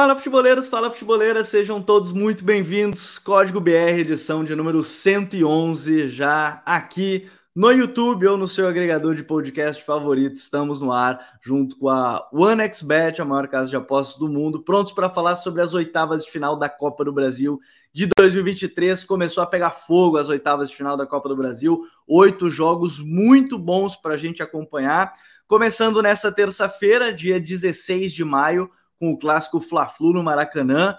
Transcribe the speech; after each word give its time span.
Fala 0.00 0.16
futeboleiros, 0.16 0.66
fala 0.66 0.90
futeboleiras, 0.90 1.48
sejam 1.48 1.82
todos 1.82 2.10
muito 2.10 2.42
bem-vindos. 2.42 3.18
Código 3.18 3.60
BR, 3.60 4.00
edição 4.00 4.42
de 4.42 4.54
número 4.54 4.82
111, 4.82 6.08
já 6.08 6.62
aqui 6.64 7.28
no 7.54 7.70
YouTube 7.70 8.26
ou 8.26 8.38
no 8.38 8.48
seu 8.48 8.66
agregador 8.66 9.14
de 9.14 9.22
podcast 9.22 9.84
favorito. 9.84 10.36
Estamos 10.36 10.80
no 10.80 10.90
ar 10.90 11.38
junto 11.42 11.76
com 11.76 11.90
a 11.90 12.26
OneXBet, 12.32 13.20
a 13.20 13.26
maior 13.26 13.46
casa 13.46 13.68
de 13.68 13.76
apostas 13.76 14.18
do 14.18 14.26
mundo, 14.26 14.62
prontos 14.62 14.92
para 14.92 15.10
falar 15.10 15.36
sobre 15.36 15.60
as 15.60 15.74
oitavas 15.74 16.24
de 16.24 16.30
final 16.30 16.56
da 16.56 16.70
Copa 16.70 17.04
do 17.04 17.12
Brasil 17.12 17.60
de 17.92 18.08
2023. 18.16 19.04
Começou 19.04 19.42
a 19.42 19.46
pegar 19.46 19.72
fogo 19.72 20.16
as 20.16 20.30
oitavas 20.30 20.70
de 20.70 20.76
final 20.76 20.96
da 20.96 21.06
Copa 21.06 21.28
do 21.28 21.36
Brasil, 21.36 21.84
oito 22.08 22.48
jogos 22.48 22.98
muito 22.98 23.58
bons 23.58 23.96
para 23.96 24.14
a 24.14 24.16
gente 24.16 24.42
acompanhar. 24.42 25.12
Começando 25.46 26.00
nessa 26.00 26.32
terça-feira, 26.32 27.12
dia 27.12 27.38
16 27.38 28.14
de 28.14 28.24
maio 28.24 28.70
com 29.00 29.12
o 29.12 29.18
clássico 29.18 29.58
Fla-Flu 29.58 30.12
no 30.12 30.22
Maracanã, 30.22 30.94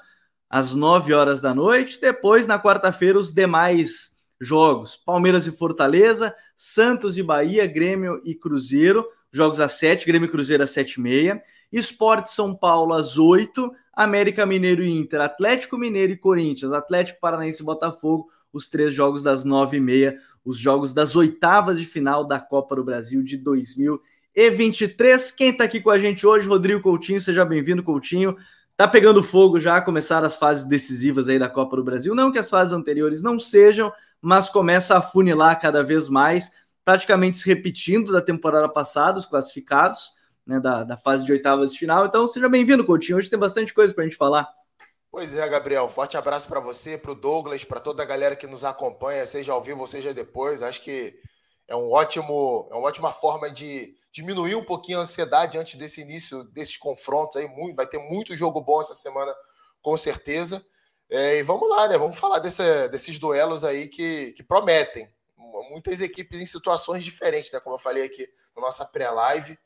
às 0.50 0.74
9 0.74 1.14
horas 1.14 1.40
da 1.40 1.54
noite. 1.54 2.02
Depois, 2.02 2.48
na 2.48 2.60
quarta-feira, 2.60 3.18
os 3.18 3.32
demais 3.32 4.14
jogos: 4.42 4.98
Palmeiras 4.98 5.46
e 5.46 5.52
Fortaleza, 5.52 6.36
Santos 6.58 7.16
e 7.18 7.24
Bahia, 7.24 7.68
Grêmio 7.68 8.20
e 8.26 8.34
Cruzeiro, 8.34 9.06
jogos 9.32 9.60
às 9.60 9.74
7, 9.74 10.08
Grêmio 10.08 10.26
e 10.28 10.32
Cruzeiro 10.32 10.64
às 10.64 10.72
7 10.72 10.96
e 10.96 11.02
meia. 11.02 11.44
Esporte 11.72 12.32
São 12.32 12.54
Paulo 12.54 12.94
às 12.94 13.18
8, 13.18 13.72
América 13.94 14.46
Mineiro 14.46 14.84
e 14.84 14.92
Inter, 14.92 15.22
Atlético 15.22 15.78
Mineiro 15.78 16.12
e 16.12 16.18
Corinthians, 16.18 16.74
Atlético 16.74 17.22
Paranaense 17.22 17.62
e 17.62 17.66
Botafogo, 17.66 18.30
os 18.52 18.68
três 18.68 18.94
jogos 18.94 19.24
das 19.24 19.46
9 19.46 19.78
e 19.78 19.80
meia, 19.80 20.18
os 20.44 20.58
jogos 20.58 20.94
das 20.94 21.16
oitavas 21.16 21.80
de 21.80 21.86
final 21.86 22.26
da 22.26 22.42
Copa 22.42 22.76
do 22.76 22.84
Brasil 22.84 23.24
de 23.24 23.38
2020 23.38 24.11
e 24.36 24.50
23. 24.50 25.32
Quem 25.32 25.50
está 25.50 25.66
aqui 25.66 25.82
com 25.82 25.90
a 25.90 26.00
gente 26.00 26.26
hoje, 26.26 26.48
Rodrigo 26.48 26.82
Coutinho, 26.82 27.20
seja 27.20 27.44
bem-vindo, 27.46 27.84
Coutinho. 27.84 28.38
Tá 28.78 28.88
pegando 28.88 29.22
fogo 29.22 29.60
já, 29.60 29.82
começaram 29.82 30.26
as 30.26 30.38
fases 30.38 30.66
decisivas 30.66 31.30
aí 31.30 31.38
da 31.38 31.50
Copa 31.50 31.76
do 31.76 31.84
Brasil. 31.84 32.16
Não 32.16 32.32
que 32.32 32.40
as 32.40 32.50
fases 32.50 32.74
anteriores 32.74 33.22
não 33.22 33.38
sejam, 33.38 33.92
mas 34.22 34.50
começa 34.50 34.98
a 34.98 35.02
funilar 35.02 35.60
cada 35.60 35.84
vez 35.84 36.10
mais, 36.10 36.52
praticamente 36.84 37.38
se 37.38 37.48
repetindo 37.48 38.12
da 38.12 38.22
temporada 38.22 38.68
passada, 38.70 39.20
os 39.20 39.26
classificados, 39.26 40.14
né, 40.46 40.60
da, 40.60 40.84
da 40.84 40.98
fase 40.98 41.26
de 41.26 41.32
oitavas 41.32 41.74
de 41.74 41.80
final. 41.80 42.06
Então, 42.06 42.26
seja 42.26 42.50
bem-vindo, 42.50 42.86
Coutinho. 42.86 43.18
Hoje 43.18 43.30
tem 43.30 43.38
bastante 43.38 43.74
coisa 43.74 43.94
para 43.94 44.04
a 44.04 44.08
gente 44.08 44.18
falar. 44.18 44.50
Pois 45.12 45.38
é, 45.38 45.48
Gabriel. 45.48 45.90
Forte 45.90 46.16
abraço 46.16 46.48
para 46.48 46.62
você, 46.62 46.98
para 46.98 47.12
o 47.12 47.16
Douglas, 47.16 47.66
para 47.66 47.82
toda 47.82 48.02
a 48.02 48.06
galera 48.06 48.36
que 48.36 48.48
nos 48.48 48.64
acompanha, 48.64 49.26
seja 49.26 49.52
ao 49.52 49.62
vivo 49.62 49.82
ou 49.82 49.88
seja 49.88 50.14
depois. 50.14 50.64
Acho 50.64 50.82
que 50.82 51.14
é 51.72 51.76
um 51.76 51.90
ótimo, 51.90 52.68
é 52.70 52.76
uma 52.76 52.90
ótima 52.90 53.14
forma 53.14 53.50
de 53.50 53.96
diminuir 54.12 54.56
um 54.56 54.64
pouquinho 54.64 55.00
a 55.00 55.04
ansiedade 55.04 55.58
antes 55.58 55.76
desse 55.76 56.02
início 56.02 56.44
desses 56.44 56.76
confrontos 56.76 57.38
aí. 57.38 57.48
Muito, 57.48 57.78
vai 57.78 57.88
ter 57.88 57.98
muito 57.98 58.36
jogo 58.36 58.60
bom 58.60 58.82
essa 58.82 58.94
semana, 58.94 59.34
com 59.82 59.96
certeza. 59.96 60.66
É, 61.10 61.38
e 61.38 61.44
vamos 61.44 61.70
lá, 61.70 61.88
né? 61.88 61.98
Vamos 61.98 62.20
falar 62.20 62.40
desse, 62.40 62.90
desses 62.90 63.18
duelos 63.18 63.64
aí 63.64 63.88
que, 63.88 64.34
que 64.34 64.44
prometem. 64.44 65.10
Muitas 65.70 66.02
equipes 66.02 66.42
em 66.42 66.46
situações 66.46 67.06
diferentes, 67.06 67.50
né? 67.54 67.60
Como 67.62 67.76
eu 67.76 67.80
falei 67.80 68.04
aqui 68.04 68.28
na 68.54 68.64
nossa 68.64 68.84
pré-live. 68.84 69.58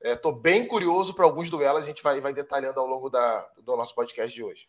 Estou 0.00 0.32
é, 0.32 0.40
bem 0.40 0.66
curioso 0.66 1.14
para 1.14 1.24
alguns 1.24 1.48
duelos, 1.48 1.84
a 1.84 1.86
gente 1.86 2.02
vai, 2.02 2.20
vai 2.20 2.32
detalhando 2.32 2.80
ao 2.80 2.86
longo 2.86 3.08
da, 3.08 3.48
do 3.62 3.76
nosso 3.76 3.94
podcast 3.94 4.34
de 4.34 4.42
hoje. 4.42 4.68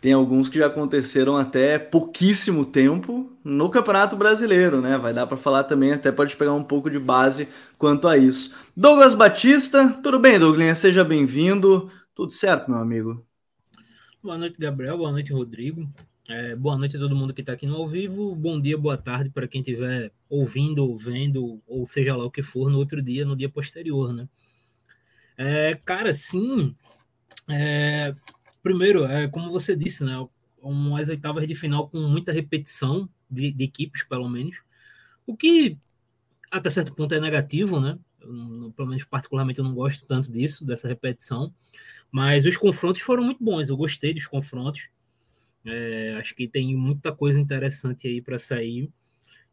Tem 0.00 0.12
alguns 0.12 0.48
que 0.48 0.58
já 0.58 0.66
aconteceram 0.66 1.36
até 1.36 1.78
pouquíssimo 1.78 2.64
tempo 2.64 3.32
no 3.42 3.70
Campeonato 3.70 4.16
Brasileiro, 4.16 4.80
né? 4.80 4.98
Vai 4.98 5.14
dar 5.14 5.26
para 5.26 5.36
falar 5.36 5.64
também, 5.64 5.92
até 5.92 6.12
pode 6.12 6.36
pegar 6.36 6.52
um 6.52 6.62
pouco 6.62 6.90
de 6.90 6.98
base 6.98 7.48
quanto 7.78 8.06
a 8.06 8.16
isso. 8.16 8.54
Douglas 8.76 9.14
Batista, 9.14 9.88
tudo 10.02 10.18
bem, 10.18 10.38
Douglas? 10.38 10.78
Seja 10.78 11.02
bem-vindo. 11.02 11.90
Tudo 12.14 12.32
certo, 12.32 12.70
meu 12.70 12.80
amigo? 12.80 13.26
Boa 14.22 14.38
noite, 14.38 14.56
Gabriel. 14.58 14.96
Boa 14.96 15.12
noite, 15.12 15.32
Rodrigo. 15.32 15.88
É, 16.26 16.56
boa 16.56 16.78
noite 16.78 16.96
a 16.96 17.00
todo 17.00 17.14
mundo 17.14 17.34
que 17.34 17.42
está 17.42 17.52
aqui 17.52 17.66
no 17.66 17.76
ao 17.76 17.86
vivo. 17.86 18.34
Bom 18.34 18.58
dia, 18.58 18.78
boa 18.78 18.96
tarde 18.96 19.28
para 19.28 19.46
quem 19.46 19.60
estiver 19.60 20.10
ouvindo, 20.28 20.96
vendo, 20.96 21.60
ou 21.66 21.84
seja 21.84 22.16
lá 22.16 22.24
o 22.24 22.30
que 22.30 22.42
for, 22.42 22.70
no 22.70 22.78
outro 22.78 23.02
dia, 23.02 23.26
no 23.26 23.36
dia 23.36 23.48
posterior, 23.48 24.12
né? 24.12 24.26
É, 25.36 25.74
cara, 25.84 26.14
sim. 26.14 26.74
É, 27.46 28.14
primeiro, 28.64 29.04
é, 29.04 29.28
como 29.28 29.50
você 29.50 29.76
disse, 29.76 30.02
né? 30.04 30.14
Umas 30.60 31.10
oitavas 31.10 31.46
de 31.46 31.54
final 31.54 31.88
com 31.90 31.98
muita 32.00 32.32
repetição 32.32 33.08
de, 33.30 33.52
de 33.52 33.64
equipes, 33.64 34.02
pelo 34.02 34.26
menos. 34.28 34.62
O 35.26 35.36
que 35.36 35.78
até 36.50 36.70
certo 36.70 36.94
ponto 36.94 37.14
é 37.14 37.20
negativo, 37.20 37.78
né? 37.78 37.98
Eu, 38.20 38.72
pelo 38.74 38.88
menos 38.88 39.04
particularmente 39.04 39.58
eu 39.58 39.64
não 39.64 39.74
gosto 39.74 40.06
tanto 40.06 40.32
disso, 40.32 40.64
dessa 40.64 40.88
repetição. 40.88 41.54
Mas 42.10 42.46
os 42.46 42.56
confrontos 42.56 43.02
foram 43.02 43.22
muito 43.22 43.44
bons. 43.44 43.68
Eu 43.68 43.76
gostei 43.76 44.14
dos 44.14 44.26
confrontos. 44.26 44.88
É, 45.66 46.16
acho 46.18 46.34
que 46.34 46.48
tem 46.48 46.74
muita 46.74 47.12
coisa 47.12 47.38
interessante 47.38 48.08
aí 48.08 48.22
para 48.22 48.38
sair. 48.38 48.90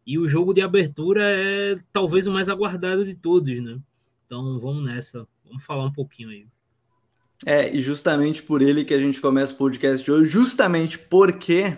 E 0.05 0.17
o 0.17 0.27
jogo 0.27 0.53
de 0.53 0.61
abertura 0.61 1.21
é 1.21 1.77
talvez 1.91 2.27
o 2.27 2.31
mais 2.31 2.47
aguardado 2.47 3.03
de 3.03 3.15
todos, 3.15 3.61
né? 3.61 3.77
Então 4.25 4.57
vamos 4.59 4.85
nessa. 4.85 5.27
Vamos 5.43 5.65
falar 5.65 5.85
um 5.85 5.91
pouquinho 5.91 6.29
aí. 6.29 6.47
É, 7.45 7.75
e 7.75 7.79
justamente 7.81 8.43
por 8.43 8.61
ele 8.61 8.83
que 8.83 8.93
a 8.93 8.99
gente 8.99 9.19
começa 9.19 9.53
o 9.53 9.57
podcast 9.57 10.03
de 10.03 10.11
hoje, 10.11 10.29
justamente 10.29 10.99
porque 10.99 11.77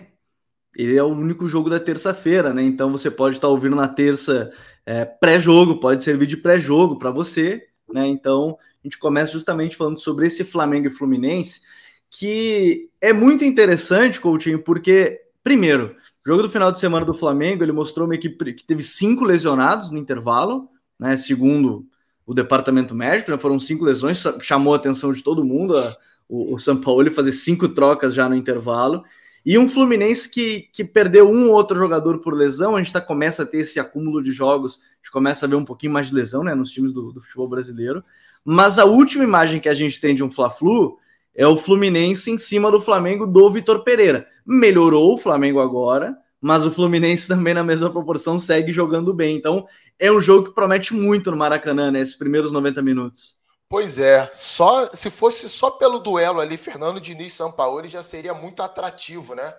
ele 0.76 0.96
é 0.96 1.02
o 1.02 1.08
único 1.08 1.48
jogo 1.48 1.70
da 1.70 1.80
terça-feira, 1.80 2.52
né? 2.52 2.62
Então 2.62 2.90
você 2.90 3.10
pode 3.10 3.36
estar 3.36 3.48
ouvindo 3.48 3.76
na 3.76 3.88
terça 3.88 4.52
é, 4.84 5.04
pré-jogo, 5.04 5.80
pode 5.80 6.02
servir 6.02 6.26
de 6.26 6.36
pré-jogo 6.36 6.98
para 6.98 7.10
você, 7.10 7.66
né? 7.92 8.06
Então 8.06 8.58
a 8.60 8.86
gente 8.86 8.98
começa 8.98 9.32
justamente 9.32 9.76
falando 9.76 9.98
sobre 9.98 10.26
esse 10.26 10.44
Flamengo 10.44 10.88
e 10.88 10.90
Fluminense, 10.90 11.62
que 12.10 12.90
é 13.00 13.12
muito 13.12 13.44
interessante, 13.44 14.20
Coutinho, 14.20 14.62
porque, 14.62 15.20
primeiro, 15.42 15.96
o 16.24 16.28
jogo 16.28 16.42
do 16.42 16.50
final 16.50 16.70
de 16.70 16.78
semana 16.78 17.06
do 17.06 17.14
Flamengo, 17.14 17.62
ele 17.62 17.72
mostrou 17.72 18.06
uma 18.06 18.14
equipe 18.14 18.52
que 18.52 18.64
teve 18.64 18.82
cinco 18.82 19.24
lesionados 19.24 19.90
no 19.90 19.98
intervalo, 19.98 20.68
né? 20.98 21.16
Segundo 21.16 21.86
o 22.26 22.34
departamento 22.34 22.94
médico, 22.94 23.30
né? 23.30 23.38
foram 23.38 23.58
cinco 23.58 23.84
lesões, 23.84 24.22
chamou 24.40 24.72
a 24.72 24.76
atenção 24.76 25.12
de 25.12 25.22
todo 25.22 25.44
mundo 25.44 25.76
a, 25.76 25.96
o, 26.28 26.54
o 26.54 26.58
São 26.58 26.76
Paulo 26.76 27.10
fazer 27.12 27.32
cinco 27.32 27.68
trocas 27.68 28.14
já 28.14 28.28
no 28.28 28.34
intervalo. 28.34 29.04
E 29.44 29.58
um 29.58 29.68
Fluminense 29.68 30.30
que, 30.30 30.68
que 30.72 30.82
perdeu 30.82 31.28
um 31.28 31.48
ou 31.48 31.54
outro 31.54 31.76
jogador 31.76 32.18
por 32.20 32.32
lesão, 32.32 32.76
a 32.76 32.82
gente 32.82 32.92
tá, 32.92 33.00
começa 33.00 33.42
a 33.42 33.46
ter 33.46 33.58
esse 33.58 33.78
acúmulo 33.78 34.22
de 34.22 34.32
jogos, 34.32 34.80
a 34.82 34.96
gente 34.96 35.12
começa 35.12 35.44
a 35.44 35.48
ver 35.48 35.56
um 35.56 35.64
pouquinho 35.64 35.92
mais 35.92 36.08
de 36.08 36.14
lesão 36.14 36.42
né, 36.42 36.54
nos 36.54 36.70
times 36.70 36.94
do, 36.94 37.12
do 37.12 37.20
futebol 37.20 37.46
brasileiro. 37.46 38.02
Mas 38.42 38.78
a 38.78 38.86
última 38.86 39.22
imagem 39.22 39.60
que 39.60 39.68
a 39.68 39.74
gente 39.74 40.00
tem 40.00 40.14
de 40.14 40.24
um 40.24 40.30
Fla-Flu 40.30 40.98
é 41.34 41.46
o 41.46 41.56
Fluminense 41.56 42.30
em 42.30 42.38
cima 42.38 42.70
do 42.70 42.80
Flamengo 42.80 43.26
do 43.26 43.50
Vitor 43.50 43.82
Pereira. 43.82 44.26
Melhorou 44.46 45.14
o 45.14 45.18
Flamengo 45.18 45.60
agora, 45.60 46.16
mas 46.40 46.64
o 46.64 46.70
Fluminense 46.70 47.26
também, 47.28 47.52
na 47.52 47.64
mesma 47.64 47.90
proporção, 47.90 48.38
segue 48.38 48.72
jogando 48.72 49.12
bem. 49.12 49.36
Então, 49.36 49.66
é 49.98 50.10
um 50.10 50.20
jogo 50.20 50.48
que 50.48 50.54
promete 50.54 50.92
muito 50.94 51.30
no 51.30 51.36
Maracanã, 51.36 51.90
né? 51.90 52.00
Esses 52.00 52.16
primeiros 52.16 52.52
90 52.52 52.82
minutos. 52.82 53.36
Pois 53.68 53.98
é, 53.98 54.28
só 54.32 54.86
se 54.86 55.10
fosse 55.10 55.48
só 55.48 55.70
pelo 55.70 55.98
duelo 55.98 56.40
ali, 56.40 56.56
Fernando 56.56 57.00
Diniz 57.00 57.32
e 57.32 57.36
Sampaoli 57.36 57.88
já 57.88 58.02
seria 58.02 58.34
muito 58.34 58.62
atrativo, 58.62 59.34
né? 59.34 59.54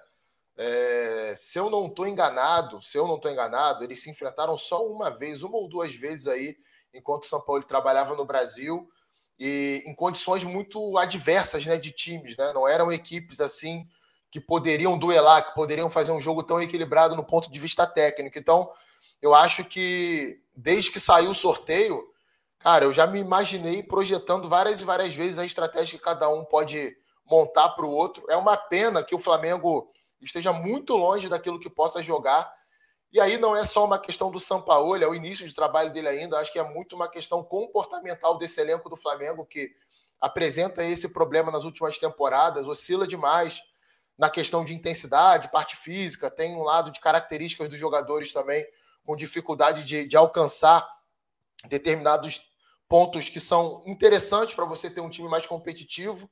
É, 0.57 1.33
se 1.35 1.59
eu 1.59 1.69
não 1.69 1.87
estou 1.87 2.07
enganado, 2.07 2.81
se 2.81 2.97
eu 2.97 3.07
não 3.07 3.15
estou 3.15 3.29
enganado, 3.29 3.83
eles 3.83 4.01
se 4.01 4.09
enfrentaram 4.09 4.55
só 4.55 4.85
uma 4.87 5.09
vez, 5.09 5.43
uma 5.43 5.57
ou 5.57 5.67
duas 5.67 5.93
vezes 5.93 6.27
aí, 6.27 6.55
enquanto 6.93 7.23
o 7.23 7.27
São 7.27 7.41
Paulo 7.41 7.63
trabalhava 7.63 8.15
no 8.15 8.25
Brasil, 8.25 8.87
e 9.37 9.83
em 9.85 9.93
condições 9.93 10.43
muito 10.45 10.97
adversas 10.97 11.65
né, 11.65 11.77
de 11.77 11.91
times, 11.91 12.37
né? 12.37 12.53
Não 12.53 12.67
eram 12.67 12.91
equipes 12.91 13.41
assim 13.41 13.85
que 14.31 14.39
poderiam 14.39 14.97
duelar, 14.97 15.45
que 15.45 15.55
poderiam 15.55 15.89
fazer 15.89 16.11
um 16.11 16.19
jogo 16.19 16.43
tão 16.43 16.61
equilibrado 16.61 17.15
no 17.15 17.23
ponto 17.23 17.51
de 17.51 17.59
vista 17.59 17.85
técnico. 17.85 18.37
Então, 18.37 18.69
eu 19.25 19.33
acho 19.33 19.65
que 19.65 20.39
desde 20.55 20.91
que 20.91 20.99
saiu 20.99 21.31
o 21.31 21.33
sorteio, 21.33 22.07
cara, 22.59 22.85
eu 22.85 22.93
já 22.93 23.07
me 23.07 23.19
imaginei 23.19 23.81
projetando 23.81 24.47
várias 24.47 24.81
e 24.81 24.85
várias 24.85 25.15
vezes 25.15 25.39
a 25.39 25.45
estratégia 25.45 25.97
que 25.97 26.05
cada 26.05 26.29
um 26.29 26.45
pode 26.45 26.95
montar 27.25 27.69
para 27.69 27.87
o 27.87 27.89
outro. 27.89 28.23
É 28.29 28.37
uma 28.37 28.55
pena 28.55 29.03
que 29.03 29.15
o 29.15 29.19
Flamengo 29.19 29.91
esteja 30.21 30.53
muito 30.53 30.95
longe 30.95 31.27
daquilo 31.27 31.59
que 31.59 31.71
possa 31.71 32.03
jogar. 32.03 32.47
E 33.11 33.19
aí 33.19 33.39
não 33.39 33.55
é 33.55 33.65
só 33.65 33.83
uma 33.83 33.97
questão 33.97 34.29
do 34.29 34.39
Sampaoli, 34.39 35.03
é 35.03 35.07
o 35.07 35.15
início 35.15 35.47
de 35.47 35.55
trabalho 35.55 35.91
dele 35.91 36.07
ainda, 36.07 36.37
acho 36.37 36.53
que 36.53 36.59
é 36.59 36.63
muito 36.63 36.95
uma 36.95 37.09
questão 37.09 37.43
comportamental 37.43 38.37
desse 38.37 38.61
elenco 38.61 38.89
do 38.89 38.95
Flamengo 38.95 39.43
que 39.43 39.73
apresenta 40.21 40.83
esse 40.83 41.09
problema 41.09 41.51
nas 41.51 41.63
últimas 41.63 41.97
temporadas, 41.97 42.67
oscila 42.67 43.07
demais 43.07 43.59
na 44.17 44.29
questão 44.29 44.63
de 44.63 44.75
intensidade, 44.75 45.49
parte 45.49 45.75
física, 45.75 46.29
tem 46.29 46.55
um 46.55 46.61
lado 46.61 46.91
de 46.91 46.99
características 46.99 47.67
dos 47.69 47.79
jogadores 47.79 48.31
também 48.31 48.65
com 49.05 49.15
dificuldade 49.15 49.83
de, 49.83 50.07
de 50.07 50.17
alcançar 50.17 50.85
determinados 51.67 52.49
pontos 52.87 53.29
que 53.29 53.39
são 53.39 53.83
interessantes 53.85 54.53
para 54.53 54.65
você 54.65 54.89
ter 54.89 55.01
um 55.01 55.09
time 55.09 55.27
mais 55.27 55.45
competitivo. 55.45 56.29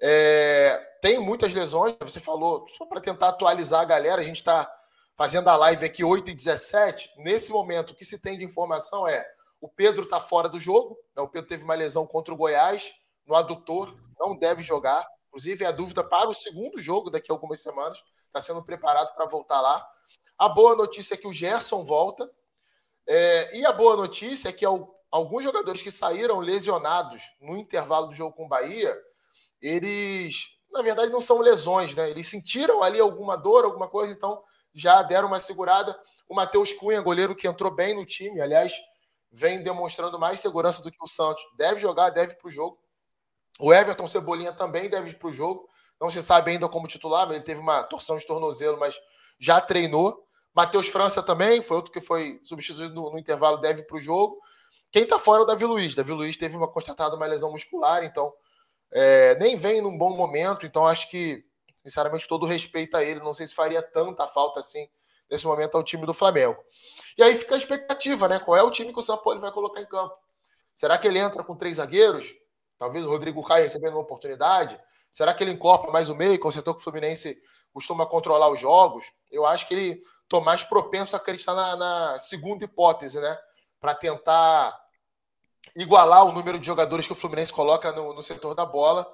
É, 0.00 0.98
tem 1.00 1.18
muitas 1.18 1.52
lesões, 1.52 1.96
você 2.00 2.20
falou, 2.20 2.66
só 2.76 2.84
para 2.86 3.00
tentar 3.00 3.28
atualizar 3.28 3.80
a 3.80 3.84
galera, 3.84 4.20
a 4.20 4.24
gente 4.24 4.36
está 4.36 4.70
fazendo 5.16 5.48
a 5.48 5.56
live 5.56 5.84
aqui 5.84 6.02
8 6.02 6.30
e 6.30 6.34
17. 6.34 7.10
Nesse 7.18 7.50
momento, 7.50 7.90
o 7.90 7.94
que 7.94 8.04
se 8.04 8.18
tem 8.18 8.36
de 8.36 8.44
informação 8.44 9.06
é 9.06 9.24
o 9.60 9.68
Pedro 9.68 10.04
está 10.04 10.20
fora 10.20 10.48
do 10.48 10.58
jogo, 10.58 10.98
né? 11.16 11.22
o 11.22 11.28
Pedro 11.28 11.48
teve 11.48 11.64
uma 11.64 11.74
lesão 11.74 12.06
contra 12.06 12.34
o 12.34 12.36
Goiás 12.36 12.92
no 13.26 13.34
adutor, 13.34 13.96
não 14.18 14.36
deve 14.36 14.62
jogar. 14.62 15.06
Inclusive, 15.28 15.64
é 15.64 15.68
a 15.68 15.72
dúvida 15.72 16.04
para 16.04 16.28
o 16.28 16.34
segundo 16.34 16.78
jogo 16.78 17.10
daqui 17.10 17.32
a 17.32 17.34
algumas 17.34 17.60
semanas. 17.60 18.02
Está 18.26 18.40
sendo 18.40 18.62
preparado 18.62 19.14
para 19.14 19.26
voltar 19.26 19.60
lá. 19.60 19.84
A 20.38 20.48
boa 20.48 20.74
notícia 20.74 21.14
é 21.14 21.16
que 21.16 21.28
o 21.28 21.32
Gerson 21.32 21.84
volta. 21.84 22.30
É, 23.06 23.58
e 23.58 23.66
a 23.66 23.72
boa 23.72 23.96
notícia 23.96 24.48
é 24.48 24.52
que 24.52 24.64
alguns 25.10 25.44
jogadores 25.44 25.82
que 25.82 25.90
saíram 25.90 26.40
lesionados 26.40 27.22
no 27.40 27.56
intervalo 27.56 28.08
do 28.08 28.14
jogo 28.14 28.34
com 28.34 28.46
o 28.46 28.48
Bahia, 28.48 28.94
eles, 29.60 30.48
na 30.72 30.82
verdade, 30.82 31.12
não 31.12 31.20
são 31.20 31.38
lesões, 31.38 31.94
né? 31.94 32.10
Eles 32.10 32.26
sentiram 32.26 32.82
ali 32.82 32.98
alguma 32.98 33.36
dor, 33.36 33.64
alguma 33.64 33.88
coisa, 33.88 34.12
então 34.12 34.42
já 34.74 35.02
deram 35.02 35.28
uma 35.28 35.38
segurada. 35.38 35.98
O 36.28 36.34
Matheus 36.34 36.72
Cunha, 36.72 37.00
goleiro 37.00 37.36
que 37.36 37.46
entrou 37.46 37.70
bem 37.70 37.94
no 37.94 38.04
time, 38.04 38.40
aliás, 38.40 38.72
vem 39.30 39.62
demonstrando 39.62 40.18
mais 40.18 40.40
segurança 40.40 40.82
do 40.82 40.90
que 40.90 40.98
o 41.00 41.06
Santos. 41.06 41.44
Deve 41.56 41.80
jogar, 41.80 42.10
deve 42.10 42.34
para 42.34 42.48
o 42.48 42.50
jogo. 42.50 42.78
O 43.60 43.72
Everton 43.72 44.06
Cebolinha 44.06 44.52
também 44.52 44.88
deve 44.88 45.10
ir 45.10 45.18
para 45.18 45.28
o 45.28 45.32
jogo. 45.32 45.68
Não 46.00 46.10
se 46.10 46.20
sabe 46.20 46.52
ainda 46.52 46.68
como 46.68 46.88
titular, 46.88 47.26
mas 47.26 47.36
ele 47.36 47.44
teve 47.44 47.60
uma 47.60 47.82
torção 47.84 48.16
de 48.16 48.26
tornozelo, 48.26 48.78
mas 48.78 48.98
já 49.38 49.60
treinou. 49.60 50.24
Matheus 50.54 50.88
França 50.88 51.22
também, 51.22 51.60
foi 51.62 51.76
outro 51.76 51.92
que 51.92 52.00
foi 52.00 52.40
substituído 52.44 52.94
no, 52.94 53.10
no 53.10 53.18
intervalo, 53.18 53.58
deve 53.58 53.82
para 53.82 53.96
o 53.96 54.00
jogo. 54.00 54.38
Quem 54.90 55.02
está 55.02 55.18
fora 55.18 55.40
é 55.40 55.42
o 55.42 55.46
Davi 55.46 55.64
Luiz. 55.64 55.94
Davi 55.94 56.12
Luiz 56.12 56.36
teve 56.36 56.56
uma 56.56 56.68
constatada 56.68 57.16
uma 57.16 57.26
lesão 57.26 57.50
muscular, 57.50 58.04
então 58.04 58.32
é, 58.92 59.36
nem 59.40 59.56
vem 59.56 59.80
num 59.80 59.98
bom 59.98 60.16
momento. 60.16 60.64
Então 60.64 60.86
acho 60.86 61.10
que, 61.10 61.44
sinceramente, 61.82 62.28
todo 62.28 62.46
respeito 62.46 62.96
a 62.96 63.02
ele. 63.02 63.18
Não 63.18 63.34
sei 63.34 63.46
se 63.46 63.54
faria 63.54 63.82
tanta 63.82 64.26
falta 64.28 64.60
assim 64.60 64.88
nesse 65.28 65.46
momento 65.46 65.76
ao 65.76 65.82
time 65.82 66.06
do 66.06 66.14
Flamengo. 66.14 66.56
E 67.18 67.22
aí 67.22 67.34
fica 67.34 67.56
a 67.56 67.58
expectativa, 67.58 68.28
né? 68.28 68.38
Qual 68.38 68.56
é 68.56 68.62
o 68.62 68.70
time 68.70 68.92
que 68.92 68.98
o 69.00 69.02
São 69.02 69.18
Paulo 69.18 69.40
vai 69.40 69.50
colocar 69.50 69.80
em 69.80 69.86
campo? 69.86 70.14
Será 70.72 70.96
que 70.96 71.08
ele 71.08 71.18
entra 71.18 71.42
com 71.42 71.56
três 71.56 71.78
zagueiros? 71.78 72.32
Talvez 72.78 73.04
o 73.06 73.10
Rodrigo 73.10 73.42
Caio 73.42 73.64
recebendo 73.64 73.94
uma 73.94 74.02
oportunidade. 74.02 74.80
Será 75.12 75.32
que 75.34 75.42
ele 75.42 75.52
incorpora 75.52 75.92
mais 75.92 76.08
o 76.08 76.14
meio, 76.14 76.38
que 76.38 76.46
o 76.46 76.52
setor 76.52 76.74
que 76.74 76.80
o 76.80 76.84
Fluminense 76.84 77.36
costuma 77.74 78.06
controlar 78.06 78.48
os 78.48 78.60
jogos? 78.60 79.12
Eu 79.30 79.44
acho 79.44 79.66
que 79.66 79.74
ele 79.74 80.00
estou 80.22 80.40
mais 80.40 80.62
propenso 80.62 81.14
a 81.14 81.18
acreditar 81.18 81.54
na, 81.54 81.76
na 81.76 82.18
segunda 82.20 82.64
hipótese, 82.64 83.20
né? 83.20 83.36
Para 83.80 83.94
tentar 83.94 84.74
igualar 85.76 86.24
o 86.24 86.32
número 86.32 86.58
de 86.58 86.66
jogadores 86.66 87.06
que 87.06 87.12
o 87.12 87.16
Fluminense 87.16 87.52
coloca 87.52 87.90
no, 87.90 88.14
no 88.14 88.22
setor 88.22 88.54
da 88.54 88.64
bola 88.64 89.06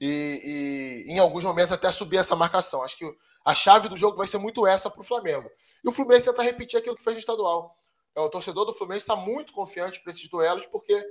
e, 0.00 1.04
e, 1.06 1.12
em 1.12 1.18
alguns 1.18 1.44
momentos 1.44 1.72
até 1.72 1.90
subir 1.92 2.16
essa 2.16 2.34
marcação. 2.34 2.82
Acho 2.82 2.96
que 2.96 3.16
a 3.44 3.54
chave 3.54 3.88
do 3.88 3.96
jogo 3.96 4.16
vai 4.16 4.26
ser 4.26 4.38
muito 4.38 4.66
essa 4.66 4.88
para 4.88 5.00
o 5.00 5.04
Flamengo. 5.04 5.50
E 5.84 5.88
o 5.88 5.92
Fluminense 5.92 6.26
tenta 6.26 6.42
repetir 6.42 6.78
aquilo 6.78 6.96
que 6.96 7.02
fez 7.02 7.14
no 7.14 7.20
estadual. 7.20 7.76
É, 8.16 8.20
o 8.20 8.30
torcedor 8.30 8.64
do 8.64 8.72
Fluminense 8.72 9.04
está 9.04 9.16
muito 9.16 9.52
confiante 9.52 10.00
para 10.00 10.10
esses 10.10 10.28
duelos, 10.28 10.66
porque 10.66 11.04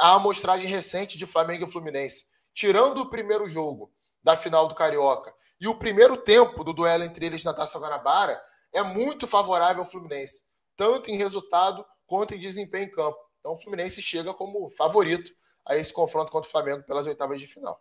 a 0.00 0.14
amostragem 0.14 0.66
recente 0.66 1.16
de 1.16 1.26
Flamengo 1.26 1.64
e 1.64 1.70
Fluminense, 1.70 2.26
tirando 2.52 3.02
o 3.02 3.10
primeiro 3.10 3.46
jogo 3.46 3.92
da 4.24 4.36
final 4.36 4.66
do 4.66 4.74
Carioca 4.74 5.32
e 5.60 5.68
o 5.68 5.78
primeiro 5.78 6.16
tempo 6.16 6.64
do 6.64 6.72
duelo 6.72 7.04
entre 7.04 7.26
eles 7.26 7.44
na 7.44 7.54
Taça 7.54 7.78
Guanabara, 7.78 8.42
é 8.72 8.82
muito 8.82 9.26
favorável 9.26 9.82
ao 9.82 9.88
Fluminense, 9.88 10.42
tanto 10.76 11.10
em 11.10 11.16
resultado 11.16 11.84
quanto 12.06 12.34
em 12.34 12.38
desempenho 12.38 12.86
em 12.86 12.90
campo. 12.90 13.18
Então 13.38 13.52
o 13.52 13.56
Fluminense 13.56 14.02
chega 14.02 14.34
como 14.34 14.68
favorito 14.70 15.30
a 15.64 15.76
esse 15.76 15.92
confronto 15.92 16.32
contra 16.32 16.48
o 16.48 16.50
Flamengo 16.50 16.82
pelas 16.84 17.06
oitavas 17.06 17.40
de 17.40 17.46
final. 17.46 17.80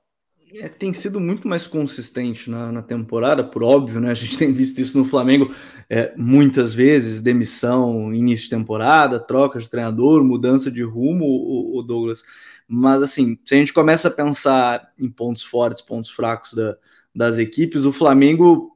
É, 0.56 0.70
tem 0.70 0.94
sido 0.94 1.20
muito 1.20 1.48
mais 1.48 1.66
consistente 1.66 2.50
na, 2.50 2.72
na, 2.72 2.82
temporada, 2.82 3.44
por 3.44 3.64
óbvio, 3.64 4.00
né? 4.00 4.12
A 4.12 4.14
gente 4.14 4.38
tem 4.40 4.54
visto 4.54 4.80
isso 4.80 4.98
no 4.98 5.06
Flamengo 5.06 5.54
é, 5.90 6.14
muitas 6.16 6.74
vezes: 6.74 7.22
demissão, 7.22 8.14
início 8.14 8.46
de 8.46 8.52
temporada, 8.52 9.20
troca 9.20 9.60
de 9.60 9.70
treinador, 9.70 10.24
mudança 10.24 10.72
de 10.72 10.84
rumo, 10.84 11.26
o, 11.26 11.80
o, 11.80 11.84
Douglas. 11.84 12.24
Mas 12.68 13.02
assim, 13.02 13.38
se 13.44 13.56
a 13.56 13.58
gente 13.58 13.74
começa 13.74 14.08
a 14.08 14.12
pensar 14.12 14.92
em 14.98 15.10
pontos 15.10 15.44
fortes, 15.44 15.82
pontos 15.82 16.10
fracos 16.10 16.54
da, 16.54 16.78
das 17.14 17.38
equipes, 17.38 17.86
o 17.86 17.92
Flamengo 17.92 18.76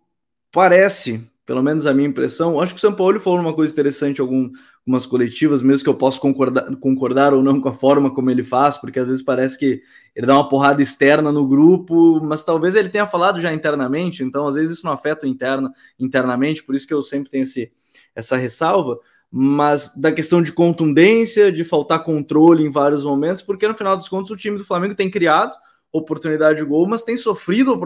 parece, 0.51 1.21
pelo 1.47 1.63
menos 1.63 1.85
a 1.85 1.93
minha 1.93 2.09
impressão, 2.09 2.59
acho 2.59 2.73
que 2.73 2.77
o 2.77 2.81
São 2.81 2.93
Paulo 2.93 3.21
falou 3.21 3.39
uma 3.39 3.53
coisa 3.53 3.71
interessante 3.71 4.19
algum, 4.19 4.51
algumas 4.81 5.05
coletivas, 5.05 5.61
mesmo 5.61 5.81
que 5.85 5.89
eu 5.89 5.93
possa 5.93 6.19
concordar, 6.19 6.75
concordar 6.75 7.33
ou 7.33 7.41
não 7.41 7.61
com 7.61 7.69
a 7.69 7.73
forma 7.73 8.13
como 8.13 8.29
ele 8.29 8.43
faz, 8.43 8.77
porque 8.77 8.99
às 8.99 9.07
vezes 9.07 9.23
parece 9.23 9.57
que 9.57 9.81
ele 10.13 10.27
dá 10.27 10.33
uma 10.33 10.49
porrada 10.49 10.83
externa 10.83 11.31
no 11.31 11.47
grupo, 11.47 12.19
mas 12.21 12.43
talvez 12.43 12.75
ele 12.75 12.89
tenha 12.89 13.05
falado 13.05 13.39
já 13.39 13.53
internamente, 13.53 14.23
então 14.23 14.45
às 14.45 14.55
vezes 14.55 14.75
isso 14.77 14.85
não 14.85 14.91
afeta 14.91 15.25
o 15.25 15.29
interno 15.29 15.71
internamente, 15.97 16.61
por 16.61 16.75
isso 16.75 16.85
que 16.85 16.93
eu 16.93 17.01
sempre 17.01 17.29
tenho 17.29 17.43
esse, 17.43 17.71
essa 18.13 18.35
ressalva, 18.35 18.99
mas 19.31 19.95
da 19.95 20.11
questão 20.11 20.41
de 20.41 20.51
contundência, 20.51 21.49
de 21.49 21.63
faltar 21.63 22.03
controle 22.03 22.61
em 22.61 22.69
vários 22.69 23.05
momentos, 23.05 23.41
porque 23.41 23.65
no 23.65 23.73
final 23.73 23.95
dos 23.95 24.09
contos 24.09 24.31
o 24.31 24.35
time 24.35 24.57
do 24.57 24.65
Flamengo 24.65 24.95
tem 24.95 25.09
criado 25.09 25.55
oportunidade 25.91 26.59
de 26.59 26.65
gol, 26.65 26.87
mas 26.87 27.03
tem 27.03 27.17
sofrido 27.17 27.79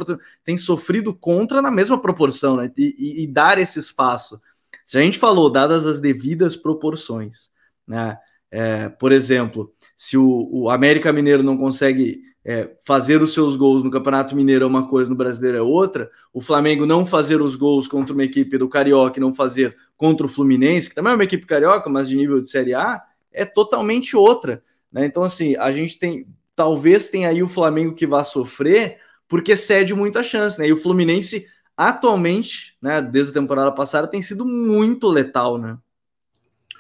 tem 0.43 0.57
sofrido 0.57 1.13
contra 1.13 1.61
na 1.61 1.71
mesma 1.71 2.01
proporção, 2.01 2.57
né? 2.57 2.71
E, 2.77 2.95
e, 2.97 3.23
e 3.23 3.27
dar 3.27 3.57
esse 3.57 3.79
espaço. 3.79 4.41
Se 4.85 4.97
a 4.97 5.01
gente 5.01 5.19
falou, 5.19 5.49
dadas 5.49 5.85
as 5.85 6.01
devidas 6.01 6.55
proporções, 6.55 7.49
né? 7.87 8.17
É, 8.49 8.89
por 8.89 9.13
exemplo, 9.13 9.73
se 9.95 10.17
o, 10.17 10.49
o, 10.51 10.69
América 10.69 11.13
Mineiro 11.13 11.41
não 11.41 11.57
consegue 11.57 12.21
é, 12.43 12.75
fazer 12.85 13.21
os 13.21 13.33
seus 13.33 13.55
gols 13.55 13.81
no 13.81 13.89
Campeonato 13.89 14.35
Mineiro 14.35 14.65
é 14.65 14.67
uma 14.67 14.89
coisa, 14.89 15.09
no 15.09 15.15
Brasileiro 15.15 15.57
é 15.57 15.61
outra, 15.61 16.11
o 16.33 16.41
Flamengo 16.41 16.85
não 16.85 17.05
fazer 17.05 17.41
os 17.41 17.55
gols 17.55 17.87
contra 17.87 18.13
uma 18.13 18.25
equipe 18.25 18.57
do 18.57 18.67
Carioca 18.67 19.17
e 19.17 19.21
não 19.21 19.33
fazer 19.33 19.77
contra 19.95 20.25
o 20.25 20.29
Fluminense, 20.29 20.89
que 20.89 20.95
também 20.95 21.13
é 21.13 21.15
uma 21.15 21.23
equipe 21.23 21.45
carioca, 21.45 21.89
mas 21.89 22.09
de 22.09 22.17
nível 22.17 22.41
de 22.41 22.49
Série 22.49 22.73
A, 22.73 23.01
é 23.31 23.45
totalmente 23.45 24.17
outra. 24.17 24.61
Né? 24.91 25.05
Então, 25.05 25.23
assim, 25.23 25.55
a 25.55 25.71
gente 25.71 25.97
tem. 25.97 26.27
Talvez 26.55 27.07
tenha 27.07 27.29
aí 27.29 27.41
o 27.41 27.47
Flamengo 27.47 27.95
que 27.95 28.05
vá 28.07 28.23
sofrer, 28.23 28.99
porque 29.27 29.55
cede 29.55 29.93
muita 29.93 30.23
chance, 30.23 30.59
né? 30.59 30.67
E 30.67 30.73
o 30.73 30.77
Fluminense 30.77 31.47
atualmente, 31.75 32.77
né, 32.81 33.01
desde 33.01 33.31
a 33.31 33.41
temporada 33.41 33.71
passada, 33.71 34.07
tem 34.07 34.21
sido 34.21 34.45
muito 34.45 35.07
letal, 35.07 35.57
né? 35.57 35.77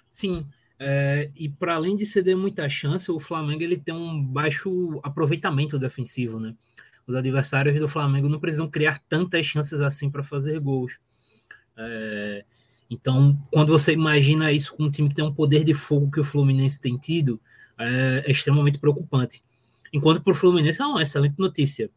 Sim. 0.07 0.45
É, 0.77 1.31
e 1.35 1.47
para 1.47 1.75
além 1.75 1.95
de 1.95 2.05
ceder 2.05 2.35
muita 2.35 2.67
chance, 2.67 3.11
o 3.11 3.19
Flamengo 3.19 3.63
ele 3.63 3.77
tem 3.77 3.93
um 3.93 4.23
baixo 4.23 4.99
aproveitamento 5.03 5.79
defensivo, 5.79 6.39
né? 6.39 6.55
Os 7.07 7.15
adversários 7.15 7.79
do 7.79 7.87
Flamengo 7.87 8.29
não 8.29 8.39
precisam 8.39 8.69
criar 8.69 8.99
tantas 9.07 9.45
chances 9.45 9.81
assim 9.81 10.09
para 10.09 10.23
fazer 10.23 10.59
gols. 10.59 10.99
É, 11.77 12.45
então, 12.89 13.39
quando 13.51 13.69
você 13.69 13.93
imagina 13.93 14.51
isso 14.51 14.75
com 14.75 14.83
um 14.83 14.91
time 14.91 15.07
que 15.09 15.15
tem 15.15 15.25
um 15.25 15.33
poder 15.33 15.63
de 15.63 15.73
fogo 15.73 16.11
que 16.11 16.19
o 16.19 16.25
Fluminense 16.25 16.79
tem 16.79 16.97
tido, 16.97 17.39
é, 17.79 18.23
é 18.25 18.31
extremamente 18.31 18.79
preocupante. 18.79 19.43
Enquanto 19.93 20.21
para 20.21 20.31
o 20.31 20.35
Fluminense 20.35 20.81
é 20.81 20.85
uma 20.85 21.01
excelente 21.01 21.37
notícia. 21.37 21.89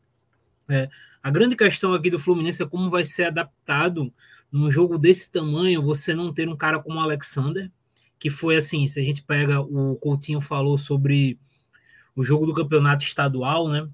É, 0.68 0.88
a 1.22 1.30
grande 1.30 1.56
questão 1.56 1.94
aqui 1.94 2.10
do 2.10 2.18
Fluminense 2.18 2.62
é 2.62 2.66
como 2.66 2.90
vai 2.90 3.04
ser 3.04 3.24
adaptado 3.24 4.12
num 4.50 4.70
jogo 4.70 4.98
desse 4.98 5.30
tamanho 5.30 5.82
você 5.82 6.14
não 6.14 6.32
ter 6.32 6.48
um 6.48 6.56
cara 6.56 6.78
como 6.78 6.98
o 6.98 7.02
Alexander, 7.02 7.70
que 8.18 8.30
foi 8.30 8.56
assim, 8.56 8.86
se 8.88 9.00
a 9.00 9.02
gente 9.02 9.22
pega 9.22 9.60
o 9.60 9.96
Coutinho 9.96 10.40
falou 10.40 10.78
sobre 10.78 11.38
o 12.16 12.22
jogo 12.22 12.46
do 12.46 12.54
campeonato 12.54 13.04
estadual, 13.04 13.68
né? 13.68 13.88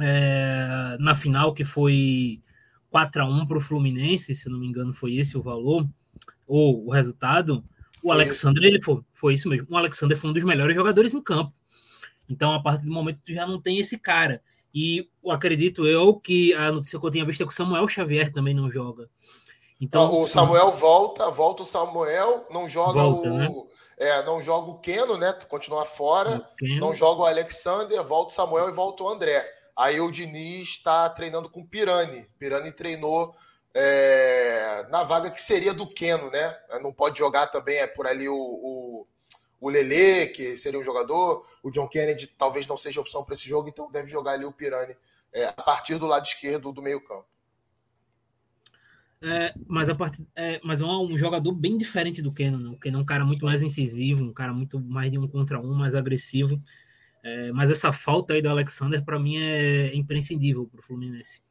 É, 0.00 0.96
na 1.00 1.14
final 1.14 1.52
que 1.52 1.64
foi 1.64 2.40
4 2.90 3.22
a 3.22 3.28
1 3.28 3.46
para 3.46 3.58
o 3.58 3.60
Fluminense, 3.60 4.34
se 4.34 4.48
não 4.48 4.58
me 4.58 4.66
engano 4.66 4.92
foi 4.92 5.16
esse 5.16 5.36
o 5.36 5.42
valor 5.42 5.88
ou 6.46 6.86
o 6.86 6.92
resultado. 6.92 7.64
O 8.02 8.12
Alexander 8.12 8.62
ele 8.62 8.82
foi, 8.82 9.00
foi 9.12 9.34
isso 9.34 9.48
mesmo. 9.48 9.66
O 9.70 9.76
Alexander 9.76 10.16
foi 10.16 10.30
um 10.30 10.32
dos 10.32 10.44
melhores 10.44 10.76
jogadores 10.76 11.14
em 11.14 11.22
campo. 11.22 11.52
Então 12.28 12.52
a 12.52 12.62
partir 12.62 12.86
do 12.86 12.92
momento 12.92 13.22
tu 13.24 13.32
já 13.32 13.46
não 13.46 13.60
tem 13.60 13.78
esse 13.78 13.98
cara 13.98 14.42
e 14.74 15.08
acredito 15.28 15.86
eu 15.86 16.14
que 16.14 16.52
a 16.54 16.70
notícia 16.70 16.98
que 16.98 17.06
eu 17.06 17.10
tinha 17.10 17.24
visto 17.24 17.42
é 17.42 17.46
que 17.46 17.52
o 17.52 17.54
Samuel 17.54 17.88
Xavier 17.88 18.32
também 18.32 18.54
não 18.54 18.70
joga. 18.70 19.08
Então, 19.80 20.20
o 20.20 20.26
Samuel 20.26 20.72
volta, 20.72 21.30
volta 21.30 21.62
o 21.62 21.66
Samuel, 21.66 22.46
não 22.50 22.66
joga 22.66 23.00
volta, 23.00 23.28
o. 23.28 23.38
Né? 23.38 23.48
É, 23.96 24.22
não 24.24 24.40
joga 24.40 24.70
o 24.70 24.78
Keno, 24.78 25.16
né? 25.16 25.32
Continua 25.48 25.84
fora. 25.84 26.44
Não 26.80 26.92
joga 26.94 27.22
o 27.22 27.26
Alexander, 27.26 28.02
volta 28.02 28.32
o 28.32 28.34
Samuel 28.34 28.68
e 28.68 28.72
volta 28.72 29.04
o 29.04 29.08
André. 29.08 29.44
Aí 29.76 30.00
o 30.00 30.10
Diniz 30.10 30.70
está 30.70 31.08
treinando 31.08 31.48
com 31.48 31.60
o 31.60 31.66
Pirani. 31.66 32.26
Pirani 32.38 32.72
treinou 32.72 33.32
é, 33.72 34.84
na 34.90 35.04
vaga 35.04 35.30
que 35.30 35.40
seria 35.40 35.72
do 35.72 35.86
Keno, 35.86 36.28
né? 36.30 36.56
Não 36.82 36.92
pode 36.92 37.18
jogar 37.18 37.46
também, 37.46 37.78
é 37.78 37.86
por 37.86 38.06
ali 38.06 38.28
o, 38.28 38.34
o 38.34 39.06
o 39.60 39.68
Lele, 39.68 40.26
que 40.28 40.56
seria 40.56 40.78
um 40.78 40.84
jogador, 40.84 41.44
o 41.62 41.70
John 41.70 41.88
Kennedy 41.88 42.26
talvez 42.26 42.66
não 42.66 42.76
seja 42.76 43.00
opção 43.00 43.24
para 43.24 43.34
esse 43.34 43.48
jogo, 43.48 43.68
então 43.68 43.90
deve 43.90 44.08
jogar 44.08 44.32
ali 44.32 44.44
o 44.44 44.52
Pirani 44.52 44.96
é, 45.32 45.46
a 45.46 45.52
partir 45.52 45.96
do 45.98 46.06
lado 46.06 46.24
esquerdo 46.24 46.72
do 46.72 46.82
meio-campo. 46.82 47.26
É, 49.20 49.52
mas 49.66 49.88
a 49.88 49.94
part... 49.94 50.24
É, 50.36 50.60
mas 50.62 50.80
é 50.80 50.84
um, 50.84 51.18
jogador 51.18 51.52
bem 51.52 51.76
diferente 51.76 52.22
do 52.22 52.32
Kenan, 52.32 52.58
né? 52.58 52.70
O 52.70 52.78
Kenan 52.78 52.98
é 52.98 53.02
um 53.02 53.06
cara 53.06 53.24
muito 53.24 53.40
Sim. 53.40 53.46
mais 53.46 53.62
incisivo, 53.62 54.24
um 54.24 54.32
cara 54.32 54.52
muito 54.52 54.78
mais 54.80 55.10
de 55.10 55.18
um 55.18 55.26
contra 55.26 55.60
um, 55.60 55.74
mais 55.74 55.94
agressivo. 55.94 56.62
É, 57.22 57.50
mas 57.52 57.70
essa 57.70 57.92
falta 57.92 58.34
aí 58.34 58.42
do 58.42 58.48
Alexander, 58.48 59.04
para 59.04 59.18
mim, 59.18 59.36
é 59.38 59.94
imprescindível 59.94 60.66
para 60.66 60.80
o 60.80 60.82
Fluminense. 60.82 61.42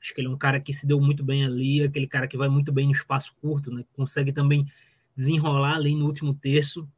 Acho 0.00 0.14
que 0.14 0.20
ele 0.20 0.28
é 0.28 0.30
um 0.30 0.36
cara 0.36 0.58
que 0.60 0.72
se 0.72 0.86
deu 0.86 1.00
muito 1.00 1.22
bem 1.22 1.44
ali, 1.44 1.82
aquele 1.82 2.06
cara 2.06 2.26
que 2.26 2.36
vai 2.36 2.48
muito 2.48 2.72
bem 2.72 2.86
no 2.86 2.92
espaço 2.92 3.34
curto, 3.40 3.70
né? 3.70 3.84
Consegue 3.94 4.32
também 4.32 4.66
desenrolar 5.14 5.76
ali 5.76 5.94
no 5.94 6.06
último 6.06 6.34
terço. 6.34 6.88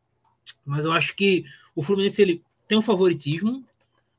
Mas 0.64 0.84
eu 0.84 0.92
acho 0.92 1.14
que 1.14 1.44
o 1.74 1.82
Fluminense 1.82 2.20
ele 2.20 2.42
tem 2.66 2.78
um 2.78 2.82
favoritismo. 2.82 3.64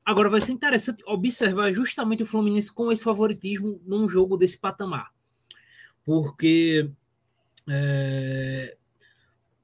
Agora 0.06 0.30
vai 0.30 0.42
ser 0.42 0.54
interessante 0.54 1.04
observar 1.06 1.72
justamente 1.74 2.24
o 2.24 2.26
Fluminense 2.26 2.72
com 2.72 2.92
esse 2.92 3.04
favoritismo 3.04 3.82
num 3.86 4.08
jogo 4.08 4.38
desse 4.38 4.58
patamar. 4.58 5.12
Porque 6.06 6.90
é, 7.68 8.78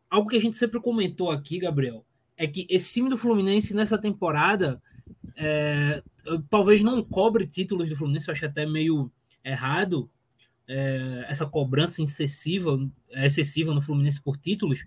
algo 0.10 0.30
que 0.30 0.36
a 0.36 0.42
gente 0.42 0.58
sempre 0.58 0.82
comentou 0.82 1.32
aqui, 1.32 1.60
Gabriel, 1.60 2.06
é 2.36 2.46
que 2.46 2.68
esse 2.70 2.92
time 2.92 3.10
do 3.10 3.18
Fluminense 3.18 3.74
nessa 3.74 3.98
temporada 3.98 4.82
é, 5.36 6.04
talvez 6.50 6.82
não 6.82 7.04
cobre 7.04 7.48
títulos 7.48 7.90
do 7.90 7.96
Fluminense, 7.96 8.28
eu 8.28 8.34
acho 8.34 8.46
até 8.46 8.66
meio 8.66 9.12
errado 9.44 10.10
é, 10.68 11.26
essa 11.28 11.46
cobrança 11.46 12.02
excessiva, 12.02 12.80
excessiva 13.12 13.74
no 13.74 13.82
Fluminense 13.82 14.22
por 14.22 14.38
títulos, 14.38 14.86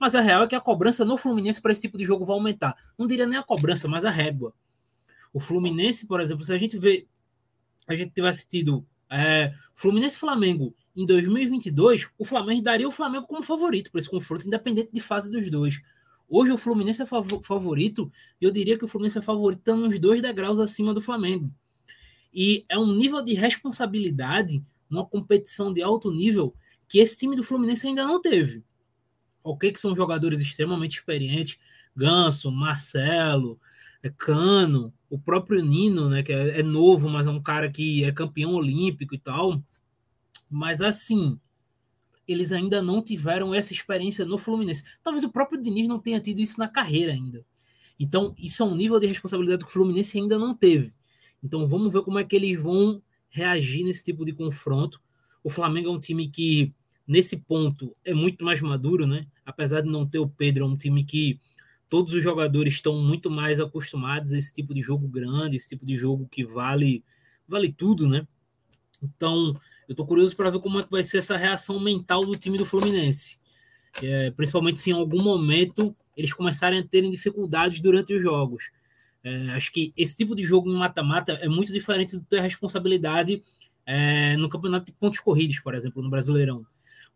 mas 0.00 0.14
a 0.14 0.20
real 0.22 0.44
é 0.44 0.46
que 0.46 0.54
a 0.54 0.60
cobrança 0.60 1.04
no 1.04 1.18
Fluminense 1.18 1.60
para 1.60 1.72
esse 1.72 1.82
tipo 1.82 1.98
de 1.98 2.04
jogo 2.04 2.24
vai 2.24 2.34
aumentar. 2.34 2.74
Não 2.98 3.06
diria 3.06 3.26
nem 3.26 3.38
a 3.38 3.42
cobrança, 3.42 3.86
mas 3.86 4.04
a 4.04 4.10
régua. 4.10 4.54
O 5.32 5.38
Fluminense, 5.38 6.06
por 6.06 6.20
exemplo, 6.20 6.42
se 6.42 6.52
a 6.52 6.58
gente 6.58 6.78
vê, 6.78 7.06
a 7.86 7.94
gente 7.94 8.12
tivesse 8.12 8.48
tido 8.48 8.84
é, 9.10 9.52
Fluminense 9.74 10.18
Flamengo 10.18 10.74
em 10.96 11.04
2022, 11.04 12.08
o 12.18 12.24
Flamengo 12.24 12.62
daria 12.62 12.88
o 12.88 12.92
Flamengo 12.92 13.26
como 13.26 13.42
favorito 13.42 13.90
para 13.90 14.00
esse 14.00 14.08
confronto, 14.08 14.46
independente 14.46 14.90
de 14.92 15.00
fase 15.00 15.30
dos 15.30 15.48
dois. 15.50 15.80
Hoje 16.28 16.52
o 16.52 16.56
Fluminense 16.56 17.02
é 17.02 17.06
favorito, 17.06 18.10
e 18.40 18.44
eu 18.44 18.50
diria 18.50 18.78
que 18.78 18.84
o 18.84 18.88
Fluminense 18.88 19.18
é 19.18 19.22
favorito 19.22 19.62
tá 19.62 19.72
uns 19.72 19.98
dois 19.98 20.22
degraus 20.22 20.58
acima 20.60 20.94
do 20.94 21.00
Flamengo. 21.00 21.52
E 22.32 22.64
é 22.68 22.78
um 22.78 22.94
nível 22.94 23.20
de 23.22 23.34
responsabilidade 23.34 24.64
numa 24.88 25.04
competição 25.04 25.72
de 25.72 25.82
alto 25.82 26.10
nível 26.10 26.54
que 26.88 26.98
esse 26.98 27.18
time 27.18 27.36
do 27.36 27.42
Fluminense 27.42 27.86
ainda 27.86 28.06
não 28.06 28.20
teve. 28.20 28.62
Ok, 29.42 29.72
que 29.72 29.80
são 29.80 29.96
jogadores 29.96 30.40
extremamente 30.40 30.98
experientes, 30.98 31.58
Ganso, 31.96 32.50
Marcelo, 32.50 33.58
é 34.02 34.10
Cano, 34.10 34.92
o 35.08 35.18
próprio 35.18 35.64
Nino, 35.64 36.08
né, 36.08 36.22
que 36.22 36.32
é, 36.32 36.60
é 36.60 36.62
novo, 36.62 37.08
mas 37.08 37.26
é 37.26 37.30
um 37.30 37.42
cara 37.42 37.70
que 37.70 38.04
é 38.04 38.12
campeão 38.12 38.54
olímpico 38.54 39.14
e 39.14 39.18
tal. 39.18 39.62
Mas 40.48 40.80
assim, 40.80 41.38
eles 42.26 42.52
ainda 42.52 42.80
não 42.80 43.02
tiveram 43.02 43.54
essa 43.54 43.72
experiência 43.72 44.24
no 44.24 44.38
Fluminense. 44.38 44.84
Talvez 45.02 45.24
o 45.24 45.30
próprio 45.30 45.60
Diniz 45.60 45.88
não 45.88 45.98
tenha 45.98 46.20
tido 46.20 46.40
isso 46.40 46.58
na 46.58 46.68
carreira 46.68 47.12
ainda. 47.12 47.44
Então, 47.98 48.34
isso 48.38 48.62
é 48.62 48.66
um 48.66 48.74
nível 48.74 48.98
de 48.98 49.06
responsabilidade 49.06 49.64
que 49.64 49.70
o 49.70 49.72
Fluminense 49.72 50.18
ainda 50.18 50.38
não 50.38 50.54
teve. 50.54 50.94
Então, 51.42 51.66
vamos 51.66 51.92
ver 51.92 52.02
como 52.02 52.18
é 52.18 52.24
que 52.24 52.36
eles 52.36 52.60
vão 52.60 53.02
reagir 53.28 53.84
nesse 53.84 54.04
tipo 54.04 54.24
de 54.24 54.32
confronto. 54.32 55.00
O 55.42 55.50
Flamengo 55.50 55.88
é 55.88 55.92
um 55.92 56.00
time 56.00 56.28
que, 56.30 56.72
nesse 57.06 57.36
ponto, 57.36 57.96
é 58.04 58.14
muito 58.14 58.44
mais 58.44 58.60
maduro, 58.60 59.06
né? 59.06 59.26
Apesar 59.44 59.80
de 59.80 59.90
não 59.90 60.06
ter 60.06 60.18
o 60.18 60.28
Pedro, 60.28 60.64
é 60.64 60.66
um 60.66 60.76
time 60.76 61.04
que 61.04 61.40
todos 61.88 62.14
os 62.14 62.22
jogadores 62.22 62.74
estão 62.74 63.02
muito 63.02 63.30
mais 63.30 63.58
acostumados 63.58 64.32
a 64.32 64.38
esse 64.38 64.52
tipo 64.52 64.72
de 64.72 64.80
jogo 64.80 65.08
grande, 65.08 65.56
esse 65.56 65.68
tipo 65.68 65.84
de 65.84 65.96
jogo 65.96 66.28
que 66.30 66.44
vale, 66.44 67.04
vale 67.48 67.72
tudo, 67.72 68.08
né? 68.08 68.26
Então, 69.02 69.58
eu 69.88 69.92
estou 69.92 70.06
curioso 70.06 70.36
para 70.36 70.50
ver 70.50 70.60
como 70.60 70.78
é 70.78 70.84
que 70.84 70.90
vai 70.90 71.02
ser 71.02 71.18
essa 71.18 71.36
reação 71.36 71.80
mental 71.80 72.24
do 72.24 72.36
time 72.36 72.56
do 72.56 72.64
Fluminense. 72.64 73.38
É, 74.00 74.30
principalmente 74.30 74.80
se 74.80 74.90
em 74.90 74.92
algum 74.92 75.20
momento 75.20 75.96
eles 76.16 76.32
começarem 76.32 76.78
a 76.78 76.86
terem 76.86 77.10
dificuldades 77.10 77.80
durante 77.80 78.14
os 78.14 78.22
jogos. 78.22 78.70
É, 79.24 79.50
acho 79.50 79.72
que 79.72 79.92
esse 79.96 80.16
tipo 80.16 80.34
de 80.34 80.44
jogo 80.44 80.70
em 80.70 80.76
mata-mata 80.76 81.32
é 81.32 81.48
muito 81.48 81.72
diferente 81.72 82.16
do 82.16 82.22
ter 82.22 82.40
responsabilidade 82.40 83.42
é, 83.84 84.36
no 84.36 84.48
campeonato 84.48 84.86
de 84.86 84.92
pontos 84.92 85.18
corridos, 85.18 85.58
por 85.58 85.74
exemplo, 85.74 86.02
no 86.02 86.08
Brasileirão. 86.08 86.64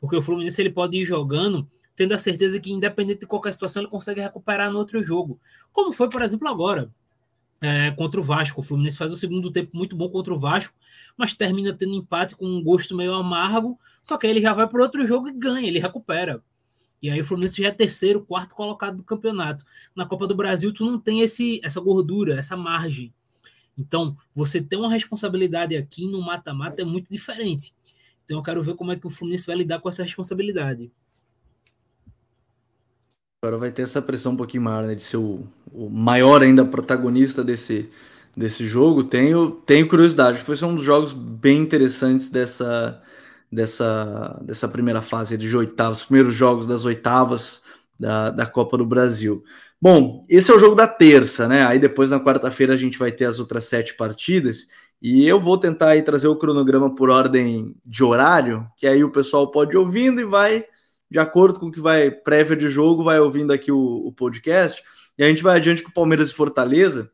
Porque 0.04 0.16
o 0.16 0.22
Fluminense 0.22 0.60
ele 0.60 0.68
pode 0.68 0.98
ir 0.98 1.04
jogando 1.06 1.66
tendo 1.96 2.12
a 2.12 2.18
certeza 2.18 2.60
que, 2.60 2.70
independente 2.70 3.20
de 3.20 3.26
qualquer 3.26 3.54
situação, 3.54 3.80
ele 3.80 3.90
consegue 3.90 4.20
recuperar 4.20 4.70
no 4.70 4.78
outro 4.78 5.02
jogo. 5.02 5.40
Como 5.72 5.94
foi, 5.94 6.10
por 6.10 6.20
exemplo, 6.20 6.46
agora, 6.46 6.92
é, 7.58 7.90
contra 7.92 8.20
o 8.20 8.22
Vasco. 8.22 8.60
O 8.60 8.62
Fluminense 8.62 8.98
faz 8.98 9.10
o 9.10 9.16
segundo 9.16 9.50
tempo 9.50 9.74
muito 9.74 9.96
bom 9.96 10.10
contra 10.10 10.34
o 10.34 10.38
Vasco, 10.38 10.74
mas 11.16 11.34
termina 11.34 11.72
tendo 11.72 11.94
empate 11.94 12.36
com 12.36 12.44
um 12.44 12.62
gosto 12.62 12.94
meio 12.94 13.14
amargo. 13.14 13.80
Só 14.02 14.18
que 14.18 14.26
aí 14.26 14.34
ele 14.34 14.42
já 14.42 14.52
vai 14.52 14.68
para 14.68 14.82
outro 14.82 15.06
jogo 15.06 15.28
e 15.28 15.32
ganha, 15.32 15.66
ele 15.66 15.78
recupera. 15.78 16.42
E 17.00 17.08
aí 17.08 17.18
o 17.18 17.24
Fluminense 17.24 17.62
já 17.62 17.68
é 17.68 17.70
terceiro, 17.70 18.20
quarto 18.20 18.54
colocado 18.54 18.98
do 18.98 19.04
campeonato. 19.04 19.64
Na 19.96 20.04
Copa 20.04 20.26
do 20.26 20.34
Brasil, 20.34 20.74
tu 20.74 20.84
não 20.84 20.98
tem 20.98 21.22
esse, 21.22 21.58
essa 21.64 21.80
gordura, 21.80 22.38
essa 22.38 22.58
margem. 22.58 23.10
Então, 23.78 24.14
você 24.34 24.60
ter 24.60 24.76
uma 24.76 24.90
responsabilidade 24.90 25.74
aqui 25.74 26.06
no 26.06 26.20
mata-mata 26.20 26.82
é 26.82 26.84
muito 26.84 27.08
diferente. 27.10 27.74
Então, 28.24 28.38
eu 28.38 28.42
quero 28.42 28.62
ver 28.62 28.74
como 28.74 28.92
é 28.92 28.96
que 28.96 29.06
o 29.06 29.10
Fluminense 29.10 29.46
vai 29.46 29.56
lidar 29.56 29.80
com 29.80 29.88
essa 29.88 30.02
responsabilidade. 30.02 30.90
Agora 33.42 33.58
vai 33.58 33.70
ter 33.70 33.82
essa 33.82 34.00
pressão 34.00 34.32
um 34.32 34.36
pouquinho 34.36 34.62
maior, 34.62 34.84
né? 34.84 34.94
De 34.94 35.02
ser 35.02 35.18
o, 35.18 35.44
o 35.70 35.90
maior 35.90 36.42
ainda 36.42 36.64
protagonista 36.64 37.44
desse, 37.44 37.90
desse 38.34 38.66
jogo. 38.66 39.04
Tenho, 39.04 39.50
tenho 39.50 39.86
curiosidade. 39.86 40.38
Foi 40.38 40.56
um 40.64 40.74
dos 40.74 40.84
jogos 40.84 41.12
bem 41.12 41.58
interessantes 41.60 42.30
dessa, 42.30 43.02
dessa, 43.52 44.40
dessa 44.42 44.66
primeira 44.66 45.02
fase 45.02 45.36
de 45.36 45.54
oitavas, 45.54 45.98
os 45.98 46.04
primeiros 46.06 46.34
jogos 46.34 46.66
das 46.66 46.86
oitavas 46.86 47.62
da, 48.00 48.30
da 48.30 48.46
Copa 48.46 48.78
do 48.78 48.86
Brasil. 48.86 49.44
Bom, 49.80 50.24
esse 50.30 50.50
é 50.50 50.54
o 50.54 50.58
jogo 50.58 50.74
da 50.74 50.88
terça, 50.88 51.46
né? 51.46 51.66
Aí 51.66 51.78
depois 51.78 52.10
na 52.10 52.18
quarta-feira 52.18 52.72
a 52.72 52.76
gente 52.76 52.98
vai 52.98 53.12
ter 53.12 53.26
as 53.26 53.38
outras 53.38 53.64
sete 53.64 53.94
partidas. 53.94 54.68
E 55.06 55.28
eu 55.28 55.38
vou 55.38 55.58
tentar 55.58 55.90
aí 55.90 56.00
trazer 56.00 56.28
o 56.28 56.36
cronograma 56.36 56.94
por 56.94 57.10
ordem 57.10 57.76
de 57.84 58.02
horário, 58.02 58.66
que 58.74 58.86
aí 58.86 59.04
o 59.04 59.10
pessoal 59.10 59.50
pode 59.50 59.76
ir 59.76 59.76
ouvindo 59.76 60.18
e 60.18 60.24
vai, 60.24 60.64
de 61.10 61.18
acordo 61.18 61.60
com 61.60 61.66
o 61.66 61.70
que 61.70 61.78
vai 61.78 62.10
prévia 62.10 62.56
de 62.56 62.70
jogo, 62.70 63.04
vai 63.04 63.20
ouvindo 63.20 63.52
aqui 63.52 63.70
o, 63.70 63.78
o 63.78 64.10
podcast. 64.10 64.82
E 65.18 65.22
a 65.22 65.28
gente 65.28 65.42
vai 65.42 65.56
adiante 65.56 65.82
com 65.82 65.90
o 65.90 65.92
Palmeiras 65.92 66.30
e 66.30 66.34
Fortaleza, 66.34 67.10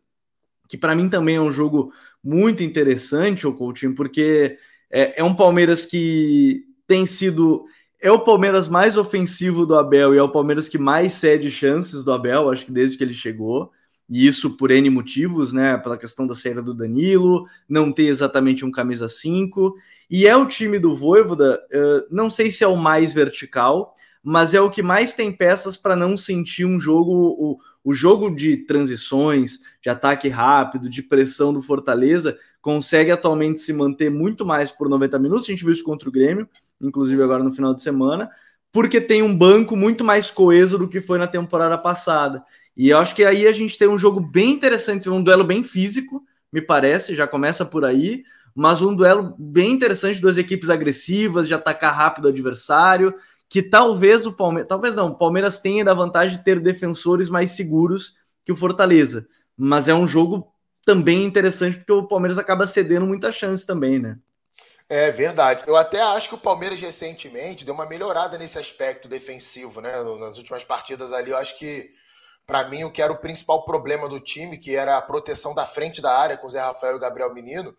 que 0.69 0.79
para 0.79 0.95
mim 0.95 1.09
também 1.09 1.35
é 1.35 1.41
um 1.41 1.51
jogo 1.51 1.93
muito 2.23 2.63
interessante, 2.63 3.45
o 3.45 3.57
Coutinho, 3.57 3.93
porque 3.93 4.57
é, 4.89 5.21
é 5.21 5.25
um 5.25 5.35
Palmeiras 5.35 5.85
que 5.85 6.63
tem 6.87 7.05
sido. 7.07 7.65
É 8.01 8.13
o 8.13 8.21
Palmeiras 8.21 8.69
mais 8.69 8.97
ofensivo 8.97 9.67
do 9.67 9.75
Abel 9.75 10.15
e 10.15 10.19
é 10.19 10.23
o 10.23 10.31
Palmeiras 10.31 10.69
que 10.69 10.79
mais 10.79 11.15
cede 11.15 11.51
chances 11.51 12.05
do 12.05 12.13
Abel, 12.13 12.51
acho 12.51 12.65
que 12.65 12.71
desde 12.71 12.97
que 12.97 13.03
ele 13.03 13.15
chegou. 13.15 13.73
E 14.11 14.27
isso 14.27 14.57
por 14.57 14.73
N 14.73 14.91
motivos, 14.91 15.53
né? 15.53 15.79
Pela 15.79 15.97
questão 15.97 16.27
da 16.27 16.35
saída 16.35 16.61
do 16.61 16.75
Danilo, 16.75 17.47
não 17.69 17.93
ter 17.93 18.07
exatamente 18.07 18.65
um 18.65 18.71
camisa 18.71 19.09
5. 19.09 19.77
E 20.11 20.27
é 20.27 20.37
o 20.37 20.47
time 20.47 20.81
do 20.81 20.97
Voivoda, 20.97 21.63
uh, 21.73 22.15
não 22.15 22.29
sei 22.29 22.51
se 22.51 22.65
é 22.65 22.67
o 22.67 22.77
mais 22.77 23.15
vertical, 23.15 23.95
mas 24.21 24.53
é 24.53 24.61
o 24.61 24.69
que 24.69 24.83
mais 24.83 25.15
tem 25.15 25.31
peças 25.31 25.77
para 25.77 25.95
não 25.95 26.17
sentir 26.17 26.65
um 26.65 26.81
jogo, 26.81 27.13
o, 27.13 27.59
o 27.85 27.95
jogo 27.95 28.35
de 28.35 28.57
transições, 28.57 29.61
de 29.81 29.89
ataque 29.89 30.29
rápido, 30.29 30.91
de 30.91 31.05
pressão 31.05 31.53
do 31.53 31.63
Fortaleza, 31.63 32.37
consegue 32.61 33.13
atualmente 33.13 33.61
se 33.61 33.73
manter 33.73 34.11
muito 34.11 34.45
mais 34.45 34.73
por 34.73 34.89
90 34.89 35.21
minutos. 35.21 35.49
A 35.49 35.53
gente 35.53 35.65
viu 35.65 35.73
isso 35.73 35.85
contra 35.85 36.09
o 36.09 36.13
Grêmio, 36.13 36.49
inclusive 36.81 37.23
agora 37.23 37.45
no 37.45 37.53
final 37.53 37.73
de 37.73 37.81
semana, 37.81 38.29
porque 38.73 39.01
tem 39.01 39.23
um 39.23 39.37
banco 39.37 39.77
muito 39.77 40.05
mais 40.05 40.33
coeso 40.33 40.77
do 40.77 40.89
que 40.89 41.01
foi 41.01 41.19
na 41.19 41.27
temporada 41.29 41.79
passada. 41.79 42.45
E 42.77 42.91
eu 42.91 42.99
acho 42.99 43.15
que 43.15 43.25
aí 43.25 43.47
a 43.47 43.53
gente 43.53 43.77
tem 43.77 43.89
um 43.89 43.99
jogo 43.99 44.21
bem 44.21 44.51
interessante, 44.51 45.09
um 45.11 45.23
duelo 45.23 45.45
bem 45.45 45.63
físico, 45.63 46.25
me 46.53 46.61
parece, 46.61 47.15
já 47.15 47.27
começa 47.27 47.65
por 47.65 47.85
aí, 47.85 48.25
mas 48.55 48.83
um 48.83 48.95
duelo 48.95 49.35
bem 49.39 49.73
interessante, 49.73 50.21
duas 50.21 50.37
equipes 50.37 50.71
agressivas, 50.71 51.47
de 51.47 51.55
atacar 51.55 51.95
rápido 51.95 52.25
o 52.25 52.29
adversário, 52.29 53.15
que 53.49 53.63
talvez 53.63 54.27
o 54.27 54.33
Palmeiras, 54.33 54.69
talvez 54.69 54.95
não, 54.95 55.09
o 55.09 55.15
Palmeiras 55.15 55.61
tenha 55.61 55.85
da 55.85 55.95
vantagem 55.95 56.39
de 56.39 56.45
ter 56.45 56.61
defensores 56.61 57.29
mais 57.29 57.53
seguros 57.53 58.15
que 58.45 58.53
o 58.53 58.57
Fortaleza, 58.57 59.29
mas 59.57 59.89
é 59.89 59.95
um 59.95 60.07
jogo 60.07 60.53
também 60.85 61.25
interessante 61.25 61.77
porque 61.79 61.93
o 61.93 62.07
Palmeiras 62.07 62.39
acaba 62.39 62.67
cedendo 62.67 63.07
muita 63.07 63.31
chance 63.31 63.67
também, 63.67 63.99
né? 63.99 64.19
É 64.89 65.09
verdade. 65.13 65.63
Eu 65.69 65.77
até 65.77 66.01
acho 66.03 66.29
que 66.29 66.35
o 66.35 66.39
Palmeiras 66.39 66.81
recentemente 66.81 67.65
deu 67.65 67.73
uma 67.73 67.87
melhorada 67.87 68.37
nesse 68.37 68.59
aspecto 68.59 69.07
defensivo, 69.07 69.81
né? 69.81 69.93
Nas 70.19 70.37
últimas 70.37 70.65
partidas 70.65 71.13
ali, 71.13 71.31
eu 71.31 71.37
acho 71.37 71.57
que 71.57 71.91
para 72.51 72.65
mim 72.65 72.83
o 72.83 72.91
que 72.91 73.01
era 73.01 73.13
o 73.13 73.17
principal 73.17 73.65
problema 73.65 74.09
do 74.09 74.19
time, 74.19 74.59
que 74.59 74.75
era 74.75 74.97
a 74.97 75.03
proteção 75.03 75.55
da 75.55 75.65
frente 75.65 76.03
da 76.03 76.19
área 76.19 76.37
com 76.37 76.49
o 76.49 76.51
Zé 76.51 76.59
Rafael 76.59 76.95
e 76.95 76.97
o 76.97 76.99
Gabriel 76.99 77.33
Menino, 77.33 77.77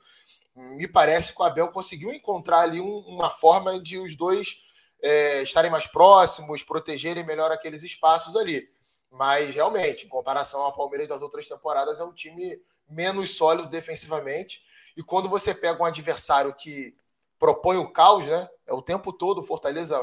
me 0.55 0.87
parece 0.87 1.35
que 1.35 1.41
o 1.41 1.43
Abel 1.43 1.67
conseguiu 1.73 2.13
encontrar 2.13 2.61
ali 2.61 2.79
um, 2.79 2.99
uma 2.99 3.29
forma 3.29 3.77
de 3.81 3.99
os 3.99 4.15
dois 4.15 4.55
é, 5.01 5.41
estarem 5.41 5.69
mais 5.69 5.87
próximos, 5.87 6.63
protegerem 6.63 7.25
melhor 7.25 7.51
aqueles 7.51 7.83
espaços 7.83 8.37
ali. 8.37 8.65
Mas 9.11 9.55
realmente, 9.55 10.05
em 10.05 10.09
comparação 10.09 10.61
ao 10.61 10.73
Palmeiras 10.73 11.09
das 11.09 11.21
outras 11.21 11.49
temporadas, 11.49 11.99
é 11.99 12.05
um 12.05 12.13
time 12.13 12.57
menos 12.89 13.35
sólido 13.35 13.67
defensivamente. 13.67 14.61
E 14.95 15.03
quando 15.03 15.27
você 15.27 15.53
pega 15.53 15.83
um 15.83 15.85
adversário 15.85 16.55
que 16.55 16.95
propõe 17.37 17.75
o 17.75 17.91
caos, 17.91 18.25
né? 18.25 18.47
É 18.65 18.73
o 18.73 18.81
tempo 18.81 19.11
todo, 19.11 19.39
o 19.39 19.43
Fortaleza 19.43 19.99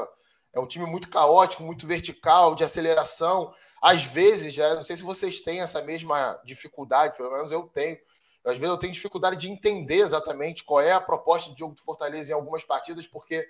é 0.53 0.59
um 0.59 0.67
time 0.67 0.85
muito 0.85 1.09
caótico, 1.09 1.63
muito 1.63 1.85
vertical, 1.85 2.55
de 2.55 2.63
aceleração. 2.63 3.53
Às 3.81 4.03
vezes, 4.03 4.53
já, 4.53 4.75
não 4.75 4.83
sei 4.83 4.95
se 4.95 5.03
vocês 5.03 5.39
têm 5.39 5.61
essa 5.61 5.81
mesma 5.81 6.39
dificuldade, 6.43 7.15
pelo 7.15 7.31
menos 7.31 7.51
eu 7.51 7.63
tenho. 7.63 7.97
Às 8.43 8.53
vezes 8.53 8.69
eu 8.69 8.77
tenho 8.77 8.93
dificuldade 8.93 9.37
de 9.37 9.49
entender 9.49 9.99
exatamente 9.99 10.63
qual 10.63 10.81
é 10.81 10.91
a 10.91 11.01
proposta 11.01 11.51
de 11.51 11.59
jogo 11.59 11.75
do 11.75 11.81
Fortaleza 11.81 12.31
em 12.31 12.35
algumas 12.35 12.63
partidas, 12.63 13.05
porque 13.05 13.47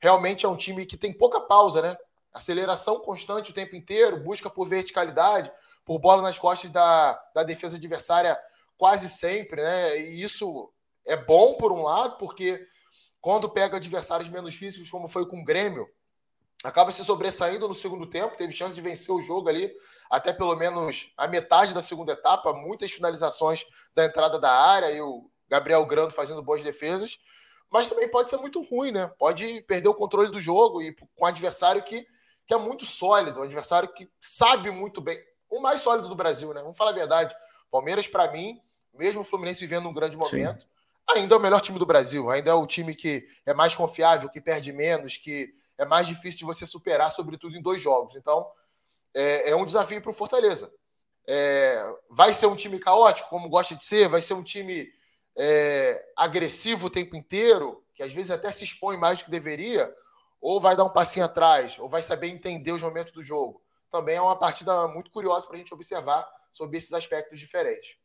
realmente 0.00 0.44
é 0.44 0.48
um 0.48 0.56
time 0.56 0.86
que 0.86 0.96
tem 0.96 1.12
pouca 1.12 1.40
pausa, 1.40 1.82
né? 1.82 1.96
Aceleração 2.32 3.00
constante 3.00 3.50
o 3.50 3.54
tempo 3.54 3.76
inteiro, 3.76 4.22
busca 4.22 4.48
por 4.48 4.66
verticalidade, 4.66 5.52
por 5.84 5.98
bola 5.98 6.22
nas 6.22 6.38
costas 6.38 6.70
da, 6.70 7.12
da 7.34 7.42
defesa 7.42 7.76
adversária 7.76 8.38
quase 8.78 9.08
sempre, 9.08 9.62
né? 9.62 9.98
E 9.98 10.22
isso 10.22 10.72
é 11.06 11.16
bom 11.16 11.54
por 11.54 11.70
um 11.70 11.82
lado, 11.82 12.16
porque 12.16 12.66
quando 13.20 13.50
pega 13.50 13.76
adversários 13.76 14.28
menos 14.28 14.54
físicos, 14.54 14.90
como 14.90 15.06
foi 15.06 15.26
com 15.26 15.40
o 15.40 15.44
Grêmio, 15.44 15.86
acaba 16.62 16.92
se 16.92 17.04
sobressaindo 17.04 17.66
no 17.66 17.74
segundo 17.74 18.06
tempo, 18.06 18.36
teve 18.36 18.52
chance 18.52 18.74
de 18.74 18.80
vencer 18.80 19.14
o 19.14 19.20
jogo 19.20 19.48
ali, 19.48 19.72
até 20.10 20.32
pelo 20.32 20.54
menos 20.56 21.12
a 21.16 21.26
metade 21.26 21.72
da 21.72 21.80
segunda 21.80 22.12
etapa, 22.12 22.52
muitas 22.52 22.90
finalizações 22.92 23.64
da 23.94 24.04
entrada 24.04 24.38
da 24.38 24.52
área 24.52 24.90
e 24.90 25.00
o 25.00 25.30
Gabriel 25.48 25.84
Grando 25.86 26.12
fazendo 26.12 26.42
boas 26.42 26.62
defesas, 26.62 27.18
mas 27.70 27.88
também 27.88 28.08
pode 28.08 28.28
ser 28.28 28.36
muito 28.36 28.60
ruim, 28.62 28.92
né? 28.92 29.10
Pode 29.18 29.62
perder 29.62 29.88
o 29.88 29.94
controle 29.94 30.30
do 30.30 30.40
jogo 30.40 30.82
e 30.82 30.92
com 31.14 31.24
um 31.24 31.26
adversário 31.26 31.82
que, 31.82 32.06
que 32.46 32.52
é 32.52 32.58
muito 32.58 32.84
sólido, 32.84 33.40
um 33.40 33.44
adversário 33.44 33.88
que 33.92 34.08
sabe 34.20 34.70
muito 34.70 35.00
bem, 35.00 35.18
o 35.48 35.60
mais 35.60 35.80
sólido 35.80 36.08
do 36.08 36.14
Brasil, 36.14 36.52
né? 36.52 36.60
Vamos 36.60 36.76
falar 36.76 36.90
a 36.90 36.94
verdade. 36.94 37.34
Palmeiras, 37.70 38.06
para 38.06 38.30
mim, 38.30 38.60
mesmo 38.92 39.20
o 39.20 39.24
Fluminense 39.24 39.60
vivendo 39.60 39.88
um 39.88 39.94
grande 39.94 40.16
momento, 40.16 40.62
Sim. 40.62 40.68
Ainda 41.14 41.34
é 41.34 41.38
o 41.38 41.40
melhor 41.40 41.60
time 41.60 41.78
do 41.78 41.86
Brasil, 41.86 42.30
ainda 42.30 42.50
é 42.50 42.54
o 42.54 42.66
time 42.66 42.94
que 42.94 43.26
é 43.46 43.54
mais 43.54 43.74
confiável, 43.74 44.28
que 44.28 44.40
perde 44.40 44.72
menos, 44.72 45.16
que 45.16 45.52
é 45.78 45.84
mais 45.84 46.06
difícil 46.06 46.38
de 46.38 46.44
você 46.44 46.66
superar, 46.66 47.10
sobretudo 47.10 47.56
em 47.56 47.62
dois 47.62 47.80
jogos. 47.80 48.16
Então, 48.16 48.46
é, 49.14 49.50
é 49.50 49.56
um 49.56 49.64
desafio 49.64 50.00
para 50.00 50.10
o 50.10 50.14
Fortaleza. 50.14 50.72
É, 51.26 51.82
vai 52.08 52.34
ser 52.34 52.46
um 52.46 52.56
time 52.56 52.78
caótico, 52.78 53.28
como 53.28 53.48
gosta 53.48 53.74
de 53.74 53.84
ser, 53.84 54.08
vai 54.08 54.20
ser 54.20 54.34
um 54.34 54.42
time 54.42 54.88
é, 55.36 56.00
agressivo 56.16 56.86
o 56.86 56.90
tempo 56.90 57.16
inteiro, 57.16 57.84
que 57.94 58.02
às 58.02 58.12
vezes 58.12 58.30
até 58.30 58.50
se 58.50 58.64
expõe 58.64 58.96
mais 58.96 59.18
do 59.18 59.26
que 59.26 59.30
deveria, 59.30 59.94
ou 60.40 60.60
vai 60.60 60.74
dar 60.74 60.84
um 60.84 60.90
passinho 60.90 61.24
atrás, 61.24 61.78
ou 61.78 61.88
vai 61.88 62.02
saber 62.02 62.28
entender 62.28 62.72
os 62.72 62.82
momentos 62.82 63.12
do 63.12 63.22
jogo. 63.22 63.62
Também 63.90 64.16
é 64.16 64.22
uma 64.22 64.38
partida 64.38 64.86
muito 64.88 65.10
curiosa 65.10 65.46
para 65.46 65.56
a 65.56 65.58
gente 65.58 65.74
observar 65.74 66.28
sobre 66.52 66.78
esses 66.78 66.92
aspectos 66.92 67.38
diferentes. 67.38 67.96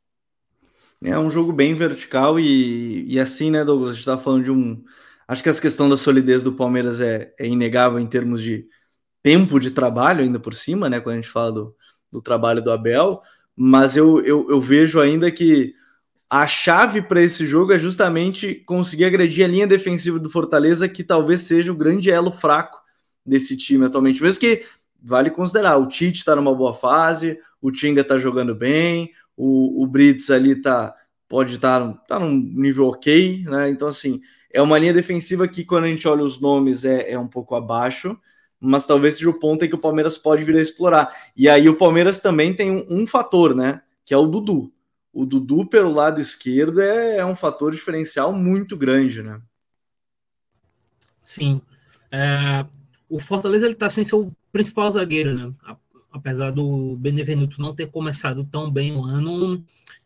É 1.05 1.19
um 1.19 1.29
jogo 1.29 1.53
bem 1.53 1.74
vertical 1.74 2.39
e, 2.39 3.05
e 3.07 3.19
assim, 3.19 3.51
né, 3.51 3.63
Douglas? 3.63 3.91
A 3.91 3.93
gente 3.93 4.01
está 4.01 4.17
falando 4.17 4.43
de 4.43 4.51
um 4.51 4.83
Acho 5.27 5.41
que 5.41 5.50
essa 5.50 5.62
questão 5.62 5.89
da 5.89 5.97
solidez 5.97 6.43
do 6.43 6.53
Palmeiras 6.53 7.01
é, 7.01 7.33
é, 7.39 7.47
inegável 7.47 8.00
em 8.00 8.05
termos 8.05 8.41
de 8.41 8.67
tempo 9.24 9.59
de 9.59 9.71
trabalho, 9.71 10.24
ainda 10.24 10.39
por 10.39 10.53
cima, 10.53 10.88
né? 10.88 11.00
Quando 11.00 11.13
a 11.13 11.21
gente 11.21 11.31
fala 11.31 11.51
do, 11.51 11.75
do 12.12 12.21
trabalho 12.21 12.62
do 12.62 12.71
Abel, 12.71 13.21
mas 13.55 13.97
eu, 13.97 14.24
eu, 14.24 14.47
eu 14.50 14.62
vejo 14.62 15.00
ainda 15.00 15.31
que 15.31 15.74
a 16.29 16.45
chave 16.45 17.01
para 17.01 17.21
esse 17.21 17.47
jogo 17.47 17.74
é 17.74 17.79
justamente 17.79 18.55
conseguir 18.65 19.05
agredir 19.05 19.45
a 19.45 19.47
linha 19.47 19.65
defensiva 19.65 20.19
do 20.19 20.29
Fortaleza, 20.29 20.88
que 20.88 21.03
talvez 21.03 21.41
seja 21.41 21.71
o 21.71 21.75
grande 21.75 22.12
elo 22.12 22.31
fraco 22.31 22.77
desse 23.25 23.57
time 23.57 23.85
atualmente. 23.85 24.21
Mesmo 24.21 24.39
que 24.39 24.63
vale 25.01 25.31
considerar, 25.31 25.77
o 25.77 25.88
Tite 25.88 26.19
está 26.19 26.35
numa 26.35 26.53
boa 26.53 26.74
fase, 26.74 27.39
o 27.59 27.71
Tinga 27.71 28.01
está 28.01 28.19
jogando 28.19 28.53
bem, 28.53 29.12
o, 29.37 29.83
o 29.83 29.87
Brits 29.87 30.29
ali 30.29 30.55
tá, 30.55 30.95
pode 31.27 31.55
estar 31.55 31.79
tá, 31.79 31.93
tá 32.07 32.19
num 32.19 32.33
nível 32.33 32.87
ok, 32.87 33.43
né? 33.45 33.69
Então, 33.69 33.87
assim, 33.87 34.21
é 34.51 34.61
uma 34.61 34.79
linha 34.79 34.93
defensiva 34.93 35.47
que, 35.47 35.65
quando 35.65 35.85
a 35.85 35.87
gente 35.87 36.07
olha 36.07 36.23
os 36.23 36.39
nomes, 36.39 36.85
é, 36.85 37.11
é 37.11 37.19
um 37.19 37.27
pouco 37.27 37.55
abaixo, 37.55 38.17
mas 38.59 38.85
talvez 38.85 39.15
seja 39.15 39.29
o 39.29 39.39
ponto 39.39 39.65
em 39.65 39.67
que 39.67 39.75
o 39.75 39.79
Palmeiras 39.79 40.17
pode 40.17 40.43
vir 40.43 40.55
a 40.55 40.61
explorar. 40.61 41.13
E 41.35 41.49
aí 41.49 41.67
o 41.67 41.77
Palmeiras 41.77 42.21
também 42.21 42.55
tem 42.55 42.71
um, 42.71 42.85
um 42.89 43.07
fator, 43.07 43.53
né? 43.53 43.81
Que 44.05 44.13
é 44.13 44.17
o 44.17 44.27
Dudu. 44.27 44.71
O 45.11 45.25
Dudu 45.25 45.65
pelo 45.65 45.93
lado 45.93 46.21
esquerdo 46.21 46.81
é, 46.81 47.17
é 47.17 47.25
um 47.25 47.35
fator 47.35 47.71
diferencial 47.71 48.33
muito 48.33 48.77
grande, 48.77 49.21
né? 49.21 49.41
Sim. 51.21 51.61
É, 52.11 52.65
o 53.09 53.19
Fortaleza 53.19 53.65
ele 53.65 53.74
está 53.74 53.89
sem 53.89 54.05
seu 54.05 54.31
principal 54.51 54.89
zagueiro, 54.89 55.33
né? 55.33 55.53
Apesar 56.15 56.51
do 56.51 56.95
Benevenuto 56.95 57.61
não 57.61 57.75
ter 57.75 57.91
começado 57.91 58.45
tão 58.45 58.71
bem 58.71 58.93
o 58.93 59.03
ano, 59.03 59.61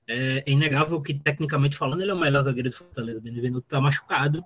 é, 0.07 0.43
é, 0.43 0.51
inegável 0.51 0.99
que, 0.99 1.13
tecnicamente 1.13 1.77
falando, 1.77 2.01
ele 2.01 2.09
é 2.09 2.13
o 2.15 2.19
melhor 2.19 2.41
zagueiro 2.41 2.69
do 2.69 2.75
Fortaleza. 2.75 3.19
O 3.19 3.21
Benevenuto 3.21 3.67
está 3.67 3.79
machucado. 3.79 4.43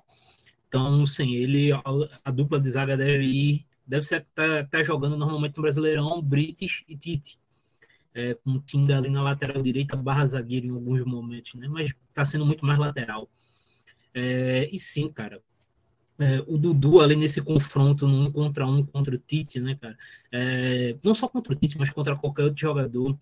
Então, 0.68 1.06
sem 1.06 1.36
ele, 1.36 1.72
a, 1.72 1.82
a, 2.26 2.32
dupla 2.32 2.60
de 2.60 2.70
zaga 2.70 2.98
deve 2.98 3.24
ir. 3.24 3.66
Deve 3.88 4.06
ser 4.06 4.26
tá, 4.36 4.66
tá 4.66 4.84
jogando 4.84 5.16
normalmente 5.16 5.56
no 5.56 5.64
Brasileirão, 5.64 6.22
Brites 6.22 6.84
e 6.86 6.98
Tite. 6.98 7.40
É, 8.14 8.34
com 8.34 8.52
o 8.52 8.60
Tinga 8.60 8.98
ali 8.98 9.10
na 9.10 9.24
lateral 9.24 9.62
direita, 9.64 9.96
barra 9.96 10.26
zagueiro 10.26 10.68
em 10.68 10.72
alguns 10.72 11.04
momentos, 11.06 11.54
né? 11.56 11.68
Mas 11.70 11.94
está 12.10 12.26
sendo 12.26 12.46
muito 12.46 12.66
mais 12.66 12.78
lateral. 12.78 13.30
É, 14.14 14.70
e 14.70 14.78
sim, 14.78 15.08
cara. 15.10 15.42
É, 16.20 16.44
o 16.48 16.58
Dudu 16.58 17.02
ali 17.02 17.16
nesse 17.16 17.42
confronto 17.42 18.06
um 18.06 18.32
contra 18.32 18.68
um 18.68 18.86
contra 18.86 19.16
o 19.16 19.18
Tite, 19.18 19.60
né, 19.60 19.76
cara? 19.76 19.98
É, 20.32 20.96
não 21.04 21.14
só 21.14 21.28
contra 21.28 21.54
o 21.54 21.56
Tite, 21.56 21.78
mas 21.78 21.90
contra 21.90 22.16
qualquer 22.16 22.44
outro 22.44 22.60
jogador, 22.62 23.18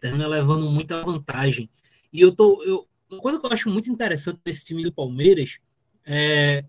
termina 0.00 0.26
levando 0.26 0.70
muita 0.70 1.02
vantagem. 1.04 1.68
E 2.12 2.20
eu 2.20 2.32
tô. 2.32 2.62
Eu, 2.64 2.88
uma 3.10 3.20
coisa 3.20 3.38
que 3.38 3.46
eu 3.46 3.52
acho 3.52 3.68
muito 3.68 3.90
interessante 3.90 4.40
desse 4.44 4.64
time 4.64 4.82
do 4.82 4.92
Palmeiras 4.92 5.58
é, 6.04 6.64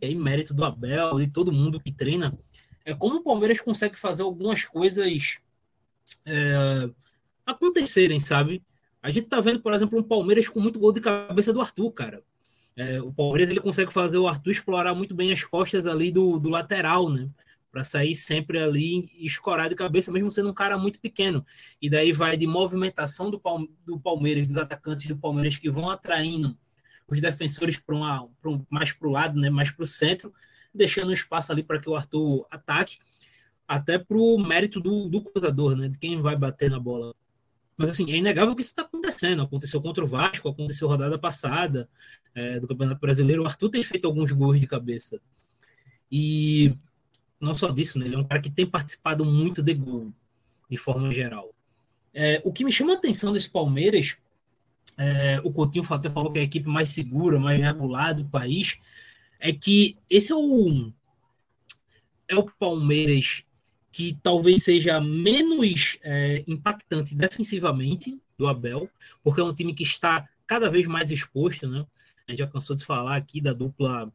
é 0.00 0.08
em 0.08 0.16
mérito 0.16 0.54
do 0.54 0.64
Abel 0.64 1.20
e 1.20 1.28
todo 1.28 1.52
mundo 1.52 1.80
que 1.80 1.92
treina, 1.92 2.36
é 2.84 2.94
como 2.94 3.16
o 3.16 3.22
Palmeiras 3.22 3.60
consegue 3.60 3.96
fazer 3.98 4.22
algumas 4.22 4.64
coisas 4.64 5.38
é, 6.26 6.90
acontecerem, 7.46 8.18
sabe? 8.18 8.62
A 9.02 9.10
gente 9.10 9.28
tá 9.28 9.40
vendo, 9.40 9.60
por 9.60 9.72
exemplo, 9.74 9.98
um 9.98 10.02
Palmeiras 10.02 10.48
com 10.48 10.60
muito 10.60 10.78
gol 10.78 10.92
de 10.92 11.00
cabeça 11.00 11.52
do 11.52 11.60
Arthur, 11.60 11.90
cara. 11.92 12.22
É, 12.76 13.00
o 13.00 13.12
Palmeiras 13.12 13.50
ele 13.50 13.60
consegue 13.60 13.92
fazer 13.92 14.18
o 14.18 14.26
Arthur 14.26 14.50
explorar 14.50 14.94
muito 14.94 15.14
bem 15.14 15.30
as 15.30 15.44
costas 15.44 15.86
ali 15.86 16.10
do, 16.10 16.38
do 16.38 16.48
lateral, 16.48 17.10
né? 17.10 17.28
para 17.72 17.82
sair 17.82 18.14
sempre 18.14 18.58
ali 18.58 19.10
e 19.16 19.24
escorar 19.24 19.70
de 19.70 19.74
cabeça, 19.74 20.12
mesmo 20.12 20.30
sendo 20.30 20.50
um 20.50 20.54
cara 20.54 20.76
muito 20.76 21.00
pequeno. 21.00 21.44
E 21.80 21.88
daí 21.88 22.12
vai 22.12 22.36
de 22.36 22.46
movimentação 22.46 23.30
do, 23.30 23.40
do 23.86 23.98
Palmeiras, 23.98 24.48
dos 24.48 24.58
atacantes 24.58 25.06
do 25.06 25.16
Palmeiras 25.16 25.56
que 25.56 25.70
vão 25.70 25.88
atraindo 25.88 26.56
os 27.08 27.18
defensores 27.18 27.78
para 27.78 27.96
um, 27.96 28.66
mais 28.68 28.92
para 28.92 29.08
o 29.08 29.10
lado, 29.10 29.40
né, 29.40 29.48
mais 29.48 29.70
para 29.70 29.82
o 29.82 29.86
centro, 29.86 30.32
deixando 30.72 31.08
um 31.08 31.12
espaço 31.12 31.50
ali 31.50 31.62
para 31.62 31.80
que 31.80 31.88
o 31.88 31.96
Arthur 31.96 32.46
ataque, 32.50 32.98
até 33.66 33.98
para 33.98 34.18
o 34.18 34.38
mérito 34.38 34.78
do, 34.78 35.08
do 35.08 35.22
cruzador, 35.22 35.74
né, 35.74 35.88
de 35.88 35.98
quem 35.98 36.20
vai 36.20 36.36
bater 36.36 36.70
na 36.70 36.78
bola. 36.78 37.14
Mas 37.76 37.90
assim, 37.90 38.10
é 38.12 38.16
inegável 38.16 38.54
que 38.54 38.62
isso 38.62 38.70
está 38.70 38.82
acontecendo. 38.82 39.42
Aconteceu 39.42 39.80
contra 39.80 40.04
o 40.04 40.06
Vasco, 40.06 40.48
aconteceu 40.48 40.88
rodada 40.88 41.18
passada 41.18 41.88
é, 42.34 42.60
do 42.60 42.68
Campeonato 42.68 43.00
Brasileiro. 43.00 43.42
O 43.42 43.46
Arthur 43.46 43.70
tem 43.70 43.82
feito 43.82 44.06
alguns 44.06 44.30
gols 44.32 44.60
de 44.60 44.66
cabeça. 44.66 45.20
E 46.10 46.76
não 47.40 47.54
só 47.54 47.70
disso, 47.70 47.98
né? 47.98 48.06
Ele 48.06 48.14
é 48.14 48.18
um 48.18 48.24
cara 48.24 48.40
que 48.40 48.50
tem 48.50 48.66
participado 48.66 49.24
muito 49.24 49.62
de 49.62 49.74
gol, 49.74 50.12
de 50.70 50.76
forma 50.76 51.12
geral. 51.12 51.52
É, 52.14 52.40
o 52.44 52.52
que 52.52 52.64
me 52.64 52.70
chama 52.70 52.92
a 52.92 52.96
atenção 52.96 53.32
desse 53.32 53.48
Palmeiras, 53.48 54.16
é, 54.98 55.40
o 55.42 55.50
Coutinho 55.50 55.84
até 55.90 56.10
falou 56.10 56.30
que 56.30 56.38
é 56.38 56.42
a 56.42 56.44
equipe 56.44 56.68
mais 56.68 56.90
segura, 56.90 57.38
mais 57.38 57.60
regulada 57.60 58.22
do 58.22 58.28
país, 58.28 58.78
é 59.40 59.52
que 59.52 59.96
esse 60.08 60.30
é 60.30 60.36
o, 60.36 60.92
é 62.28 62.36
o 62.36 62.44
Palmeiras 62.44 63.44
que 63.92 64.18
talvez 64.22 64.64
seja 64.64 64.98
menos 65.00 65.98
é, 66.02 66.42
impactante 66.48 67.14
defensivamente 67.14 68.20
do 68.38 68.46
Abel, 68.46 68.88
porque 69.22 69.40
é 69.40 69.44
um 69.44 69.52
time 69.52 69.74
que 69.74 69.82
está 69.82 70.26
cada 70.46 70.70
vez 70.70 70.86
mais 70.86 71.10
exposto, 71.10 71.68
né? 71.68 71.86
A 72.26 72.32
gente 72.32 72.38
já 72.38 72.46
cansou 72.46 72.74
de 72.74 72.84
falar 72.86 73.16
aqui 73.16 73.40
da 73.40 73.52
dupla 73.52 74.10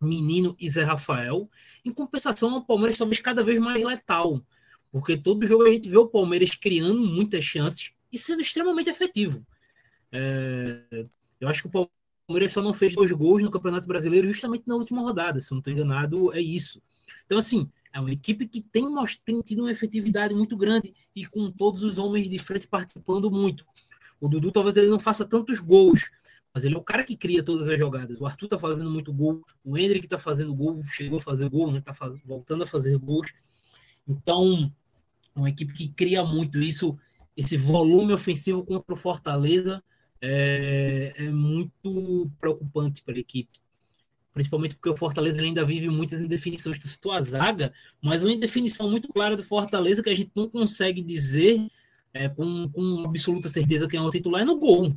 Menino 0.00 0.54
e 0.60 0.68
Zé 0.68 0.82
Rafael. 0.82 1.48
Em 1.82 1.90
compensação, 1.90 2.54
o 2.56 2.64
Palmeiras 2.64 2.98
talvez 2.98 3.20
cada 3.20 3.42
vez 3.42 3.58
mais 3.58 3.82
letal, 3.82 4.44
porque 4.92 5.16
todo 5.16 5.46
jogo 5.46 5.64
a 5.64 5.70
gente 5.70 5.88
vê 5.88 5.96
o 5.96 6.06
Palmeiras 6.06 6.50
criando 6.50 7.00
muitas 7.00 7.42
chances 7.42 7.92
e 8.12 8.18
sendo 8.18 8.42
extremamente 8.42 8.90
efetivo. 8.90 9.44
É, 10.12 11.06
eu 11.40 11.48
acho 11.48 11.62
que 11.62 11.68
o 11.74 11.88
Palmeiras 12.26 12.52
só 12.52 12.60
não 12.60 12.74
fez 12.74 12.94
dois 12.94 13.10
gols 13.12 13.42
no 13.42 13.50
Campeonato 13.50 13.86
Brasileiro 13.86 14.26
justamente 14.26 14.64
na 14.66 14.74
última 14.74 15.00
rodada, 15.00 15.40
se 15.40 15.50
não 15.52 15.58
estou 15.58 15.72
enganado, 15.72 16.34
é 16.34 16.40
isso. 16.40 16.82
Então, 17.24 17.38
assim, 17.38 17.70
é 17.92 18.00
uma 18.00 18.12
equipe 18.12 18.46
que 18.46 18.60
tem, 18.60 18.86
tem 19.24 19.40
tido 19.42 19.62
uma 19.62 19.70
efetividade 19.70 20.34
muito 20.34 20.56
grande 20.56 20.94
e 21.14 21.26
com 21.26 21.50
todos 21.50 21.82
os 21.82 21.98
homens 21.98 22.28
de 22.28 22.38
frente 22.38 22.66
participando 22.66 23.30
muito. 23.30 23.64
O 24.20 24.28
Dudu 24.28 24.52
talvez 24.52 24.76
ele 24.76 24.88
não 24.88 24.98
faça 24.98 25.24
tantos 25.24 25.60
gols, 25.60 26.10
mas 26.52 26.64
ele 26.64 26.74
é 26.74 26.78
o 26.78 26.82
cara 26.82 27.04
que 27.04 27.16
cria 27.16 27.42
todas 27.42 27.68
as 27.68 27.78
jogadas. 27.78 28.20
O 28.20 28.26
Arthur 28.26 28.48
tá 28.48 28.58
fazendo 28.58 28.90
muito 28.90 29.12
gol, 29.12 29.42
o 29.64 29.76
Hendrick 29.76 30.06
tá 30.06 30.18
fazendo 30.18 30.54
gol, 30.54 30.82
chegou 30.84 31.18
a 31.18 31.22
fazer 31.22 31.48
gol, 31.48 31.72
né? 31.72 31.80
Tá 31.80 31.94
faz... 31.94 32.12
voltando 32.24 32.62
a 32.62 32.66
fazer 32.66 32.96
gols. 32.98 33.32
Então, 34.06 34.72
uma 35.34 35.48
equipe 35.48 35.72
que 35.72 35.88
cria 35.88 36.24
muito 36.24 36.60
isso, 36.60 36.98
esse 37.36 37.56
volume 37.56 38.12
ofensivo 38.12 38.64
contra 38.64 38.94
o 38.94 38.96
Fortaleza 38.96 39.82
é, 40.20 41.14
é 41.16 41.30
muito 41.30 42.30
preocupante 42.38 43.02
para 43.02 43.14
a 43.14 43.20
equipe. 43.20 43.58
Principalmente 44.32 44.76
porque 44.76 44.90
o 44.90 44.96
Fortaleza 44.96 45.42
ainda 45.42 45.64
vive 45.64 45.88
muitas 45.88 46.20
indefinições. 46.20 46.78
Tu 46.78 46.86
citou 46.86 47.12
a 47.12 47.20
zaga, 47.20 47.72
mas 48.00 48.22
uma 48.22 48.32
indefinição 48.32 48.90
muito 48.90 49.08
clara 49.08 49.36
do 49.36 49.42
Fortaleza 49.42 50.02
que 50.02 50.10
a 50.10 50.14
gente 50.14 50.30
não 50.34 50.48
consegue 50.48 51.02
dizer 51.02 51.60
é, 52.12 52.28
com, 52.28 52.68
com 52.68 53.04
absoluta 53.04 53.48
certeza 53.48 53.88
quem 53.88 53.98
é 53.98 54.02
o 54.02 54.10
titular 54.10 54.42
é 54.42 54.44
no 54.44 54.58
gol. 54.58 54.94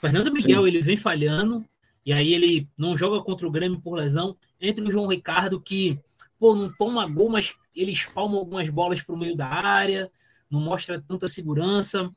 Fernando 0.00 0.32
Miguel, 0.32 0.62
Sim. 0.62 0.68
ele 0.68 0.80
vem 0.80 0.96
falhando, 0.96 1.64
e 2.04 2.12
aí 2.12 2.34
ele 2.34 2.68
não 2.76 2.96
joga 2.96 3.22
contra 3.22 3.46
o 3.46 3.50
Grêmio 3.50 3.80
por 3.80 3.94
lesão. 3.94 4.36
Entre 4.60 4.84
o 4.84 4.90
João 4.90 5.06
Ricardo, 5.06 5.60
que 5.60 5.98
pô, 6.38 6.54
não 6.54 6.72
toma 6.76 7.06
gol, 7.06 7.30
mas 7.30 7.54
ele 7.74 7.92
espalma 7.92 8.36
algumas 8.36 8.68
bolas 8.68 9.00
para 9.02 9.14
o 9.14 9.18
meio 9.18 9.36
da 9.36 9.46
área, 9.46 10.10
não 10.50 10.60
mostra 10.60 11.00
tanta 11.00 11.26
segurança. 11.26 12.10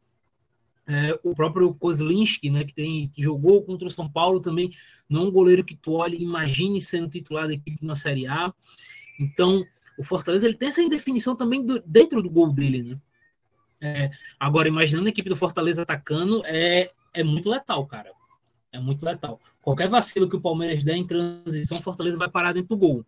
É, 0.88 1.19
o 1.21 1.36
próprio 1.36 1.73
Kozlinski, 1.73 2.50
né, 2.50 2.63
que, 2.63 2.73
tem, 2.73 3.10
que 3.10 3.21
jogou 3.21 3.62
contra 3.63 3.88
o 3.88 3.91
São 3.91 4.10
Paulo 4.10 4.39
também, 4.39 4.71
não 5.10 5.23
é 5.23 5.28
um 5.28 5.32
goleiro 5.32 5.63
que 5.63 5.76
tu 5.76 5.93
olha 5.93 6.15
imagine 6.15 6.80
sendo 6.80 7.10
titular 7.10 7.45
da 7.47 7.54
equipe 7.54 7.86
na 7.86 7.95
Série 7.95 8.26
A. 8.26 8.54
Então, 9.19 9.65
o 9.97 10.04
Fortaleza 10.04 10.47
ele 10.47 10.56
tem 10.56 10.69
essa 10.69 10.82
indefinição 10.82 11.36
também 11.36 11.65
do, 11.65 11.82
dentro 11.86 12.21
do 12.21 12.30
gol 12.30 12.54
dele, 12.54 12.84
né? 12.84 13.00
É, 13.80 14.12
agora, 14.39 14.67
imaginando 14.67 15.08
a 15.08 15.10
equipe 15.10 15.30
do 15.30 15.36
Fortaleza 15.36 15.82
atacando, 15.82 16.41
é, 16.45 16.91
é 17.13 17.23
muito 17.23 17.50
letal, 17.50 17.86
cara. 17.86 18.12
É 18.71 18.80
muito 18.80 19.06
letal. 19.06 19.39
Qualquer 19.62 19.88
vacilo 19.88 20.30
que 20.30 20.36
o 20.36 20.41
Palmeiras 20.41 20.84
der 20.84 20.95
em 20.95 21.06
transição, 21.06 21.78
o 21.78 21.82
Fortaleza 21.82 22.17
vai 22.17 22.30
parar 22.30 22.54
dentro 22.54 22.69
do 22.69 22.78
gol. 22.78 23.06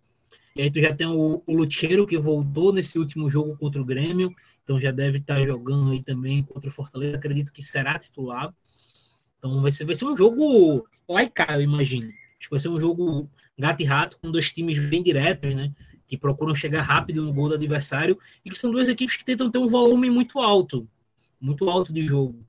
E 0.55 0.61
aí 0.61 0.71
tu 0.71 0.79
já 0.79 0.93
tem 0.93 1.07
o, 1.07 1.41
o 1.45 2.05
que 2.05 2.17
voltou 2.17 2.73
nesse 2.73 2.99
último 2.99 3.29
jogo 3.29 3.57
contra 3.57 3.81
o 3.81 3.85
Grêmio, 3.85 4.33
então 4.69 4.79
já 4.79 4.91
deve 4.91 5.17
estar 5.17 5.43
jogando 5.43 5.89
aí 5.89 6.03
também 6.03 6.43
contra 6.43 6.69
o 6.69 6.71
Fortaleza. 6.71 7.17
Acredito 7.17 7.51
que 7.51 7.59
será 7.59 7.97
titular. 7.97 8.53
Então 9.35 9.63
vai 9.63 9.71
ser, 9.71 9.83
vai 9.83 9.95
ser 9.95 10.05
um 10.05 10.15
jogo 10.15 10.87
laicar, 11.07 11.55
eu 11.55 11.63
imagino. 11.63 12.07
Acho 12.07 12.47
que 12.47 12.51
vai 12.51 12.59
ser 12.59 12.69
um 12.69 12.79
jogo 12.79 13.27
gato 13.57 13.81
e 13.81 13.85
rato, 13.85 14.19
com 14.21 14.29
dois 14.31 14.53
times 14.53 14.77
bem 14.77 15.01
diretos, 15.01 15.55
né? 15.55 15.73
Que 16.07 16.15
procuram 16.15 16.53
chegar 16.53 16.83
rápido 16.83 17.23
no 17.23 17.33
gol 17.33 17.49
do 17.49 17.55
adversário 17.55 18.15
e 18.45 18.49
que 18.51 18.57
são 18.59 18.69
duas 18.69 18.87
equipes 18.87 19.17
que 19.17 19.25
tentam 19.25 19.49
ter 19.49 19.57
um 19.57 19.67
volume 19.67 20.11
muito 20.11 20.37
alto, 20.37 20.87
muito 21.41 21.67
alto 21.67 21.91
de 21.91 22.03
jogo. 22.03 22.45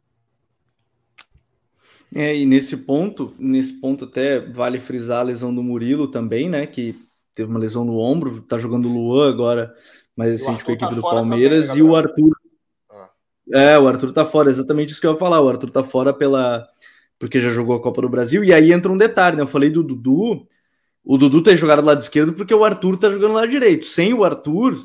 É, 2.15 2.37
e 2.37 2.45
nesse 2.45 2.77
ponto, 2.77 3.35
nesse 3.39 3.81
ponto 3.81 4.05
até 4.05 4.41
vale 4.41 4.79
frisar 4.79 5.21
a 5.21 5.23
lesão 5.23 5.55
do 5.55 5.63
Murilo 5.63 6.07
também, 6.07 6.51
né? 6.51 6.67
Que 6.67 6.95
teve 7.35 7.49
uma 7.49 7.59
lesão 7.59 7.83
no 7.83 7.97
ombro, 7.97 8.43
tá 8.43 8.59
jogando 8.59 8.91
o 8.91 8.93
Luan 8.93 9.31
agora, 9.31 9.75
mas 10.21 10.43
assim, 10.43 10.63
com 10.63 10.71
a 10.71 10.75
equipe 10.75 10.79
tá 10.79 10.91
do 10.91 11.01
Palmeiras, 11.01 11.69
também, 11.69 11.81
e 11.81 11.83
o 11.83 11.97
Arthur. 11.97 12.37
Ah. 12.91 13.11
É, 13.55 13.79
o 13.79 13.89
Arthur 13.89 14.13
tá 14.13 14.27
fora, 14.27 14.51
exatamente 14.51 14.91
isso 14.91 15.01
que 15.01 15.07
eu 15.07 15.13
ia 15.13 15.19
falar. 15.19 15.41
O 15.41 15.49
Arthur 15.49 15.71
tá 15.71 15.83
fora 15.83 16.13
pela. 16.13 16.69
Porque 17.19 17.41
já 17.41 17.49
jogou 17.49 17.75
a 17.75 17.83
Copa 17.83 18.03
do 18.03 18.09
Brasil, 18.09 18.45
e 18.45 18.53
aí 18.53 18.71
entra 18.71 18.93
um 18.93 18.97
detalhe, 18.99 19.37
né? 19.37 19.43
Eu 19.43 19.47
falei 19.47 19.71
do 19.71 19.83
Dudu. 19.83 20.47
O 21.03 21.17
Dudu 21.17 21.43
tem 21.43 21.57
jogado 21.57 21.81
do 21.81 21.87
lado 21.87 22.03
esquerdo 22.03 22.35
porque 22.35 22.53
o 22.53 22.63
Arthur 22.63 22.99
tá 22.99 23.11
jogando 23.11 23.31
do 23.31 23.37
lado 23.37 23.49
direito. 23.49 23.87
Sem 23.87 24.13
o 24.13 24.23
Arthur, 24.23 24.79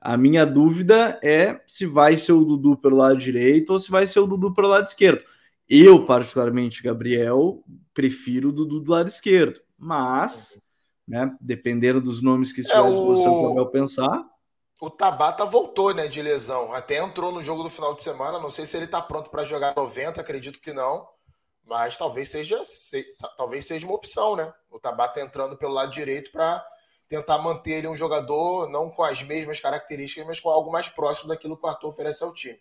a 0.00 0.16
minha 0.16 0.46
dúvida 0.46 1.18
é 1.22 1.60
se 1.66 1.84
vai 1.84 2.16
ser 2.16 2.32
o 2.32 2.44
Dudu 2.44 2.76
pelo 2.76 2.96
lado 2.96 3.18
direito 3.18 3.72
ou 3.72 3.80
se 3.80 3.90
vai 3.90 4.06
ser 4.06 4.20
o 4.20 4.26
Dudu 4.26 4.54
pelo 4.54 4.68
lado 4.68 4.86
esquerdo. 4.86 5.24
Eu, 5.68 6.06
particularmente, 6.06 6.82
Gabriel, 6.82 7.64
prefiro 7.92 8.50
o 8.50 8.52
Dudu 8.52 8.80
do 8.80 8.92
lado 8.92 9.08
esquerdo. 9.08 9.60
Mas, 9.76 10.62
né, 11.06 11.34
dependendo 11.40 12.00
dos 12.00 12.22
nomes 12.22 12.52
que 12.52 12.60
estiver 12.60 12.78
é, 12.78 12.86
à 12.86 12.88
disposição 12.88 13.32
o... 13.32 13.42
Gabriel 13.42 13.66
pensar. 13.66 14.24
O 14.80 14.90
Tabata 14.90 15.44
voltou, 15.44 15.92
né, 15.92 16.06
de 16.06 16.22
lesão. 16.22 16.72
Até 16.72 16.98
entrou 16.98 17.32
no 17.32 17.42
jogo 17.42 17.62
do 17.62 17.70
final 17.70 17.94
de 17.94 18.02
semana. 18.02 18.38
Não 18.38 18.50
sei 18.50 18.64
se 18.64 18.76
ele 18.76 18.84
está 18.84 19.02
pronto 19.02 19.30
para 19.30 19.44
jogar 19.44 19.74
90, 19.76 20.20
acredito 20.20 20.60
que 20.60 20.72
não. 20.72 21.06
Mas 21.66 21.96
talvez 21.96 22.30
seja, 22.30 22.64
se, 22.64 23.06
talvez 23.36 23.66
seja 23.66 23.86
uma 23.86 23.96
opção, 23.96 24.36
né? 24.36 24.52
O 24.70 24.78
Tabata 24.78 25.20
entrando 25.20 25.56
pelo 25.56 25.74
lado 25.74 25.90
direito 25.90 26.30
para 26.30 26.64
tentar 27.06 27.38
manter 27.38 27.72
ele 27.72 27.88
um 27.88 27.96
jogador 27.96 28.68
não 28.68 28.90
com 28.90 29.02
as 29.02 29.22
mesmas 29.22 29.60
características, 29.60 30.26
mas 30.26 30.40
com 30.40 30.48
algo 30.48 30.70
mais 30.70 30.88
próximo 30.88 31.28
daquilo 31.28 31.56
que 31.56 31.66
o 31.66 31.68
Arthur 31.68 31.88
oferece 31.88 32.22
ao 32.22 32.32
time 32.32 32.60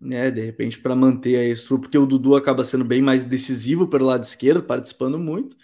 né, 0.00 0.30
de 0.30 0.40
repente 0.40 0.78
para 0.78 0.94
manter 0.94 1.36
a 1.36 1.44
estrutura, 1.44 1.82
porque 1.82 1.98
o 1.98 2.06
Dudu 2.06 2.36
acaba 2.36 2.64
sendo 2.64 2.84
bem 2.84 3.02
mais 3.02 3.24
decisivo 3.24 3.88
pelo 3.88 4.06
lado 4.06 4.22
esquerdo, 4.22 4.62
participando 4.62 5.18
muito, 5.18 5.56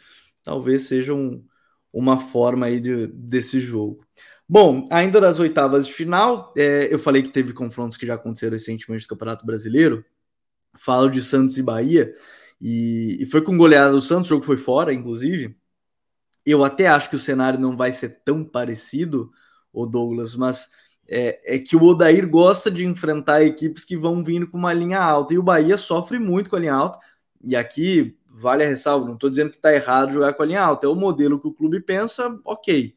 talvez 0.42 0.84
seja 0.84 1.14
um, 1.14 1.44
uma 1.92 2.18
forma 2.18 2.66
aí 2.66 2.80
de, 2.80 3.06
desse 3.08 3.60
jogo. 3.60 4.04
Bom, 4.48 4.84
ainda 4.90 5.20
das 5.20 5.38
oitavas 5.38 5.86
de 5.86 5.92
final, 5.92 6.52
é, 6.56 6.92
eu 6.92 6.98
falei 6.98 7.22
que 7.22 7.30
teve 7.30 7.52
confrontos 7.52 7.96
que 7.96 8.06
já 8.06 8.14
aconteceram 8.14 8.52
recentemente 8.52 9.04
no 9.04 9.08
Campeonato 9.08 9.46
Brasileiro, 9.46 10.04
falo 10.76 11.08
de 11.08 11.22
Santos 11.22 11.56
e 11.56 11.62
Bahia, 11.62 12.14
e, 12.60 13.18
e 13.20 13.26
foi 13.26 13.42
com 13.42 13.56
goleada 13.56 13.92
do 13.92 14.02
Santos, 14.02 14.26
o 14.26 14.34
jogo 14.34 14.44
foi 14.44 14.56
fora, 14.56 14.92
inclusive, 14.92 15.56
eu 16.44 16.64
até 16.64 16.86
acho 16.88 17.08
que 17.08 17.16
o 17.16 17.18
cenário 17.18 17.58
não 17.58 17.76
vai 17.76 17.90
ser 17.90 18.22
tão 18.24 18.44
parecido, 18.44 19.32
o 19.72 19.86
Douglas, 19.86 20.34
mas 20.36 20.70
é, 21.08 21.56
é, 21.56 21.58
que 21.58 21.76
o 21.76 21.82
Odair 21.82 22.28
gosta 22.28 22.70
de 22.70 22.84
enfrentar 22.84 23.42
equipes 23.42 23.84
que 23.84 23.96
vão 23.96 24.22
vindo 24.22 24.46
com 24.46 24.58
uma 24.58 24.72
linha 24.72 25.00
alta 25.00 25.34
e 25.34 25.38
o 25.38 25.42
Bahia 25.42 25.76
sofre 25.76 26.18
muito 26.18 26.48
com 26.48 26.56
a 26.56 26.60
linha 26.60 26.74
alta. 26.74 26.98
E 27.42 27.56
aqui 27.56 28.16
vale 28.28 28.64
a 28.64 28.68
ressalva, 28.68 29.06
não 29.06 29.14
estou 29.14 29.30
dizendo 29.30 29.50
que 29.50 29.56
está 29.56 29.72
errado 29.72 30.12
jogar 30.12 30.34
com 30.34 30.42
a 30.42 30.46
linha 30.46 30.62
alta, 30.62 30.86
é 30.86 30.88
o 30.88 30.94
modelo 30.94 31.40
que 31.40 31.46
o 31.46 31.52
clube 31.52 31.80
pensa, 31.80 32.38
ok, 32.44 32.94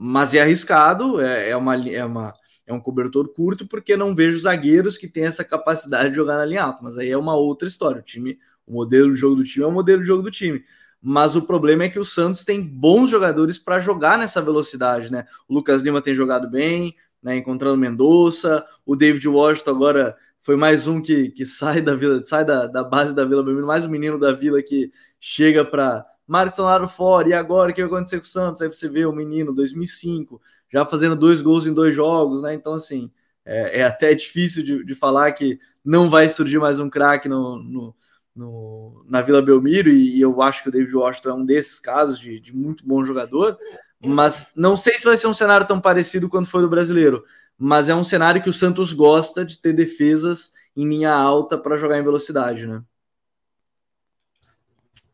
mas 0.00 0.32
é 0.32 0.40
arriscado, 0.40 1.20
é, 1.20 1.50
é, 1.50 1.56
uma, 1.56 1.74
é, 1.74 2.04
uma, 2.04 2.32
é 2.64 2.72
um 2.72 2.78
cobertor 2.78 3.32
curto 3.32 3.66
porque 3.66 3.96
não 3.96 4.14
vejo 4.14 4.38
zagueiros 4.38 4.96
que 4.96 5.08
têm 5.08 5.24
essa 5.24 5.42
capacidade 5.42 6.10
de 6.10 6.14
jogar 6.14 6.36
na 6.36 6.44
linha 6.44 6.62
alta, 6.62 6.78
mas 6.82 6.96
aí 6.96 7.10
é 7.10 7.18
uma 7.18 7.34
outra 7.34 7.66
história. 7.66 8.00
O 8.00 8.04
time, 8.04 8.38
o 8.64 8.74
modelo 8.74 9.12
de 9.12 9.18
jogo 9.18 9.34
do 9.34 9.42
time 9.42 9.64
é 9.64 9.66
o 9.66 9.72
modelo 9.72 10.00
de 10.00 10.06
jogo 10.06 10.22
do 10.22 10.30
time. 10.30 10.62
Mas 11.02 11.34
o 11.34 11.42
problema 11.42 11.82
é 11.82 11.88
que 11.88 11.98
o 11.98 12.04
Santos 12.04 12.44
tem 12.44 12.62
bons 12.62 13.10
jogadores 13.10 13.58
para 13.58 13.80
jogar 13.80 14.16
nessa 14.16 14.40
velocidade, 14.40 15.10
né? 15.10 15.26
O 15.48 15.54
Lucas 15.54 15.82
Lima 15.82 16.00
tem 16.00 16.14
jogado 16.14 16.48
bem, 16.48 16.94
né, 17.20 17.36
encontrando 17.36 17.76
Mendonça, 17.76 18.64
o 18.86 18.94
David 18.94 19.26
Washington 19.26 19.70
agora 19.70 20.16
foi 20.42 20.56
mais 20.56 20.86
um 20.86 21.02
que, 21.02 21.30
que 21.30 21.44
sai 21.44 21.80
da 21.80 21.96
vila, 21.96 22.22
sai 22.22 22.44
da, 22.44 22.68
da 22.68 22.84
base 22.84 23.16
da 23.16 23.24
Vila 23.24 23.42
Belmiro, 23.42 23.66
mais 23.66 23.84
um 23.84 23.88
menino 23.88 24.16
da 24.16 24.32
vila 24.32 24.62
que 24.62 24.92
chega 25.18 25.64
para 25.64 26.06
Marcos 26.28 26.58
Laro 26.58 26.86
fora, 26.86 27.30
e 27.30 27.32
agora 27.32 27.72
o 27.72 27.74
que 27.74 27.80
vai 27.80 27.90
acontecer 27.90 28.18
com 28.18 28.26
o 28.26 28.28
Santos? 28.28 28.60
Aí 28.60 28.68
você 28.68 28.86
vê 28.86 29.06
o 29.06 29.12
menino, 29.12 29.54
2005, 29.54 30.38
já 30.70 30.84
fazendo 30.84 31.16
dois 31.16 31.40
gols 31.40 31.66
em 31.66 31.72
dois 31.72 31.94
jogos, 31.94 32.42
né? 32.42 32.52
Então, 32.52 32.74
assim, 32.74 33.10
é, 33.46 33.80
é 33.80 33.84
até 33.84 34.14
difícil 34.14 34.62
de, 34.62 34.84
de, 34.84 34.94
falar 34.94 35.32
que 35.32 35.58
não 35.82 36.10
vai 36.10 36.28
surgir 36.28 36.58
mais 36.58 36.78
um 36.78 36.90
craque 36.90 37.30
no, 37.30 37.58
no, 37.62 37.96
no, 38.36 39.04
na 39.08 39.22
Vila 39.22 39.40
Belmiro, 39.40 39.88
e, 39.88 40.18
e, 40.18 40.20
eu 40.20 40.42
acho 40.42 40.62
que 40.62 40.68
o 40.68 40.72
David 40.72 40.94
Washington 40.94 41.30
é 41.30 41.34
um 41.34 41.46
desses 41.46 41.80
casos 41.80 42.18
de, 42.20 42.38
de 42.38 42.54
muito 42.54 42.86
bom 42.86 43.02
jogador, 43.06 43.56
mas 44.04 44.52
não 44.54 44.76
sei 44.76 44.98
se 44.98 45.06
vai 45.06 45.16
ser 45.16 45.28
um 45.28 45.34
cenário 45.34 45.66
tão 45.66 45.80
parecido 45.80 46.28
quanto 46.28 46.50
foi 46.50 46.60
do 46.60 46.68
brasileiro. 46.68 47.24
Mas 47.56 47.88
é 47.88 47.94
um 47.94 48.04
cenário 48.04 48.42
que 48.42 48.50
o 48.50 48.54
Santos 48.54 48.92
gosta 48.92 49.44
de 49.44 49.58
ter 49.58 49.72
defesas 49.72 50.52
em 50.76 50.86
linha 50.86 51.12
alta 51.12 51.58
para 51.58 51.76
jogar 51.76 51.98
em 51.98 52.04
velocidade, 52.04 52.66
né? 52.66 52.82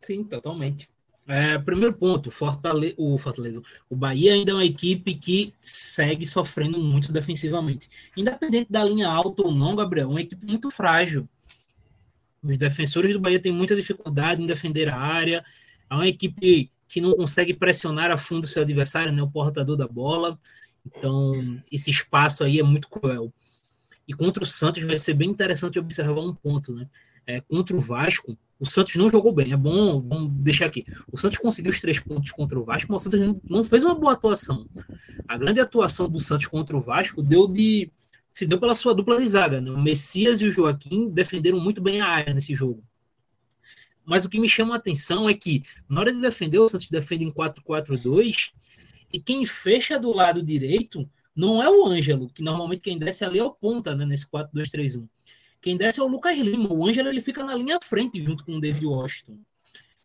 Sim, 0.01 0.25
totalmente. 0.25 0.94
É, 1.27 1.59
primeiro 1.59 1.95
ponto, 1.95 2.31
Fortale 2.31 2.95
o 2.99 3.17
Fortaleza. 3.17 3.63
O 3.89 3.97
Bahia 3.97 4.35
ainda 4.35 4.51
é 4.51 4.55
uma 4.55 4.65
equipe 4.65 5.15
que 5.15 5.55
segue 5.61 6.27
sofrendo 6.27 6.79
muito 6.79 7.11
defensivamente. 7.11 7.89
Independente 8.17 8.71
da 8.71 8.85
linha 8.85 9.09
alta 9.09 9.43
ou 9.43 9.53
não, 9.53 9.75
Gabriel, 9.75 10.09
é 10.09 10.11
uma 10.11 10.21
equipe 10.21 10.45
muito 10.45 10.71
frágil. 10.71 11.27
Os 12.43 12.59
defensores 12.59 13.15
do 13.15 13.21
Bahia 13.21 13.41
têm 13.41 13.53
muita 13.53 13.75
dificuldade 13.75 14.43
em 14.43 14.47
defender 14.47 14.89
a 14.91 14.99
área. 14.99 15.43
É 15.89 15.95
uma 15.95 16.07
equipe 16.07 16.71
que 16.87 17.01
não 17.01 17.17
consegue 17.17 17.55
pressionar 17.55 18.11
a 18.11 18.19
fundo 18.19 18.47
seu 18.47 18.63
adversário, 18.63 19.11
né, 19.11 19.23
o 19.23 19.31
portador 19.31 19.77
da 19.77 19.89
bola. 19.89 20.39
Então, 20.87 21.59
esse 21.73 21.91
espaço 21.91 22.45
aí 22.45 22.59
é 22.59 22.63
muito 22.63 22.89
cruel. 22.89 23.33
E 24.07 24.13
contra 24.13 24.43
o 24.43 24.47
Santos 24.47 24.83
vai 24.83 24.99
ser 24.99 25.15
bem 25.15 25.31
interessante 25.31 25.79
observar 25.79 26.21
um 26.21 26.35
ponto, 26.35 26.75
né? 26.75 26.87
É, 27.27 27.41
contra 27.41 27.75
o 27.75 27.81
Vasco, 27.81 28.37
o 28.59 28.69
Santos 28.69 28.95
não 28.97 29.11
jogou 29.11 29.33
bem. 29.33 29.53
É 29.53 29.57
bom, 29.57 30.01
vamos 30.01 30.33
deixar 30.43 30.67
aqui. 30.67 30.85
O 31.11 31.17
Santos 31.17 31.39
conseguiu 31.39 31.71
os 31.71 31.81
três 31.81 31.99
pontos 31.99 32.31
contra 32.31 32.59
o 32.59 32.65
Vasco, 32.65 32.93
mas 32.93 33.03
o 33.03 33.11
Santos 33.11 33.41
não, 33.49 33.65
fez 33.65 33.83
uma 33.83 33.95
boa 33.95 34.13
atuação. 34.13 34.69
A 35.27 35.37
grande 35.37 35.61
atuação 35.61 36.09
do 36.09 36.19
Santos 36.19 36.47
contra 36.47 36.77
o 36.77 36.81
Vasco 36.81 37.23
deu 37.23 37.47
de 37.47 37.91
se 38.33 38.47
deu 38.47 38.59
pela 38.59 38.75
sua 38.75 38.93
dupla 38.93 39.17
de 39.17 39.29
zaga. 39.29 39.61
Né? 39.61 39.71
O 39.71 39.81
Messias 39.81 40.41
e 40.41 40.47
o 40.47 40.51
Joaquim 40.51 41.09
defenderam 41.09 41.61
muito 41.61 41.81
bem 41.81 42.01
a 42.01 42.07
área 42.07 42.35
nesse 42.35 42.53
jogo. 42.53 42.83
Mas 44.05 44.25
o 44.25 44.29
que 44.29 44.41
me 44.41 44.49
chama 44.49 44.75
a 44.75 44.77
atenção 44.77 45.29
é 45.29 45.35
que, 45.35 45.63
na 45.89 46.01
hora 46.01 46.13
de 46.13 46.21
defender, 46.21 46.59
o 46.59 46.69
Santos 46.69 46.91
defende 46.91 47.25
em 47.25 47.31
4-4-2, 47.31 48.51
e 49.13 49.21
quem 49.21 49.47
fecha 49.47 49.99
do 49.99 50.13
lado 50.13 50.43
direito 50.43 51.09
não 51.35 51.63
é 51.63 51.71
o 51.71 51.87
Ângelo, 51.87 52.29
que 52.29 52.43
normalmente 52.43 52.81
quem 52.81 52.99
desce 52.99 53.25
ali 53.25 53.39
é 53.39 53.45
o 53.45 53.51
ponta, 53.51 53.95
né, 53.95 54.05
nesse 54.05 54.27
4-2-3-1. 54.29 55.09
Quem 55.65 55.79
desce 55.79 55.99
é 55.99 56.03
o 56.03 56.07
Lucas 56.07 56.37
Lima. 56.37 56.71
O 56.71 56.87
Ângelo 56.87 57.09
ele 57.09 57.23
fica 57.23 57.43
na 57.43 57.55
linha 57.55 57.79
frente 57.83 58.23
junto 58.23 58.45
com 58.45 58.57
o 58.57 58.61
David 58.61 58.85
Washington. 58.85 59.39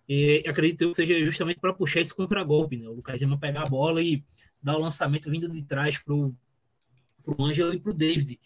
E 0.07 0.41
acredito 0.47 0.87
que 0.87 0.93
seja 0.93 1.19
justamente 1.25 1.59
para 1.59 1.73
puxar 1.73 1.99
esse 1.99 2.15
contragolpe, 2.15 2.77
né? 2.77 2.87
O 2.87 2.93
Lucas 2.93 3.19
Lima 3.19 3.37
pegar 3.37 3.63
a 3.63 3.69
bola 3.69 4.01
e 4.01 4.23
dar 4.63 4.77
o 4.77 4.79
lançamento 4.79 5.29
vindo 5.29 5.49
de 5.49 5.61
trás 5.61 5.97
pro, 5.97 6.33
pro 7.21 7.43
Ângelo 7.43 7.73
e 7.73 7.79
pro 7.79 7.93
David. 7.93 8.39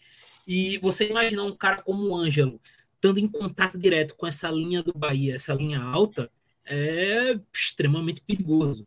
E 0.44 0.76
você 0.78 1.08
imaginar 1.08 1.44
um 1.44 1.54
cara 1.54 1.82
como 1.82 2.08
o 2.08 2.16
Ângelo 2.16 2.60
estando 2.96 3.18
em 3.18 3.28
contato 3.28 3.78
direto 3.78 4.16
com 4.16 4.26
essa 4.26 4.50
linha 4.50 4.82
do 4.82 4.92
Bahia, 4.92 5.36
essa 5.36 5.54
linha 5.54 5.80
alta, 5.80 6.28
é 6.66 7.38
extremamente 7.54 8.22
perigoso. 8.22 8.84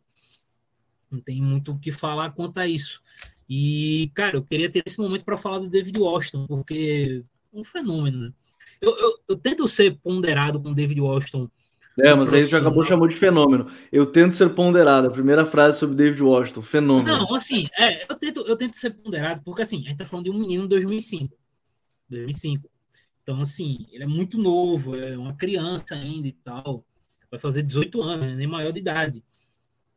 Não 1.10 1.18
tem 1.18 1.40
muito 1.40 1.72
o 1.72 1.78
que 1.78 1.90
falar 1.90 2.32
quanto 2.32 2.58
a 2.58 2.68
isso. 2.68 3.02
E, 3.48 4.10
cara, 4.14 4.36
eu 4.36 4.42
queria 4.42 4.68
ter 4.68 4.82
esse 4.84 4.98
momento 4.98 5.24
para 5.24 5.38
falar 5.38 5.60
do 5.60 5.68
David 5.70 5.98
Washington, 5.98 6.46
porque 6.46 7.24
um 7.60 7.64
fenômeno. 7.64 8.26
Né? 8.26 8.32
Eu, 8.80 8.96
eu, 8.96 9.18
eu, 9.28 9.36
tento 9.36 9.66
ser 9.66 9.98
ponderado 9.98 10.60
com 10.60 10.72
David 10.72 11.00
Washington. 11.00 11.48
É, 12.00 12.14
mas 12.14 12.32
aí 12.32 12.46
já 12.46 12.58
acabou 12.58 12.84
chamou 12.84 13.08
de 13.08 13.16
fenômeno. 13.16 13.68
Eu 13.90 14.06
tento 14.06 14.32
ser 14.32 14.50
ponderado. 14.50 15.08
A 15.08 15.10
primeira 15.10 15.44
frase 15.44 15.78
sobre 15.78 15.96
David 15.96 16.22
Washington, 16.22 16.62
fenômeno. 16.62 17.18
Não, 17.18 17.34
assim, 17.34 17.66
é, 17.76 18.10
eu 18.10 18.14
tento, 18.14 18.40
eu 18.42 18.56
tento 18.56 18.76
ser 18.76 18.90
ponderado, 18.90 19.42
porque 19.42 19.62
assim, 19.62 19.84
a 19.84 19.88
gente 19.88 19.98
tá 19.98 20.04
falando 20.04 20.26
de 20.26 20.30
um 20.30 20.38
menino 20.38 20.64
em 20.64 20.68
2005. 20.68 21.36
2005. 22.08 22.70
Então, 23.22 23.40
assim, 23.40 23.86
ele 23.92 24.04
é 24.04 24.06
muito 24.06 24.38
novo, 24.38 24.96
é 24.96 25.18
uma 25.18 25.34
criança 25.34 25.94
ainda 25.94 26.28
e 26.28 26.32
tal. 26.32 26.84
Vai 27.30 27.38
fazer 27.38 27.62
18 27.62 28.00
anos, 28.00 28.26
né? 28.26 28.34
nem 28.34 28.46
maior 28.46 28.72
de 28.72 28.80
idade. 28.80 29.24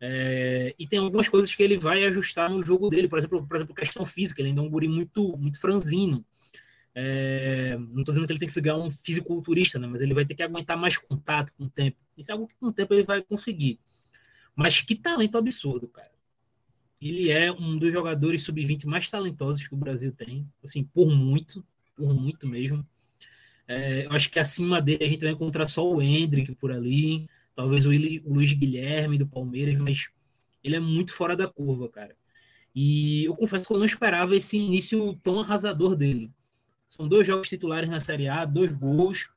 É, 0.04 0.74
e 0.80 0.88
tem 0.88 0.98
algumas 0.98 1.30
coisas 1.30 1.54
que 1.54 1.62
ele 1.62 1.78
vai 1.78 2.04
ajustar 2.06 2.50
no 2.50 2.66
jogo 2.66 2.90
dele, 2.90 3.08
por 3.08 3.20
exemplo, 3.20 3.46
por 3.48 3.56
exemplo 3.56 3.76
questão 3.76 4.04
física, 4.04 4.42
ele 4.42 4.50
ainda 4.50 4.62
é 4.62 4.64
um 4.64 4.70
guri 4.70 4.88
muito, 4.88 5.38
muito 5.38 5.60
franzino. 5.62 6.26
É, 6.94 7.78
não 7.78 8.02
estou 8.02 8.14
dizendo 8.14 8.28
que 8.28 8.34
ele 8.34 8.40
tem 8.40 8.48
que 8.48 8.54
ficar 8.54 8.76
um 8.76 8.90
fisiculturista, 8.90 9.80
né, 9.80 9.88
mas 9.88 10.02
ele 10.02 10.14
vai 10.14 10.26
ter 10.26 10.36
que 10.36 10.44
aguentar 10.44 10.78
mais 10.78 10.98
contato 10.98 11.54
com 11.54 11.66
o 11.66 11.70
tempo. 11.70 11.98
Isso 12.18 12.32
é 12.32 12.34
algo 12.34 12.48
que 12.48 12.56
com 12.56 12.68
o 12.68 12.74
tempo 12.74 12.94
ele 12.94 13.04
vai 13.04 13.22
conseguir. 13.22 13.80
Mas 14.56 14.82
que 14.82 14.96
talento 14.96 15.38
absurdo, 15.38 15.88
cara. 15.88 16.12
Ele 17.02 17.32
é 17.32 17.52
um 17.52 17.78
dos 17.78 17.92
jogadores 17.92 18.44
sub-20 18.44 18.86
mais 18.86 19.10
talentosos 19.10 19.68
que 19.68 19.74
o 19.74 19.78
Brasil 19.78 20.12
tem, 20.12 20.48
assim, 20.64 20.84
por 20.84 21.10
muito, 21.10 21.66
por 21.96 22.14
muito 22.14 22.48
mesmo. 22.48 22.86
É, 23.68 24.06
eu 24.06 24.12
acho 24.12 24.30
que 24.30 24.40
acima 24.40 24.82
dele 24.82 25.06
a 25.06 25.10
gente 25.10 25.22
vai 25.22 25.32
encontrar 25.32 25.68
só 25.68 25.90
o 25.90 26.02
Hendrick 26.02 26.54
por 26.56 26.72
ali, 26.72 27.28
talvez 27.56 27.86
o, 27.86 27.90
o 27.90 28.34
Luiz 28.34 28.52
Guilherme 28.54 29.18
do 29.18 29.26
Palmeiras, 29.26 29.78
mas 29.78 30.10
ele 30.64 30.76
é 30.76 30.80
muito 30.80 31.14
fora 31.14 31.36
da 31.36 31.48
curva, 31.48 31.90
cara. 31.90 32.16
E 32.76 33.26
eu 33.26 33.36
confesso 33.36 33.68
que 33.68 33.74
eu 33.74 33.80
não 33.80 33.86
esperava 33.86 34.36
esse 34.36 34.58
início 34.58 35.16
tão 35.24 35.40
arrasador 35.40 35.96
dele. 35.96 36.32
São 36.92 37.08
dois 37.08 37.26
jogos 37.26 37.48
titulares 37.48 37.90
na 37.90 38.02
Série 38.02 38.28
A, 38.28 38.44
dois 38.44 38.74
gols. 38.74 39.30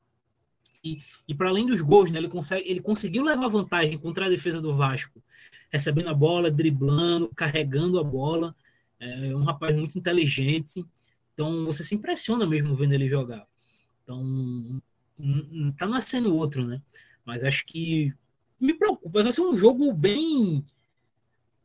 E, 0.83 0.99
e 1.25 1.33
para 1.33 1.47
além 1.47 1.65
dos 1.65 1.79
gols, 1.79 2.11
né, 2.11 2.19
ele, 2.19 2.27
consegue, 2.27 2.69
ele 2.69 2.81
conseguiu 2.81 3.23
levar 3.23 3.47
vantagem 3.47 3.97
contra 3.97 4.25
a 4.25 4.29
defesa 4.29 4.59
do 4.59 4.75
Vasco, 4.75 5.23
recebendo 5.71 6.09
a 6.09 6.13
bola, 6.13 6.51
driblando, 6.51 7.31
carregando 7.33 7.97
a 7.97 8.03
bola. 8.03 8.53
É 8.99 9.33
um 9.33 9.45
rapaz 9.45 9.73
muito 9.73 9.97
inteligente. 9.97 10.85
Então 11.33 11.63
você 11.63 11.81
se 11.81 11.95
impressiona 11.95 12.45
mesmo 12.45 12.75
vendo 12.75 12.93
ele 12.93 13.07
jogar. 13.07 13.47
Então 14.03 14.81
tá 15.77 15.87
nascendo 15.87 16.35
outro, 16.35 16.67
né? 16.67 16.81
Mas 17.23 17.45
acho 17.45 17.65
que 17.65 18.13
me 18.59 18.73
preocupa. 18.73 19.23
Vai 19.23 19.31
ser 19.31 19.39
um 19.39 19.55
jogo 19.55 19.93
bem. 19.93 20.61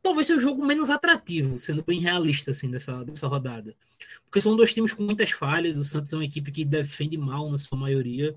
Talvez 0.03 0.27
seja 0.27 0.39
o 0.39 0.43
jogo 0.43 0.65
menos 0.65 0.89
atrativo, 0.89 1.59
sendo 1.59 1.85
bem 1.85 2.01
realista 2.01 2.53
assim, 2.53 2.71
dessa, 2.71 3.05
dessa 3.05 3.27
rodada. 3.27 3.75
Porque 4.25 4.41
são 4.41 4.57
dois 4.57 4.73
times 4.73 4.95
com 4.95 5.03
muitas 5.03 5.31
falhas. 5.31 5.77
O 5.77 5.85
Santos 5.85 6.13
é 6.13 6.17
uma 6.17 6.25
equipe 6.25 6.51
que 6.51 6.65
defende 6.65 7.17
mal 7.19 7.51
na 7.51 7.59
sua 7.59 7.77
maioria. 7.77 8.35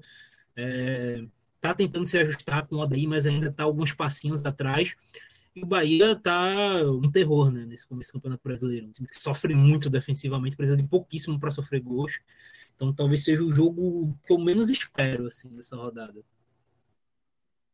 É, 0.56 1.24
tá 1.62 1.74
tentando 1.74 2.06
se 2.06 2.18
ajustar 2.18 2.68
com 2.68 2.76
o 2.76 2.80
Odaí, 2.80 3.08
mas 3.08 3.26
ainda 3.26 3.52
tá 3.52 3.64
alguns 3.64 3.94
passinhos 3.94 4.46
atrás. 4.46 4.96
E 5.56 5.64
o 5.64 5.66
Bahia 5.66 6.16
tá 6.16 6.82
um 6.84 7.12
terror, 7.12 7.52
né, 7.52 7.64
nesse 7.66 7.86
começo 7.88 8.12
do 8.12 8.14
Campeonato 8.14 8.44
Brasileiro. 8.44 8.88
Um 8.88 8.92
time 8.92 9.08
que 9.08 9.20
sofre 9.20 9.54
muito 9.54 9.90
defensivamente, 9.90 10.58
precisa 10.58 10.76
de 10.76 10.84
pouquíssimo 10.84 11.40
para 11.40 11.52
sofrer 11.52 11.80
gols. 11.80 12.20
Então 12.76 12.92
talvez 12.92 13.24
seja 13.24 13.44
o 13.44 13.52
jogo 13.52 14.18
que 14.26 14.34
eu 14.34 14.40
menos 14.40 14.70
espero, 14.70 15.28
assim, 15.28 15.56
dessa 15.56 15.78
rodada. 15.78 16.22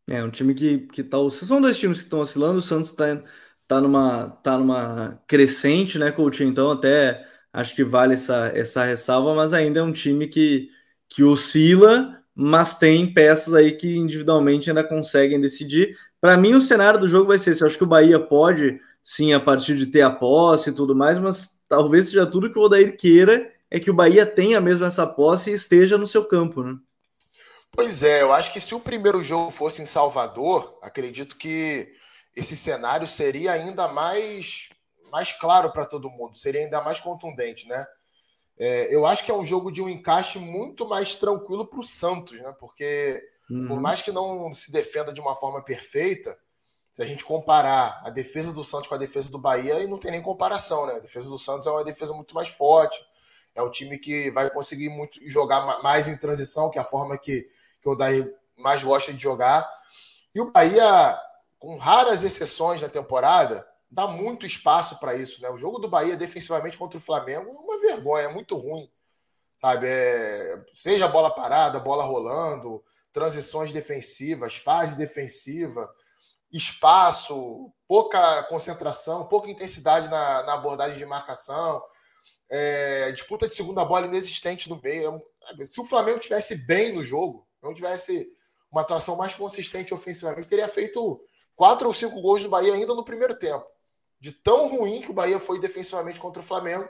É, 0.10 0.23
um 0.23 0.30
time 0.30 0.54
que, 0.54 0.80
que 0.88 1.04
tá. 1.04 1.17
São 1.30 1.62
dois 1.62 1.80
times 1.80 1.99
que 1.99 2.04
estão 2.06 2.19
oscilando. 2.19 2.60
O 2.60 2.62
Santos 2.62 2.91
tá, 2.91 3.23
tá, 3.69 3.79
numa, 3.79 4.32
tá 4.41 4.58
numa 4.58 5.21
crescente, 5.27 5.99
né, 5.99 6.12
Coutinho? 6.12 6.49
Então, 6.49 6.71
até 6.71 7.23
acho 7.53 7.75
que 7.75 7.84
vale 7.84 8.15
essa, 8.15 8.51
essa 8.55 8.84
ressalva, 8.84 9.36
mas 9.36 9.53
ainda 9.53 9.79
é 9.79 9.84
um 9.84 9.91
time 9.91 10.27
que, 10.27 10.69
que 11.08 11.23
oscila, 11.23 12.19
mas 12.34 12.75
tem 12.75 13.13
peças 13.13 13.53
aí 13.53 13.73
que 13.73 13.95
individualmente 13.95 14.69
ainda 14.69 14.84
conseguem 14.84 15.39
decidir. 15.39 15.95
Para 16.19 16.36
mim, 16.36 16.55
o 16.55 16.62
cenário 16.62 16.99
do 16.99 17.08
jogo 17.08 17.27
vai 17.27 17.38
ser 17.38 17.51
esse. 17.51 17.62
Eu 17.62 17.67
acho 17.67 17.77
que 17.77 17.84
o 17.84 17.88
Bahia 17.88 18.19
pode, 18.19 18.82
sim, 19.03 19.34
a 19.34 19.39
partir 19.39 19.75
de 19.75 19.86
ter 19.86 20.01
a 20.01 20.10
posse 20.10 20.71
e 20.71 20.73
tudo 20.73 20.95
mais, 20.95 21.19
mas 21.19 21.60
talvez 21.67 22.08
seja 22.08 22.25
tudo 22.25 22.51
que 22.51 22.58
o 22.58 22.63
Odair 22.63 22.97
queira 22.97 23.51
é 23.69 23.79
que 23.79 23.91
o 23.91 23.93
Bahia 23.93 24.25
tenha 24.25 24.60
mesmo 24.60 24.86
essa 24.86 25.05
posse 25.05 25.51
e 25.51 25.53
esteja 25.53 25.95
no 25.95 26.08
seu 26.08 26.25
campo, 26.25 26.63
né? 26.63 26.75
Pois 27.71 28.01
é, 28.01 28.23
eu 28.23 28.34
acho 28.34 28.51
que 28.51 28.60
se 28.60 28.73
o 28.73 28.79
primeiro 28.79 29.21
jogo 29.21 29.51
fosse 29.51 29.79
em 29.79 29.86
Salvador, 29.86 30.79
acredito 30.82 31.38
que 31.38 31.98
esse 32.39 32.56
cenário 32.56 33.08
seria 33.08 33.52
ainda 33.52 33.88
mais, 33.88 34.69
mais 35.12 35.32
claro 35.34 35.71
para 35.71 35.86
todo 35.86 36.10
mundo, 36.10 36.38
seria 36.38 36.62
ainda 36.62 36.82
mais 36.82 36.99
contundente, 36.99 37.67
né? 37.67 37.86
É, 38.58 38.93
eu 38.93 39.06
acho 39.06 39.23
que 39.23 39.32
é 39.32 39.34
um 39.34 39.45
jogo 39.45 39.71
de 39.71 39.82
um 39.82 39.88
encaixe 39.88 40.38
muito 40.38 40.88
mais 40.88 41.15
tranquilo 41.15 41.65
para 41.65 41.80
o 41.80 41.84
Santos, 41.84 42.39
né? 42.41 42.54
Porque 42.60 43.21
uhum. 43.49 43.67
por 43.67 43.80
mais 43.80 44.02
que 44.02 44.12
não 44.12 44.52
se 44.54 44.71
defenda 44.71 45.13
de 45.13 45.21
uma 45.21 45.36
forma 45.36 45.62
perfeita, 45.63 46.38
se 46.91 47.02
a 47.02 47.06
gente 47.06 47.23
comparar 47.23 48.02
a 48.04 48.10
defesa 48.10 48.52
do 48.52 48.63
Santos 48.63 48.88
com 48.88 48.95
a 48.95 48.97
defesa 48.97 49.32
do 49.32 49.38
Bahia, 49.38 49.75
aí 49.75 49.88
não 49.88 49.97
tem 49.99 50.12
nem 50.12 50.21
comparação, 50.21 50.86
né? 50.86 50.95
A 50.95 50.99
defesa 50.99 51.30
do 51.30 51.38
Santos 51.38 51.67
é 51.67 51.71
uma 51.71 51.84
defesa 51.84 52.13
muito 52.13 52.34
mais 52.36 52.49
forte, 52.49 52.99
é 53.56 53.62
um 53.62 53.69
time 53.69 53.97
que 53.97 54.32
vai 54.32 54.49
conseguir 54.49 54.89
muito 54.89 55.19
jogar 55.28 55.82
mais 55.82 56.08
em 56.08 56.17
transição, 56.17 56.69
que 56.69 56.78
é 56.78 56.82
a 56.82 56.86
forma 56.86 57.17
que, 57.17 57.47
que 57.82 57.89
o 57.89 57.95
Daí 57.95 58.30
mais 58.58 58.84
gosta 58.84 59.13
de 59.13 59.21
jogar. 59.21 59.69
E 60.34 60.41
o 60.41 60.52
Bahia, 60.52 61.17
com 61.59 61.77
raras 61.77 62.23
exceções 62.23 62.81
na 62.81 62.89
temporada, 62.89 63.67
dá 63.91 64.07
muito 64.07 64.45
espaço 64.45 64.99
para 64.99 65.15
isso. 65.15 65.41
Né? 65.41 65.49
O 65.49 65.57
jogo 65.57 65.79
do 65.79 65.89
Bahia 65.89 66.15
defensivamente 66.15 66.77
contra 66.77 66.97
o 66.97 67.01
Flamengo 67.01 67.49
é 67.49 67.59
uma 67.59 67.79
vergonha, 67.79 68.25
é 68.25 68.33
muito 68.33 68.55
ruim. 68.55 68.89
Sabe? 69.61 69.87
É, 69.87 70.63
seja 70.73 71.07
bola 71.07 71.29
parada, 71.29 71.79
bola 71.79 72.03
rolando, 72.03 72.83
transições 73.11 73.73
defensivas, 73.73 74.55
fase 74.55 74.97
defensiva, 74.97 75.87
espaço, 76.51 77.71
pouca 77.87 78.43
concentração, 78.43 79.27
pouca 79.27 79.49
intensidade 79.49 80.09
na, 80.09 80.43
na 80.43 80.53
abordagem 80.53 80.97
de 80.97 81.05
marcação 81.05 81.83
é, 82.49 83.11
disputa 83.11 83.47
de 83.47 83.53
segunda 83.53 83.85
bola 83.85 84.07
inexistente 84.07 84.67
no 84.67 84.81
meio. 84.81 85.21
É 85.59 85.65
se 85.65 85.79
o 85.79 85.85
Flamengo 85.85 86.19
tivesse 86.19 86.55
bem 86.55 86.91
no 86.91 87.03
jogo, 87.03 87.47
não 87.61 87.73
tivesse 87.73 88.27
uma 88.71 88.81
atuação 88.81 89.15
mais 89.15 89.35
consistente 89.35 89.93
ofensivamente, 89.93 90.47
teria 90.47 90.67
feito 90.67 91.21
quatro 91.59 91.89
ou 91.89 91.93
cinco 91.93 92.21
gols 92.21 92.41
do 92.41 92.47
Bahia 92.47 92.73
ainda 92.73 92.95
no 92.95 93.03
primeiro 93.03 93.37
tempo. 93.37 93.65
De 94.17 94.31
tão 94.31 94.69
ruim 94.69 95.01
que 95.01 95.11
o 95.11 95.13
Bahia 95.13 95.37
foi 95.41 95.59
defensivamente 95.59 96.17
contra 96.17 96.41
o 96.41 96.45
Flamengo, 96.45 96.87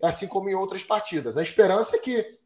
assim 0.00 0.28
como 0.28 0.48
em 0.48 0.54
outras 0.54 0.84
partidas. 0.84 1.36
A 1.36 1.42
esperança 1.42 1.96
é 1.96 1.98
que 1.98 2.38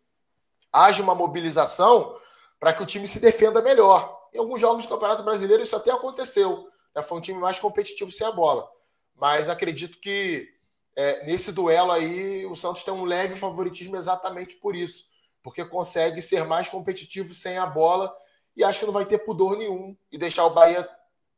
haja 0.72 1.02
uma 1.02 1.14
mobilização 1.14 2.16
para 2.58 2.72
que 2.72 2.82
o 2.82 2.86
time 2.86 3.06
se 3.06 3.20
defenda 3.20 3.60
melhor. 3.60 4.26
Em 4.32 4.38
alguns 4.38 4.58
jogos 4.58 4.84
do 4.84 4.88
Campeonato 4.88 5.22
Brasileiro 5.22 5.62
isso 5.62 5.76
até 5.76 5.90
aconteceu. 5.90 6.66
Né? 6.94 7.02
Foi 7.02 7.18
um 7.18 7.20
time 7.20 7.38
mais 7.38 7.58
competitivo 7.58 8.10
sem 8.10 8.26
a 8.26 8.32
bola. 8.32 8.66
Mas 9.14 9.50
acredito 9.50 10.00
que 10.00 10.48
é, 10.96 11.26
nesse 11.26 11.52
duelo 11.52 11.92
aí, 11.92 12.46
o 12.46 12.54
Santos 12.54 12.84
tem 12.84 12.94
um 12.94 13.04
leve 13.04 13.36
favoritismo 13.36 13.96
exatamente 13.96 14.56
por 14.56 14.74
isso, 14.74 15.04
porque 15.42 15.62
consegue 15.62 16.22
ser 16.22 16.46
mais 16.46 16.70
competitivo 16.70 17.34
sem 17.34 17.58
a 17.58 17.66
bola 17.66 18.10
e 18.56 18.64
acho 18.64 18.80
que 18.80 18.86
não 18.86 18.94
vai 18.94 19.04
ter 19.04 19.18
pudor 19.18 19.58
nenhum 19.58 19.94
e 20.10 20.16
deixar 20.16 20.46
o 20.46 20.54
Bahia 20.54 20.88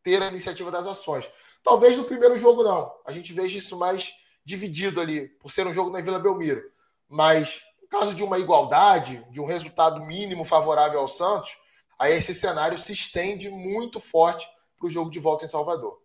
ter 0.08 0.22
a 0.22 0.28
iniciativa 0.28 0.70
das 0.70 0.86
ações. 0.86 1.28
Talvez 1.62 1.98
no 1.98 2.04
primeiro 2.04 2.34
jogo 2.34 2.62
não, 2.62 2.90
a 3.04 3.12
gente 3.12 3.34
veja 3.34 3.58
isso 3.58 3.76
mais 3.76 4.10
dividido 4.42 5.02
ali, 5.02 5.28
por 5.38 5.50
ser 5.50 5.66
um 5.66 5.72
jogo 5.72 5.90
na 5.90 6.00
Vila 6.00 6.18
Belmiro. 6.18 6.62
Mas 7.06 7.60
no 7.82 7.88
caso 7.88 8.14
de 8.14 8.24
uma 8.24 8.38
igualdade, 8.38 9.22
de 9.30 9.38
um 9.38 9.44
resultado 9.44 10.00
mínimo 10.00 10.44
favorável 10.44 10.98
ao 10.98 11.06
Santos, 11.06 11.58
aí 11.98 12.16
esse 12.16 12.32
cenário 12.32 12.78
se 12.78 12.90
estende 12.90 13.50
muito 13.50 14.00
forte 14.00 14.48
para 14.78 14.86
o 14.86 14.90
jogo 14.90 15.10
de 15.10 15.20
volta 15.20 15.44
em 15.44 15.48
Salvador. 15.48 16.00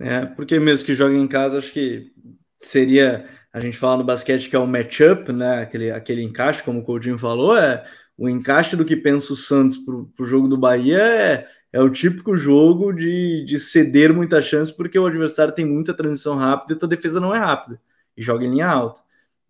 É, 0.00 0.24
porque 0.24 0.58
mesmo 0.58 0.86
que 0.86 0.94
jogue 0.94 1.16
em 1.16 1.28
casa, 1.28 1.58
acho 1.58 1.72
que 1.72 2.10
seria 2.58 3.28
a 3.52 3.60
gente 3.60 3.76
fala 3.76 3.98
no 3.98 4.04
basquete 4.04 4.48
que 4.48 4.56
é 4.56 4.58
o 4.58 4.66
matchup, 4.66 5.30
né? 5.32 5.62
Aquele, 5.62 5.90
aquele 5.90 6.22
encaixe, 6.22 6.62
como 6.62 6.80
o 6.80 6.84
Coutinho 6.84 7.18
falou, 7.18 7.54
é 7.54 7.84
o 8.16 8.28
encaixe 8.28 8.76
do 8.76 8.84
que 8.84 8.96
pensa 8.96 9.32
o 9.32 9.36
Santos 9.36 9.76
para 9.76 9.94
o 9.94 10.26
jogo 10.26 10.48
do 10.48 10.56
Bahia 10.56 10.98
é, 10.98 11.48
é 11.72 11.80
o 11.80 11.90
típico 11.90 12.36
jogo 12.36 12.92
de, 12.92 13.44
de 13.44 13.60
ceder 13.60 14.12
muita 14.12 14.40
chance, 14.40 14.74
porque 14.74 14.98
o 14.98 15.06
adversário 15.06 15.54
tem 15.54 15.64
muita 15.64 15.94
transição 15.94 16.36
rápida 16.36 16.78
e 16.80 16.84
a 16.84 16.88
defesa 16.88 17.20
não 17.20 17.34
é 17.34 17.38
rápida 17.38 17.80
e 18.16 18.22
joga 18.22 18.44
em 18.44 18.50
linha 18.50 18.68
alta. 18.68 19.00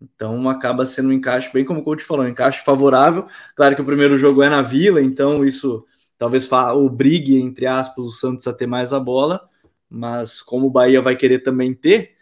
Então 0.01 0.49
acaba 0.49 0.85
sendo 0.85 1.09
um 1.09 1.13
encaixe, 1.13 1.51
bem 1.51 1.65
como 1.65 1.81
o 1.81 1.83
coach 1.83 2.03
falou, 2.03 2.25
um 2.25 2.29
encaixe 2.29 2.63
favorável. 2.63 3.27
Claro 3.55 3.75
que 3.75 3.81
o 3.81 3.85
primeiro 3.85 4.17
jogo 4.17 4.41
é 4.41 4.49
na 4.49 4.61
Vila, 4.61 5.01
então 5.01 5.45
isso 5.45 5.85
talvez 6.17 6.49
obrigue, 6.51 7.39
entre 7.39 7.65
aspas, 7.65 8.05
o 8.05 8.11
Santos 8.11 8.47
a 8.47 8.53
ter 8.53 8.67
mais 8.67 8.93
a 8.93 8.99
bola, 8.99 9.41
mas 9.89 10.41
como 10.41 10.67
o 10.67 10.71
Bahia 10.71 11.01
vai 11.01 11.15
querer 11.15 11.39
também 11.39 11.73
ter, 11.73 12.15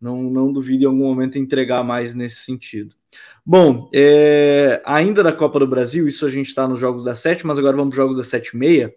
não, 0.00 0.22
não 0.24 0.52
duvido 0.52 0.84
em 0.84 0.86
algum 0.86 1.04
momento 1.04 1.38
entregar 1.38 1.82
mais 1.82 2.14
nesse 2.14 2.42
sentido. 2.42 2.94
Bom, 3.46 3.88
é, 3.92 4.82
ainda 4.84 5.22
da 5.22 5.32
Copa 5.32 5.58
do 5.58 5.66
Brasil, 5.66 6.08
isso 6.08 6.26
a 6.26 6.30
gente 6.30 6.48
está 6.48 6.66
nos 6.66 6.80
jogos 6.80 7.04
da 7.04 7.14
sete, 7.14 7.46
mas 7.46 7.58
agora 7.58 7.76
vamos 7.76 7.94
para 7.94 8.00
os 8.00 8.04
jogos 8.04 8.16
da 8.16 8.24
sete 8.24 8.54
e 8.54 8.56
meia. 8.56 8.94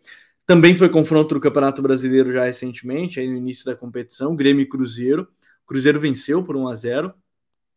Também 0.47 0.73
foi 0.73 0.88
confronto 0.88 1.36
do 1.36 1.41
Campeonato 1.41 1.81
Brasileiro 1.81 2.31
já 2.31 2.45
recentemente, 2.45 3.19
aí 3.19 3.27
no 3.27 3.36
início 3.36 3.65
da 3.65 3.75
competição, 3.75 4.33
Grêmio 4.33 4.63
e 4.63 4.69
Cruzeiro. 4.69 5.27
Cruzeiro 5.65 5.99
venceu 5.99 6.41
por 6.41 6.55
1 6.55 6.69
a 6.69 6.73
0 6.73 7.13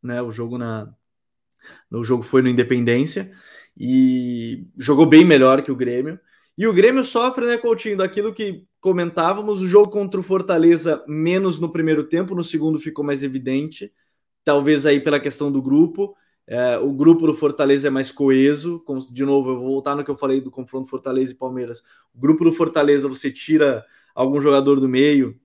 né? 0.01 0.23
O 0.23 0.31
jogo 0.31 0.57
na 0.57 0.95
o 1.91 2.03
jogo 2.03 2.23
foi 2.23 2.41
no 2.41 2.49
Independência 2.49 3.33
e 3.77 4.67
jogou 4.79 5.05
bem 5.05 5.25
melhor 5.25 5.63
que 5.63 5.71
o 5.71 5.77
Grêmio. 5.77 6.19
E 6.57 6.67
o 6.67 6.73
Grêmio 6.73 7.05
sofre, 7.05 7.45
né, 7.45 7.59
Coutinho, 7.59 7.99
daquilo 7.99 8.33
que 8.33 8.65
comentávamos, 8.81 9.61
o 9.61 9.67
jogo 9.67 9.91
contra 9.91 10.21
o 10.21 10.23
Fortaleza 10.23 11.05
menos 11.07 11.59
no 11.59 11.71
primeiro 11.71 12.05
tempo, 12.05 12.35
no 12.35 12.45
segundo 12.45 12.79
ficou 12.79 13.05
mais 13.05 13.23
evidente, 13.23 13.93
talvez 14.45 14.87
aí 14.87 15.01
pela 15.01 15.21
questão 15.21 15.51
do 15.53 15.61
grupo. 15.61 16.15
É, 16.53 16.77
o 16.79 16.93
grupo 16.93 17.29
do 17.29 17.33
Fortaleza 17.33 17.87
é 17.87 17.91
mais 17.91 18.11
coeso. 18.11 18.85
De 19.13 19.25
novo, 19.25 19.51
eu 19.51 19.61
vou 19.61 19.69
voltar 19.69 19.95
no 19.95 20.03
que 20.03 20.11
eu 20.11 20.17
falei 20.17 20.41
do 20.41 20.51
confronto 20.51 20.91
Fortaleza 20.91 21.31
e 21.31 21.37
Palmeiras. 21.37 21.81
O 22.13 22.19
grupo 22.19 22.43
do 22.43 22.53
Fortaleza, 22.53 23.09
você 23.09 23.31
tira 23.31 23.87
algum 24.13 24.41
jogador 24.41 24.81
do 24.81 24.89
meio, 24.89 25.39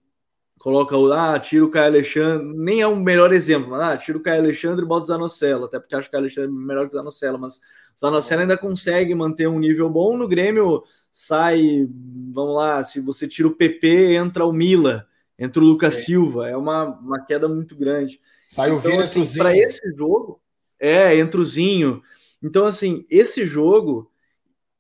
coloca 0.58 0.98
o. 0.98 1.14
Ah, 1.14 1.40
tira 1.40 1.64
o 1.64 1.70
Caio 1.70 1.86
Alexandre. 1.86 2.52
Nem 2.58 2.82
é 2.82 2.88
o 2.88 2.96
melhor 2.96 3.32
exemplo, 3.32 3.70
mas 3.70 3.82
ah, 3.82 3.96
tira 3.96 4.18
o 4.18 4.22
Caio 4.22 4.42
Alexandre 4.42 4.84
e 4.84 4.88
bota 4.88 5.04
o 5.04 5.06
Zanocelo. 5.06 5.66
Até 5.66 5.80
porque 5.80 5.94
acho 5.94 6.06
que 6.06 6.10
o 6.10 6.12
Caio 6.14 6.24
Alexandre 6.24 6.50
é 6.50 6.66
melhor 6.66 6.90
que 6.90 6.96
o 6.96 6.98
Zanocelo, 6.98 7.38
mas 7.38 7.58
o 7.58 8.00
Zanocelo 8.00 8.42
ainda 8.42 8.58
consegue 8.58 9.14
manter 9.14 9.48
um 9.48 9.60
nível 9.60 9.88
bom. 9.92 10.18
No 10.18 10.28
Grêmio 10.28 10.82
sai, 11.14 11.88
vamos 12.34 12.56
lá, 12.56 12.82
se 12.82 13.00
você 13.00 13.28
tira 13.28 13.48
o 13.48 13.56
PP, 13.56 14.16
entra 14.16 14.44
o 14.44 14.52
Mila, 14.52 15.06
entra 15.38 15.62
o 15.62 15.68
Lucas 15.68 15.94
Sim. 15.94 16.06
Silva. 16.06 16.50
É 16.50 16.58
uma, 16.58 16.86
uma 17.00 17.24
queda 17.24 17.48
muito 17.48 17.76
grande. 17.76 18.20
Sai 18.48 18.72
o 18.72 18.80
então, 18.80 19.00
assim, 19.00 19.38
Para 19.38 19.56
esse 19.56 19.96
jogo 19.96 20.42
é, 20.86 21.18
entra 21.18 21.42
o 21.42 21.46
Zinho. 21.46 22.04
Então, 22.42 22.68
assim, 22.68 23.06
esse 23.10 23.44
jogo, 23.44 24.12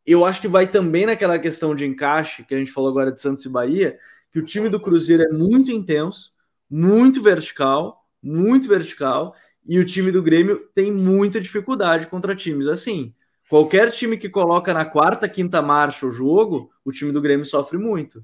eu 0.05 0.23
acho 0.23 0.39
que 0.39 0.47
vai 0.47 0.67
também 0.67 1.07
naquela 1.07 1.39
questão 1.39 1.73
de 1.73 1.85
encaixe, 1.85 2.43
que 2.43 2.53
a 2.53 2.59
gente 2.59 2.71
falou 2.71 2.89
agora 2.91 3.11
de 3.11 3.19
Santos 3.19 3.43
e 3.43 3.49
Bahia, 3.49 3.97
que 4.31 4.37
o 4.37 4.45
time 4.45 4.69
do 4.69 4.79
Cruzeiro 4.79 5.23
é 5.23 5.29
muito 5.29 5.71
intenso, 5.71 6.31
muito 6.69 7.23
vertical, 7.23 8.05
muito 8.21 8.67
vertical, 8.67 9.35
e 9.67 9.79
o 9.79 9.85
time 9.85 10.11
do 10.11 10.21
Grêmio 10.21 10.69
tem 10.75 10.91
muita 10.91 11.41
dificuldade 11.41 12.05
contra 12.05 12.35
times 12.35 12.67
assim. 12.67 13.11
Qualquer 13.49 13.91
time 13.91 14.15
que 14.15 14.29
coloca 14.29 14.73
na 14.73 14.85
quarta, 14.85 15.27
quinta 15.27 15.59
marcha 15.59 16.05
o 16.05 16.11
jogo, 16.11 16.71
o 16.83 16.91
time 16.91 17.11
do 17.11 17.21
Grêmio 17.21 17.45
sofre 17.45 17.79
muito. 17.79 18.23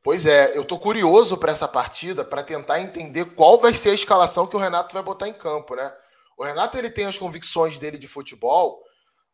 Pois 0.00 0.26
é, 0.26 0.56
eu 0.56 0.64
tô 0.64 0.78
curioso 0.78 1.36
para 1.36 1.50
essa 1.50 1.66
partida 1.66 2.24
para 2.24 2.42
tentar 2.42 2.80
entender 2.80 3.24
qual 3.24 3.58
vai 3.58 3.74
ser 3.74 3.90
a 3.90 3.94
escalação 3.94 4.46
que 4.46 4.54
o 4.54 4.60
Renato 4.60 4.94
vai 4.94 5.02
botar 5.02 5.26
em 5.26 5.32
campo, 5.32 5.74
né? 5.74 5.90
O 6.36 6.44
Renato 6.44 6.76
ele 6.76 6.90
tem 6.90 7.06
as 7.06 7.18
convicções 7.18 7.78
dele 7.78 7.96
de 7.96 8.08
futebol, 8.08 8.82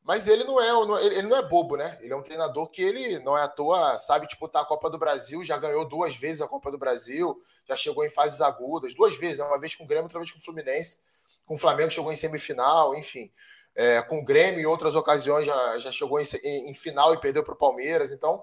mas 0.03 0.27
ele 0.27 0.45
não 0.45 0.61
é, 0.61 1.05
ele 1.05 1.23
não 1.29 1.37
é 1.37 1.43
bobo, 1.43 1.77
né? 1.77 1.99
Ele 2.01 2.13
é 2.13 2.17
um 2.17 2.23
treinador 2.23 2.69
que 2.69 2.83
ele 2.83 3.19
não 3.21 3.37
é 3.37 3.43
à 3.43 3.49
toa, 3.49 3.99
sabe 3.99 4.27
disputar 4.27 4.63
a 4.63 4.67
Copa 4.67 4.89
do 4.89 4.99
Brasil, 4.99 5.45
já 5.45 5.57
ganhou 5.59 5.85
duas 5.85 6.17
vezes 6.17 6.41
a 6.41 6.49
Copa 6.49 6.71
do 6.71 6.79
Brasil, 6.79 7.39
já 7.69 7.77
chegou 7.77 8.05
em 8.05 8.11
fases 8.11 8.41
agudas, 8.41 8.95
duas 8.95 9.17
vezes, 9.19 9.39
né? 9.39 9.45
uma 9.45 9.59
vez 9.59 9.75
com 9.75 9.85
o 9.85 9.87
Grêmio, 9.87 10.05
outra 10.05 10.19
vez 10.19 10.31
com 10.31 10.39
o 10.39 10.43
Fluminense. 10.43 10.99
Com 11.45 11.55
o 11.55 11.59
Flamengo 11.59 11.91
chegou 11.91 12.11
em 12.11 12.17
semifinal, 12.17 12.95
enfim. 12.95 13.31
É, 13.75 14.03
com 14.03 14.21
o 14.21 14.25
Grêmio 14.25 14.61
em 14.61 14.67
outras 14.67 14.95
ocasiões 14.95 15.47
já, 15.47 15.79
já 15.79 15.93
chegou 15.93 16.21
em, 16.21 16.25
em, 16.43 16.71
em 16.71 16.75
final 16.75 17.13
e 17.13 17.21
perdeu 17.21 17.43
para 17.43 17.55
o 17.55 17.59
Palmeiras. 17.59 18.13
Então, 18.13 18.43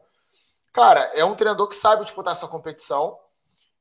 cara, 0.71 1.01
é 1.15 1.25
um 1.25 1.35
treinador 1.35 1.67
que 1.67 1.75
sabe 1.75 2.03
disputar 2.03 2.33
essa 2.33 2.47
competição. 2.47 3.17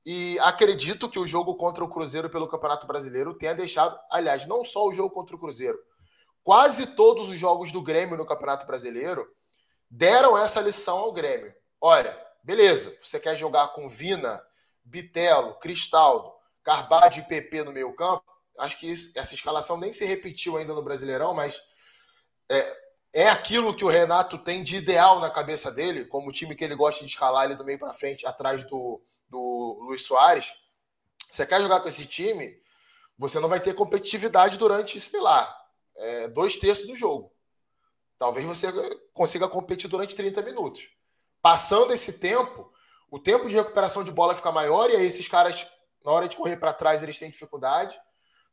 E 0.07 0.39
acredito 0.39 1.09
que 1.09 1.19
o 1.19 1.27
jogo 1.27 1.57
contra 1.57 1.83
o 1.83 1.89
Cruzeiro 1.89 2.31
pelo 2.31 2.47
Campeonato 2.47 2.87
Brasileiro 2.87 3.35
tenha 3.35 3.53
deixado, 3.53 3.99
aliás, 4.09 4.47
não 4.47 4.65
só 4.65 4.87
o 4.87 4.93
jogo 4.93 5.11
contra 5.11 5.35
o 5.35 5.39
Cruzeiro, 5.39 5.77
quase 6.45 6.87
todos 6.87 7.29
os 7.29 7.37
jogos 7.37 7.73
do 7.73 7.83
Grêmio 7.83 8.17
no 8.17 8.25
Campeonato 8.25 8.65
Brasileiro 8.69 9.27
deram 9.91 10.39
essa 10.39 10.61
lição 10.61 10.99
ao 10.99 11.13
Grêmio. 11.13 11.53
Olha, 11.81 12.17
beleza, 12.41 12.97
você 13.03 13.19
quer 13.19 13.35
jogar 13.35 13.73
com 13.73 13.89
Vina, 13.89 14.41
Bitelo, 14.85 15.59
Cristaldo, 15.59 16.33
Carbade 16.63 17.19
e 17.19 17.25
PP 17.25 17.65
no 17.65 17.73
meio 17.73 17.93
campo? 17.97 18.25
Acho 18.61 18.79
que 18.79 18.89
isso, 18.89 19.11
essa 19.17 19.35
escalação 19.35 19.77
nem 19.77 19.93
se 19.93 20.05
repetiu 20.05 20.57
ainda 20.57 20.73
no 20.73 20.85
Brasileirão, 20.85 21.35
mas 21.35 21.61
é, 22.49 22.77
é 23.13 23.29
aquilo 23.29 23.75
que 23.75 23.85
o 23.85 23.89
Renato 23.89 24.39
tem 24.39 24.63
de 24.63 24.77
ideal 24.77 25.19
na 25.19 25.31
cabeça 25.31 25.69
dele, 25.69 26.05
como 26.05 26.29
o 26.29 26.33
time 26.33 26.55
que 26.55 26.63
ele 26.63 26.77
gosta 26.77 27.05
de 27.05 27.11
escalar 27.11 27.47
ele 27.47 27.57
do 27.57 27.65
meio 27.65 27.79
para 27.79 27.93
frente, 27.93 28.25
atrás 28.25 28.63
do, 28.63 29.03
do 29.29 29.79
Luiz 29.83 30.03
Soares, 30.03 30.55
você 31.31 31.47
quer 31.47 31.61
jogar 31.61 31.81
com 31.81 31.89
esse 31.89 32.07
time, 32.07 32.61
você 33.19 33.41
não 33.41 33.49
vai 33.49 33.61
ter 33.61 33.75
competitividade 33.75 34.59
durante, 34.59 35.01
sei 35.01 35.21
lá, 35.21 35.55
é, 35.97 36.29
dois 36.29 36.57
terços 36.57 36.87
do 36.87 36.95
jogo. 36.95 37.33
Talvez 38.19 38.47
você 38.47 38.69
consiga 39.13 39.49
competir 39.49 39.89
durante 39.89 40.15
30 40.15 40.43
minutos. 40.43 40.89
Passando 41.43 41.93
esse 41.93 42.15
tempo, 42.15 42.73
o 43.11 43.19
tempo 43.19 43.49
de 43.49 43.55
recuperação 43.55 44.03
de 44.03 44.11
bola 44.11 44.35
fica 44.35 44.51
maior 44.51 44.91
e 44.91 44.97
aí 44.97 45.07
esses 45.07 45.29
caras, 45.29 45.67
na 46.05 46.11
hora 46.11 46.29
de 46.29 46.37
correr 46.37 46.57
para 46.57 46.73
trás, 46.73 47.03
eles 47.03 47.19
têm 47.19 47.31
dificuldade. 47.31 47.99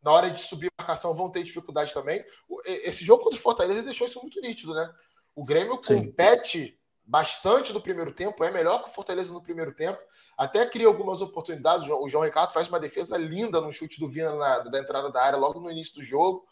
Na 0.02 0.12
hora 0.12 0.30
de 0.30 0.40
subir 0.40 0.70
marcação, 0.78 1.14
vão 1.14 1.30
ter 1.32 1.44
dificuldade 1.44 1.94
também. 1.94 2.24
Esse 2.66 3.06
jogo 3.06 3.24
contra 3.24 3.40
o 3.40 3.42
Fortaleza 3.42 3.84
deixou 3.84 4.06
isso 4.06 4.20
muito 4.22 4.42
nítido, 4.42 4.74
né? 4.74 4.94
O 5.34 5.46
Grêmio 5.46 5.80
Sim. 5.82 5.96
compete 5.96 6.78
bastante 7.06 7.74
no 7.74 7.82
primeiro 7.82 8.14
tempo, 8.14 8.44
é 8.44 8.52
melhor 8.52 8.82
que 8.82 8.90
o 8.90 8.94
Fortaleza 8.94 9.34
no 9.34 9.42
primeiro 9.42 9.74
tempo, 9.74 10.00
até 10.38 10.66
cria 10.66 10.88
algumas 10.88 11.22
oportunidades. 11.22 11.88
O 11.90 12.08
João 12.08 12.24
Ricardo 12.24 12.54
faz 12.54 12.68
uma 12.68 12.80
defesa 12.80 13.18
linda 13.18 13.60
no 13.60 13.72
chute 13.72 14.00
do 14.00 14.08
Vina 14.08 14.34
na, 14.34 14.60
da 14.60 14.80
entrada 14.80 15.12
da 15.12 15.22
área 15.22 15.38
logo 15.38 15.60
no 15.60 15.70
início 15.70 15.96
do 15.96 16.02
jogo. 16.02 16.48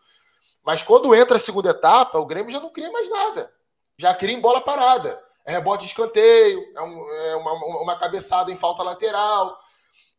Mas 0.63 0.83
quando 0.83 1.15
entra 1.15 1.37
a 1.37 1.39
segunda 1.39 1.69
etapa, 1.69 2.19
o 2.19 2.25
Grêmio 2.25 2.51
já 2.51 2.59
não 2.59 2.71
cria 2.71 2.91
mais 2.91 3.09
nada. 3.09 3.51
Já 3.97 4.13
cria 4.13 4.35
em 4.35 4.41
bola 4.41 4.61
parada. 4.61 5.21
É 5.45 5.53
rebote 5.53 5.83
de 5.83 5.89
escanteio, 5.89 6.61
é, 6.75 6.81
um, 6.81 7.09
é 7.09 7.35
uma, 7.35 7.53
uma, 7.81 7.97
cabeçada 7.97 8.51
em 8.51 8.55
falta 8.55 8.83
lateral. 8.83 9.57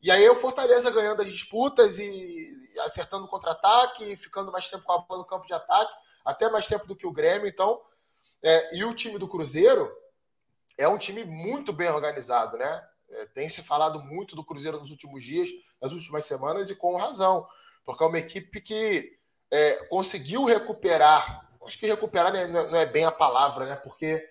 E 0.02 0.10
aí 0.10 0.28
o 0.28 0.34
Fortaleza 0.34 0.90
ganhando 0.90 1.22
as 1.22 1.28
disputas 1.28 2.00
e, 2.00 2.04
e 2.04 2.80
acertando 2.80 3.26
o 3.26 3.28
contra-ataque, 3.28 4.16
ficando 4.16 4.50
mais 4.50 4.68
tempo 4.68 4.82
com 4.82 4.92
a 4.92 4.98
bola 4.98 5.20
no 5.20 5.26
campo 5.26 5.46
de 5.46 5.54
ataque, 5.54 5.92
até 6.24 6.50
mais 6.50 6.66
tempo 6.66 6.86
do 6.88 6.96
que 6.96 7.06
o 7.06 7.12
Grêmio. 7.12 7.46
Então, 7.46 7.80
é, 8.42 8.76
e 8.76 8.84
o 8.84 8.92
time 8.92 9.16
do 9.16 9.28
Cruzeiro, 9.28 9.92
é 10.78 10.88
um 10.88 10.98
time 10.98 11.24
muito 11.24 11.72
bem 11.72 11.88
organizado, 11.88 12.56
né? 12.56 12.82
É, 13.10 13.26
tem 13.26 13.48
se 13.48 13.62
falado 13.62 14.02
muito 14.02 14.34
do 14.34 14.44
Cruzeiro 14.44 14.78
nos 14.78 14.90
últimos 14.90 15.22
dias, 15.22 15.48
nas 15.80 15.92
últimas 15.92 16.24
semanas, 16.24 16.70
e 16.70 16.74
com 16.74 16.96
razão, 16.96 17.46
porque 17.84 18.02
é 18.02 18.06
uma 18.06 18.18
equipe 18.18 18.60
que 18.60 19.18
é, 19.50 19.84
conseguiu 19.86 20.44
recuperar. 20.44 21.50
Acho 21.64 21.78
que 21.78 21.86
recuperar 21.86 22.32
né, 22.32 22.46
não 22.46 22.76
é 22.76 22.86
bem 22.86 23.04
a 23.04 23.12
palavra, 23.12 23.66
né? 23.66 23.76
Porque 23.76 24.26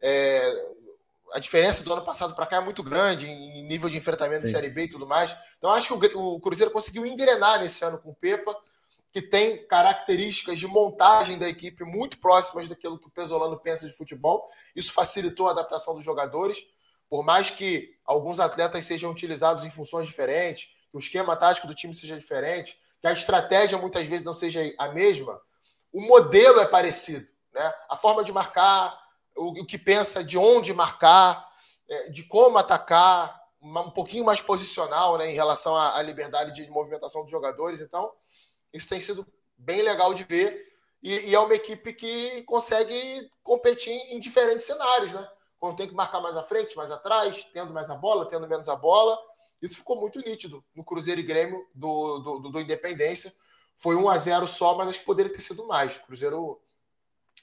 é, 0.00 0.74
a 1.32 1.38
diferença 1.38 1.82
do 1.82 1.92
ano 1.92 2.04
passado 2.04 2.34
para 2.34 2.46
cá 2.46 2.56
é 2.56 2.60
muito 2.60 2.82
grande 2.82 3.28
em 3.28 3.64
nível 3.64 3.88
de 3.88 3.96
enfrentamento 3.96 4.40
Sim. 4.40 4.46
de 4.46 4.50
Série 4.52 4.70
B 4.70 4.84
e 4.84 4.88
tudo 4.88 5.06
mais. 5.06 5.36
Então, 5.56 5.70
acho 5.70 5.98
que 5.98 6.16
o, 6.16 6.34
o 6.34 6.40
Cruzeiro 6.40 6.70
conseguiu 6.70 7.04
engrenar 7.04 7.60
nesse 7.60 7.84
ano 7.84 7.98
com 7.98 8.10
o 8.10 8.14
Pepa 8.14 8.56
que 9.12 9.22
tem 9.22 9.66
características 9.66 10.58
de 10.58 10.66
montagem 10.66 11.38
da 11.38 11.48
equipe 11.48 11.84
muito 11.84 12.18
próximas 12.18 12.68
daquilo 12.68 12.98
que 12.98 13.06
o 13.06 13.10
Pesolano 13.10 13.58
pensa 13.58 13.86
de 13.86 13.96
futebol. 13.96 14.44
Isso 14.76 14.92
facilitou 14.92 15.48
a 15.48 15.52
adaptação 15.52 15.94
dos 15.94 16.04
jogadores, 16.04 16.58
por 17.08 17.24
mais 17.24 17.50
que 17.50 17.96
alguns 18.04 18.38
atletas 18.38 18.84
sejam 18.84 19.10
utilizados 19.10 19.64
em 19.64 19.70
funções 19.70 20.06
diferentes, 20.06 20.64
que 20.64 20.96
o 20.96 20.98
esquema 20.98 21.36
tático 21.36 21.66
do 21.66 21.74
time 21.74 21.94
seja 21.94 22.18
diferente, 22.18 22.78
que 23.00 23.06
a 23.06 23.12
estratégia 23.12 23.78
muitas 23.78 24.06
vezes 24.06 24.26
não 24.26 24.34
seja 24.34 24.60
a 24.78 24.88
mesma, 24.88 25.40
o 25.92 26.00
modelo 26.02 26.60
é 26.60 26.66
parecido. 26.66 27.26
Né? 27.52 27.72
A 27.88 27.96
forma 27.96 28.22
de 28.22 28.32
marcar, 28.32 28.98
o, 29.34 29.64
que 29.64 29.78
pensa 29.78 30.22
de 30.22 30.36
onde 30.36 30.74
marcar, 30.74 31.46
é, 31.88 32.10
de 32.10 32.24
como 32.24 32.58
atacar, 32.58 33.38
um 33.60 33.90
pouquinho 33.90 34.24
mais 34.24 34.40
posicional 34.40 35.18
né, 35.18 35.30
em 35.30 35.34
relação 35.34 35.76
à 35.76 36.00
liberdade 36.02 36.52
de 36.52 36.70
movimentação 36.70 37.22
dos 37.22 37.30
jogadores. 37.30 37.80
Então, 37.80 38.12
isso 38.72 38.88
tem 38.88 39.00
sido 39.00 39.26
bem 39.56 39.82
legal 39.82 40.14
de 40.14 40.24
ver. 40.24 40.66
E, 41.02 41.30
e, 41.30 41.34
é 41.34 41.38
uma 41.38 41.54
equipe 41.54 41.92
que 41.92 42.42
consegue 42.42 43.30
competir 43.42 43.92
em 44.12 44.18
diferentes 44.18 44.66
cenários, 44.66 45.12
né? 45.12 45.28
Quando 45.58 45.76
tem 45.76 45.88
que 45.88 45.94
marcar 45.94 46.20
mais 46.20 46.36
à 46.36 46.42
frente, 46.42 46.76
mais 46.76 46.90
atrás, 46.90 47.46
tendo 47.52 47.72
mais 47.72 47.90
a 47.90 47.94
bola, 47.94 48.28
tendo 48.28 48.48
menos 48.48 48.68
a 48.68 48.76
bola. 48.76 49.18
Isso 49.60 49.76
ficou 49.76 50.00
muito 50.00 50.20
nítido 50.20 50.64
no 50.74 50.84
Cruzeiro 50.84 51.20
e 51.20 51.24
Grêmio 51.24 51.66
do, 51.74 52.18
do, 52.18 52.38
do, 52.38 52.50
do 52.50 52.60
Independência. 52.60 53.32
Foi 53.76 53.96
1 53.96 54.08
a 54.08 54.16
0 54.16 54.46
só, 54.46 54.76
mas 54.76 54.88
acho 54.88 55.00
que 55.00 55.04
poderia 55.04 55.32
ter 55.32 55.40
sido 55.40 55.66
mais. 55.66 55.96
O 55.96 56.02
Cruzeiro 56.02 56.60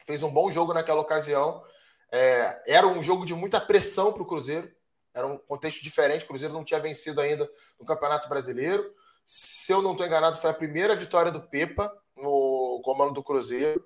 fez 0.05 0.23
um 0.23 0.31
bom 0.31 0.49
jogo 0.49 0.73
naquela 0.73 1.01
ocasião. 1.01 1.63
É, 2.11 2.63
era 2.67 2.87
um 2.87 3.01
jogo 3.01 3.25
de 3.25 3.33
muita 3.33 3.59
pressão 3.59 4.13
para 4.13 4.21
o 4.21 4.25
Cruzeiro. 4.25 4.71
Era 5.13 5.27
um 5.27 5.37
contexto 5.37 5.81
diferente. 5.81 6.23
O 6.23 6.27
Cruzeiro 6.27 6.53
não 6.53 6.63
tinha 6.63 6.79
vencido 6.79 7.19
ainda 7.21 7.49
no 7.79 7.85
Campeonato 7.85 8.29
Brasileiro. 8.29 8.93
Se 9.25 9.73
eu 9.73 9.81
não 9.81 9.93
estou 9.93 10.05
enganado, 10.05 10.37
foi 10.37 10.51
a 10.51 10.53
primeira 10.53 10.95
vitória 10.95 11.31
do 11.31 11.41
Pepa 11.41 11.91
no 12.15 12.79
comando 12.83 13.11
do 13.11 13.23
Cruzeiro. 13.23 13.83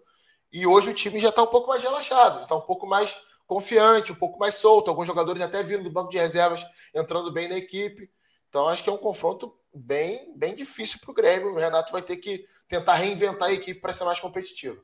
E 0.52 0.68
hoje 0.68 0.90
o 0.90 0.94
time 0.94 1.18
já 1.20 1.30
está 1.30 1.42
um 1.44 1.48
pouco 1.48 1.70
mais 1.70 1.82
relaxado, 1.82 2.44
está 2.44 2.56
um 2.56 2.62
pouco 2.62 2.86
mais 2.86 3.18
confiante, 3.48 4.12
um 4.12 4.16
pouco 4.16 4.38
mais 4.38 4.56
solto. 4.56 4.90
Alguns 4.90 5.08
jogadores 5.08 5.42
até 5.42 5.64
vindo 5.64 5.84
do 5.84 5.92
banco 5.92 6.10
de 6.10 6.18
reservas, 6.18 6.66
entrando 6.94 7.32
bem 7.32 7.48
na 7.48 7.58
equipe. 7.58 8.10
Então 8.50 8.68
acho 8.68 8.84
que 8.84 8.90
é 8.90 8.94
um 8.94 8.98
confronto 8.98 9.54
bem, 9.74 10.34
bem 10.36 10.56
difícil 10.56 11.00
para 11.00 11.12
o 11.12 11.14
Grêmio. 11.14 11.54
O 11.54 11.58
Renato 11.58 11.94
vai 11.94 12.02
ter 12.02 12.18
que 12.18 12.44
tentar 12.68 12.96
reinventar 12.96 13.48
a 13.48 13.54
equipe 13.54 13.80
para 13.80 13.94
ser 13.94 14.04
mais 14.04 14.20
competitiva. 14.20 14.78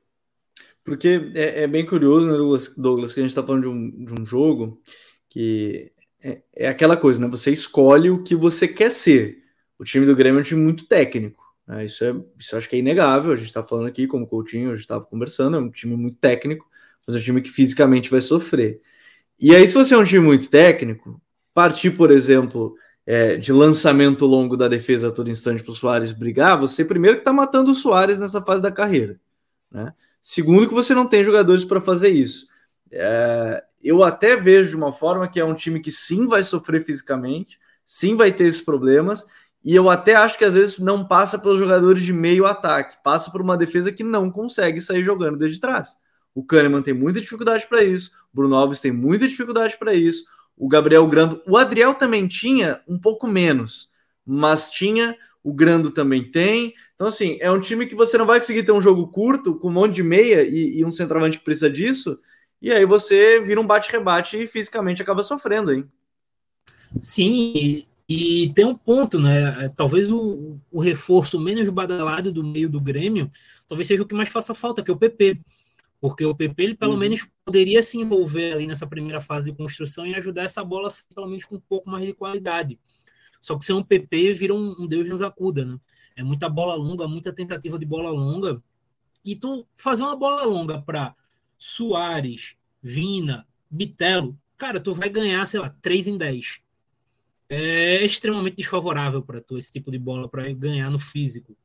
Porque 0.85 1.31
é, 1.35 1.63
é, 1.63 1.67
bem 1.67 1.85
curioso, 1.85 2.27
né, 2.27 2.37
Douglas, 2.37 2.69
Douglas 2.77 3.13
que 3.13 3.19
a 3.19 3.23
gente 3.23 3.31
está 3.31 3.43
falando 3.43 3.63
de 3.63 3.67
um, 3.67 4.05
de 4.05 4.21
um 4.21 4.25
jogo 4.25 4.79
que 5.27 5.91
é, 6.21 6.41
é 6.55 6.67
aquela 6.67 6.95
coisa, 6.95 7.19
né? 7.19 7.27
Você 7.27 7.51
escolhe 7.51 8.09
o 8.09 8.23
que 8.23 8.35
você 8.35 8.67
quer 8.67 8.91
ser 8.91 9.44
o 9.77 9.83
time 9.83 10.05
do 10.05 10.15
Grêmio 10.15 10.39
é 10.39 10.41
um 10.41 10.45
time 10.45 10.61
muito 10.61 10.85
técnico. 10.85 11.43
Né? 11.67 11.85
Isso, 11.85 12.03
é, 12.03 12.15
isso 12.39 12.55
acho 12.55 12.69
que 12.69 12.75
é 12.75 12.79
inegável. 12.79 13.31
A 13.31 13.35
gente 13.35 13.47
está 13.47 13.63
falando 13.63 13.87
aqui, 13.87 14.07
como 14.07 14.27
Coutinho, 14.27 14.69
a 14.69 14.73
gente 14.73 14.81
estava 14.81 15.03
conversando, 15.03 15.57
é 15.57 15.59
um 15.59 15.69
time 15.69 15.95
muito 15.95 16.17
técnico, 16.17 16.65
mas 17.05 17.15
é 17.15 17.19
um 17.19 17.21
time 17.21 17.41
que 17.41 17.49
fisicamente 17.49 18.09
vai 18.09 18.21
sofrer. 18.21 18.81
E 19.39 19.53
aí, 19.55 19.67
se 19.67 19.73
você 19.73 19.93
é 19.93 19.97
um 19.97 20.03
time 20.03 20.25
muito 20.25 20.49
técnico, 20.49 21.21
partir, 21.53 21.91
por 21.91 22.11
exemplo, 22.11 22.75
é, 23.05 23.35
de 23.37 23.51
lançamento 23.53 24.25
longo 24.25 24.57
da 24.57 24.67
defesa 24.67 25.09
a 25.09 25.11
todo 25.11 25.29
instante 25.29 25.63
para 25.63 25.71
o 25.71 25.75
Soares 25.75 26.11
brigar, 26.11 26.59
você 26.59 26.83
primeiro 26.83 27.17
que 27.17 27.21
está 27.21 27.33
matando 27.33 27.71
o 27.71 27.75
Soares 27.75 28.19
nessa 28.19 28.41
fase 28.41 28.61
da 28.61 28.71
carreira. 28.71 29.19
Né? 29.71 29.93
Segundo, 30.21 30.67
que 30.67 30.73
você 30.73 30.95
não 30.95 31.07
tem 31.07 31.23
jogadores 31.23 31.63
para 31.63 31.79
fazer 31.79 32.09
isso. 32.09 32.47
É, 32.91 33.63
eu 33.83 34.03
até 34.03 34.35
vejo 34.35 34.69
de 34.69 34.75
uma 34.75 34.91
forma 34.91 35.27
que 35.27 35.39
é 35.39 35.45
um 35.45 35.53
time 35.53 35.79
que 35.79 35.91
sim 35.91 36.27
vai 36.27 36.41
sofrer 36.41 36.83
fisicamente, 36.83 37.59
sim 37.85 38.15
vai 38.15 38.31
ter 38.31 38.45
esses 38.45 38.61
problemas, 38.61 39.25
e 39.65 39.75
eu 39.75 39.89
até 39.89 40.13
acho 40.13 40.37
que 40.37 40.45
às 40.45 40.53
vezes 40.53 40.77
não 40.77 41.03
passa 41.03 41.39
pelos 41.39 41.57
jogadores 41.57 42.03
de 42.03 42.13
meio 42.13 42.45
ataque, 42.45 42.97
passa 43.03 43.31
por 43.31 43.41
uma 43.41 43.57
defesa 43.57 43.91
que 43.91 44.03
não 44.03 44.29
consegue 44.29 44.79
sair 44.79 45.03
jogando 45.03 45.39
desde 45.39 45.59
trás. 45.59 45.97
O 46.35 46.43
Kahneman 46.43 46.83
tem 46.83 46.93
muita 46.93 47.19
dificuldade 47.19 47.65
para 47.67 47.83
isso, 47.83 48.11
o 48.31 48.35
Bruno 48.35 48.55
Alves 48.55 48.79
tem 48.79 48.91
muita 48.91 49.27
dificuldade 49.27 49.75
para 49.75 49.95
isso, 49.95 50.25
o 50.55 50.67
Gabriel 50.67 51.07
Grando, 51.07 51.41
o 51.47 51.57
Adriel 51.57 51.95
também 51.95 52.27
tinha 52.27 52.79
um 52.87 52.99
pouco 52.99 53.25
menos, 53.25 53.89
mas 54.23 54.69
tinha, 54.69 55.17
o 55.43 55.51
Grando 55.51 55.89
também 55.89 56.23
tem. 56.23 56.73
Então, 56.93 57.07
assim, 57.07 57.37
é 57.41 57.49
um 57.49 57.59
time 57.59 57.87
que 57.87 57.95
você 57.95 58.17
não 58.19 58.25
vai 58.25 58.39
conseguir 58.39 58.63
ter 58.63 58.71
um 58.71 58.81
jogo 58.81 59.07
curto, 59.07 59.55
com 59.55 59.69
um 59.69 59.73
monte 59.73 59.95
de 59.95 60.03
meia 60.03 60.43
e, 60.43 60.77
e 60.77 60.85
um 60.85 60.91
centroavante 60.91 61.39
que 61.39 61.43
precisa 61.43 61.71
disso, 61.71 62.19
e 62.61 62.71
aí 62.71 62.85
você 62.85 63.41
vira 63.41 63.59
um 63.59 63.65
bate-rebate 63.65 64.37
e 64.37 64.47
fisicamente 64.47 65.01
acaba 65.01 65.23
sofrendo, 65.23 65.73
hein? 65.73 65.89
Sim, 66.99 67.85
e, 68.07 68.53
tem 68.53 68.65
um 68.65 68.75
ponto, 68.75 69.19
né? 69.19 69.69
Talvez 69.69 70.11
o, 70.11 70.59
o 70.71 70.79
reforço 70.79 71.39
menos 71.39 71.67
badalado 71.69 72.31
do 72.31 72.43
meio 72.43 72.69
do 72.69 72.79
Grêmio, 72.79 73.31
talvez 73.67 73.87
seja 73.87 74.03
o 74.03 74.05
que 74.05 74.13
mais 74.13 74.29
faça 74.29 74.53
falta, 74.53 74.83
que 74.83 74.91
é 74.91 74.93
o 74.93 74.97
PP. 74.97 75.39
Porque 75.99 76.23
o 76.23 76.35
PP, 76.35 76.63
ele 76.63 76.75
pelo 76.75 76.93
uhum. 76.93 76.99
menos 76.99 77.27
poderia 77.43 77.81
se 77.81 77.97
envolver 77.97 78.53
ali 78.53 78.67
nessa 78.67 78.85
primeira 78.85 79.19
fase 79.19 79.49
de 79.49 79.57
construção 79.57 80.05
e 80.05 80.13
ajudar 80.13 80.43
essa 80.43 80.63
bola, 80.63 80.89
pelo 81.15 81.27
menos 81.27 81.45
com 81.45 81.55
um 81.55 81.59
pouco 81.59 81.89
mais 81.89 82.05
de 82.05 82.13
qualidade. 82.13 82.79
Só 83.41 83.57
que 83.57 83.65
ser 83.65 83.73
um 83.73 83.83
PP 83.83 84.33
vira 84.33 84.53
um, 84.53 84.75
um 84.79 84.87
Deus 84.87 85.09
nos 85.09 85.21
acuda, 85.21 85.65
né? 85.65 85.79
É 86.15 86.23
muita 86.23 86.47
bola 86.47 86.75
longa, 86.75 87.07
muita 87.07 87.33
tentativa 87.33 87.77
de 87.79 87.85
bola 87.85 88.09
longa. 88.09 88.61
E 89.23 89.35
tu 89.35 89.67
fazer 89.75 90.03
uma 90.03 90.15
bola 90.15 90.43
longa 90.43 90.79
para 90.81 91.15
Soares, 91.57 92.55
Vina, 92.81 93.47
Bitelo, 93.69 94.37
cara, 94.57 94.79
tu 94.79 94.93
vai 94.93 95.09
ganhar, 95.09 95.45
sei 95.47 95.59
lá, 95.59 95.69
3 95.81 96.07
em 96.07 96.17
10. 96.17 96.64
É 97.49 98.03
extremamente 98.03 98.57
desfavorável 98.57 99.21
para 99.21 99.41
tu 99.41 99.57
esse 99.57 99.71
tipo 99.71 99.91
de 99.91 99.99
bola 99.99 100.27
para 100.27 100.51
ganhar 100.53 100.89
no 100.89 100.99
físico. 100.99 101.55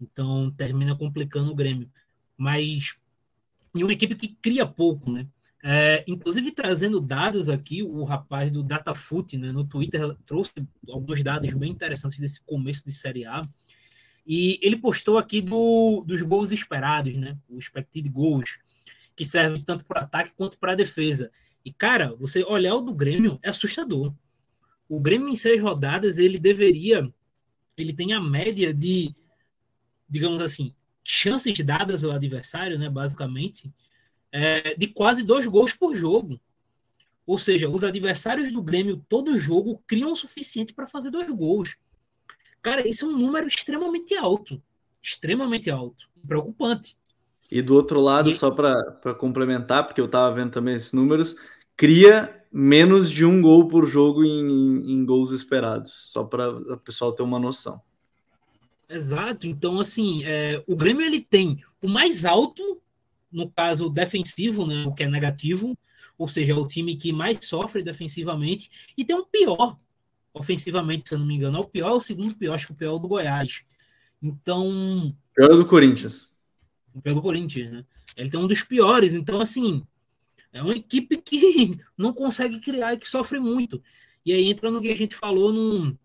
Então 0.00 0.50
termina 0.52 0.96
complicando 0.96 1.50
o 1.50 1.54
Grêmio. 1.54 1.90
Mas 2.36 2.96
e 3.74 3.82
uma 3.82 3.92
equipe 3.92 4.14
que 4.14 4.28
cria 4.28 4.66
pouco, 4.66 5.10
né? 5.10 5.26
É, 5.64 6.04
inclusive 6.08 6.50
trazendo 6.50 7.00
dados 7.00 7.48
aqui, 7.48 7.82
o 7.82 8.02
rapaz 8.02 8.50
do 8.50 8.64
Datafoot, 8.64 9.38
né, 9.38 9.52
no 9.52 9.64
Twitter 9.64 10.16
trouxe 10.26 10.50
alguns 10.88 11.22
dados 11.22 11.52
bem 11.54 11.70
interessantes 11.70 12.18
desse 12.18 12.40
começo 12.42 12.84
de 12.84 12.90
Série 12.92 13.24
A. 13.24 13.42
E 14.26 14.58
ele 14.60 14.76
postou 14.76 15.18
aqui 15.18 15.40
do, 15.40 16.04
dos 16.06 16.20
gols 16.22 16.52
esperados, 16.52 17.14
né? 17.16 17.36
O 17.48 17.58
expected 17.58 18.08
goals, 18.08 18.58
que 19.16 19.24
serve 19.24 19.62
tanto 19.64 19.84
para 19.84 20.02
ataque 20.02 20.32
quanto 20.36 20.58
para 20.58 20.74
defesa. 20.74 21.30
E 21.64 21.72
cara, 21.72 22.14
você 22.16 22.42
olhar 22.44 22.74
o 22.74 22.82
do 22.82 22.92
Grêmio 22.92 23.38
é 23.42 23.50
assustador. 23.50 24.12
O 24.92 25.00
Grêmio 25.00 25.26
em 25.26 25.34
seis 25.34 25.58
rodadas 25.58 26.18
ele 26.18 26.38
deveria, 26.38 27.10
ele 27.78 27.94
tem 27.94 28.12
a 28.12 28.20
média 28.20 28.74
de, 28.74 29.10
digamos 30.06 30.42
assim, 30.42 30.74
chances 31.02 31.58
dadas 31.60 32.04
ao 32.04 32.10
adversário, 32.10 32.78
né, 32.78 32.90
basicamente, 32.90 33.72
é, 34.30 34.74
de 34.74 34.86
quase 34.86 35.22
dois 35.22 35.46
gols 35.46 35.72
por 35.72 35.96
jogo. 35.96 36.38
Ou 37.26 37.38
seja, 37.38 37.70
os 37.70 37.82
adversários 37.82 38.52
do 38.52 38.60
Grêmio, 38.60 39.02
todo 39.08 39.38
jogo, 39.38 39.82
criam 39.86 40.12
o 40.12 40.16
suficiente 40.16 40.74
para 40.74 40.86
fazer 40.86 41.10
dois 41.10 41.30
gols. 41.30 41.74
Cara, 42.60 42.86
isso 42.86 43.06
é 43.06 43.08
um 43.08 43.16
número 43.16 43.48
extremamente 43.48 44.14
alto. 44.14 44.62
Extremamente 45.02 45.70
alto. 45.70 46.06
Preocupante. 46.28 46.98
E 47.50 47.62
do 47.62 47.74
outro 47.74 47.98
lado, 47.98 48.28
e... 48.28 48.36
só 48.36 48.50
para 48.50 49.14
complementar, 49.14 49.86
porque 49.86 50.02
eu 50.02 50.06
estava 50.06 50.34
vendo 50.34 50.50
também 50.50 50.74
esses 50.74 50.92
números, 50.92 51.34
cria 51.74 52.41
menos 52.52 53.10
de 53.10 53.24
um 53.24 53.40
gol 53.40 53.66
por 53.66 53.86
jogo 53.86 54.24
em, 54.24 54.92
em 54.92 55.04
gols 55.04 55.32
esperados. 55.32 55.92
Só 56.12 56.22
para 56.22 56.50
o 56.50 56.76
pessoal 56.78 57.12
ter 57.12 57.22
uma 57.22 57.38
noção. 57.38 57.80
Exato. 58.88 59.46
Então, 59.46 59.80
assim, 59.80 60.22
é, 60.24 60.62
o 60.66 60.76
Grêmio 60.76 61.04
ele 61.04 61.20
tem 61.20 61.56
o 61.80 61.88
mais 61.88 62.24
alto, 62.24 62.80
no 63.32 63.50
caso 63.50 63.88
defensivo, 63.88 64.66
né, 64.66 64.84
o 64.86 64.92
que 64.92 65.04
é 65.04 65.08
negativo, 65.08 65.76
ou 66.18 66.28
seja, 66.28 66.52
é 66.52 66.56
o 66.56 66.66
time 66.66 66.96
que 66.96 67.10
mais 67.10 67.38
sofre 67.42 67.82
defensivamente, 67.82 68.70
e 68.96 69.04
tem 69.04 69.16
um 69.16 69.24
pior 69.24 69.78
ofensivamente, 70.34 71.08
se 71.08 71.14
eu 71.14 71.18
não 71.18 71.26
me 71.26 71.34
engano. 71.34 71.56
É 71.56 71.60
o 71.60 71.64
pior, 71.64 71.88
é 71.88 71.94
o 71.94 72.00
segundo 72.00 72.34
pior, 72.36 72.54
acho 72.54 72.66
que 72.66 72.72
o 72.72 72.76
pior 72.76 72.90
é 72.90 72.94
o 72.94 72.98
do 72.98 73.08
Goiás. 73.08 73.62
Então. 74.22 75.14
Pior 75.34 75.50
é 75.50 75.56
do 75.56 75.66
Corinthians. 75.66 76.28
O 76.94 77.00
pior 77.00 77.14
do 77.14 77.22
Corinthians, 77.22 77.72
né? 77.72 77.84
Ele 78.16 78.30
tem 78.30 78.38
um 78.38 78.46
dos 78.46 78.62
piores. 78.62 79.14
Então, 79.14 79.40
assim, 79.40 79.86
é 80.52 80.62
uma 80.62 80.74
equipe 80.74 81.16
que 81.16 81.80
não 81.96 82.12
consegue 82.12 82.60
criar 82.60 82.94
e 82.94 82.98
que 82.98 83.08
sofre 83.08 83.40
muito. 83.40 83.82
E 84.24 84.32
aí 84.32 84.50
entra 84.50 84.70
no 84.70 84.80
que 84.80 84.90
a 84.90 84.96
gente 84.96 85.16
falou 85.16 85.52
no, 85.52 85.98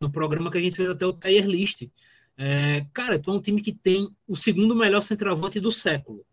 no 0.00 0.10
programa 0.10 0.50
que 0.50 0.58
a 0.58 0.60
gente 0.60 0.76
fez 0.76 0.88
até 0.88 1.04
o 1.04 1.12
tier 1.12 1.46
list. 1.46 1.88
É, 2.36 2.86
cara, 2.92 3.18
tu 3.18 3.30
é 3.30 3.34
um 3.34 3.40
time 3.40 3.60
que 3.60 3.72
tem 3.72 4.14
o 4.26 4.34
segundo 4.34 4.74
melhor 4.74 5.02
centroavante 5.02 5.60
do 5.60 5.70
século. 5.70 6.24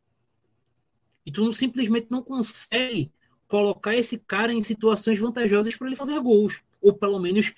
E 1.26 1.32
tu 1.32 1.44
não, 1.44 1.52
simplesmente 1.52 2.08
não 2.10 2.24
consegue 2.24 3.12
colocar 3.48 3.96
esse 3.96 4.18
cara 4.18 4.54
em 4.54 4.64
situações 4.64 5.20
vantajosas 5.20 5.76
para 5.76 5.88
ele 5.88 5.96
fazer 5.96 6.18
gols. 6.22 6.62
Ou 6.82 6.94
pelo 6.94 7.20
menos 7.20 7.54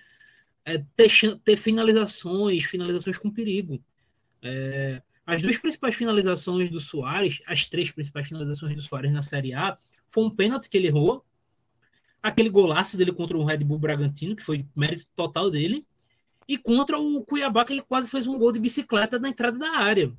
é, 0.65 0.83
ter, 0.95 1.11
ter, 1.43 1.57
finalizações, 1.57 2.63
finalizações 2.63 3.17
com 3.17 3.29
perigo. 3.29 3.83
É, 4.41 5.01
as 5.29 5.43
duas 5.43 5.57
principais 5.57 5.93
finalizações 5.93 6.71
do 6.71 6.79
Soares, 6.79 7.39
as 7.45 7.67
três 7.67 7.91
principais 7.91 8.27
finalizações 8.27 8.75
do 8.75 8.81
Soares 8.81 9.11
na 9.11 9.21
Série 9.21 9.53
A, 9.53 9.77
foi 10.09 10.23
um 10.23 10.29
pênalti 10.29 10.67
que 10.67 10.75
ele 10.75 10.87
errou, 10.87 11.23
aquele 12.21 12.49
golaço 12.49 12.97
dele 12.97 13.11
contra 13.11 13.37
o 13.37 13.45
Red 13.45 13.59
Bull 13.59 13.77
Bragantino, 13.77 14.35
que 14.35 14.41
foi 14.41 14.65
mérito 14.75 15.05
total 15.15 15.51
dele, 15.51 15.85
e 16.47 16.57
contra 16.57 16.97
o 16.97 17.23
Cuiabá, 17.23 17.63
que 17.63 17.73
ele 17.73 17.83
quase 17.83 18.09
fez 18.09 18.25
um 18.25 18.39
gol 18.39 18.51
de 18.51 18.59
bicicleta 18.59 19.19
na 19.19 19.29
entrada 19.29 19.59
da 19.59 19.77
área. 19.77 20.11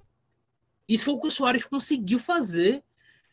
Isso 0.89 1.05
foi 1.05 1.15
o 1.15 1.21
que 1.21 1.27
o 1.27 1.31
Soares 1.31 1.65
conseguiu 1.65 2.21
fazer 2.21 2.81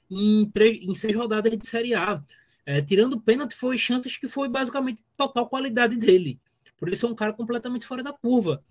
em, 0.10 0.50
três, 0.50 0.80
em 0.82 0.96
seis 0.96 1.16
rodadas 1.16 1.56
de 1.56 1.68
Série 1.68 1.94
A. 1.94 2.24
É, 2.66 2.82
tirando 2.82 3.14
o 3.14 3.22
pênalti, 3.22 3.54
foi 3.54 3.78
chances 3.78 4.18
que 4.18 4.28
foi 4.28 4.50
basicamente 4.50 5.04
total 5.16 5.48
qualidade 5.48 5.96
dele. 5.96 6.40
Por 6.76 6.90
isso 6.90 7.06
é 7.06 7.10
um 7.10 7.16
cara 7.16 7.34
completamente 7.34 7.86
fora 7.86 8.02
da 8.02 8.12
curva. 8.12 8.64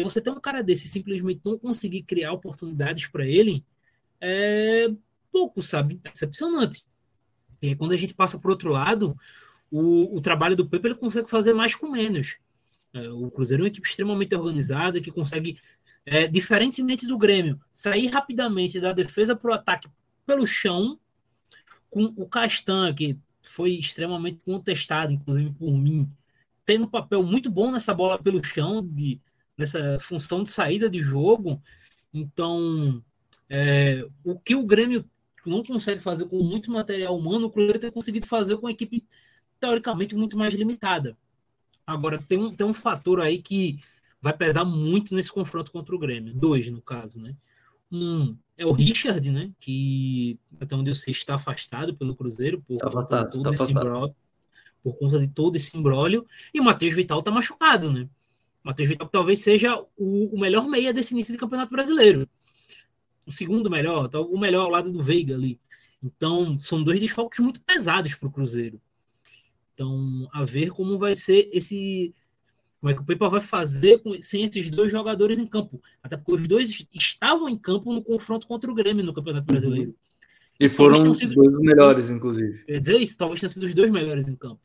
E 0.00 0.04
você 0.04 0.20
tem 0.20 0.32
um 0.32 0.40
cara 0.40 0.62
desse 0.62 0.88
simplesmente 0.88 1.40
não 1.44 1.58
conseguir 1.58 2.02
criar 2.02 2.32
oportunidades 2.32 3.06
para 3.06 3.26
ele, 3.26 3.64
é 4.20 4.88
pouco, 5.30 5.62
sabe? 5.62 6.00
É 6.04 6.10
decepcionante. 6.10 6.84
E 7.60 7.74
quando 7.74 7.92
a 7.92 7.96
gente 7.96 8.14
passa 8.14 8.38
para 8.38 8.50
outro 8.50 8.70
lado, 8.70 9.16
o, 9.70 10.16
o 10.16 10.20
trabalho 10.20 10.56
do 10.56 10.68
Pepe 10.68 10.88
ele 10.88 10.94
consegue 10.94 11.28
fazer 11.28 11.52
mais 11.52 11.74
com 11.74 11.90
menos. 11.90 12.36
É, 12.92 13.08
o 13.10 13.30
Cruzeiro 13.30 13.62
é 13.62 13.64
uma 13.64 13.68
equipe 13.68 13.88
extremamente 13.88 14.34
organizada 14.34 15.00
que 15.00 15.10
consegue, 15.10 15.58
é, 16.06 16.28
diferentemente 16.28 17.06
do 17.06 17.18
Grêmio, 17.18 17.60
sair 17.72 18.06
rapidamente 18.06 18.80
da 18.80 18.92
defesa 18.92 19.34
para 19.34 19.50
o 19.50 19.54
ataque 19.54 19.88
pelo 20.26 20.46
chão, 20.46 20.98
com 21.90 22.04
o 22.16 22.28
Castan, 22.28 22.94
que 22.94 23.18
foi 23.42 23.72
extremamente 23.72 24.40
contestado, 24.44 25.12
inclusive 25.12 25.52
por 25.52 25.72
mim, 25.72 26.08
tendo 26.64 26.84
um 26.84 26.90
papel 26.90 27.22
muito 27.22 27.50
bom 27.50 27.70
nessa 27.70 27.92
bola 27.92 28.20
pelo 28.20 28.42
chão, 28.42 28.84
de, 28.84 29.20
nessa 29.56 29.98
função 30.00 30.42
de 30.42 30.50
saída 30.50 30.88
de 30.88 31.00
jogo. 31.00 31.62
Então, 32.12 33.02
é, 33.48 34.06
o 34.24 34.38
que 34.38 34.54
o 34.54 34.64
Grêmio 34.64 35.04
não 35.44 35.62
consegue 35.62 36.00
fazer 36.00 36.26
com 36.26 36.42
muito 36.42 36.70
material 36.70 37.16
humano, 37.16 37.46
o 37.46 37.50
Cruzeiro 37.50 37.78
tem 37.78 37.90
conseguido 37.90 38.26
fazer 38.26 38.56
com 38.56 38.66
uma 38.66 38.72
equipe 38.72 39.04
teoricamente 39.60 40.14
muito 40.14 40.36
mais 40.36 40.54
limitada. 40.54 41.16
Agora, 41.86 42.18
tem 42.18 42.38
um, 42.38 42.54
tem 42.54 42.66
um 42.66 42.74
fator 42.74 43.20
aí 43.20 43.42
que 43.42 43.78
vai 44.20 44.32
pesar 44.32 44.64
muito 44.64 45.14
nesse 45.14 45.30
confronto 45.30 45.70
contra 45.70 45.94
o 45.94 45.98
Grêmio. 45.98 46.34
Dois, 46.34 46.66
no 46.68 46.80
caso, 46.80 47.20
né? 47.20 47.36
Um 47.92 48.36
é 48.56 48.64
o 48.64 48.72
Richard, 48.72 49.30
né? 49.30 49.50
Que 49.60 50.38
até 50.60 50.74
onde 50.74 50.90
eu 50.90 50.94
sei 50.94 51.12
está 51.12 51.34
afastado 51.34 51.94
pelo 51.94 52.16
Cruzeiro 52.16 52.62
por, 52.66 52.78
tá 52.78 52.88
afastado, 52.88 53.32
todo 53.32 53.42
tá 53.42 53.50
esse 53.52 53.70
imbróglio, 53.70 54.16
por 54.82 54.96
conta 54.96 55.18
de 55.18 55.28
todo 55.28 55.56
esse 55.56 55.76
imbróglio. 55.76 56.26
E 56.52 56.60
o 56.60 56.64
Matheus 56.64 56.94
Vital 56.94 57.22
tá 57.22 57.30
machucado, 57.30 57.92
né? 57.92 58.08
Matheus 58.64 58.88
Vital 58.88 59.08
talvez 59.08 59.40
seja 59.40 59.78
o, 59.96 60.34
o, 60.34 60.40
melhor 60.40 60.66
meia 60.66 60.92
desse 60.92 61.12
início 61.12 61.32
de 61.32 61.38
campeonato 61.38 61.70
brasileiro. 61.70 62.26
O 63.26 63.30
segundo 63.30 63.70
melhor, 63.70 64.10
o 64.14 64.38
melhor 64.38 64.62
ao 64.62 64.70
lado 64.70 64.90
do 64.90 65.02
Veiga 65.02 65.34
ali. 65.34 65.60
Então, 66.02 66.58
são 66.58 66.82
dois 66.82 66.98
desfalques 66.98 67.38
muito 67.40 67.60
pesados 67.60 68.14
para 68.14 68.28
o 68.28 68.32
Cruzeiro. 68.32 68.80
Então, 69.74 70.28
a 70.32 70.44
ver 70.44 70.70
como 70.70 70.98
vai 70.98 71.14
ser 71.14 71.48
esse. 71.52 72.14
Como 72.80 72.90
é 72.90 72.94
que 72.94 73.00
o 73.00 73.04
Pepa 73.04 73.28
vai 73.28 73.40
fazer 73.40 74.02
com, 74.02 74.20
sem 74.20 74.44
esses 74.44 74.68
dois 74.70 74.90
jogadores 74.90 75.38
em 75.38 75.46
campo. 75.46 75.82
Até 76.02 76.16
porque 76.16 76.32
os 76.32 76.48
dois 76.48 76.86
estavam 76.92 77.48
em 77.48 77.56
campo 77.56 77.92
no 77.92 78.02
confronto 78.02 78.46
contra 78.46 78.70
o 78.70 78.74
Grêmio 78.74 79.04
no 79.04 79.14
Campeonato 79.14 79.46
Brasileiro. 79.46 79.94
E 80.60 80.68
foram 80.68 81.10
os 81.10 81.18
sido... 81.18 81.34
dois 81.34 81.58
melhores, 81.60 82.10
inclusive. 82.10 82.64
Quer 82.64 82.78
dizer 82.78 83.00
isso, 83.00 83.16
talvez 83.18 83.40
tenham 83.40 83.50
sido 83.50 83.64
os 83.64 83.74
dois 83.74 83.90
melhores 83.90 84.28
em 84.28 84.36
campo. 84.36 84.60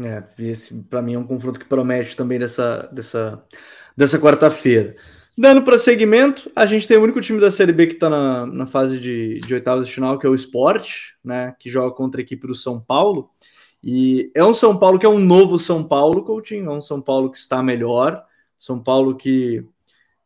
É, 0.00 0.22
esse 0.38 0.82
para 0.84 1.02
mim 1.02 1.14
é 1.14 1.18
um 1.18 1.26
confronto 1.26 1.58
que 1.58 1.66
promete 1.66 2.16
também 2.16 2.38
dessa, 2.38 2.88
dessa, 2.92 3.42
dessa 3.96 4.18
quarta-feira. 4.18 4.96
Dando 5.36 5.62
prosseguimento, 5.62 6.50
a 6.54 6.66
gente 6.66 6.86
tem 6.86 6.96
o 6.96 7.02
único 7.02 7.20
time 7.20 7.40
da 7.40 7.50
Série 7.50 7.72
B 7.72 7.86
que 7.86 7.94
está 7.94 8.10
na, 8.10 8.46
na 8.46 8.66
fase 8.66 8.98
de, 8.98 9.38
de 9.40 9.54
oitavas 9.54 9.86
de 9.86 9.94
final, 9.94 10.18
que 10.18 10.26
é 10.26 10.30
o 10.30 10.34
Sport, 10.34 11.12
né? 11.22 11.54
Que 11.58 11.70
joga 11.70 11.94
contra 11.94 12.20
a 12.20 12.22
equipe 12.22 12.46
do 12.46 12.54
São 12.54 12.80
Paulo. 12.80 13.30
E 13.82 14.32
é 14.34 14.44
um 14.44 14.52
São 14.52 14.76
Paulo 14.76 14.98
que 14.98 15.06
é 15.06 15.08
um 15.08 15.18
novo 15.18 15.58
São 15.58 15.84
Paulo, 15.84 16.24
Coutinho. 16.24 16.70
É 16.70 16.74
um 16.74 16.80
São 16.80 17.00
Paulo 17.00 17.30
que 17.30 17.38
está 17.38 17.62
melhor. 17.62 18.24
São 18.58 18.82
Paulo 18.82 19.16
que 19.16 19.64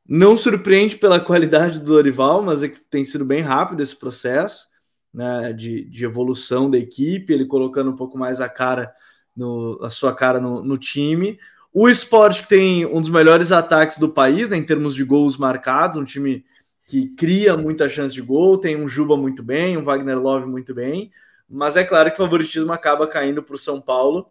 não 0.08 0.36
surpreende 0.36 0.96
pela 0.96 1.20
qualidade 1.20 1.78
do 1.78 1.86
Dorival, 1.86 2.42
mas 2.42 2.62
é 2.62 2.68
que 2.68 2.80
tem 2.80 3.04
sido 3.04 3.24
bem 3.24 3.42
rápido 3.42 3.82
esse 3.82 3.96
processo 3.96 4.66
né, 5.12 5.52
de, 5.52 5.84
de 5.84 6.04
evolução 6.04 6.70
da 6.70 6.78
equipe, 6.78 7.32
ele 7.32 7.46
colocando 7.46 7.90
um 7.90 7.96
pouco 7.96 8.16
mais 8.16 8.40
a 8.40 8.48
cara, 8.48 8.92
no, 9.36 9.78
a 9.82 9.90
sua 9.90 10.14
cara 10.14 10.40
no, 10.40 10.62
no 10.62 10.76
time. 10.78 11.38
O 11.72 11.88
esporte 11.88 12.42
que 12.42 12.48
tem 12.48 12.84
um 12.84 13.00
dos 13.00 13.08
melhores 13.08 13.50
ataques 13.50 13.98
do 13.98 14.08
país, 14.08 14.48
né, 14.48 14.56
em 14.56 14.64
termos 14.64 14.94
de 14.94 15.04
gols 15.04 15.36
marcados, 15.36 15.96
um 15.96 16.04
time 16.04 16.44
que 16.86 17.08
cria 17.08 17.56
muita 17.56 17.88
chance 17.88 18.14
de 18.14 18.20
gol, 18.20 18.58
tem 18.58 18.76
um 18.76 18.88
Juba 18.88 19.16
muito 19.16 19.42
bem, 19.42 19.78
um 19.78 19.84
Wagner 19.84 20.20
Love 20.20 20.46
muito 20.46 20.74
bem, 20.74 21.10
mas 21.48 21.76
é 21.76 21.84
claro 21.84 22.10
que 22.10 22.16
o 22.16 22.24
favoritismo 22.24 22.72
acaba 22.72 23.06
caindo 23.06 23.42
para 23.42 23.54
o 23.54 23.58
São 23.58 23.80
Paulo 23.80 24.30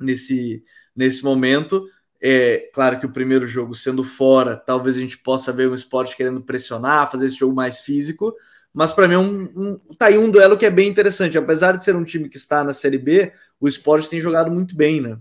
nesse, 0.00 0.64
nesse 0.96 1.22
momento. 1.22 1.86
É 2.20 2.70
claro 2.72 3.00
que 3.00 3.06
o 3.06 3.12
primeiro 3.12 3.46
jogo 3.46 3.74
sendo 3.74 4.04
fora, 4.04 4.56
talvez 4.56 4.96
a 4.96 5.00
gente 5.00 5.18
possa 5.18 5.52
ver 5.52 5.68
o 5.68 5.74
esporte 5.74 6.16
querendo 6.16 6.40
pressionar, 6.40 7.10
fazer 7.10 7.26
esse 7.26 7.36
jogo 7.36 7.54
mais 7.54 7.80
físico, 7.80 8.34
mas 8.72 8.92
para 8.92 9.06
mim 9.06 9.14
é 9.14 9.18
um, 9.18 9.42
um, 9.54 9.94
tá 9.96 10.06
aí 10.06 10.16
um 10.16 10.30
duelo 10.30 10.56
que 10.56 10.64
é 10.64 10.70
bem 10.70 10.88
interessante. 10.88 11.36
Apesar 11.36 11.76
de 11.76 11.84
ser 11.84 11.94
um 11.94 12.04
time 12.04 12.28
que 12.28 12.36
está 12.36 12.64
na 12.64 12.72
Série 12.72 12.98
B, 12.98 13.32
o 13.60 13.68
esporte 13.68 14.08
tem 14.08 14.20
jogado 14.20 14.50
muito 14.50 14.74
bem, 14.74 15.00
né? 15.00 15.18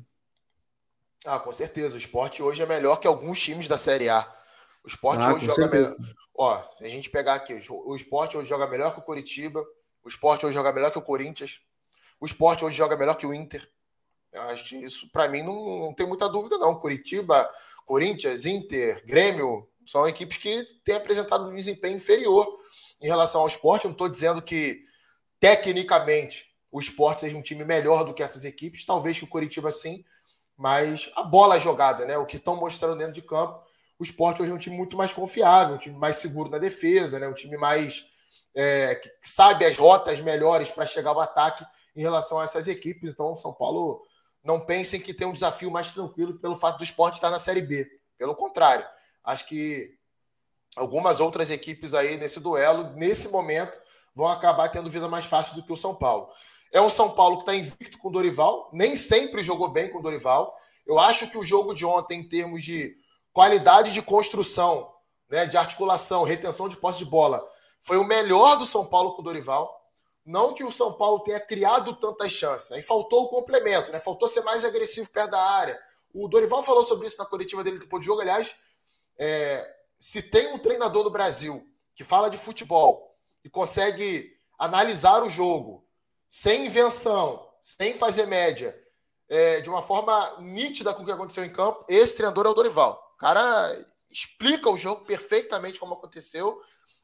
Ah, 1.25 1.37
com 1.37 1.51
certeza. 1.51 1.95
O 1.95 1.97
esporte 1.97 2.41
hoje 2.41 2.61
é 2.61 2.65
melhor 2.65 2.97
que 2.97 3.07
alguns 3.07 3.41
times 3.41 3.67
da 3.67 3.77
Série 3.77 4.09
A. 4.09 4.25
O 4.83 4.87
esporte 4.87 5.25
ah, 5.25 5.33
hoje 5.33 5.45
joga 5.45 5.63
certeza. 5.63 5.95
melhor. 5.99 6.13
Ó, 6.33 6.63
se 6.63 6.83
a 6.83 6.89
gente 6.89 7.09
pegar 7.09 7.35
aqui, 7.35 7.53
o 7.69 7.95
esporte 7.95 8.37
hoje 8.37 8.49
joga 8.49 8.65
melhor 8.65 8.93
que 8.93 8.99
o 8.99 9.03
Curitiba, 9.03 9.63
o 10.03 10.07
esporte 10.07 10.45
hoje 10.45 10.55
joga 10.55 10.71
melhor 10.71 10.89
que 10.89 10.97
o 10.97 11.01
Corinthians, 11.01 11.59
o 12.19 12.25
esporte 12.25 12.63
hoje 12.63 12.75
joga 12.75 12.95
melhor 12.95 13.15
que 13.15 13.27
o 13.27 13.33
Inter. 13.33 13.67
Eu 14.31 14.41
acho 14.43 14.69
que 14.69 14.77
isso, 14.77 15.11
para 15.11 15.27
mim, 15.27 15.43
não, 15.43 15.79
não 15.79 15.93
tem 15.93 16.07
muita 16.07 16.29
dúvida, 16.29 16.57
não. 16.57 16.79
Curitiba, 16.79 17.47
Corinthians, 17.85 18.45
Inter, 18.45 19.05
Grêmio, 19.05 19.67
são 19.85 20.07
equipes 20.07 20.37
que 20.37 20.63
têm 20.85 20.95
apresentado 20.95 21.49
um 21.49 21.55
desempenho 21.55 21.97
inferior 21.97 22.47
em 23.01 23.07
relação 23.07 23.41
ao 23.41 23.47
esporte. 23.47 23.85
Eu 23.85 23.89
não 23.89 23.93
estou 23.93 24.07
dizendo 24.07 24.41
que, 24.41 24.83
tecnicamente, 25.39 26.45
o 26.71 26.79
esporte 26.79 27.21
seja 27.21 27.37
um 27.37 27.41
time 27.41 27.65
melhor 27.65 28.03
do 28.03 28.13
que 28.13 28.23
essas 28.23 28.45
equipes, 28.45 28.85
talvez 28.85 29.17
que 29.17 29.23
o 29.23 29.27
Curitiba 29.27 29.71
sim, 29.71 30.05
mas 30.55 31.11
a 31.15 31.23
bola 31.23 31.57
é 31.57 31.59
jogada, 31.59 32.05
né? 32.05 32.17
O 32.17 32.25
que 32.25 32.37
estão 32.37 32.55
mostrando 32.55 32.97
dentro 32.97 33.13
de 33.13 33.21
campo, 33.21 33.61
o 33.99 34.03
esporte 34.03 34.41
hoje 34.41 34.51
é 34.51 34.53
um 34.53 34.59
time 34.59 34.77
muito 34.77 34.95
mais 34.95 35.11
confiável, 35.11 35.75
um 35.75 35.79
time 35.79 35.97
mais 35.97 36.17
seguro 36.17 36.49
na 36.49 36.57
defesa, 36.57 37.19
né? 37.19 37.27
Um 37.27 37.33
time 37.33 37.57
mais 37.57 38.05
é, 38.55 38.95
que 38.95 39.09
sabe 39.19 39.65
as 39.65 39.77
rotas 39.77 40.21
melhores 40.21 40.71
para 40.71 40.85
chegar 40.85 41.11
ao 41.11 41.19
ataque 41.19 41.65
em 41.95 42.01
relação 42.01 42.39
a 42.39 42.43
essas 42.43 42.67
equipes. 42.67 43.11
Então, 43.11 43.35
São 43.35 43.53
Paulo 43.53 44.01
não 44.43 44.59
pensem 44.59 44.99
que 44.99 45.13
tem 45.13 45.27
um 45.27 45.33
desafio 45.33 45.69
mais 45.69 45.93
tranquilo 45.93 46.39
pelo 46.39 46.57
fato 46.57 46.77
do 46.77 46.83
esporte 46.83 47.15
estar 47.15 47.29
na 47.29 47.39
Série 47.39 47.61
B. 47.61 47.87
Pelo 48.17 48.35
contrário, 48.35 48.85
acho 49.23 49.45
que 49.47 49.95
algumas 50.75 51.19
outras 51.19 51.49
equipes 51.49 51.93
aí 51.93 52.17
nesse 52.17 52.39
duelo, 52.39 52.91
nesse 52.95 53.29
momento, 53.29 53.79
vão 54.15 54.27
acabar 54.27 54.69
tendo 54.69 54.89
vida 54.89 55.07
mais 55.07 55.25
fácil 55.25 55.55
do 55.55 55.63
que 55.63 55.71
o 55.71 55.77
São 55.77 55.95
Paulo. 55.95 56.29
É 56.71 56.81
um 56.81 56.89
São 56.89 57.09
Paulo 57.11 57.37
que 57.37 57.41
está 57.43 57.55
invicto 57.55 57.97
com 57.97 58.07
o 58.07 58.11
Dorival, 58.11 58.69
nem 58.71 58.95
sempre 58.95 59.43
jogou 59.43 59.67
bem 59.67 59.89
com 59.89 59.99
o 59.99 60.01
Dorival. 60.01 60.55
Eu 60.87 60.99
acho 60.99 61.29
que 61.29 61.37
o 61.37 61.43
jogo 61.43 61.73
de 61.73 61.85
ontem, 61.85 62.19
em 62.19 62.27
termos 62.27 62.63
de 62.63 62.95
qualidade 63.33 63.91
de 63.91 64.01
construção, 64.01 64.91
né, 65.29 65.45
de 65.45 65.57
articulação, 65.57 66.23
retenção 66.23 66.69
de 66.69 66.77
posse 66.77 66.99
de 66.99 67.05
bola, 67.05 67.45
foi 67.79 67.97
o 67.97 68.03
melhor 68.03 68.57
do 68.57 68.65
São 68.65 68.85
Paulo 68.85 69.13
com 69.13 69.21
o 69.21 69.25
Dorival. 69.25 69.79
Não 70.25 70.53
que 70.53 70.63
o 70.63 70.71
São 70.71 70.93
Paulo 70.93 71.19
tenha 71.21 71.39
criado 71.39 71.95
tantas 71.95 72.31
chances. 72.31 72.71
Aí 72.71 72.81
faltou 72.81 73.23
o 73.23 73.27
complemento, 73.27 73.91
né? 73.91 73.99
Faltou 73.99 74.27
ser 74.27 74.41
mais 74.41 74.63
agressivo 74.63 75.09
perto 75.09 75.31
da 75.31 75.41
área. 75.41 75.79
O 76.13 76.27
Dorival 76.27 76.61
falou 76.63 76.83
sobre 76.83 77.07
isso 77.07 77.17
na 77.17 77.25
coletiva 77.25 77.63
dele 77.63 77.79
depois 77.79 78.03
do 78.03 78.05
jogo. 78.05 78.21
Aliás, 78.21 78.55
é, 79.17 79.67
se 80.01 80.23
tem 80.23 80.51
um 80.51 80.57
treinador 80.57 81.03
no 81.03 81.11
Brasil 81.11 81.63
que 81.93 82.03
fala 82.03 82.27
de 82.27 82.35
futebol 82.35 83.15
e 83.43 83.49
consegue 83.51 84.35
analisar 84.57 85.21
o 85.21 85.29
jogo, 85.29 85.85
sem 86.27 86.65
invenção, 86.65 87.47
sem 87.61 87.93
fazer 87.93 88.25
média, 88.25 88.75
é, 89.29 89.61
de 89.61 89.69
uma 89.69 89.83
forma 89.83 90.39
nítida 90.39 90.91
com 90.91 91.03
o 91.03 91.05
que 91.05 91.11
aconteceu 91.11 91.45
em 91.45 91.51
campo, 91.51 91.85
esse 91.87 92.17
treinador 92.17 92.47
é 92.47 92.49
o 92.49 92.53
Dorival. 92.55 93.13
O 93.13 93.17
cara 93.19 93.85
explica 94.09 94.71
o 94.71 94.75
jogo 94.75 95.05
perfeitamente 95.05 95.79
como 95.79 95.93
aconteceu 95.93 96.59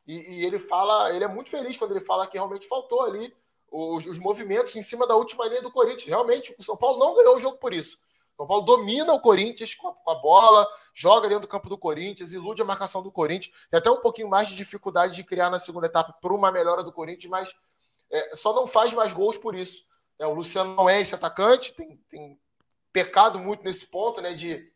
e, 0.07 0.39
e 0.39 0.45
ele 0.45 0.57
fala, 0.57 1.15
ele 1.15 1.23
é 1.23 1.27
muito 1.27 1.51
feliz 1.51 1.77
quando 1.77 1.91
ele 1.91 2.03
fala 2.03 2.25
que 2.25 2.35
realmente 2.35 2.67
faltou 2.67 3.03
ali 3.03 3.31
os, 3.71 4.07
os, 4.07 4.17
movimentos 4.17 4.75
em 4.75 4.81
cima 4.81 5.05
da 5.05 5.15
última 5.15 5.45
linha 5.45 5.61
do 5.61 5.71
Corinthians. 5.71 6.09
Realmente, 6.09 6.55
o 6.57 6.63
São 6.63 6.75
Paulo 6.75 6.97
não 6.97 7.13
ganhou 7.13 7.35
o 7.35 7.39
jogo 7.39 7.57
por 7.57 7.75
isso. 7.75 7.99
São 8.37 8.45
Paulo 8.45 8.63
domina 8.63 9.11
o 9.11 9.19
Corinthians 9.19 9.73
com 9.73 9.87
a, 10.05 10.15
bola, 10.15 10.69
joga 10.93 11.27
dentro 11.27 11.41
do 11.41 11.47
campo 11.47 11.67
do 11.67 11.77
Corinthians, 11.77 12.33
ilude 12.33 12.61
a 12.61 12.65
marcação 12.65 13.01
do 13.01 13.11
Corinthians. 13.11 13.51
Tem 13.71 13.79
até 13.79 13.89
um 13.89 13.99
pouquinho 13.99 14.29
mais 14.29 14.47
de 14.47 14.55
dificuldade 14.55 15.15
de 15.15 15.23
criar 15.23 15.49
na 15.49 15.57
segunda 15.57 15.87
etapa 15.87 16.13
por 16.21 16.31
uma 16.31 16.51
melhora 16.51 16.83
do 16.83 16.93
Corinthians, 16.93 17.31
mas 17.31 17.55
é, 18.11 18.35
só 18.35 18.53
não 18.53 18.67
faz 18.67 18.93
mais 18.93 19.11
gols 19.11 19.37
por 19.37 19.55
isso. 19.55 19.83
É, 20.19 20.27
o 20.27 20.33
Luciano 20.33 20.75
não 20.75 20.87
é 20.87 21.01
esse 21.01 21.15
atacante, 21.15 21.73
tem, 21.73 21.97
tem 22.07 22.39
pecado 22.93 23.39
muito 23.39 23.63
nesse 23.63 23.87
ponto, 23.87 24.21
né? 24.21 24.33
De 24.33 24.71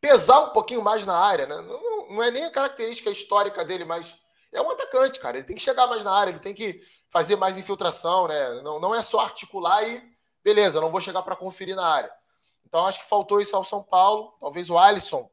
pesar 0.00 0.40
um 0.40 0.50
pouquinho 0.50 0.82
mais 0.82 1.06
na 1.06 1.16
área, 1.16 1.46
né? 1.46 1.54
Não, 1.56 1.80
não, 1.80 2.08
não, 2.08 2.22
é 2.24 2.30
nem 2.32 2.44
a 2.44 2.50
característica 2.50 3.08
histórica 3.08 3.64
dele, 3.64 3.84
mas 3.84 4.16
é 4.52 4.60
um 4.60 4.70
atacante, 4.70 5.20
cara. 5.20 5.36
Ele 5.36 5.46
tem 5.46 5.54
que 5.54 5.62
chegar 5.62 5.86
mais 5.86 6.02
na 6.02 6.12
área, 6.12 6.32
ele 6.32 6.40
tem 6.40 6.52
que 6.54 6.80
fazer 7.08 7.36
mais 7.36 7.56
infiltração, 7.56 8.26
né? 8.26 8.62
Não, 8.62 8.80
não 8.80 8.92
é 8.92 9.00
só 9.00 9.20
articular 9.20 9.88
e 9.88 10.02
beleza, 10.42 10.80
não 10.80 10.90
vou 10.90 11.00
chegar 11.00 11.22
para 11.22 11.36
conferir 11.36 11.76
na 11.76 11.86
área. 11.86 12.12
Então 12.74 12.86
acho 12.86 12.98
que 12.98 13.08
faltou 13.08 13.40
isso 13.40 13.54
ao 13.54 13.62
São 13.62 13.84
Paulo. 13.84 14.34
Talvez 14.40 14.68
o 14.68 14.76
Alisson 14.76 15.30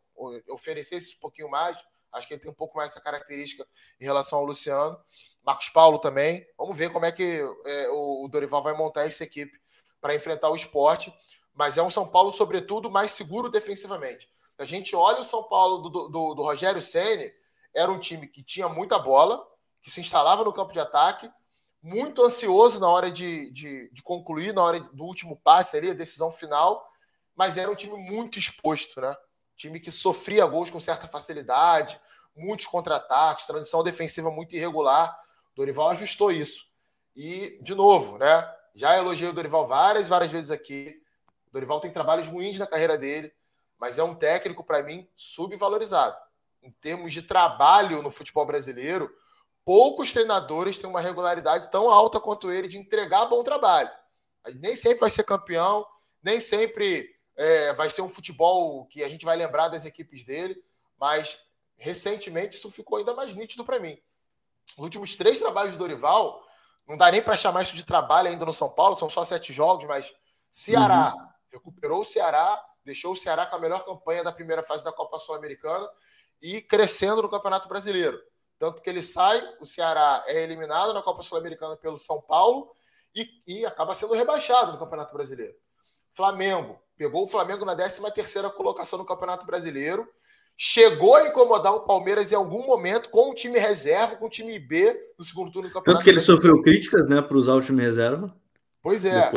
oferecesse 0.48 1.16
um 1.16 1.20
pouquinho 1.20 1.50
mais. 1.50 1.76
Acho 2.12 2.28
que 2.28 2.36
ele 2.36 2.42
tem 2.42 2.52
um 2.52 2.54
pouco 2.54 2.78
mais 2.78 2.92
essa 2.92 3.02
característica 3.02 3.68
em 4.00 4.06
relação 4.06 4.38
ao 4.38 4.46
Luciano. 4.46 4.96
Marcos 5.44 5.68
Paulo 5.70 5.98
também. 5.98 6.46
Vamos 6.56 6.78
ver 6.78 6.94
como 6.94 7.04
é 7.04 7.12
que 7.12 7.42
é, 7.66 7.90
o 7.90 8.28
Dorival 8.28 8.62
vai 8.62 8.78
montar 8.78 9.08
essa 9.08 9.24
equipe 9.24 9.60
para 10.00 10.14
enfrentar 10.14 10.52
o 10.52 10.56
esporte. 10.56 11.12
Mas 11.52 11.80
é 11.80 11.82
um 11.82 11.90
São 11.90 12.08
Paulo, 12.08 12.30
sobretudo, 12.30 12.92
mais 12.92 13.10
seguro 13.10 13.50
defensivamente. 13.50 14.30
A 14.60 14.64
gente 14.64 14.96
olha 14.96 15.22
o 15.22 15.24
São 15.24 15.42
Paulo 15.42 15.90
do, 15.90 16.10
do, 16.10 16.36
do 16.36 16.44
Rogério 16.44 16.80
Ceni 16.80 17.34
era 17.74 17.92
um 17.92 17.98
time 17.98 18.28
que 18.28 18.44
tinha 18.44 18.70
muita 18.70 19.00
bola, 19.00 19.44
que 19.82 19.90
se 19.90 20.00
instalava 20.00 20.44
no 20.44 20.54
campo 20.54 20.74
de 20.74 20.80
ataque, 20.80 21.28
muito 21.82 22.24
ansioso 22.24 22.80
na 22.80 22.88
hora 22.88 23.10
de, 23.10 23.50
de, 23.50 23.90
de 23.92 24.04
concluir, 24.04 24.54
na 24.54 24.64
hora 24.64 24.80
do 24.80 25.04
último 25.04 25.36
passe 25.38 25.76
ali, 25.76 25.90
a 25.90 25.96
decisão 25.96 26.30
final, 26.30 26.91
mas 27.42 27.58
era 27.58 27.72
um 27.72 27.76
time 27.76 27.98
muito 27.98 28.38
exposto, 28.38 29.02
né? 29.02 29.18
Time 29.58 29.80
que 29.80 29.90
sofria 29.90 30.46
gols 30.46 30.70
com 30.70 30.80
certa 30.80 31.08
facilidade, 31.08 32.00
muitos 32.36 32.68
contra-ataques, 32.68 33.48
transição 33.48 33.82
defensiva 33.82 34.30
muito 34.30 34.56
irregular. 34.56 35.18
Dorival 35.56 35.90
ajustou 35.90 36.32
isso. 36.32 36.68
E, 37.16 37.58
de 37.64 37.74
novo, 37.74 38.20
né? 38.20 38.48
Já 38.76 38.96
elogiei 38.96 39.28
o 39.28 39.34
Dorival 39.34 39.66
várias, 39.66 40.08
várias 40.08 40.32
vezes 40.32 40.52
aqui. 40.52 41.02
O 41.48 41.52
Dorival 41.52 41.80
tem 41.80 41.90
trabalhos 41.90 42.28
ruins 42.28 42.60
na 42.60 42.68
carreira 42.68 42.96
dele, 42.96 43.34
mas 43.80 43.98
é 43.98 44.04
um 44.04 44.14
técnico, 44.14 44.64
para 44.64 44.84
mim, 44.84 45.10
subvalorizado. 45.16 46.16
Em 46.62 46.70
termos 46.70 47.12
de 47.12 47.24
trabalho 47.24 48.04
no 48.04 48.12
futebol 48.12 48.46
brasileiro, 48.46 49.12
poucos 49.66 50.14
treinadores 50.14 50.78
têm 50.78 50.88
uma 50.88 51.02
regularidade 51.02 51.72
tão 51.72 51.90
alta 51.90 52.20
quanto 52.20 52.52
ele 52.52 52.68
de 52.68 52.78
entregar 52.78 53.26
bom 53.26 53.42
trabalho. 53.42 53.90
Nem 54.58 54.76
sempre 54.76 55.00
vai 55.00 55.10
ser 55.10 55.24
campeão, 55.24 55.84
nem 56.22 56.40
sempre 56.40 57.20
é, 57.36 57.74
vai 57.74 57.90
ser 57.90 58.02
um 58.02 58.10
futebol 58.10 58.86
que 58.86 59.04
a 59.04 59.10
gente 59.10 59.26
vai 59.26 59.36
lembrar 59.36 59.68
das 59.68 59.86
equipes 59.86 60.24
dele, 60.24 60.62
mas 61.00 61.40
recentemente 61.78 62.56
isso 62.56 62.70
ficou 62.70 62.98
ainda 62.98 63.14
mais 63.14 63.34
nítido 63.36 63.66
para 63.66 63.80
mim. 63.80 64.00
Os 64.78 64.84
últimos 64.84 65.16
três 65.16 65.40
trabalhos 65.40 65.74
de 65.74 65.78
Dorival, 65.78 66.46
não 66.88 66.98
dá 66.98 67.12
nem 67.12 67.22
para 67.22 67.38
chamar 67.38 67.64
isso 67.64 67.76
de 67.76 67.86
trabalho 67.86 68.30
ainda 68.30 68.46
no 68.46 68.54
São 68.54 68.70
Paulo, 68.70 68.98
são 68.98 69.10
só 69.10 69.24
sete 69.24 69.52
jogos, 69.52 69.86
mas 69.86 70.14
Ceará 70.52 71.14
uhum. 71.16 71.28
recuperou 71.52 72.02
o 72.02 72.06
Ceará, 72.06 72.64
deixou 72.84 73.14
o 73.14 73.16
Ceará 73.16 73.46
com 73.46 73.56
a 73.56 73.60
melhor 73.60 73.84
campanha 73.86 74.24
da 74.24 74.32
primeira 74.32 74.64
fase 74.64 74.84
da 74.84 74.92
Copa 74.92 75.18
Sul-Americana 75.20 75.90
e 76.42 76.62
crescendo 76.62 77.22
no 77.22 77.30
Campeonato 77.30 77.68
Brasileiro. 77.68 78.22
Tanto 78.58 78.82
que 78.82 78.90
ele 78.90 79.02
sai, 79.02 79.42
o 79.60 79.66
Ceará 79.66 80.24
é 80.28 80.44
eliminado 80.44 80.94
na 80.94 81.02
Copa 81.02 81.24
Sul-Americana 81.24 81.76
pelo 81.76 81.98
São 81.98 82.22
Paulo 82.22 82.72
e, 83.16 83.28
e, 83.48 83.66
acaba 83.66 83.94
sendo 83.94 84.14
rebaixado 84.14 84.72
no 84.72 84.80
Campeonato 84.80 85.14
Brasileiro. 85.14 85.56
Flamengo, 86.12 86.80
pegou 87.02 87.24
o 87.24 87.28
Flamengo 87.28 87.66
na 87.66 87.76
13 87.76 88.00
terceira 88.14 88.48
colocação 88.52 89.00
no 89.00 89.06
Campeonato 89.06 89.44
Brasileiro, 89.44 90.08
chegou 90.56 91.16
a 91.16 91.28
incomodar 91.28 91.74
o 91.74 91.80
Palmeiras 91.80 92.32
em 92.32 92.36
algum 92.36 92.64
momento 92.64 93.10
com 93.10 93.32
o 93.32 93.34
time 93.34 93.58
reserva, 93.58 94.18
com 94.18 94.28
o 94.28 94.30
time 94.30 94.60
B 94.60 95.02
no 95.18 95.26
segundo 95.26 95.52
turno 95.52 95.68
do 95.68 95.74
campeonato. 95.74 96.04
Tanto 96.04 96.04
que 96.04 96.12
ele 96.12 96.20
sofreu 96.20 96.62
críticas, 96.62 97.10
né, 97.10 97.20
para 97.20 97.36
usar 97.36 97.56
o 97.56 97.62
time 97.62 97.82
reserva. 97.82 98.32
Pois 98.84 99.04
é. 99.04 99.32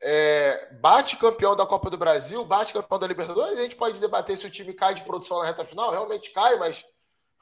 É, 0.00 0.74
bate 0.80 1.16
campeão 1.16 1.56
da 1.56 1.66
Copa 1.66 1.90
do 1.90 1.98
Brasil, 1.98 2.44
bate 2.44 2.72
campeão 2.72 3.00
da 3.00 3.06
Libertadores, 3.08 3.58
a 3.58 3.62
gente 3.62 3.74
pode 3.74 3.98
debater 3.98 4.36
se 4.36 4.46
o 4.46 4.50
time 4.50 4.72
cai 4.72 4.94
de 4.94 5.02
produção 5.02 5.40
na 5.40 5.46
reta 5.46 5.64
final, 5.64 5.90
realmente 5.90 6.30
cai, 6.30 6.56
mas 6.56 6.84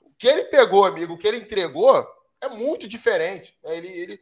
o 0.00 0.10
que 0.18 0.26
ele 0.26 0.44
pegou, 0.44 0.86
amigo, 0.86 1.12
o 1.12 1.18
que 1.18 1.28
ele 1.28 1.36
entregou 1.36 2.02
é 2.40 2.48
muito 2.48 2.88
diferente. 2.88 3.54
Né? 3.62 3.76
Ele, 3.76 3.88
ele, 3.88 4.20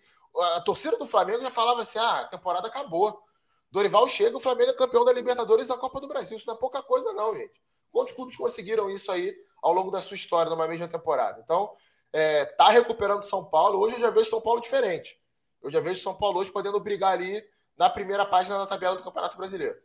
a 0.57 0.61
torcida 0.63 0.97
do 0.97 1.07
Flamengo 1.07 1.43
já 1.43 1.51
falava 1.51 1.83
assim: 1.83 2.01
ah, 2.01 2.23
a 2.23 2.25
temporada 2.25 2.67
acabou. 2.67 3.28
Dorival 3.71 4.09
chega, 4.09 4.37
o 4.37 4.41
Flamengo 4.41 4.71
é 4.71 4.75
campeão 4.75 5.05
da 5.05 5.13
Libertadores 5.13 5.67
e 5.67 5.69
da 5.69 5.77
Copa 5.77 6.01
do 6.01 6.09
Brasil. 6.09 6.37
Isso 6.37 6.47
não 6.47 6.55
é 6.55 6.59
pouca 6.59 6.83
coisa, 6.83 7.13
não, 7.13 7.37
gente. 7.37 7.61
Quantos 7.91 8.13
clubes 8.13 8.37
conseguiram 8.37 8.91
isso 8.91 9.11
aí 9.11 9.35
ao 9.63 9.73
longo 9.73 9.91
da 9.91 10.01
sua 10.01 10.15
história 10.15 10.51
numa 10.51 10.67
mesma 10.67 10.89
temporada? 10.89 11.41
Então, 11.43 11.71
é, 12.13 12.45
tá 12.45 12.69
recuperando 12.69 13.23
São 13.23 13.45
Paulo. 13.45 13.79
Hoje 13.79 13.97
eu 13.97 14.01
já 14.01 14.11
vejo 14.11 14.31
São 14.31 14.41
Paulo 14.41 14.61
diferente. 14.61 15.19
Eu 15.63 15.71
já 15.71 15.81
vejo 15.81 16.01
São 16.01 16.15
Paulo 16.15 16.41
hoje 16.41 16.53
podendo 16.53 16.81
brigar 16.81 17.13
ali 17.13 17.43
na 17.77 17.91
primeira 17.91 18.25
página 18.25 18.59
da 18.59 18.67
tabela 18.67 18.97
do 18.97 19.03
Campeonato 19.03 19.37
Brasileiro. 19.37 19.77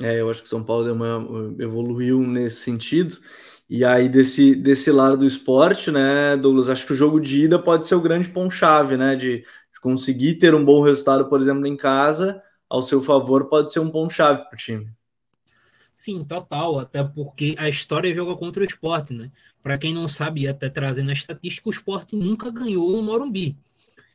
É, 0.00 0.20
eu 0.20 0.30
acho 0.30 0.42
que 0.42 0.48
São 0.48 0.64
Paulo 0.64 0.90
uma, 0.92 1.54
evoluiu 1.62 2.20
nesse 2.20 2.60
sentido. 2.60 3.18
E 3.68 3.84
aí, 3.84 4.08
desse, 4.08 4.54
desse 4.54 4.90
lado 4.90 5.16
do 5.16 5.26
esporte, 5.26 5.90
né, 5.90 6.36
Douglas, 6.36 6.68
acho 6.68 6.86
que 6.86 6.92
o 6.92 6.96
jogo 6.96 7.20
de 7.20 7.44
ida 7.44 7.58
pode 7.58 7.86
ser 7.86 7.94
o 7.94 8.00
grande 8.00 8.28
ponto-chave, 8.28 8.96
né? 8.96 9.16
De, 9.16 9.44
conseguir 9.82 10.36
ter 10.36 10.54
um 10.54 10.64
bom 10.64 10.80
resultado, 10.80 11.28
por 11.28 11.40
exemplo, 11.40 11.66
em 11.66 11.76
casa, 11.76 12.40
ao 12.70 12.80
seu 12.80 13.02
favor, 13.02 13.48
pode 13.48 13.72
ser 13.72 13.80
um 13.80 13.90
ponto-chave 13.90 14.44
para 14.44 14.54
o 14.54 14.56
time. 14.56 14.90
Sim, 15.94 16.24
total, 16.24 16.78
até 16.78 17.04
porque 17.04 17.54
a 17.58 17.68
história 17.68 18.14
joga 18.14 18.34
contra 18.36 18.62
o 18.62 18.66
esporte, 18.66 19.12
né? 19.12 19.30
Para 19.62 19.76
quem 19.76 19.92
não 19.92 20.08
sabe, 20.08 20.48
até 20.48 20.70
trazendo 20.70 21.10
a 21.10 21.12
estatística, 21.12 21.68
o 21.68 21.72
esporte 21.72 22.16
nunca 22.16 22.50
ganhou 22.50 22.90
no 22.92 23.02
Morumbi. 23.02 23.58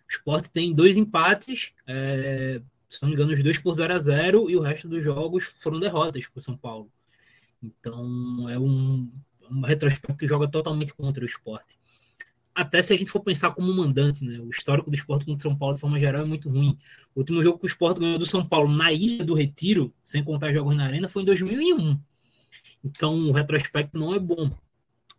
O 0.09 0.11
esporte 0.11 0.49
tem 0.49 0.73
dois 0.73 0.97
empates, 0.97 1.71
é, 1.85 2.61
se 2.89 3.01
não 3.01 3.09
me 3.09 3.15
engano, 3.15 3.33
os 3.33 3.43
dois 3.43 3.57
por 3.57 3.73
0 3.73 3.93
a 3.93 3.99
0 3.99 4.49
e 4.49 4.55
o 4.55 4.61
resto 4.61 4.87
dos 4.87 5.03
jogos 5.03 5.43
foram 5.59 5.79
derrotas 5.79 6.25
para 6.25 6.39
o 6.39 6.41
São 6.41 6.57
Paulo. 6.57 6.89
Então 7.61 8.49
é 8.49 8.57
um, 8.57 9.11
um 9.51 9.61
retrospecto 9.61 10.17
que 10.17 10.27
joga 10.27 10.47
totalmente 10.47 10.93
contra 10.93 11.23
o 11.23 11.27
esporte. 11.27 11.77
Até 12.57 12.81
se 12.81 12.91
a 12.91 12.97
gente 12.97 13.11
for 13.11 13.19
pensar 13.19 13.51
como 13.51 13.71
mandante, 13.71 14.25
né? 14.25 14.39
O 14.39 14.49
histórico 14.49 14.89
do 14.89 14.95
esporte 14.95 15.25
contra 15.25 15.47
o 15.47 15.51
São 15.51 15.55
Paulo, 15.55 15.75
de 15.75 15.79
forma 15.79 15.99
geral, 15.99 16.23
é 16.23 16.25
muito 16.25 16.49
ruim. 16.49 16.75
O 17.13 17.19
último 17.19 17.43
jogo 17.43 17.59
que 17.59 17.65
o 17.65 17.67
esporte 17.67 17.99
ganhou 17.99 18.17
do 18.17 18.25
São 18.25 18.43
Paulo 18.43 18.67
na 18.67 18.91
Ilha 18.91 19.23
do 19.23 19.35
Retiro, 19.35 19.93
sem 20.03 20.23
contar 20.23 20.51
jogos 20.51 20.75
na 20.75 20.85
Arena, 20.85 21.07
foi 21.07 21.21
em 21.21 21.25
2001. 21.25 21.99
Então 22.83 23.13
o 23.29 23.31
retrospecto 23.31 23.99
não 23.99 24.11
é 24.11 24.17
bom. 24.17 24.49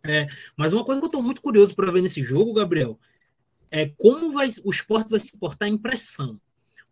É, 0.03 0.27
mas 0.57 0.73
uma 0.73 0.83
coisa 0.83 0.99
que 0.99 1.05
eu 1.05 1.07
estou 1.07 1.23
muito 1.23 1.41
curioso 1.41 1.73
para 1.73 1.89
ver 1.89 2.01
nesse 2.01 2.21
jogo, 2.21 2.51
Gabriel, 2.51 2.99
é 3.71 3.87
como 3.87 4.33
vai, 4.33 4.49
o 4.65 4.69
esporte 4.69 5.09
vai 5.09 5.21
se 5.21 5.37
portar 5.37 5.69
em 5.69 5.77
pressão. 5.77 6.37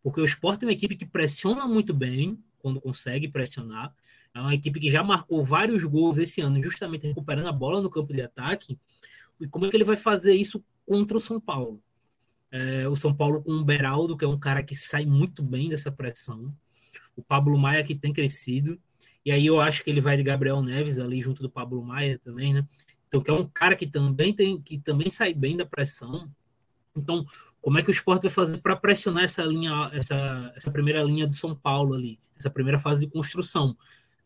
Porque 0.02 0.22
o 0.22 0.26
esporte 0.26 0.64
é 0.64 0.68
uma 0.68 0.72
equipe 0.72 0.96
que 0.96 1.06
pressiona 1.06 1.68
muito 1.68 1.94
bem, 1.94 2.42
quando 2.58 2.80
consegue 2.80 3.28
pressionar. 3.28 3.94
É 4.34 4.40
uma 4.40 4.56
equipe 4.56 4.80
que 4.80 4.90
já 4.90 5.04
marcou 5.04 5.44
vários 5.44 5.84
gols 5.84 6.18
esse 6.18 6.40
ano, 6.40 6.64
justamente 6.64 7.06
recuperando 7.06 7.48
a 7.48 7.52
bola 7.52 7.82
no 7.82 7.90
campo 7.90 8.14
de 8.14 8.22
ataque. 8.22 8.80
E 9.40 9.48
como 9.48 9.66
é 9.66 9.70
que 9.70 9.78
ele 9.78 9.84
vai 9.84 9.98
fazer 9.98 10.34
isso 10.36 10.64
contra 10.86 11.18
o 11.18 11.20
São 11.20 11.40
Paulo? 11.40 11.82
É, 12.52 12.88
o 12.88 12.96
São 12.96 13.14
Paulo 13.14 13.44
com 13.44 13.52
o 13.52 13.64
Beraldo, 13.64 14.18
que 14.18 14.26
é 14.26 14.28
um 14.28 14.40
cara 14.40 14.64
que 14.64 14.76
sai 14.76 15.06
muito 15.06 15.44
bem 15.44 15.70
dessa 15.70 15.92
pressão. 15.92 16.54
O 17.16 17.22
Pablo 17.22 17.58
Maia, 17.58 17.84
que 17.84 17.96
tem 17.96 18.14
crescido. 18.14 18.80
E 19.26 19.32
aí 19.32 19.46
eu 19.46 19.60
acho 19.60 19.84
que 19.84 19.90
ele 19.90 20.00
vai 20.00 20.16
de 20.16 20.24
Gabriel 20.24 20.62
Neves 20.62 20.98
ali 20.98 21.22
junto 21.22 21.44
do 21.44 21.50
Pablo 21.50 21.84
Maia 21.84 22.20
também, 22.24 22.54
né? 22.54 22.66
Então, 23.08 23.22
que 23.22 23.30
é 23.30 23.34
um 23.34 23.46
cara 23.46 23.76
que 23.76 23.88
também 23.88 24.34
tem 24.34 24.62
que 24.62 24.78
também 24.78 25.10
sai 25.10 25.34
bem 25.34 25.58
da 25.58 25.66
pressão. 25.66 26.30
Então, 26.96 27.26
como 27.62 27.78
é 27.78 27.84
que 27.84 27.90
o 27.90 27.92
esporte 27.92 28.24
vai 28.24 28.32
fazer 28.32 28.60
para 28.60 28.76
pressionar 28.76 29.24
essa 29.24 29.44
linha, 29.44 29.90
essa, 29.94 30.54
essa 30.56 30.72
primeira 30.72 31.04
linha 31.04 31.28
de 31.28 31.36
São 31.36 31.56
Paulo 31.56 31.94
ali, 31.94 32.18
essa 32.38 32.50
primeira 32.50 32.80
fase 32.80 33.06
de 33.06 33.12
construção? 33.12 33.78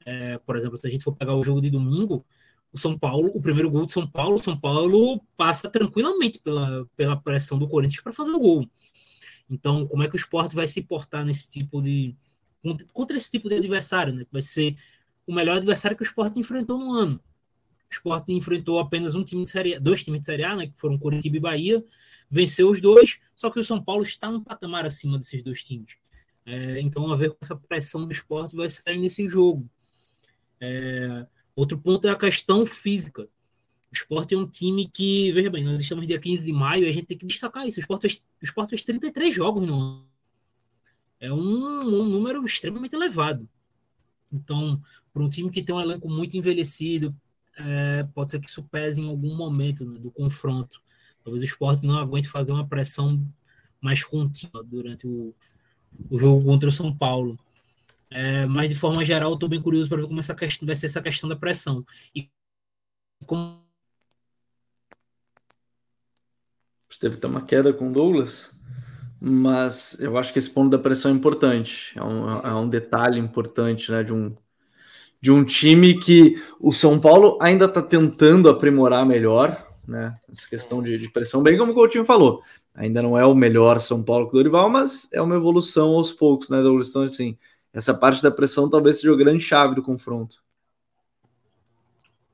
É, 0.05 0.37
por 0.39 0.55
exemplo, 0.55 0.77
se 0.77 0.87
a 0.87 0.89
gente 0.89 1.03
for 1.03 1.15
pegar 1.15 1.35
o 1.35 1.43
jogo 1.43 1.61
de 1.61 1.69
domingo, 1.69 2.25
o 2.73 2.77
São 2.77 2.97
Paulo, 2.97 3.31
o 3.33 3.41
primeiro 3.41 3.69
gol 3.69 3.85
de 3.85 3.91
São 3.91 4.07
Paulo, 4.07 4.35
o 4.35 4.43
São 4.43 4.57
Paulo 4.57 5.21
passa 5.35 5.69
tranquilamente 5.69 6.39
pela, 6.39 6.87
pela 6.95 7.17
pressão 7.17 7.59
do 7.59 7.67
Corinthians 7.67 8.01
para 8.01 8.13
fazer 8.13 8.31
o 8.31 8.39
gol. 8.39 8.69
Então, 9.49 9.85
como 9.85 10.03
é 10.03 10.07
que 10.07 10.15
o 10.15 10.17
esporte 10.17 10.55
vai 10.55 10.65
se 10.65 10.81
portar 10.81 11.25
nesse 11.25 11.49
tipo 11.49 11.81
de. 11.81 12.15
contra 12.93 13.17
esse 13.17 13.29
tipo 13.29 13.49
de 13.49 13.55
adversário, 13.55 14.13
né? 14.13 14.25
Vai 14.31 14.41
ser 14.41 14.77
o 15.27 15.33
melhor 15.33 15.57
adversário 15.57 15.97
que 15.97 16.03
o 16.03 16.05
esporte 16.05 16.39
enfrentou 16.39 16.77
no 16.79 16.93
ano. 16.93 17.19
O 17.89 17.93
esporte 17.93 18.31
enfrentou 18.31 18.79
apenas 18.79 19.15
um 19.15 19.23
time 19.23 19.43
de 19.43 19.49
série 19.49 19.77
dois 19.77 20.03
times 20.03 20.21
de 20.21 20.27
série 20.27 20.43
A, 20.45 20.55
né? 20.55 20.67
Que 20.67 20.79
foram 20.79 20.97
Curitiba 20.97 21.35
e 21.35 21.39
Bahia 21.39 21.85
venceu 22.31 22.69
os 22.69 22.79
dois, 22.79 23.19
só 23.35 23.51
que 23.51 23.59
o 23.59 23.63
São 23.63 23.83
Paulo 23.83 24.03
está 24.03 24.29
um 24.29 24.41
patamar 24.41 24.85
acima 24.85 25.17
desses 25.17 25.43
dois 25.43 25.61
times. 25.61 25.97
É, 26.45 26.79
então, 26.79 27.11
a 27.11 27.15
ver 27.17 27.31
com 27.31 27.37
essa 27.41 27.55
pressão 27.55 28.05
do 28.05 28.11
esporte 28.11 28.55
vai 28.55 28.69
sair 28.69 28.97
nesse 28.97 29.27
jogo. 29.27 29.69
É, 30.61 31.27
outro 31.55 31.77
ponto 31.77 32.07
é 32.07 32.11
a 32.11 32.15
questão 32.15 32.65
física. 32.65 33.23
O 33.91 33.93
esporte 33.93 34.33
é 34.33 34.37
um 34.37 34.47
time 34.47 34.87
que, 34.87 35.31
veja 35.33 35.49
bem, 35.49 35.63
nós 35.63 35.79
estamos 35.79 36.07
dia 36.07 36.19
15 36.19 36.45
de 36.45 36.53
maio 36.53 36.85
e 36.85 36.89
a 36.89 36.91
gente 36.91 37.07
tem 37.07 37.17
que 37.17 37.25
destacar 37.25 37.67
isso. 37.67 37.77
O 37.77 37.81
esporte 37.81 38.03
fez, 38.03 38.17
o 38.41 38.45
esporte 38.45 38.69
fez 38.69 38.83
33 38.85 39.33
jogos 39.33 39.67
no 39.67 39.75
ano. 39.75 40.05
É 41.19 41.31
um, 41.31 41.37
um 41.37 42.05
número 42.05 42.43
extremamente 42.45 42.95
elevado. 42.95 43.47
Então, 44.31 44.81
para 45.13 45.21
um 45.21 45.29
time 45.29 45.51
que 45.51 45.61
tem 45.61 45.75
um 45.75 45.81
elenco 45.81 46.09
muito 46.09 46.37
envelhecido, 46.37 47.13
é, 47.57 48.03
pode 48.13 48.31
ser 48.31 48.39
que 48.39 48.49
isso 48.49 48.63
pese 48.63 49.01
em 49.01 49.09
algum 49.09 49.35
momento 49.35 49.85
né, 49.85 49.99
do 49.99 50.09
confronto. 50.09 50.81
Talvez 51.23 51.43
o 51.43 51.45
esporte 51.45 51.85
não 51.85 51.97
aguente 51.97 52.27
fazer 52.27 52.53
uma 52.53 52.65
pressão 52.65 53.23
mais 53.79 54.03
contínua 54.03 54.63
durante 54.63 55.05
o, 55.05 55.33
o 56.09 56.17
jogo 56.17 56.43
contra 56.45 56.69
o 56.69 56.71
São 56.71 56.95
Paulo. 56.95 57.37
É, 58.11 58.45
mas, 58.45 58.69
de 58.69 58.75
forma 58.75 59.05
geral, 59.05 59.33
estou 59.33 59.47
bem 59.47 59.61
curioso 59.61 59.87
para 59.87 60.01
ver 60.01 60.07
como 60.07 60.19
essa 60.19 60.35
questão, 60.35 60.65
vai 60.65 60.75
ser 60.75 60.87
essa 60.87 61.01
questão 61.01 61.29
da 61.29 61.35
pressão. 61.35 61.85
E 62.13 62.29
como. 63.25 63.61
Teve 66.99 67.25
uma 67.25 67.41
queda 67.41 67.73
com 67.73 67.89
o 67.89 67.93
Douglas, 67.93 68.53
mas 69.19 69.97
eu 69.99 70.17
acho 70.17 70.31
que 70.31 70.37
esse 70.37 70.49
ponto 70.49 70.69
da 70.69 70.77
pressão 70.77 71.09
é 71.09 71.13
importante. 71.13 71.97
É 71.97 72.03
um, 72.03 72.29
é 72.41 72.53
um 72.53 72.69
detalhe 72.69 73.17
importante 73.17 73.91
né, 73.91 74.03
de, 74.03 74.13
um, 74.13 74.35
de 75.19 75.31
um 75.31 75.43
time 75.43 75.97
que 75.97 76.39
o 76.59 76.71
São 76.71 76.99
Paulo 76.99 77.39
ainda 77.41 77.65
está 77.65 77.81
tentando 77.81 78.49
aprimorar 78.49 79.05
melhor, 79.05 79.71
né? 79.87 80.19
Essa 80.29 80.47
questão 80.49 80.83
de, 80.83 80.97
de, 80.97 81.09
pressão, 81.09 81.41
bem 81.41 81.57
como 81.57 81.71
o 81.71 81.75
Coutinho 81.75 82.05
falou. 82.05 82.43
Ainda 82.75 83.01
não 83.01 83.17
é 83.17 83.25
o 83.25 83.33
melhor 83.33 83.79
São 83.79 84.03
Paulo 84.03 84.27
que 84.27 84.33
o 84.35 84.37
Dorival, 84.37 84.69
mas 84.69 85.11
é 85.13 85.21
uma 85.21 85.35
evolução 85.35 85.91
aos 85.95 86.11
poucos, 86.11 86.49
né, 86.49 86.61
Douglas? 86.61 86.89
Então, 86.89 87.03
assim, 87.03 87.37
essa 87.73 87.93
parte 87.93 88.21
da 88.21 88.31
pressão 88.31 88.69
talvez 88.69 88.99
seja 88.99 89.13
a 89.13 89.17
grande 89.17 89.43
chave 89.43 89.75
do 89.75 89.83
confronto. 89.83 90.43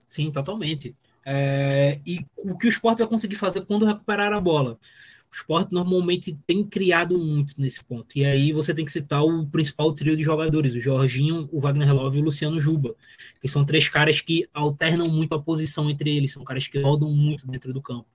Sim, 0.06 0.32
totalmente. 0.32 0.96
É, 1.26 2.00
e 2.06 2.26
o 2.38 2.58
que 2.58 2.68
o 2.68 2.70
esporte 2.70 3.00
vai 3.00 3.08
conseguir 3.08 3.36
fazer 3.36 3.62
quando 3.62 3.86
recuperar 3.86 4.32
a 4.32 4.40
bola? 4.40 4.80
O 5.30 5.36
esporte 5.36 5.74
normalmente 5.74 6.38
tem 6.48 6.64
criado 6.64 7.18
muito 7.18 7.60
nesse 7.60 7.84
ponto. 7.84 8.18
E 8.18 8.24
aí 8.26 8.54
você 8.54 8.74
tem 8.74 8.86
que 8.86 8.92
citar 8.92 9.22
o 9.24 9.46
principal 9.46 9.94
trio 9.94 10.16
de 10.16 10.24
jogadores, 10.24 10.74
o 10.74 10.80
Jorginho, 10.80 11.50
o 11.52 11.60
Wagner 11.60 11.94
Love 11.94 12.18
e 12.18 12.22
o 12.22 12.24
Luciano 12.24 12.62
Juba, 12.62 12.96
que 13.42 13.50
são 13.50 13.66
três 13.66 13.90
caras 13.90 14.22
que 14.22 14.48
alternam 14.54 15.10
muito 15.10 15.36
a 15.36 15.42
posição 15.42 15.90
entre 15.90 16.16
eles, 16.16 16.32
são 16.32 16.46
caras 16.46 16.66
que 16.68 16.80
rodam 16.80 17.12
muito 17.12 17.46
dentro 17.46 17.74
do 17.74 17.82
campo. 17.82 18.08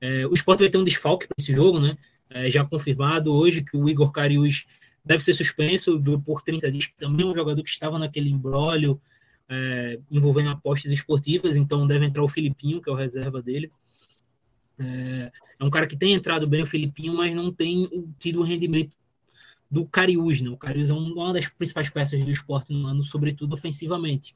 É, 0.00 0.26
o 0.26 0.34
esporte 0.34 0.58
vai 0.58 0.68
ter 0.68 0.78
um 0.78 0.84
desfalque 0.84 1.28
para 1.28 1.36
esse 1.38 1.52
jogo, 1.52 1.78
né? 1.78 1.96
É, 2.28 2.50
já 2.50 2.64
confirmado 2.64 3.32
hoje 3.32 3.62
que 3.62 3.76
o 3.76 3.88
Igor 3.88 4.10
Carius 4.10 4.66
deve 5.04 5.22
ser 5.22 5.34
suspenso 5.34 5.98
do, 5.98 6.20
por 6.20 6.42
30 6.42 6.70
dias, 6.70 6.90
também 6.98 7.26
é 7.26 7.28
um 7.28 7.34
jogador 7.34 7.62
que 7.62 7.68
estava 7.68 7.98
naquele 7.98 8.30
embrólio 8.30 9.00
é, 9.48 10.00
envolvendo 10.10 10.50
apostas 10.50 10.90
esportivas, 10.90 11.56
então 11.56 11.86
deve 11.86 12.06
entrar 12.06 12.22
o 12.22 12.28
Filipinho, 12.28 12.80
que 12.80 12.88
é 12.88 12.92
o 12.92 12.96
reserva 12.96 13.42
dele. 13.42 13.70
É, 14.78 15.30
é 15.60 15.64
um 15.64 15.70
cara 15.70 15.86
que 15.86 15.96
tem 15.96 16.14
entrado 16.14 16.46
bem 16.46 16.62
o 16.62 16.66
Filipinho, 16.66 17.14
mas 17.14 17.34
não 17.34 17.52
tem 17.52 17.88
tido 18.18 18.40
o 18.40 18.42
rendimento 18.42 18.96
do 19.70 19.86
Cariús. 19.86 20.40
Né? 20.40 20.50
O 20.50 20.56
Cariús 20.56 20.90
é 20.90 20.94
uma 20.94 21.32
das 21.32 21.46
principais 21.48 21.90
peças 21.90 22.24
do 22.24 22.30
esporte 22.30 22.72
no 22.72 22.86
ano, 22.86 23.02
sobretudo 23.02 23.54
ofensivamente. 23.54 24.34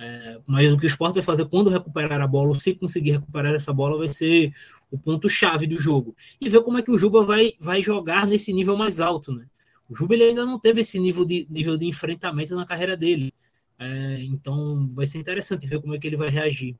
É, 0.00 0.40
mas 0.46 0.72
o 0.72 0.78
que 0.78 0.86
o 0.86 0.86
esporte 0.86 1.14
vai 1.14 1.24
fazer 1.24 1.44
quando 1.46 1.70
recuperar 1.70 2.20
a 2.20 2.26
bola, 2.26 2.48
ou 2.48 2.58
se 2.58 2.74
conseguir 2.74 3.12
recuperar 3.12 3.52
essa 3.54 3.72
bola, 3.72 3.98
vai 3.98 4.08
ser 4.08 4.54
o 4.90 4.98
ponto-chave 4.98 5.66
do 5.66 5.78
jogo. 5.78 6.16
E 6.40 6.48
ver 6.48 6.62
como 6.62 6.78
é 6.78 6.82
que 6.82 6.90
o 6.90 6.96
Juba 6.96 7.24
vai, 7.24 7.52
vai 7.58 7.82
jogar 7.82 8.26
nesse 8.26 8.52
nível 8.52 8.76
mais 8.76 9.00
alto. 9.00 9.32
Né? 9.32 9.46
O 9.88 9.94
Juba 9.94 10.14
ele 10.14 10.24
ainda 10.24 10.44
não 10.44 10.58
teve 10.58 10.82
esse 10.82 10.98
nível 10.98 11.24
de, 11.24 11.46
nível 11.48 11.76
de 11.76 11.86
enfrentamento 11.86 12.54
na 12.54 12.66
carreira 12.66 12.96
dele. 12.96 13.32
É, 13.78 14.22
então 14.22 14.88
vai 14.90 15.06
ser 15.06 15.18
interessante 15.18 15.66
ver 15.66 15.80
como 15.80 15.94
é 15.94 15.98
que 15.98 16.06
ele 16.06 16.16
vai 16.16 16.28
reagir. 16.28 16.76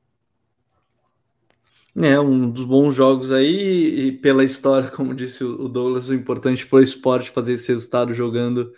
É, 1.95 2.19
um 2.19 2.49
dos 2.49 2.65
bons 2.65 2.93
jogos 2.93 3.31
aí, 3.31 4.07
e 4.07 4.11
pela 4.11 4.43
história, 4.43 4.89
como 4.91 5.15
disse 5.15 5.43
o 5.43 5.67
Douglas, 5.67 6.09
o 6.09 6.13
importante 6.13 6.65
para 6.65 6.77
o 6.77 6.83
esporte 6.83 7.31
fazer 7.31 7.53
esse 7.53 7.69
resultado 7.69 8.13
jogando 8.13 8.71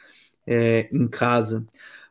é, 0.47 0.89
em 0.91 1.07
casa. 1.07 1.65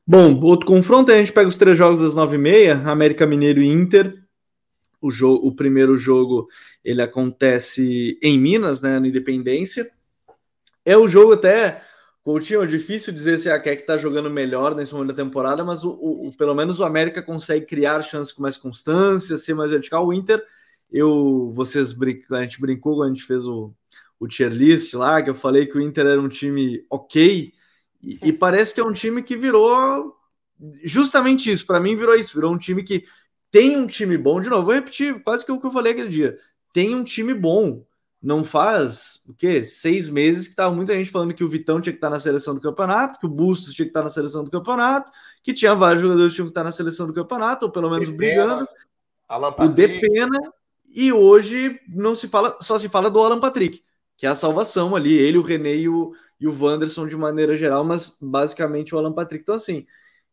Bom, 0.07 0.39
outro 0.41 0.67
confronto, 0.67 1.11
a 1.11 1.17
gente 1.17 1.33
pega 1.33 1.49
os 1.49 1.57
três 1.57 1.79
jogos 1.79 2.01
das 2.01 2.15
nove 2.15 2.37
e 2.37 2.39
meia, 2.39 2.79
América 2.87 3.27
Mineiro 3.27 3.63
e 3.63 3.69
Inter. 3.69 4.13
O, 5.01 5.11
jogo, 5.11 5.47
o 5.47 5.55
primeiro 5.55 5.97
jogo 5.97 6.49
ele 6.85 7.01
acontece 7.01 8.19
em 8.23 8.39
Minas, 8.39 8.83
né, 8.83 8.99
no 8.99 9.07
Independência. 9.07 9.91
É 10.85 10.97
o 10.97 11.09
jogo 11.09 11.33
até 11.33 11.83
Coutinho, 12.23 12.63
é 12.63 12.67
difícil 12.67 13.13
dizer 13.15 13.39
se 13.39 13.51
a 13.51 13.59
Keck 13.59 13.83
está 13.83 13.97
jogando 13.97 14.29
melhor 14.29 14.75
nesse 14.75 14.93
momento 14.93 15.09
da 15.15 15.25
temporada, 15.25 15.65
mas 15.65 15.85
o, 15.85 15.91
o, 15.91 16.33
pelo 16.37 16.55
menos 16.55 16.79
o 16.79 16.85
América 16.85 17.23
consegue 17.23 17.65
criar 17.65 18.03
chances 18.03 18.33
com 18.33 18.43
mais 18.43 18.59
constância, 18.59 19.39
ser 19.39 19.55
mais 19.55 19.71
vertical. 19.71 20.07
O 20.07 20.13
Inter, 20.13 20.45
eu, 20.93 21.51
vocês 21.55 21.97
a 22.31 22.43
gente 22.43 22.61
brincou 22.61 22.97
quando 22.97 23.11
a 23.11 23.15
gente 23.15 23.25
fez 23.25 23.47
o, 23.47 23.73
o 24.19 24.29
tier 24.29 24.53
list 24.53 24.93
lá, 24.93 25.23
que 25.23 25.31
eu 25.31 25.35
falei 25.35 25.67
que 25.67 25.79
o 25.79 25.81
Inter 25.81 26.07
era 26.07 26.21
um 26.21 26.29
time 26.29 26.85
ok, 26.91 27.53
e, 28.03 28.19
e 28.23 28.33
parece 28.33 28.75
que 28.75 28.81
é 28.81 28.85
um 28.85 28.93
time 28.93 29.23
que 29.23 29.37
virou 29.37 30.15
justamente 30.85 31.51
isso. 31.51 31.67
Para 31.67 31.81
mim, 31.81 31.97
virou 31.97 32.15
isso. 32.15 32.35
Virou 32.35 32.53
um 32.53 32.59
time 32.59 32.83
que 32.83 33.05
tem 33.51 33.77
um 33.77 33.87
time 33.87 34.17
bom. 34.17 34.41
De 34.41 34.49
novo, 34.49 34.67
vou 34.67 34.75
repetir 34.75 35.23
quase 35.23 35.45
que 35.45 35.53
o 35.53 35.61
que 35.61 35.67
eu 35.67 35.73
falei 35.73 35.93
aquele 35.93 36.09
dia. 36.09 36.39
Tem 36.73 36.95
um 36.95 37.05
time 37.05 37.35
bom 37.35 37.85
não 38.23 38.45
faz 38.45 39.23
o 39.27 39.33
quê? 39.33 39.65
Seis 39.65 40.09
meses 40.09 40.45
que 40.45 40.53
estava 40.53 40.75
muita 40.75 40.95
gente 40.95 41.11
falando 41.11 41.33
que 41.33 41.43
o 41.43 41.49
Vitão 41.49 41.81
tinha 41.81 41.93
que 41.93 41.97
estar 41.97 42.11
na 42.11 42.21
seleção 42.21 42.55
do 42.55 42.61
campeonato, 42.61 43.19
que 43.19 43.27
o 43.27 43.31
Bustos 43.31 43.75
tinha 43.75 43.87
que 43.87 43.91
estar 43.91 44.03
na 44.03 44.11
seleção 44.11 44.45
do 44.45 44.51
campeonato, 44.51 45.11
que 45.43 45.55
tinha 45.55 45.75
vários 45.75 46.03
jogadores 46.03 46.33
que 46.33 46.37
tinham 46.37 46.47
que 46.47 46.51
estar 46.51 46.65
na 46.65 46.73
seleção 46.73 47.07
do 47.07 47.15
campeonato, 47.15 47.65
ou 47.65 47.73
pelo 47.73 47.89
menos 47.91 48.09
Depena, 48.11 48.45
brigando. 48.45 48.69
Alan 49.27 49.55
o 49.59 49.69
Depena, 49.69 50.39
e 50.95 51.13
hoje 51.13 51.81
não 51.89 52.15
se 52.15 52.29
fala, 52.29 52.59
só 52.61 52.79
se 52.79 52.89
fala 52.89 53.11
do 53.11 53.21
Alan 53.21 53.41
Patrick, 53.41 53.83
que 54.17 54.27
é 54.27 54.29
a 54.29 54.35
salvação 54.35 54.95
ali, 54.95 55.17
ele, 55.17 55.39
o 55.39 55.43
René 55.43 55.77
e 55.77 55.89
o, 55.89 56.13
e 56.39 56.47
o 56.47 56.63
Wanderson 56.63 57.07
de 57.07 57.17
maneira 57.17 57.57
geral, 57.57 57.85
mas 57.85 58.17
basicamente 58.21 58.95
o 58.95 58.99
Alan 58.99 59.13
Patrick. 59.13 59.43
Então, 59.43 59.55
assim, 59.55 59.87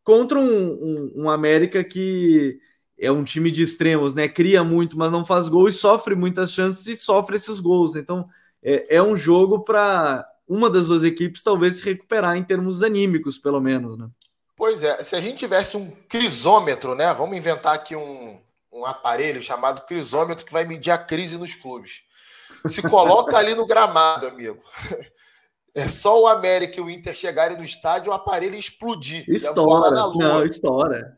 contra 0.03 0.37
um, 0.37 0.43
um, 0.43 1.11
um 1.15 1.29
América 1.29 1.83
que 1.83 2.59
é 2.99 3.11
um 3.11 3.23
time 3.23 3.51
de 3.51 3.63
extremos, 3.63 4.15
né? 4.15 4.27
Cria 4.27 4.63
muito, 4.63 4.97
mas 4.97 5.11
não 5.11 5.25
faz 5.25 5.47
gol 5.47 5.69
e 5.69 5.73
sofre 5.73 6.15
muitas 6.15 6.51
chances 6.51 6.87
e 6.87 6.95
sofre 6.95 7.35
esses 7.35 7.59
gols. 7.59 7.95
Então 7.95 8.27
é, 8.63 8.97
é 8.97 9.03
um 9.03 9.15
jogo 9.15 9.59
para 9.59 10.27
uma 10.47 10.69
das 10.69 10.87
duas 10.87 11.03
equipes 11.03 11.43
talvez 11.43 11.77
se 11.77 11.83
recuperar 11.83 12.37
em 12.37 12.43
termos 12.43 12.81
anímicos, 12.81 13.37
pelo 13.37 13.59
menos, 13.59 13.97
né? 13.97 14.07
Pois 14.55 14.83
é, 14.83 15.03
se 15.03 15.15
a 15.15 15.19
gente 15.19 15.37
tivesse 15.37 15.77
um 15.77 15.91
crisômetro, 16.09 16.95
né? 16.95 17.13
Vamos 17.13 17.37
inventar 17.37 17.75
aqui 17.75 17.95
um, 17.95 18.39
um 18.71 18.85
aparelho 18.85 19.41
chamado 19.41 19.85
crisômetro 19.85 20.45
que 20.45 20.51
vai 20.51 20.65
medir 20.65 20.91
a 20.91 20.97
crise 20.97 21.37
nos 21.37 21.53
clubes. 21.53 22.01
Se 22.65 22.81
coloca 22.81 23.37
ali 23.37 23.53
no 23.53 23.67
gramado, 23.67 24.27
amigo. 24.27 24.61
É 25.75 25.87
só 25.87 26.19
o 26.19 26.25
América 26.25 26.79
e 26.79 26.83
o 26.83 26.89
Inter 26.89 27.13
chegarem 27.13 27.55
no 27.55 27.63
estádio, 27.63 28.11
o 28.11 28.15
aparelho 28.15 28.55
explodir. 28.55 29.23
Estoura. 29.29 29.91
Não, 29.91 30.43
estoura. 30.43 31.16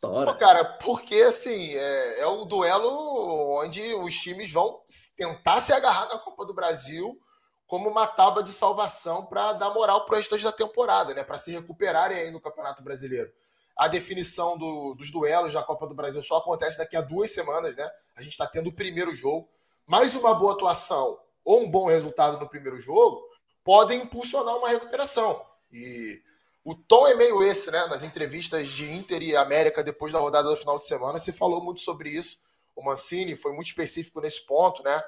Pô, 0.00 0.34
cara, 0.34 0.64
porque 0.64 1.14
assim, 1.16 1.74
é, 1.74 2.20
é 2.20 2.26
o 2.26 2.44
duelo 2.44 3.60
onde 3.62 3.82
os 3.94 4.14
times 4.14 4.50
vão 4.52 4.80
tentar 5.16 5.60
se 5.60 5.72
agarrar 5.72 6.06
na 6.08 6.18
Copa 6.18 6.44
do 6.44 6.54
Brasil 6.54 7.20
como 7.66 7.88
uma 7.88 8.06
tábua 8.06 8.42
de 8.42 8.52
salvação 8.52 9.26
para 9.26 9.52
dar 9.54 9.70
moral 9.74 10.04
para 10.04 10.14
o 10.14 10.16
restante 10.16 10.44
da 10.44 10.52
temporada, 10.52 11.14
né? 11.14 11.24
Para 11.24 11.38
se 11.38 11.50
recuperarem 11.50 12.18
aí 12.18 12.30
no 12.30 12.40
Campeonato 12.40 12.82
Brasileiro. 12.82 13.30
A 13.76 13.88
definição 13.88 14.56
do, 14.56 14.94
dos 14.94 15.10
duelos 15.10 15.52
da 15.52 15.62
Copa 15.62 15.86
do 15.86 15.94
Brasil 15.94 16.22
só 16.22 16.36
acontece 16.36 16.78
daqui 16.78 16.96
a 16.96 17.00
duas 17.00 17.30
semanas, 17.30 17.74
né? 17.76 17.88
A 18.14 18.22
gente 18.22 18.32
está 18.32 18.46
tendo 18.46 18.68
o 18.68 18.74
primeiro 18.74 19.14
jogo. 19.14 19.48
Mais 19.86 20.14
uma 20.14 20.34
boa 20.34 20.52
atuação 20.52 21.18
ou 21.44 21.62
um 21.62 21.70
bom 21.70 21.86
resultado 21.86 22.38
no 22.38 22.48
primeiro 22.48 22.78
jogo 22.78 23.22
podem 23.62 24.02
impulsionar 24.02 24.56
uma 24.56 24.68
recuperação. 24.68 25.44
E 25.72 26.22
o 26.66 26.74
tom 26.74 27.06
é 27.06 27.14
meio 27.14 27.44
esse, 27.44 27.70
né? 27.70 27.86
Nas 27.86 28.02
entrevistas 28.02 28.68
de 28.70 28.92
Inter 28.92 29.22
e 29.22 29.36
América 29.36 29.84
depois 29.84 30.12
da 30.12 30.18
rodada 30.18 30.50
do 30.50 30.56
final 30.56 30.76
de 30.76 30.84
semana, 30.84 31.16
se 31.16 31.30
falou 31.30 31.62
muito 31.62 31.80
sobre 31.80 32.10
isso. 32.10 32.40
O 32.74 32.82
Mancini 32.82 33.36
foi 33.36 33.52
muito 33.52 33.68
específico 33.68 34.20
nesse 34.20 34.44
ponto, 34.44 34.82
né? 34.82 35.00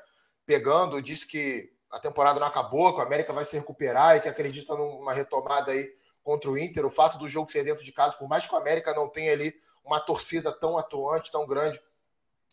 Pegando, 0.47 1.03
disse 1.03 1.27
que 1.27 1.69
a 1.91 1.99
temporada 1.99 2.39
não 2.39 2.47
acabou, 2.47 2.95
que 2.95 3.01
o 3.01 3.03
América 3.03 3.33
vai 3.33 3.45
se 3.45 3.57
recuperar 3.57 4.15
e 4.15 4.21
que 4.21 4.29
acredita 4.29 4.77
numa 4.77 5.13
retomada 5.13 5.73
aí 5.73 5.91
contra 6.23 6.49
o 6.49 6.57
Inter. 6.57 6.87
O 6.87 6.91
fato 6.91 7.19
do 7.19 7.27
jogo 7.27 7.51
ser 7.51 7.65
dentro 7.65 7.83
de 7.83 7.91
casa, 7.91 8.17
por 8.17 8.29
mais 8.29 8.47
que 8.47 8.55
o 8.55 8.57
América 8.57 8.95
não 8.95 9.09
tenha 9.09 9.33
ali 9.33 9.53
uma 9.85 9.99
torcida 9.99 10.53
tão 10.53 10.79
atuante, 10.79 11.29
tão 11.29 11.45
grande, 11.45 11.83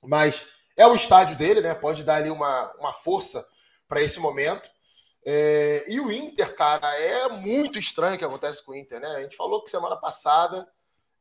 mas 0.02 0.44
é 0.76 0.88
o 0.88 0.96
estádio 0.96 1.38
dele, 1.38 1.62
né? 1.62 1.76
Pode 1.76 2.04
dar 2.04 2.16
ali 2.16 2.32
uma, 2.32 2.74
uma 2.80 2.92
força 2.92 3.48
para 3.88 4.02
esse 4.02 4.20
momento. 4.20 4.68
É, 5.28 5.92
e 5.92 6.00
o 6.00 6.12
Inter, 6.12 6.54
cara, 6.56 6.88
é 7.00 7.28
muito 7.30 7.80
estranho 7.80 8.16
o 8.16 8.18
que 8.18 8.26
acontece 8.26 8.64
com 8.64 8.74
o 8.74 8.76
Inter, 8.76 9.00
né? 9.00 9.08
A 9.08 9.22
gente 9.22 9.36
falou 9.36 9.64
que 9.64 9.72
semana 9.72 9.96
passada 9.96 10.72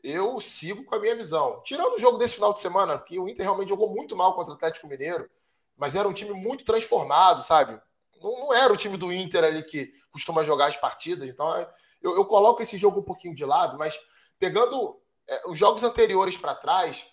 eu 0.03 0.39
sigo 0.43 0.85
com 0.85 0.95
a 0.95 1.01
minha 1.01 1.17
visão. 1.17 1.63
Tirando 1.65 1.95
o 1.95 1.99
jogo 1.99 2.19
desse 2.19 2.35
final 2.35 2.53
de 2.53 2.61
semana, 2.61 2.99
que 2.99 3.19
o 3.19 3.27
Inter 3.27 3.47
realmente 3.47 3.71
jogou 3.71 3.89
muito 3.89 4.15
mal 4.15 4.35
contra 4.35 4.53
o 4.53 4.57
Atlético 4.57 4.87
Mineiro, 4.87 5.29
mas 5.75 5.97
era 5.97 6.07
um 6.07 6.13
time 6.13 6.33
muito 6.35 6.65
transformado, 6.65 7.43
sabe? 7.43 7.81
Não, 8.23 8.41
não 8.41 8.55
era 8.55 8.71
o 8.71 8.77
time 8.77 8.99
do 8.99 9.11
Inter 9.11 9.43
ali 9.43 9.63
que 9.63 9.91
costuma 10.13 10.43
jogar 10.43 10.67
as 10.67 10.77
partidas. 10.77 11.27
Então 11.31 11.67
eu, 12.03 12.15
eu 12.15 12.27
coloco 12.27 12.63
esse 12.63 12.77
jogo 12.77 13.01
um 13.01 13.05
pouquinho 13.05 13.35
de 13.35 13.47
lado, 13.47 13.79
mas 13.79 13.99
pegando 14.39 15.01
é, 15.27 15.49
os 15.49 15.59
jogos 15.59 15.83
anteriores 15.83 16.37
para 16.37 16.55
trás, 16.55 17.07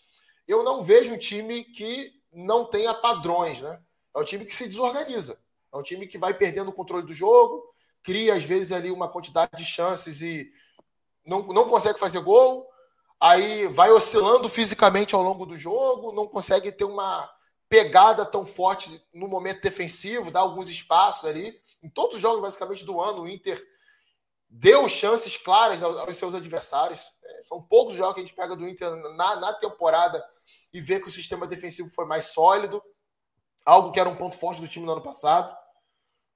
eu 0.45 0.61
não 0.61 0.83
vejo 0.83 1.13
um 1.13 1.17
time 1.17 1.63
que 1.63 2.13
não 2.33 2.65
tenha 2.65 2.93
padrões, 2.93 3.61
né? 3.61 3.81
É 4.13 4.19
um 4.19 4.25
time 4.25 4.43
que 4.43 4.53
se 4.53 4.67
desorganiza. 4.67 5.39
É 5.73 5.77
um 5.77 5.83
time 5.83 6.07
que 6.07 6.17
vai 6.17 6.33
perdendo 6.33 6.69
o 6.69 6.73
controle 6.73 7.05
do 7.05 7.13
jogo, 7.13 7.63
cria 8.03 8.33
às 8.33 8.43
vezes 8.43 8.71
ali 8.71 8.91
uma 8.91 9.07
quantidade 9.07 9.51
de 9.55 9.65
chances 9.65 10.21
e 10.21 10.51
não, 11.25 11.43
não 11.47 11.69
consegue 11.69 11.99
fazer 11.99 12.19
gol, 12.19 12.67
aí 13.19 13.67
vai 13.67 13.91
oscilando 13.91 14.49
fisicamente 14.49 15.15
ao 15.15 15.21
longo 15.21 15.45
do 15.45 15.55
jogo, 15.55 16.11
não 16.11 16.27
consegue 16.27 16.71
ter 16.71 16.83
uma 16.83 17.29
pegada 17.69 18.25
tão 18.25 18.45
forte 18.45 19.01
no 19.13 19.27
momento 19.27 19.61
defensivo, 19.61 20.31
dá 20.31 20.41
alguns 20.41 20.67
espaços 20.67 21.25
ali. 21.25 21.55
Em 21.81 21.89
todos 21.89 22.15
os 22.15 22.21
jogos, 22.21 22.41
basicamente, 22.41 22.83
do 22.83 22.99
ano, 22.99 23.21
o 23.21 23.29
Inter 23.29 23.63
deu 24.49 24.89
chances 24.89 25.37
claras 25.37 25.81
aos 25.81 26.17
seus 26.17 26.35
adversários. 26.35 27.09
É, 27.23 27.43
são 27.43 27.61
poucos 27.61 27.95
jogos 27.95 28.15
que 28.15 28.19
a 28.19 28.23
gente 28.25 28.35
pega 28.35 28.55
do 28.55 28.67
Inter 28.67 28.93
na, 29.15 29.37
na 29.37 29.53
temporada 29.53 30.23
e 30.73 30.81
vê 30.81 30.99
que 30.99 31.07
o 31.07 31.11
sistema 31.11 31.47
defensivo 31.47 31.89
foi 31.89 32.05
mais 32.05 32.25
sólido, 32.25 32.83
algo 33.65 33.91
que 33.91 33.99
era 33.99 34.09
um 34.09 34.17
ponto 34.17 34.35
forte 34.35 34.61
do 34.61 34.67
time 34.67 34.85
no 34.85 34.91
ano 34.91 35.01
passado 35.01 35.55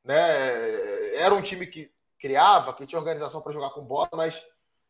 né? 0.06 1.16
Era 1.16 1.34
um 1.34 1.42
time 1.42 1.66
que 1.66 1.92
criava, 2.20 2.74
que 2.74 2.86
tinha 2.86 3.00
organização 3.00 3.42
para 3.42 3.52
jogar 3.52 3.72
com 3.72 3.82
bola, 3.82 4.10
mas 4.14 4.42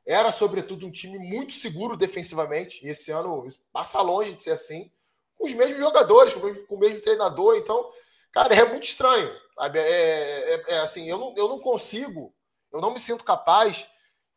era 0.05 0.32
sobretudo 0.32 0.86
um 0.86 0.91
time 0.91 1.18
muito 1.18 1.53
seguro 1.53 1.97
defensivamente. 1.97 2.86
E 2.86 2.89
esse 2.89 3.11
ano 3.11 3.47
passa 3.72 4.01
longe 4.01 4.34
de 4.34 4.43
ser 4.43 4.51
assim, 4.51 4.91
com 5.36 5.45
os 5.45 5.53
mesmos 5.53 5.80
jogadores, 5.80 6.34
com 6.34 6.41
o 6.41 6.43
mesmo, 6.43 6.68
com 6.68 6.76
o 6.76 6.80
mesmo 6.80 7.01
treinador. 7.01 7.55
Então, 7.55 7.89
cara, 8.32 8.53
é 8.53 8.70
muito 8.70 8.84
estranho. 8.84 9.34
Sabe? 9.55 9.80
É, 9.80 10.53
é, 10.53 10.63
é, 10.76 10.78
assim, 10.80 11.09
eu 11.09 11.18
não, 11.18 11.34
eu 11.36 11.47
não 11.47 11.59
consigo, 11.59 12.34
eu 12.72 12.82
não 12.82 12.91
me 12.91 12.99
sinto 12.99 13.24
capaz 13.24 13.88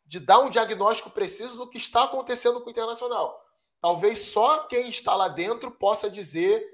de 0.06 0.20
dar 0.20 0.38
um 0.38 0.48
diagnóstico 0.48 1.10
preciso 1.10 1.58
do 1.58 1.68
que 1.68 1.76
está 1.76 2.04
acontecendo 2.04 2.60
com 2.60 2.68
o 2.68 2.70
Internacional. 2.70 3.38
Talvez 3.80 4.18
só 4.20 4.60
quem 4.66 4.88
está 4.88 5.14
lá 5.14 5.28
dentro 5.28 5.70
possa 5.70 6.10
dizer, 6.10 6.64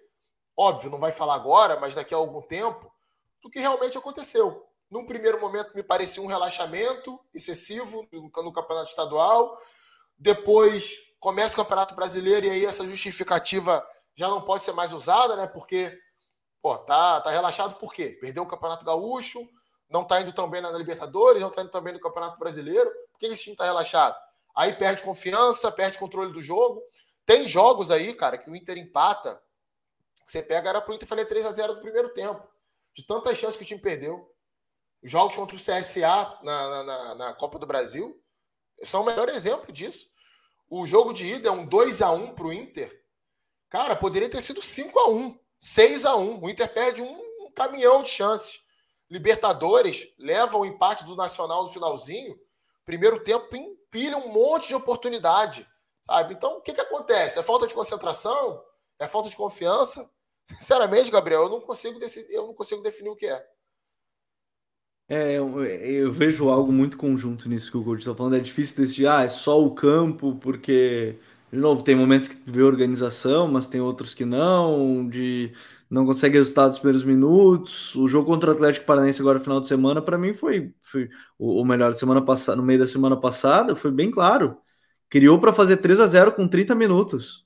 óbvio, 0.57 0.91
não 0.91 1.01
vai 1.01 1.11
falar 1.11 1.35
agora, 1.35 1.79
mas 1.81 1.95
daqui 1.95 2.15
a 2.15 2.17
algum 2.17 2.41
tempo, 2.41 2.94
do 3.45 3.51
que 3.51 3.61
realmente 3.61 3.99
aconteceu. 3.99 4.67
Num 4.91 5.05
primeiro 5.05 5.39
momento, 5.39 5.75
me 5.75 5.83
parecia 5.83 6.23
um 6.23 6.27
relaxamento 6.27 7.21
excessivo 7.35 8.09
no, 8.11 8.53
campeonato 8.53 8.89
estadual. 8.89 9.59
Depois 10.17 10.97
começa 11.21 11.53
o 11.53 11.57
campeonato 11.59 11.95
brasileiro 11.95 12.47
e 12.47 12.51
aí 12.51 12.65
essa 12.65 12.87
justificativa 12.87 13.87
já 14.15 14.29
não 14.29 14.41
pode 14.41 14.65
ser 14.65 14.73
mais 14.73 14.93
usada, 14.93 15.37
né? 15.37 15.47
Porque, 15.47 15.95
pô, 16.63 16.79
tá, 16.79 17.21
tá 17.21 17.31
relaxado 17.31 17.75
por 17.77 17.93
quê? 17.93 18.17
Perdeu 18.19 18.45
o 18.45 18.47
campeonato 18.47 18.85
gaúcho, 18.85 19.47
não 19.91 20.05
tá 20.05 20.23
indo 20.23 20.33
tão 20.33 20.49
bem 20.49 20.63
na 20.63 20.71
Libertadores, 20.73 21.43
não 21.43 21.51
tá 21.51 21.61
indo 21.61 21.71
tão 21.71 21.83
bem 21.83 21.93
no 21.93 22.01
campeonato 22.01 22.39
brasileiro. 22.39 22.91
Por 23.13 23.19
que 23.19 23.27
esse 23.27 23.45
time 23.45 23.57
tá 23.57 23.65
relaxado? 23.65 24.17
Aí 24.57 24.73
perde 24.73 25.03
confiança, 25.03 25.71
perde 25.71 25.99
controle 25.99 26.33
do 26.33 26.41
jogo. 26.41 26.83
Tem 27.27 27.47
jogos 27.47 27.91
aí, 27.91 28.15
cara, 28.15 28.39
que 28.39 28.49
o 28.49 28.57
Inter 28.57 28.79
empata. 28.79 29.39
Você 30.25 30.43
pega, 30.43 30.71
era 30.71 30.81
pro 30.81 30.95
Inter 30.95 31.07
fazer 31.07 31.27
3 31.27 31.45
a 31.45 31.51
0 31.51 31.75
do 31.75 31.81
primeiro 31.81 32.09
tempo 32.11 32.54
de 32.95 33.05
tantas 33.05 33.37
chances 33.37 33.57
que 33.57 33.65
o 33.65 33.67
time 33.67 33.81
perdeu. 33.81 34.31
Os 35.03 35.11
jogos 35.11 35.37
contra 35.37 35.57
o 35.57 35.59
CSA 35.59 36.39
na, 36.43 36.85
na, 36.85 37.15
na 37.15 37.35
Copa 37.35 37.59
do 37.59 37.67
Brasil 37.67 38.19
são 38.83 39.03
o 39.03 39.05
melhor 39.05 39.29
exemplo 39.29 39.73
disso. 39.73 40.09
O 40.71 40.87
jogo 40.87 41.13
de 41.13 41.27
ida 41.27 41.49
é 41.49 41.53
um 41.53 41.67
2 41.67 42.01
a 42.03 42.11
1 42.11 42.35
para 42.35 42.47
o 42.47 42.53
Inter. 42.53 43.05
Cara, 43.69 43.97
poderia 43.97 44.31
ter 44.31 44.41
sido 44.41 44.63
5 44.63 44.99
a 44.99 45.11
1 45.11 45.39
6 45.59 46.07
a 46.07 46.17
1 46.17 46.43
O 46.43 46.51
Inter 46.51 46.73
perde 46.73 47.03
um, 47.03 47.47
um 47.47 47.51
caminhão 47.53 48.03
de 48.03 48.11
chances. 48.11 48.61
Libertadores 49.11 50.09
leva 50.19 50.57
o 50.57 50.65
empate 50.65 51.05
do 51.05 51.17
Nacional 51.17 51.65
no 51.65 51.71
finalzinho. 51.71 52.39
Primeiro 52.85 53.23
tempo 53.23 53.55
empilha 53.55 54.17
um 54.17 54.29
monte 54.29 54.69
de 54.69 54.75
oportunidade. 54.75 55.69
Sabe? 56.01 56.35
Então, 56.35 56.59
o 56.59 56.61
que, 56.61 56.73
que 56.73 56.81
acontece? 56.81 57.39
É 57.39 57.43
falta 57.43 57.67
de 57.67 57.75
concentração? 57.75 58.63
É 58.99 59.09
falta 59.09 59.29
de 59.29 59.37
confiança? 59.37 60.09
Sinceramente, 60.47 61.11
Gabriel, 61.11 61.43
eu 61.45 61.51
não 61.51 61.61
consigo 61.61 61.99
decidir, 61.99 62.33
eu 62.35 62.47
não 62.47 62.55
consigo 62.55 62.83
definir 62.83 63.11
o 63.11 63.17
que 63.17 63.27
é. 63.27 63.47
É, 65.07 65.35
eu, 65.37 65.63
eu 65.65 66.13
vejo 66.13 66.49
algo 66.49 66.73
muito 66.73 66.97
conjunto 66.97 67.47
nisso 67.49 67.71
que 67.71 67.77
o 67.77 67.85
coach 67.85 68.01
está 68.01 68.15
falando. 68.15 68.37
É 68.37 68.41
difícil 68.41 68.77
decidir, 68.77 69.07
ah, 69.07 69.23
é 69.23 69.29
só 69.29 69.61
o 69.63 69.75
campo, 69.75 70.37
porque, 70.37 71.19
de 71.53 71.59
novo, 71.59 71.83
tem 71.83 71.95
momentos 71.95 72.29
que 72.29 72.37
vê 72.51 72.63
organização, 72.63 73.47
mas 73.47 73.69
tem 73.69 73.81
outros 73.83 74.15
que 74.15 74.25
não, 74.25 75.07
de 75.09 75.53
não 75.91 76.07
consegue 76.07 76.39
resultado 76.39 76.69
nos 76.69 76.79
primeiros 76.79 77.05
minutos. 77.05 77.95
O 77.97 78.09
jogo 78.09 78.27
contra 78.27 78.51
o 78.51 78.55
Atlético 78.55 78.87
Paranaense 78.87 79.21
agora 79.21 79.39
final 79.39 79.61
de 79.61 79.67
semana, 79.69 80.01
para 80.01 80.17
mim, 80.17 80.33
foi, 80.33 80.73
foi 80.83 81.11
o, 81.39 81.61
o 81.61 81.65
melhor 81.67 81.93
semana 81.93 82.25
passada, 82.25 82.57
no 82.57 82.63
meio 82.63 82.79
da 82.81 82.87
semana 82.87 83.17
passada, 83.21 83.77
foi 83.77 83.91
bem 83.93 84.11
claro. 84.11 84.57
Criou 85.11 85.39
para 85.39 85.53
fazer 85.53 85.77
3 85.79 86.01
a 86.01 86.07
0 86.07 86.33
com 86.33 86.49
30 86.49 86.75
minutos. 86.75 87.44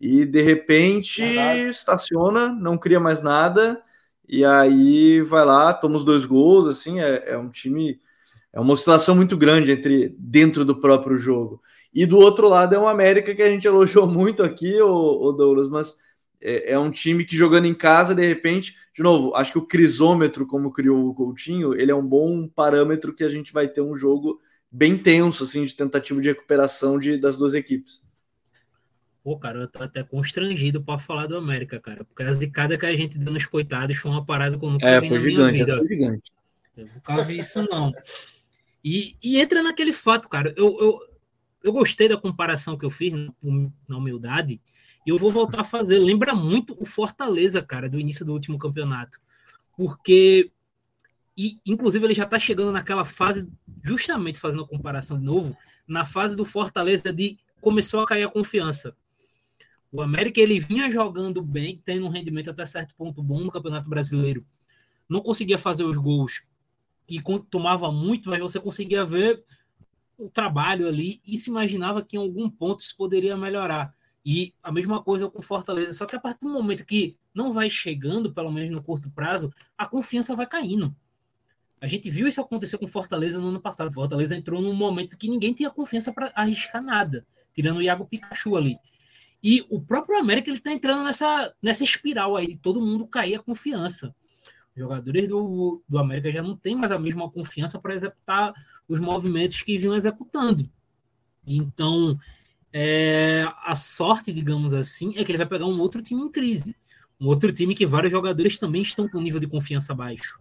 E 0.00 0.24
de 0.24 0.40
repente 0.40 1.22
Verdade. 1.22 1.68
estaciona, 1.68 2.48
não 2.48 2.78
cria 2.78 2.98
mais 2.98 3.22
nada, 3.22 3.82
e 4.26 4.44
aí 4.44 5.20
vai 5.22 5.44
lá, 5.44 5.74
toma 5.74 5.96
os 5.96 6.04
dois 6.04 6.24
gols, 6.24 6.66
assim, 6.66 7.00
é, 7.00 7.32
é 7.32 7.38
um 7.38 7.50
time, 7.50 8.00
é 8.52 8.60
uma 8.60 8.72
oscilação 8.72 9.14
muito 9.14 9.36
grande 9.36 9.72
entre 9.72 10.14
dentro 10.18 10.64
do 10.64 10.80
próprio 10.80 11.18
jogo. 11.18 11.60
E 11.92 12.06
do 12.06 12.18
outro 12.18 12.48
lado 12.48 12.74
é 12.74 12.78
um 12.78 12.88
América 12.88 13.34
que 13.34 13.42
a 13.42 13.50
gente 13.50 13.66
elogiou 13.66 14.06
muito 14.08 14.42
aqui, 14.42 14.80
o, 14.80 14.88
o 14.88 15.32
Douglas, 15.32 15.68
mas 15.68 15.98
é, 16.40 16.72
é, 16.72 16.78
um 16.78 16.90
time 16.90 17.24
que 17.24 17.36
jogando 17.36 17.66
em 17.66 17.74
casa, 17.74 18.14
de 18.14 18.26
repente, 18.26 18.76
de 18.94 19.02
novo, 19.02 19.34
acho 19.34 19.52
que 19.52 19.58
o 19.58 19.66
crisômetro, 19.66 20.46
como 20.46 20.72
criou 20.72 21.08
o 21.08 21.14
Coutinho, 21.14 21.74
ele 21.74 21.90
é 21.90 21.94
um 21.94 22.06
bom 22.06 22.48
parâmetro 22.48 23.12
que 23.12 23.24
a 23.24 23.28
gente 23.28 23.52
vai 23.52 23.68
ter 23.68 23.82
um 23.82 23.96
jogo 23.96 24.40
bem 24.70 24.96
tenso, 24.96 25.44
assim, 25.44 25.64
de 25.64 25.76
tentativa 25.76 26.20
de 26.20 26.28
recuperação 26.28 26.98
de, 26.98 27.18
das 27.18 27.36
duas 27.36 27.54
equipes. 27.54 28.02
Pô, 29.22 29.38
cara, 29.38 29.60
eu 29.60 29.68
tô 29.68 29.82
até 29.82 30.02
constrangido 30.02 30.82
para 30.82 30.98
falar 30.98 31.26
do 31.26 31.36
América, 31.36 31.78
cara, 31.78 32.04
porque 32.04 32.22
a 32.22 32.32
zicada 32.32 32.78
que 32.78 32.86
a 32.86 32.96
gente 32.96 33.18
deu 33.18 33.32
nos 33.32 33.44
coitados 33.44 33.96
foi 33.96 34.10
uma 34.10 34.24
parada 34.24 34.58
que 34.58 34.64
eu 34.64 34.70
nunca 34.70 34.88
é, 34.88 35.00
vi 35.00 35.08
foi 35.08 35.18
na 35.18 35.24
gigante, 35.24 35.52
minha 35.52 35.64
vida. 35.66 35.78
Foi 35.78 35.86
gigante. 35.86 36.32
Eu 36.76 36.86
nunca 36.86 37.24
vi 37.24 37.38
isso, 37.38 37.62
não. 37.68 37.92
E, 38.82 39.16
e 39.22 39.38
entra 39.38 39.62
naquele 39.62 39.92
fato, 39.92 40.26
cara, 40.26 40.54
eu, 40.56 40.78
eu, 40.80 41.00
eu 41.62 41.72
gostei 41.72 42.08
da 42.08 42.16
comparação 42.16 42.78
que 42.78 42.84
eu 42.84 42.90
fiz, 42.90 43.12
na 43.86 43.96
humildade, 43.96 44.58
e 45.06 45.10
eu 45.10 45.18
vou 45.18 45.30
voltar 45.30 45.60
a 45.60 45.64
fazer. 45.64 45.98
Lembra 45.98 46.34
muito 46.34 46.74
o 46.80 46.86
Fortaleza, 46.86 47.60
cara, 47.62 47.88
do 47.88 48.00
início 48.00 48.24
do 48.24 48.32
último 48.32 48.58
campeonato. 48.58 49.20
Porque, 49.76 50.50
e, 51.36 51.58
inclusive, 51.66 52.06
ele 52.06 52.14
já 52.14 52.24
está 52.24 52.38
chegando 52.38 52.72
naquela 52.72 53.04
fase, 53.04 53.50
justamente 53.82 54.38
fazendo 54.38 54.64
a 54.64 54.68
comparação 54.68 55.18
de 55.18 55.24
novo, 55.24 55.54
na 55.86 56.06
fase 56.06 56.36
do 56.36 56.44
Fortaleza 56.44 57.12
de 57.12 57.38
começou 57.60 58.00
a 58.00 58.06
cair 58.06 58.24
a 58.24 58.30
confiança. 58.30 58.96
O 59.92 60.00
América 60.02 60.40
ele 60.40 60.60
vinha 60.60 60.90
jogando 60.90 61.42
bem, 61.42 61.80
tendo 61.84 62.06
um 62.06 62.10
rendimento 62.10 62.50
até 62.50 62.64
certo 62.64 62.94
ponto 62.94 63.22
bom 63.22 63.40
no 63.40 63.50
Campeonato 63.50 63.88
Brasileiro. 63.88 64.44
Não 65.08 65.20
conseguia 65.20 65.58
fazer 65.58 65.84
os 65.84 65.96
gols 65.96 66.42
e 67.08 67.20
tomava 67.50 67.90
muito, 67.90 68.30
mas 68.30 68.38
você 68.38 68.60
conseguia 68.60 69.04
ver 69.04 69.42
o 70.16 70.30
trabalho 70.30 70.86
ali 70.86 71.20
e 71.26 71.36
se 71.36 71.50
imaginava 71.50 72.02
que 72.04 72.16
em 72.16 72.20
algum 72.20 72.48
ponto 72.48 72.80
isso 72.80 72.96
poderia 72.96 73.36
melhorar. 73.36 73.92
E 74.24 74.54
a 74.62 74.70
mesma 74.70 75.02
coisa 75.02 75.28
com 75.28 75.42
Fortaleza, 75.42 75.92
só 75.94 76.06
que 76.06 76.14
a 76.14 76.20
partir 76.20 76.44
do 76.44 76.52
momento 76.52 76.84
que 76.84 77.16
não 77.34 77.52
vai 77.52 77.68
chegando, 77.68 78.32
pelo 78.32 78.52
menos 78.52 78.70
no 78.70 78.82
curto 78.82 79.10
prazo, 79.10 79.52
a 79.76 79.86
confiança 79.86 80.36
vai 80.36 80.46
caindo. 80.46 80.94
A 81.80 81.86
gente 81.86 82.10
viu 82.10 82.28
isso 82.28 82.40
acontecer 82.40 82.76
com 82.76 82.86
Fortaleza 82.86 83.40
no 83.40 83.48
ano 83.48 83.60
passado. 83.60 83.92
Fortaleza 83.92 84.36
entrou 84.36 84.60
num 84.60 84.74
momento 84.74 85.16
que 85.16 85.26
ninguém 85.26 85.54
tinha 85.54 85.70
confiança 85.70 86.12
para 86.12 86.30
arriscar 86.34 86.82
nada, 86.82 87.26
tirando 87.54 87.78
o 87.78 87.82
Iago 87.82 88.04
Pikachu 88.04 88.54
ali. 88.56 88.76
E 89.42 89.64
o 89.70 89.80
próprio 89.80 90.18
América 90.18 90.50
ele 90.50 90.58
está 90.58 90.72
entrando 90.72 91.04
nessa, 91.04 91.54
nessa 91.62 91.82
espiral 91.82 92.36
aí 92.36 92.46
de 92.46 92.56
todo 92.56 92.80
mundo 92.80 93.06
cair 93.06 93.36
a 93.36 93.42
confiança. 93.42 94.14
Os 94.74 94.82
jogadores 94.82 95.26
do, 95.26 95.82
do 95.88 95.98
América 95.98 96.30
já 96.30 96.42
não 96.42 96.56
têm 96.56 96.76
mais 96.76 96.92
a 96.92 96.98
mesma 96.98 97.30
confiança 97.30 97.78
para 97.78 97.94
executar 97.94 98.52
os 98.86 99.00
movimentos 99.00 99.62
que 99.62 99.78
vinham 99.78 99.94
executando. 99.94 100.70
Então, 101.46 102.18
é, 102.72 103.46
a 103.64 103.74
sorte, 103.74 104.32
digamos 104.32 104.74
assim, 104.74 105.16
é 105.16 105.24
que 105.24 105.30
ele 105.30 105.38
vai 105.38 105.46
pegar 105.46 105.66
um 105.66 105.80
outro 105.80 106.02
time 106.02 106.22
em 106.22 106.30
crise. 106.30 106.76
Um 107.18 107.26
outro 107.26 107.52
time 107.52 107.74
que 107.74 107.86
vários 107.86 108.12
jogadores 108.12 108.58
também 108.58 108.82
estão 108.82 109.08
com 109.08 109.20
nível 109.20 109.40
de 109.40 109.46
confiança 109.46 109.94
baixo. 109.94 110.38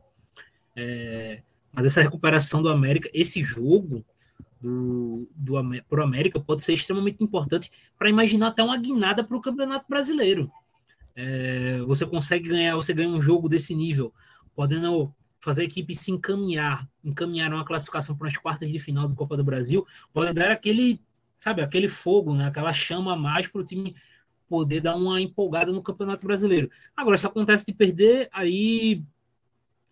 É, 0.76 1.41
mas 1.72 1.86
essa 1.86 2.02
recuperação 2.02 2.62
do 2.62 2.70
América, 2.70 3.10
esse 3.14 3.43
jogo 3.43 4.06
do, 4.62 5.30
do 5.36 5.53
pro 5.88 6.03
América 6.03 6.39
pode 6.39 6.64
ser 6.64 6.74
extremamente 6.74 7.24
importante 7.24 7.72
para 7.97 8.10
imaginar 8.10 8.47
até 8.47 8.64
uma 8.64 8.78
guinada 8.78 9.24
para 9.24 9.38
o 9.38 9.41
Campeonato 9.41 9.86
Brasileiro. 9.88 10.51
É, 11.16 11.80
você 11.82 12.05
consegue 12.05 12.49
ganhar, 12.49 12.76
você 12.76 12.93
ganha 12.93 13.10
um 13.10 13.22
jogo 13.22 13.49
desse 13.49 13.74
nível, 13.76 14.14
podendo 14.55 15.14
fazer 15.39 15.62
a 15.62 15.66
equipe 15.66 15.95
se 15.95 16.12
encaminhar, 16.12 16.88
encaminhar 17.03 17.53
uma 17.53 17.66
classificação 17.66 18.16
para 18.16 18.28
as 18.28 18.38
quartas 18.38 18.70
de 18.70 18.80
final 18.80 19.07
do 19.07 19.16
Copa 19.16 19.38
do 19.38 19.43
Brasil, 19.43 19.86
pode 20.14 20.34
dar 20.34 20.51
aquele 20.51 21.01
sabe, 21.39 21.62
aquele 21.62 21.88
fogo, 21.88 22.36
né? 22.36 22.47
aquela 22.47 22.74
chama 22.74 23.14
a 23.14 23.16
mais 23.16 23.47
para 23.47 23.62
o 23.62 23.64
time 23.64 23.95
poder 24.49 24.82
dar 24.82 24.97
uma 24.97 25.22
empolgada 25.22 25.72
no 25.72 25.82
Campeonato 25.82 26.26
Brasileiro. 26.26 26.70
Agora, 26.95 27.18
se 27.18 27.26
acontece 27.26 27.66
de 27.68 27.74
perder, 27.74 28.28
aí, 28.34 29.01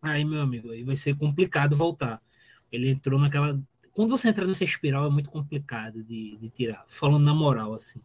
aí 0.02 0.26
meu 0.26 0.42
amigo, 0.42 0.72
aí 0.72 0.84
vai 0.84 0.98
ser 0.98 1.16
complicado 1.16 1.74
voltar. 1.74 2.22
Ele 2.70 2.90
entrou 2.90 3.18
naquela. 3.18 3.58
Quando 3.98 4.12
você 4.12 4.30
entra 4.30 4.46
nessa 4.46 4.64
espiral, 4.64 5.08
é 5.08 5.10
muito 5.10 5.32
complicado 5.32 6.04
de, 6.04 6.38
de 6.38 6.50
tirar. 6.50 6.86
Falando 6.88 7.26
na 7.26 7.34
moral, 7.34 7.74
assim. 7.74 8.00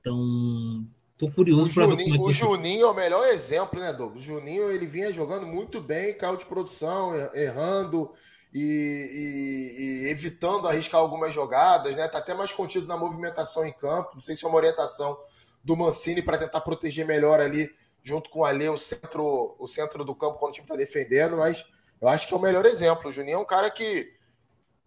Então, 0.00 0.84
tô 1.16 1.30
curioso 1.30 1.72
para 1.72 1.86
ver 1.86 2.02
como 2.02 2.14
é 2.16 2.18
que... 2.18 2.24
O 2.24 2.32
Juninho 2.32 2.86
é 2.86 2.90
o 2.90 2.92
melhor 2.92 3.24
exemplo, 3.28 3.78
né, 3.78 3.92
Douglas? 3.92 4.20
O 4.20 4.26
Juninho, 4.26 4.68
ele 4.72 4.84
vinha 4.84 5.12
jogando 5.12 5.46
muito 5.46 5.80
bem, 5.80 6.12
caiu 6.12 6.36
de 6.36 6.44
produção, 6.44 7.14
errando, 7.36 8.10
e, 8.52 8.58
e, 8.58 10.08
e, 10.08 10.10
evitando 10.10 10.66
arriscar 10.66 11.00
algumas 11.00 11.32
jogadas, 11.32 11.94
né? 11.94 12.08
Tá 12.08 12.18
até 12.18 12.34
mais 12.34 12.52
contido 12.52 12.88
na 12.88 12.96
movimentação 12.96 13.64
em 13.64 13.72
campo. 13.72 14.10
Não 14.14 14.20
sei 14.20 14.34
se 14.34 14.44
é 14.44 14.48
uma 14.48 14.56
orientação 14.56 15.16
do 15.62 15.76
Mancini 15.76 16.20
para 16.20 16.36
tentar 16.36 16.62
proteger 16.62 17.06
melhor 17.06 17.40
ali, 17.40 17.70
junto 18.02 18.28
com 18.28 18.40
o 18.40 18.44
Alê, 18.44 18.68
o 18.68 18.76
centro, 18.76 19.54
o 19.56 19.68
centro 19.68 20.04
do 20.04 20.16
campo 20.16 20.40
quando 20.40 20.50
o 20.50 20.54
time 20.54 20.64
está 20.64 20.74
defendendo, 20.74 21.36
mas 21.36 21.64
eu 22.00 22.08
acho 22.08 22.26
que 22.26 22.34
é 22.34 22.36
o 22.36 22.40
melhor 22.40 22.66
exemplo. 22.66 23.08
O 23.08 23.12
Juninho 23.12 23.36
é 23.36 23.38
um 23.38 23.46
cara 23.46 23.70
que 23.70 24.20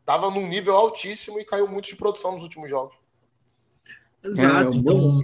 estava 0.05 0.29
num 0.29 0.47
nível 0.47 0.75
altíssimo 0.75 1.39
e 1.39 1.43
caiu 1.43 1.67
muito 1.67 1.87
de 1.87 1.95
produção 1.95 2.33
nos 2.33 2.43
últimos 2.43 2.69
jogos. 2.69 2.95
Exato. 4.23 4.71
É, 4.71 4.75
então, 4.77 5.23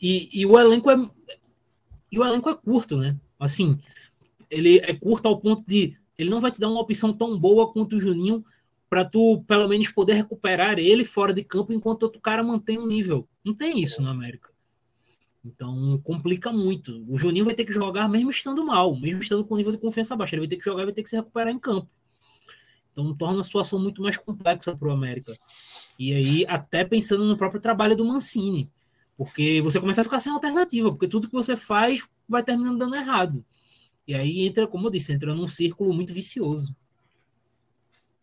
e, 0.00 0.40
e 0.40 0.46
o 0.46 0.58
elenco 0.58 0.90
é 0.90 0.96
e 2.10 2.18
o 2.18 2.24
elenco 2.24 2.48
é 2.48 2.54
curto, 2.54 2.96
né? 2.96 3.16
Assim, 3.38 3.78
ele 4.50 4.78
é 4.78 4.94
curto 4.94 5.28
ao 5.28 5.38
ponto 5.38 5.62
de 5.66 5.96
ele 6.16 6.30
não 6.30 6.40
vai 6.40 6.50
te 6.50 6.60
dar 6.60 6.68
uma 6.68 6.80
opção 6.80 7.12
tão 7.12 7.38
boa 7.38 7.72
quanto 7.72 7.96
o 7.96 8.00
Juninho 8.00 8.44
para 8.88 9.04
tu 9.04 9.42
pelo 9.46 9.68
menos 9.68 9.88
poder 9.88 10.14
recuperar 10.14 10.78
ele 10.78 11.04
fora 11.04 11.32
de 11.32 11.42
campo 11.42 11.72
enquanto 11.72 12.04
outro 12.04 12.20
cara 12.20 12.42
mantém 12.42 12.78
um 12.78 12.86
nível. 12.86 13.28
Não 13.44 13.54
tem 13.54 13.80
isso 13.80 14.00
no 14.00 14.08
América. 14.08 14.50
Então 15.44 16.00
complica 16.04 16.52
muito. 16.52 17.04
O 17.08 17.18
Juninho 17.18 17.44
vai 17.44 17.54
ter 17.54 17.64
que 17.64 17.72
jogar 17.72 18.08
mesmo 18.08 18.30
estando 18.30 18.64
mal, 18.64 18.94
mesmo 18.98 19.20
estando 19.20 19.44
com 19.44 19.56
nível 19.56 19.72
de 19.72 19.78
confiança 19.78 20.16
baixo. 20.16 20.34
Ele 20.34 20.42
vai 20.42 20.48
ter 20.48 20.56
que 20.56 20.64
jogar, 20.64 20.84
vai 20.84 20.92
ter 20.92 21.02
que 21.02 21.10
se 21.10 21.16
recuperar 21.16 21.52
em 21.52 21.58
campo. 21.58 21.88
Então 22.92 23.14
torna 23.14 23.40
a 23.40 23.42
situação 23.42 23.78
muito 23.78 24.02
mais 24.02 24.16
complexa 24.16 24.76
para 24.76 24.88
o 24.88 24.92
América. 24.92 25.34
E 25.98 26.12
aí, 26.12 26.46
até 26.46 26.84
pensando 26.84 27.24
no 27.24 27.36
próprio 27.36 27.60
trabalho 27.60 27.96
do 27.96 28.04
Mancini. 28.04 28.70
Porque 29.16 29.60
você 29.62 29.80
começa 29.80 30.00
a 30.00 30.04
ficar 30.04 30.20
sem 30.20 30.32
alternativa, 30.32 30.90
porque 30.90 31.08
tudo 31.08 31.28
que 31.28 31.34
você 31.34 31.56
faz 31.56 32.06
vai 32.28 32.42
terminando 32.42 32.78
dando 32.78 32.96
errado. 32.96 33.44
E 34.06 34.14
aí 34.14 34.46
entra, 34.46 34.66
como 34.66 34.86
eu 34.86 34.90
disse, 34.90 35.12
entra 35.12 35.34
num 35.34 35.48
círculo 35.48 35.92
muito 35.92 36.12
vicioso. 36.12 36.74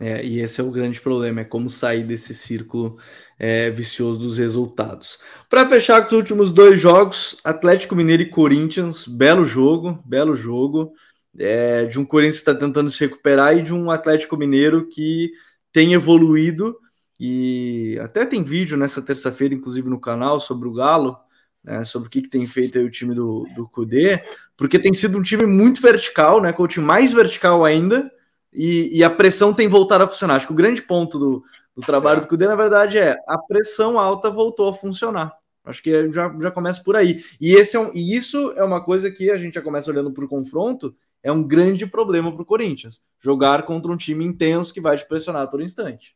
É, 0.01 0.25
e 0.25 0.39
esse 0.39 0.61
é 0.61 0.63
o 0.63 0.71
grande 0.71 1.01
problema, 1.01 1.41
é 1.41 1.43
como 1.43 1.69
sair 1.69 2.05
desse 2.05 2.33
círculo 2.33 2.97
é, 3.37 3.69
vicioso 3.69 4.19
dos 4.19 4.37
resultados. 4.37 5.19
Para 5.49 5.67
fechar 5.67 5.99
com 6.01 6.07
os 6.07 6.13
últimos 6.13 6.53
dois 6.53 6.79
jogos, 6.79 7.37
Atlético 7.43 7.97
Mineiro 7.97 8.23
e 8.23 8.29
Corinthians, 8.29 9.05
belo 9.05 9.45
jogo, 9.45 10.01
belo 10.05 10.37
jogo, 10.37 10.93
é, 11.37 11.85
de 11.85 11.99
um 11.99 12.05
Corinthians 12.05 12.37
que 12.37 12.49
está 12.49 12.55
tentando 12.55 12.89
se 12.89 12.99
recuperar 12.99 13.57
e 13.57 13.61
de 13.61 13.73
um 13.73 13.91
Atlético 13.91 14.37
Mineiro 14.37 14.87
que 14.87 15.31
tem 15.71 15.93
evoluído 15.93 16.77
e 17.19 17.99
até 18.01 18.25
tem 18.25 18.43
vídeo 18.43 18.77
nessa 18.77 19.01
terça-feira, 19.01 19.53
inclusive 19.53 19.89
no 19.89 19.99
canal, 19.99 20.39
sobre 20.39 20.67
o 20.67 20.73
Galo, 20.73 21.17
né, 21.63 21.83
sobre 21.83 22.07
o 22.07 22.09
que, 22.09 22.21
que 22.21 22.29
tem 22.29 22.47
feito 22.47 22.79
o 22.79 22.89
time 22.89 23.13
do, 23.13 23.45
do 23.55 23.67
Cudê, 23.67 24.21
porque 24.55 24.79
tem 24.79 24.93
sido 24.93 25.17
um 25.17 25.21
time 25.21 25.45
muito 25.45 25.81
vertical, 25.81 26.41
né, 26.41 26.53
com 26.53 26.63
o 26.63 26.67
time 26.67 26.85
mais 26.85 27.11
vertical 27.11 27.65
ainda, 27.65 28.09
e, 28.51 28.97
e, 28.97 29.03
a 29.03 29.09
pressão 29.11 29.53
tem 29.53 29.67
voltado 29.67 30.03
a 30.03 30.07
funcionar. 30.07 30.35
Acho 30.35 30.47
que 30.47 30.53
o 30.53 30.55
grande 30.55 30.81
ponto 30.81 31.19
do, 31.19 31.43
do 31.75 31.83
trabalho 31.83 32.17
é. 32.17 32.21
do 32.21 32.27
Cudê, 32.27 32.47
na 32.47 32.55
verdade, 32.55 32.97
é 32.97 33.15
a 33.27 33.37
pressão 33.37 33.99
alta 33.99 34.31
voltou 34.31 34.69
a 34.69 34.73
funcionar. 34.73 35.31
Acho 35.63 35.83
que 35.83 36.11
já, 36.11 36.35
já 36.41 36.49
começa 36.49 36.81
por 36.83 36.95
aí. 36.95 37.23
E, 37.39 37.53
esse 37.53 37.75
é 37.77 37.79
um, 37.79 37.91
e 37.93 38.15
isso 38.15 38.51
é 38.55 38.63
uma 38.63 38.83
coisa 38.83 39.11
que 39.11 39.29
a 39.29 39.37
gente 39.37 39.53
já 39.53 39.61
começa 39.61 39.91
olhando 39.91 40.11
para 40.11 40.25
o 40.25 40.27
confronto, 40.27 40.95
é 41.21 41.31
um 41.31 41.43
grande 41.43 41.85
problema 41.85 42.31
para 42.31 42.41
o 42.41 42.45
Corinthians. 42.45 43.01
Jogar 43.19 43.63
contra 43.63 43.91
um 43.91 43.97
time 43.97 44.25
intenso 44.25 44.73
que 44.73 44.81
vai 44.81 44.97
te 44.97 45.05
pressionar 45.05 45.43
a 45.43 45.47
todo 45.47 45.63
instante. 45.63 46.15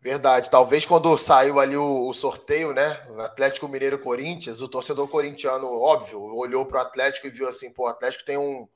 Verdade. 0.00 0.50
Talvez 0.50 0.84
quando 0.84 1.16
saiu 1.16 1.60
ali 1.60 1.76
o, 1.76 2.08
o 2.08 2.12
sorteio, 2.12 2.72
né? 2.72 3.00
Atlético 3.20 3.68
Mineiro 3.68 3.98
Corinthians, 3.98 4.60
o 4.60 4.68
torcedor 4.68 5.06
corintiano, 5.06 5.66
óbvio, 5.66 6.20
olhou 6.20 6.66
para 6.66 6.78
o 6.78 6.82
Atlético 6.82 7.26
e 7.26 7.30
viu 7.30 7.48
assim: 7.48 7.70
pô, 7.70 7.84
o 7.84 7.88
Atlético 7.88 8.24
tem 8.24 8.36
um, 8.36 8.66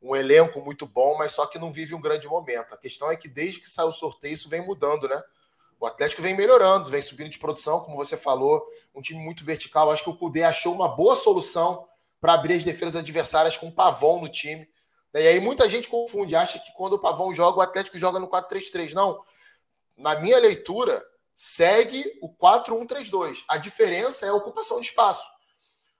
um 0.00 0.14
elenco 0.14 0.60
muito 0.60 0.86
bom, 0.86 1.16
mas 1.18 1.32
só 1.32 1.46
que 1.46 1.58
não 1.58 1.72
vive 1.72 1.94
um 1.94 2.00
grande 2.00 2.28
momento. 2.28 2.72
A 2.72 2.76
questão 2.76 3.10
é 3.10 3.16
que 3.16 3.28
desde 3.28 3.60
que 3.60 3.68
saiu 3.68 3.88
o 3.88 3.92
sorteio, 3.92 4.34
isso 4.34 4.48
vem 4.48 4.64
mudando, 4.64 5.08
né? 5.08 5.20
O 5.80 5.86
Atlético 5.86 6.22
vem 6.22 6.36
melhorando, 6.36 6.90
vem 6.90 7.00
subindo 7.00 7.30
de 7.30 7.38
produção, 7.38 7.80
como 7.80 7.96
você 7.96 8.16
falou, 8.16 8.62
um 8.94 9.00
time 9.00 9.18
muito 9.18 9.44
vertical. 9.44 9.90
Acho 9.90 10.04
que 10.04 10.10
o 10.10 10.16
Cudê 10.16 10.42
achou 10.42 10.74
uma 10.74 10.88
boa 10.88 11.16
solução 11.16 11.88
para 12.20 12.34
abrir 12.34 12.54
as 12.54 12.64
defesas 12.64 12.96
adversárias 12.96 13.56
com 13.56 13.68
o 13.68 13.72
Pavão 13.72 14.20
no 14.20 14.28
time. 14.28 14.68
E 15.14 15.26
aí 15.26 15.40
muita 15.40 15.68
gente 15.68 15.88
confunde, 15.88 16.36
acha 16.36 16.58
que 16.58 16.72
quando 16.74 16.94
o 16.94 16.98
Pavão 16.98 17.34
joga, 17.34 17.58
o 17.58 17.62
Atlético 17.62 17.98
joga 17.98 18.18
no 18.18 18.28
4-3-3. 18.28 18.92
Não. 18.92 19.22
Na 19.96 20.14
minha 20.16 20.38
leitura, 20.38 21.04
segue 21.34 22.18
o 22.22 22.32
4-1-3-2. 22.34 23.44
A 23.48 23.56
diferença 23.56 24.26
é 24.26 24.28
a 24.28 24.34
ocupação 24.34 24.78
de 24.78 24.86
espaço. 24.86 25.26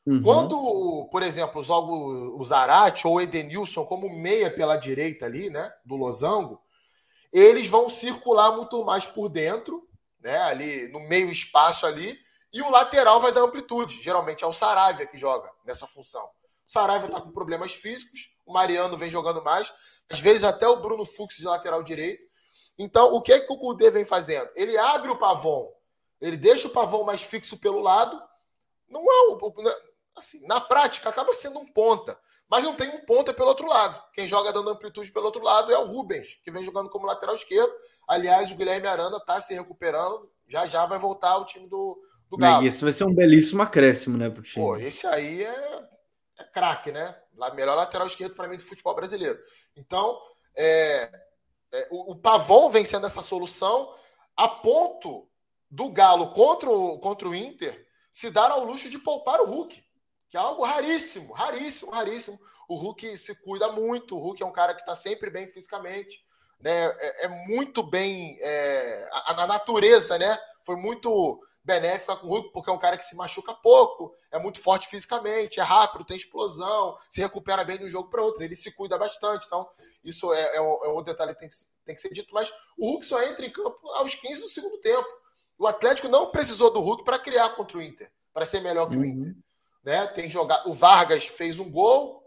Uhum. 0.06 0.22
Quando, 0.22 1.08
por 1.11 1.22
exemplo, 1.22 1.62
joga 1.62 1.92
o 1.92 2.42
Zarate 2.44 3.06
ou 3.06 3.14
o 3.14 3.20
Edenilson 3.20 3.84
como 3.84 4.08
meia 4.08 4.50
pela 4.50 4.76
direita 4.76 5.26
ali, 5.26 5.50
né, 5.50 5.72
do 5.84 5.96
losango, 5.96 6.61
eles 7.32 7.68
vão 7.68 7.88
circular 7.88 8.56
muito 8.56 8.84
mais 8.84 9.06
por 9.06 9.28
dentro, 9.28 9.86
né, 10.20 10.36
ali 10.42 10.88
no 10.88 11.00
meio 11.00 11.30
espaço 11.30 11.86
ali, 11.86 12.18
e 12.52 12.61
o 12.62 12.70
lateral 12.70 13.20
vai 13.20 13.32
dar 13.32 13.42
amplitude. 13.42 14.02
Geralmente 14.02 14.42
é 14.42 14.46
o 14.46 14.52
Saravia 14.52 15.06
que 15.06 15.18
joga 15.18 15.50
nessa 15.64 15.86
função. 15.86 16.24
O 16.24 16.72
Saravia 16.72 17.06
está 17.06 17.20
com 17.20 17.30
problemas 17.30 17.72
físicos, 17.72 18.30
o 18.51 18.53
Mariano 18.53 18.96
vem 18.96 19.09
jogando 19.09 19.42
mais, 19.42 19.72
às 20.11 20.20
vezes 20.20 20.44
até 20.44 20.66
o 20.66 20.80
Bruno 20.80 21.07
Fux 21.07 21.36
de 21.36 21.44
lateral 21.44 21.82
direito. 21.82 22.26
Então, 22.76 23.14
o 23.14 23.22
que, 23.22 23.32
é 23.32 23.40
que 23.40 23.53
o 23.53 23.59
Cudê 23.59 23.90
vem 23.90 24.05
fazendo? 24.05 24.48
Ele 24.57 24.76
abre 24.76 25.11
o 25.11 25.16
Pavon, 25.16 25.70
ele 26.20 26.36
deixa 26.36 26.66
o 26.66 26.70
Pavon 26.70 27.05
mais 27.05 27.22
fixo 27.22 27.57
pelo 27.59 27.80
lado. 27.80 28.20
Não 28.88 29.01
é 29.01 29.28
um, 29.28 29.38
assim, 30.16 30.44
na 30.46 30.61
prática 30.61 31.09
acaba 31.09 31.32
sendo 31.32 31.61
um 31.61 31.72
ponta, 31.72 32.18
mas 32.51 32.64
não 32.64 32.74
tem 32.74 32.90
um 32.90 33.05
ponta 33.05 33.32
pelo 33.32 33.48
outro 33.48 33.68
lado. 33.68 34.03
Quem 34.12 34.26
joga 34.26 34.53
dando 34.53 34.70
amplitude 34.70 35.12
pelo 35.12 35.26
outro 35.26 35.42
lado 35.42 35.72
é 35.72 35.78
o 35.78 35.86
Rubens, 35.86 36.38
que 36.42 36.51
vem 36.51 36.64
jogando 36.64 36.90
como 36.90 37.07
lateral 37.07 37.34
esquerdo. 37.34 37.72
Aliás, 38.09 38.51
o 38.51 38.57
Guilherme 38.57 38.88
Aranda 38.88 39.18
está 39.18 39.38
se 39.38 39.55
recuperando, 39.55 40.30
já 40.48 40.66
já 40.66 40.84
vai 40.86 40.98
voltar 40.98 41.30
ao 41.30 41.44
time 41.44 41.68
do, 41.68 42.01
do 42.28 42.36
Galo. 42.36 42.64
E 42.64 42.68
esse 42.68 42.82
vai 42.82 42.92
ser 42.92 43.05
um 43.05 43.14
belíssimo 43.14 43.62
acréscimo, 43.62 44.18
né, 44.18 44.28
pro 44.28 44.42
time. 44.42 44.64
Pô, 44.64 44.76
esse 44.76 45.07
aí 45.07 45.44
é, 45.44 45.88
é 46.38 46.44
craque, 46.44 46.90
né? 46.90 47.16
Melhor 47.55 47.74
lateral 47.74 48.07
esquerdo 48.07 48.34
para 48.34 48.49
mim 48.49 48.57
do 48.57 48.62
futebol 48.62 48.95
brasileiro. 48.95 49.38
Então, 49.76 50.20
é, 50.57 51.11
é, 51.72 51.88
o, 51.91 52.12
o 52.12 52.16
Pavon 52.16 52.68
vem 52.68 52.84
sendo 52.84 53.07
essa 53.07 53.22
solução 53.22 53.93
a 54.36 54.49
ponto 54.49 55.28
do 55.70 55.91
Galo 55.91 56.32
contra 56.32 56.68
o, 56.68 56.99
contra 56.99 57.28
o 57.28 57.34
Inter 57.34 57.86
se 58.11 58.30
dar 58.30 58.51
ao 58.51 58.64
luxo 58.64 58.91
de 58.91 58.99
poupar 58.99 59.41
o 59.41 59.47
Hulk, 59.47 59.82
que 60.28 60.36
é 60.36 60.41
algo 60.41 60.64
raríssimo, 60.64 61.32
raríssimo, 61.32 61.93
raríssimo. 61.93 62.41
O 62.68 62.74
Hulk 62.74 63.16
se 63.16 63.34
cuida 63.36 63.70
muito, 63.70 64.16
o 64.16 64.18
Hulk 64.18 64.43
é 64.43 64.47
um 64.47 64.53
cara 64.53 64.74
que 64.74 64.80
está 64.80 64.95
sempre 64.95 65.30
bem 65.30 65.47
fisicamente, 65.47 66.24
né? 66.61 66.86
É, 66.86 67.26
é 67.26 67.28
muito 67.47 67.82
bem 67.82 68.36
é, 68.41 69.09
a, 69.12 69.43
a, 69.43 69.47
natureza, 69.47 70.18
né? 70.18 70.38
Foi 70.64 70.76
muito 70.76 71.41
benéfica 71.62 72.16
com 72.16 72.26
o 72.26 72.30
Hulk, 72.30 72.52
porque 72.52 72.70
é 72.70 72.72
um 72.72 72.78
cara 72.78 72.96
que 72.96 73.04
se 73.04 73.14
machuca 73.14 73.54
pouco, 73.54 74.14
é 74.30 74.38
muito 74.38 74.61
forte 74.61 74.88
fisicamente, 74.88 75.61
é 75.61 75.62
rápido, 75.62 76.04
tem 76.04 76.16
explosão, 76.16 76.96
se 77.08 77.20
recupera 77.20 77.64
bem 77.64 77.78
de 77.78 77.84
um 77.84 77.88
jogo 77.88 78.08
para 78.08 78.22
outro. 78.22 78.42
Ele 78.42 78.54
se 78.54 78.72
cuida 78.72 78.96
bastante. 78.98 79.46
Então, 79.46 79.68
isso 80.02 80.32
é, 80.32 80.56
é, 80.56 80.61
um, 80.61 80.84
é 80.84 80.88
um 80.88 81.02
detalhe 81.02 81.34
que 81.34 81.40
tem, 81.40 81.48
que 81.48 81.56
tem 81.84 81.94
que 81.94 82.00
ser 82.00 82.11
dito. 82.11 82.32
Mas 82.32 82.50
o 82.78 82.86
Hulk 82.90 83.04
só 83.04 83.22
entra 83.22 83.44
em 83.44 83.52
campo 83.52 83.88
aos 83.90 84.14
15 84.14 84.42
do 84.42 84.48
segundo 84.48 84.78
tempo. 84.78 85.08
O 85.58 85.66
Atlético 85.66 86.08
não 86.08 86.30
precisou 86.30 86.72
do 86.72 86.80
Hulk 86.80 87.04
para 87.04 87.18
criar 87.18 87.50
contra 87.50 87.76
o 87.76 87.82
Inter, 87.82 88.11
para 88.32 88.46
ser 88.46 88.61
melhor 88.61 88.88
que 88.88 88.96
uhum. 88.96 89.02
o 89.02 89.04
Inter. 89.04 89.36
Né? 89.84 90.06
Tem 90.08 90.28
jogar. 90.28 90.66
O 90.66 90.72
Vargas 90.72 91.26
fez 91.26 91.58
um 91.58 91.70
gol, 91.70 92.24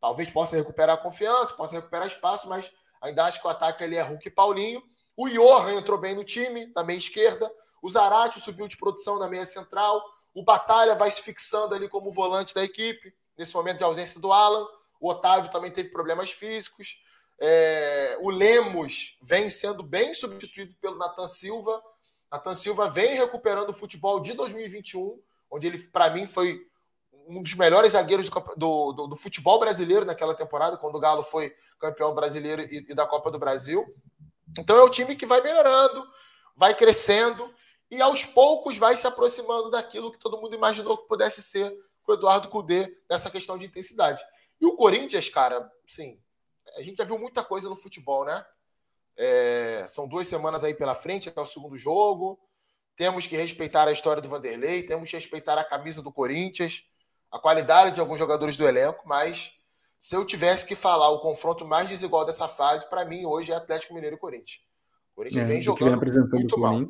talvez 0.00 0.30
possa 0.30 0.54
recuperar 0.54 0.94
a 0.94 1.00
confiança, 1.00 1.54
possa 1.54 1.74
recuperar 1.74 2.06
espaço, 2.06 2.48
mas 2.48 2.70
ainda 3.02 3.24
acho 3.24 3.40
que 3.40 3.46
o 3.46 3.50
ataque 3.50 3.82
ali 3.82 3.96
é 3.96 4.02
Hulk 4.02 4.28
e 4.28 4.30
Paulinho. 4.30 4.82
O 5.16 5.28
Johan 5.28 5.72
entrou 5.72 5.98
bem 5.98 6.14
no 6.14 6.22
time, 6.22 6.70
na 6.76 6.84
meia 6.84 6.98
esquerda. 6.98 7.50
O 7.82 7.88
Zarate 7.88 8.40
subiu 8.40 8.68
de 8.68 8.76
produção 8.76 9.18
na 9.18 9.28
meia 9.28 9.46
central. 9.46 10.02
O 10.34 10.42
Batalha 10.42 10.94
vai 10.94 11.10
se 11.10 11.22
fixando 11.22 11.74
ali 11.74 11.88
como 11.88 12.12
volante 12.12 12.54
da 12.54 12.62
equipe, 12.62 13.14
nesse 13.36 13.54
momento 13.54 13.78
de 13.78 13.84
ausência 13.84 14.20
do 14.20 14.32
Alan. 14.32 14.66
O 15.00 15.10
Otávio 15.10 15.50
também 15.50 15.70
teve 15.70 15.90
problemas 15.90 16.30
físicos. 16.30 16.96
É, 17.38 18.18
o 18.20 18.30
Lemos 18.30 19.18
vem 19.20 19.50
sendo 19.50 19.82
bem 19.82 20.14
substituído 20.14 20.74
pelo 20.80 20.96
Nathan 20.96 21.26
Silva. 21.26 21.82
Nathan 22.30 22.54
Silva 22.54 22.88
vem 22.88 23.14
recuperando 23.14 23.70
o 23.70 23.74
futebol 23.74 24.20
de 24.20 24.32
2021, 24.32 25.20
onde 25.50 25.66
ele, 25.66 25.78
para 25.88 26.10
mim, 26.10 26.26
foi 26.26 26.66
um 27.28 27.42
dos 27.42 27.54
melhores 27.54 27.92
zagueiros 27.92 28.30
do, 28.56 28.92
do, 28.92 29.06
do, 29.08 29.16
futebol 29.16 29.58
brasileiro 29.58 30.06
naquela 30.06 30.34
temporada, 30.34 30.76
quando 30.76 30.94
o 30.94 31.00
Galo 31.00 31.22
foi 31.22 31.52
campeão 31.78 32.14
brasileiro 32.14 32.62
e, 32.62 32.86
e 32.88 32.94
da 32.94 33.06
Copa 33.06 33.30
do 33.30 33.38
Brasil. 33.38 33.84
Então 34.58 34.76
é 34.76 34.82
o 34.82 34.88
time 34.88 35.16
que 35.16 35.26
vai 35.26 35.40
melhorando, 35.40 36.06
vai 36.54 36.74
crescendo 36.74 37.52
e 37.90 38.00
aos 38.02 38.24
poucos 38.24 38.76
vai 38.76 38.96
se 38.96 39.06
aproximando 39.06 39.70
daquilo 39.70 40.10
que 40.10 40.18
todo 40.18 40.40
mundo 40.40 40.54
imaginou 40.54 40.98
que 40.98 41.08
pudesse 41.08 41.42
ser 41.42 41.72
com 42.02 42.12
o 42.12 42.14
Eduardo 42.14 42.48
Cudê 42.48 42.96
nessa 43.08 43.30
questão 43.30 43.56
de 43.56 43.66
intensidade. 43.66 44.22
E 44.60 44.66
o 44.66 44.74
Corinthians, 44.74 45.28
cara, 45.28 45.70
sim, 45.86 46.18
a 46.76 46.82
gente 46.82 46.96
já 46.96 47.04
viu 47.04 47.18
muita 47.18 47.44
coisa 47.44 47.68
no 47.68 47.76
futebol, 47.76 48.24
né? 48.24 48.44
É, 49.16 49.84
são 49.88 50.06
duas 50.06 50.26
semanas 50.26 50.62
aí 50.62 50.74
pela 50.74 50.94
frente 50.94 51.28
até 51.28 51.40
o 51.40 51.46
segundo 51.46 51.76
jogo. 51.76 52.38
Temos 52.94 53.26
que 53.26 53.36
respeitar 53.36 53.88
a 53.88 53.92
história 53.92 54.22
do 54.22 54.28
Vanderlei, 54.28 54.82
temos 54.82 55.10
que 55.10 55.16
respeitar 55.16 55.58
a 55.58 55.64
camisa 55.64 56.02
do 56.02 56.12
Corinthians, 56.12 56.84
a 57.30 57.38
qualidade 57.38 57.92
de 57.92 58.00
alguns 58.00 58.18
jogadores 58.18 58.56
do 58.56 58.66
elenco, 58.66 59.02
mas 59.06 59.52
se 59.98 60.16
eu 60.16 60.24
tivesse 60.24 60.64
que 60.64 60.74
falar 60.74 61.08
o 61.10 61.20
confronto 61.20 61.66
mais 61.66 61.88
desigual 61.88 62.24
dessa 62.24 62.48
fase, 62.48 62.88
para 62.88 63.04
mim 63.04 63.24
hoje 63.24 63.52
é 63.52 63.54
Atlético 63.54 63.94
Mineiro 63.94 64.16
e 64.16 64.18
Corinthians. 64.18 64.60
O 65.12 65.16
Corinthians 65.16 65.44
é, 65.44 65.48
vem 65.48 65.62
jogando 65.62 66.00
muito 66.32 66.58
mal. 66.58 66.80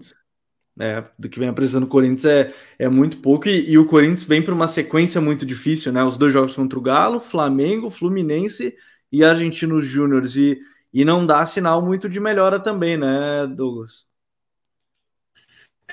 É, 0.78 1.02
do 1.18 1.28
que 1.28 1.38
vem 1.38 1.48
apresentando 1.48 1.84
o 1.84 1.88
Corinthians 1.88 2.26
é, 2.26 2.54
é 2.78 2.86
muito 2.86 3.18
pouco, 3.18 3.48
e, 3.48 3.70
e 3.70 3.78
o 3.78 3.86
Corinthians 3.86 4.24
vem 4.24 4.42
para 4.42 4.54
uma 4.54 4.68
sequência 4.68 5.20
muito 5.22 5.46
difícil, 5.46 5.90
né? 5.90 6.04
Os 6.04 6.18
dois 6.18 6.32
jogos 6.32 6.54
contra 6.54 6.78
o 6.78 6.82
Galo, 6.82 7.18
Flamengo, 7.18 7.88
Fluminense 7.88 8.76
e 9.10 9.24
Argentinos 9.24 9.86
Júniors, 9.86 10.36
e, 10.36 10.60
e 10.92 11.04
não 11.04 11.24
dá 11.24 11.46
sinal 11.46 11.80
muito 11.80 12.10
de 12.10 12.20
melhora 12.20 12.60
também, 12.60 12.98
né, 12.98 13.46
Douglas? 13.46 14.06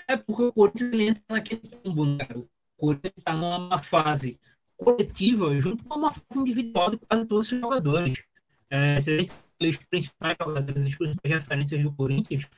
É 0.06 0.18
porque 0.18 0.44
o 0.44 0.52
Corinthians 0.52 0.94
entra 0.94 1.24
naquele 1.30 1.62
combo, 1.82 2.06
né? 2.06 2.28
O 2.36 2.46
Corinthians 2.78 3.14
está 3.18 3.34
numa 3.34 3.82
fase 3.82 4.38
coletiva 4.76 5.58
junto 5.60 5.84
com 5.86 5.96
uma 5.96 6.12
fase 6.12 6.40
individual 6.40 6.92
de 6.92 6.98
quase 6.98 7.28
todos 7.28 7.50
os 7.50 7.60
jogadores. 7.60 8.24
É, 8.70 9.00
se 9.00 9.14
a 9.14 9.18
gente 9.18 9.32
os 9.62 9.78
principais 9.78 10.36
jogadores, 10.40 10.86
as 10.86 10.96
principais 10.96 11.34
referências 11.36 11.84
do 11.84 11.94
Corinthians, 11.94 12.50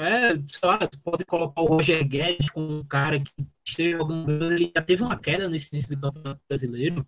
é, 0.00 0.34
sei 0.34 0.68
lá, 0.68 0.78
tu 0.78 0.98
pode 1.00 1.24
colocar 1.26 1.60
o 1.60 1.66
Roger 1.66 2.02
Guedes 2.06 2.50
como 2.50 2.78
um 2.78 2.84
cara 2.84 3.20
que 3.20 3.30
esteja 3.66 3.98
jogando, 3.98 4.52
ele 4.52 4.72
já 4.74 4.82
teve 4.82 5.02
uma 5.02 5.18
queda 5.18 5.46
nesse 5.48 5.74
início 5.74 5.94
do 5.94 6.00
Campeonato 6.00 6.40
Brasileiro. 6.48 7.06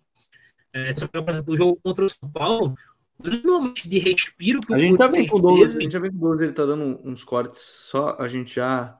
É, 0.71 0.93
só 0.93 1.07
que, 1.07 1.19
por 1.19 1.29
exemplo, 1.29 1.53
o 1.53 1.57
jogo 1.57 1.79
contra 1.83 2.05
o 2.05 2.09
São 2.09 2.29
Paulo, 2.29 2.75
normalmente 3.19 3.89
de 3.89 3.97
respiro 3.97 4.59
que 4.61 4.73
a 4.73 4.77
gente 4.77 4.97
tá 4.97 5.07
vendo 5.07 5.29
com 5.29 5.37
o 5.37 5.41
Douglas, 5.41 5.75
a 5.75 5.79
gente 5.79 5.91
já 5.91 5.99
vê 5.99 6.09
que 6.09 6.15
o 6.15 6.19
Douglas 6.19 6.41
ele 6.41 6.53
tá 6.53 6.65
dando 6.65 6.99
uns 7.03 7.23
cortes, 7.23 7.61
só 7.61 8.15
a 8.19 8.27
gente 8.27 8.55
já 8.55 8.99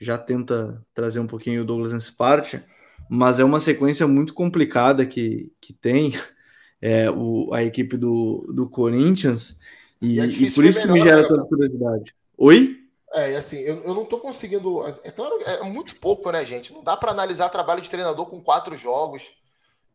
já 0.00 0.18
tenta 0.18 0.82
trazer 0.92 1.20
um 1.20 1.26
pouquinho 1.26 1.62
o 1.62 1.64
Douglas 1.64 1.92
nessa 1.92 2.12
parte, 2.12 2.62
mas 3.08 3.38
é 3.38 3.44
uma 3.44 3.60
sequência 3.60 4.06
muito 4.06 4.34
complicada 4.34 5.06
que, 5.06 5.52
que 5.60 5.72
tem 5.72 6.12
é, 6.80 7.10
o, 7.10 7.52
a 7.52 7.62
equipe 7.62 7.96
do, 7.96 8.50
do 8.52 8.68
Corinthians 8.68 9.60
e, 10.00 10.14
e, 10.14 10.20
é 10.20 10.26
e 10.26 10.52
por 10.52 10.64
isso 10.64 10.82
que 10.82 10.92
me 10.92 11.00
gera 11.00 11.22
né, 11.22 11.28
tanta 11.28 11.44
curiosidade. 11.44 12.14
Oi? 12.36 12.83
É, 13.14 13.30
e 13.30 13.36
assim, 13.36 13.58
eu, 13.60 13.80
eu 13.84 13.94
não 13.94 14.04
tô 14.04 14.18
conseguindo. 14.18 14.84
É 15.04 15.10
claro, 15.12 15.38
é 15.46 15.62
muito 15.62 15.94
pouco, 15.96 16.32
né, 16.32 16.44
gente? 16.44 16.72
Não 16.72 16.82
dá 16.82 16.96
para 16.96 17.12
analisar 17.12 17.48
trabalho 17.48 17.80
de 17.80 17.88
treinador 17.88 18.26
com 18.26 18.42
quatro 18.42 18.76
jogos, 18.76 19.32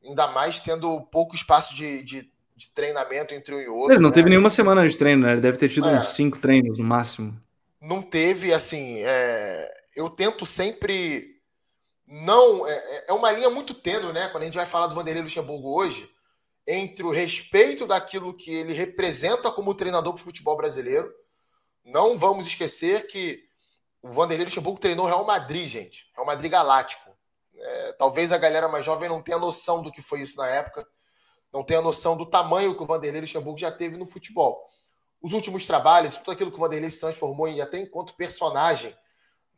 ainda 0.01 0.28
mais 0.30 0.59
tendo 0.59 1.01
pouco 1.11 1.36
espaço 1.36 1.76
de, 1.76 2.01
de, 2.01 2.32
de 2.55 2.70
treinamento 2.74 3.36
entre 3.36 3.53
um 3.53 3.59
e 3.59 3.67
outro. 3.67 3.93
Ele 3.93 4.01
não 4.01 4.09
né? 4.09 4.15
teve 4.15 4.30
nenhuma 4.30 4.49
semana 4.49 4.88
de 4.88 4.97
treino, 4.97 5.26
né? 5.26 5.34
Ele 5.34 5.41
deve 5.41 5.57
ter 5.57 5.67
tido 5.67 5.89
é, 5.89 5.99
uns 5.99 6.13
cinco 6.13 6.39
treinos 6.39 6.78
no 6.78 6.84
máximo. 6.86 7.38
Não 7.82 8.01
teve, 8.01 8.53
assim. 8.53 8.99
É, 8.99 9.70
eu 9.97 10.09
tento 10.09 10.45
sempre. 10.45 11.28
Não. 12.07 12.65
É, 12.65 12.72
é, 12.72 13.05
é 13.09 13.13
uma 13.13 13.34
linha 13.34 13.49
muito 13.49 13.74
tênue, 13.74 14.13
né? 14.13 14.30
Quando 14.30 14.43
a 14.43 14.45
gente 14.45 14.55
vai 14.55 14.65
falar 14.65 14.88
do 14.88 14.95
Vanderlei 14.95 15.24
Luxemburgo 15.24 15.78
hoje, 15.78 16.09
entre 16.65 17.03
o 17.03 17.11
respeito 17.11 17.86
daquilo 17.86 18.34
que 18.34 18.49
ele 18.49 18.72
representa 18.72 19.51
como 19.51 19.76
treinador 19.76 20.13
para 20.13 20.22
o 20.22 20.26
futebol 20.26 20.55
brasileiro 20.55 21.11
não 21.86 22.18
vamos 22.18 22.48
esquecer 22.48 23.08
que 23.08 23.44
o 24.02 24.10
Vanderlei 24.10 24.46
Luxemburgo 24.46 24.80
treinou 24.80 25.06
Real 25.06 25.26
Madrid, 25.26 25.68
gente. 25.68 26.10
Real 26.16 26.26
Madrid 26.26 26.52
Galáctico. 26.52 27.10
É, 27.56 27.92
talvez 27.94 28.32
a 28.32 28.38
galera 28.38 28.70
mais 28.70 28.86
jovem 28.86 29.10
não 29.10 29.22
tenha 29.22 29.38
noção 29.38 29.82
do 29.82 29.92
que 29.92 30.02
foi 30.02 30.22
isso 30.22 30.38
na 30.38 30.48
época, 30.48 30.88
não 31.52 31.64
tenha 31.64 31.82
noção 31.82 32.16
do 32.16 32.26
tamanho 32.26 32.74
que 32.74 32.82
o 32.82 32.86
Vanderlei 32.86 33.22
Luxemburgo 33.22 33.60
já 33.60 33.72
teve 33.72 33.98
no 33.98 34.06
futebol. 34.06 34.66
Os 35.22 35.34
últimos 35.34 35.66
trabalhos, 35.66 36.16
tudo 36.16 36.32
aquilo 36.32 36.52
que 36.52 36.58
o 36.58 36.60
Vanderlei 36.60 36.90
se 36.90 37.00
transformou 37.00 37.48
em 37.48 37.60
até 37.60 37.78
enquanto 37.78 38.16
personagem 38.16 38.96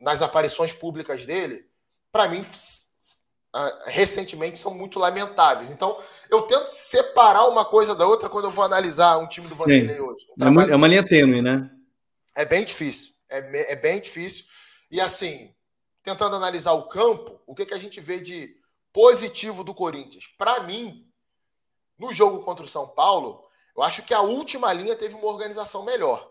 nas 0.00 0.20
aparições 0.20 0.72
públicas 0.72 1.24
dele, 1.24 1.64
para 2.10 2.26
mim, 2.26 2.42
recentemente 3.86 4.58
são 4.58 4.74
muito 4.74 4.98
lamentáveis. 4.98 5.70
Então, 5.70 5.96
eu 6.28 6.42
tento 6.42 6.66
separar 6.66 7.46
uma 7.48 7.64
coisa 7.64 7.94
da 7.94 8.06
outra 8.06 8.28
quando 8.28 8.46
eu 8.46 8.50
vou 8.50 8.64
analisar 8.64 9.18
um 9.18 9.28
time 9.28 9.46
do 9.46 9.54
Vanderlei 9.54 9.96
Sim. 9.96 10.02
hoje. 10.02 10.26
Um 10.36 10.60
é, 10.60 10.74
uma 10.74 10.88
linha 10.88 11.06
tênue, 11.06 11.40
né? 11.40 11.70
É 12.34 12.44
bem 12.44 12.64
difícil. 12.64 13.12
É, 13.28 13.72
é 13.72 13.76
bem 13.76 14.00
difícil. 14.00 14.44
E 14.90 15.00
assim, 15.00 15.54
tentando 16.02 16.36
analisar 16.36 16.72
o 16.72 16.88
campo, 16.88 17.40
o 17.46 17.54
que, 17.54 17.66
que 17.66 17.74
a 17.74 17.78
gente 17.78 18.00
vê 18.00 18.20
de 18.20 18.54
positivo 18.92 19.64
do 19.64 19.74
Corinthians? 19.74 20.26
Para 20.36 20.60
mim, 20.60 21.08
No 22.02 22.12
jogo 22.12 22.42
contra 22.42 22.64
o 22.64 22.68
São 22.68 22.88
Paulo, 22.88 23.46
eu 23.76 23.82
acho 23.84 24.02
que 24.02 24.12
a 24.12 24.20
última 24.20 24.72
linha 24.72 24.96
teve 24.96 25.14
uma 25.14 25.28
organização 25.28 25.84
melhor. 25.84 26.28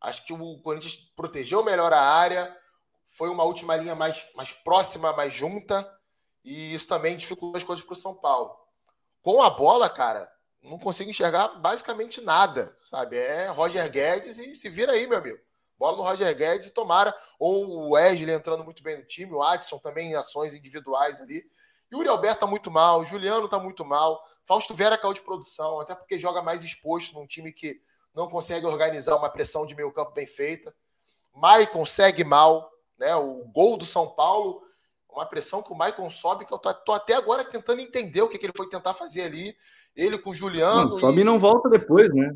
Acho 0.00 0.24
que 0.24 0.32
o 0.32 0.62
Corinthians 0.62 0.96
protegeu 1.16 1.64
melhor 1.64 1.92
a 1.92 2.00
área, 2.00 2.54
foi 3.04 3.28
uma 3.28 3.42
última 3.42 3.74
linha 3.74 3.96
mais, 3.96 4.24
mais 4.36 4.52
próxima, 4.52 5.12
mais 5.12 5.32
junta, 5.32 5.84
e 6.44 6.72
isso 6.72 6.86
também 6.86 7.16
dificultou 7.16 7.58
as 7.58 7.64
coisas 7.64 7.84
para 7.84 7.92
o 7.92 7.96
São 7.96 8.14
Paulo. 8.14 8.56
Com 9.20 9.42
a 9.42 9.50
bola, 9.50 9.90
cara, 9.90 10.30
não 10.62 10.78
consigo 10.78 11.10
enxergar 11.10 11.48
basicamente 11.60 12.20
nada, 12.20 12.74
sabe? 12.84 13.16
É 13.16 13.48
Roger 13.48 13.90
Guedes 13.90 14.38
e 14.38 14.54
se 14.54 14.68
vira 14.68 14.92
aí, 14.92 15.06
meu 15.06 15.18
amigo. 15.18 15.38
Bola 15.78 15.96
no 15.96 16.02
Roger 16.02 16.34
Guedes 16.36 16.68
e 16.68 16.72
tomara. 16.72 17.14
Ou 17.38 17.66
o 17.66 17.90
Wesley 17.92 18.34
entrando 18.34 18.62
muito 18.62 18.82
bem 18.82 18.98
no 18.98 19.04
time, 19.04 19.32
o 19.32 19.42
Adson 19.42 19.78
também 19.78 20.10
em 20.10 20.14
ações 20.14 20.54
individuais 20.54 21.20
ali. 21.20 21.42
Yuri 21.92 22.08
Alberto 22.08 22.40
tá 22.40 22.46
muito 22.46 22.70
mal, 22.70 23.04
Juliano 23.04 23.48
tá 23.48 23.58
muito 23.58 23.84
mal, 23.84 24.22
Fausto 24.46 24.72
Vera 24.72 24.96
caiu 24.96 25.12
de 25.12 25.22
produção, 25.22 25.80
até 25.80 25.94
porque 25.94 26.18
joga 26.18 26.40
mais 26.40 26.62
exposto 26.62 27.14
num 27.14 27.26
time 27.26 27.52
que 27.52 27.80
não 28.14 28.28
consegue 28.28 28.64
organizar 28.64 29.16
uma 29.16 29.28
pressão 29.28 29.66
de 29.66 29.74
meio 29.74 29.92
campo 29.92 30.12
bem 30.12 30.26
feita. 30.26 30.72
Maicon 31.34 31.84
segue 31.84 32.22
mal, 32.22 32.70
né? 32.96 33.14
O 33.16 33.44
gol 33.46 33.76
do 33.76 33.84
São 33.84 34.08
Paulo, 34.08 34.62
uma 35.12 35.26
pressão 35.26 35.62
que 35.62 35.72
o 35.72 35.76
Maicon 35.76 36.08
sobe, 36.10 36.44
que 36.44 36.52
eu 36.52 36.58
tô, 36.58 36.72
tô 36.72 36.92
até 36.92 37.14
agora 37.14 37.44
tentando 37.44 37.80
entender 37.80 38.22
o 38.22 38.28
que, 38.28 38.38
que, 38.38 38.46
ele 38.46 38.52
foi 38.56 38.68
tentar 38.68 38.94
fazer 38.94 39.22
ali. 39.22 39.56
Ele 39.94 40.18
com 40.18 40.30
o 40.30 40.34
Juliano. 40.34 40.90
Não, 40.90 40.98
sobe 40.98 41.20
e 41.20 41.24
não 41.24 41.38
volta 41.38 41.68
depois, 41.68 42.12
né? 42.14 42.34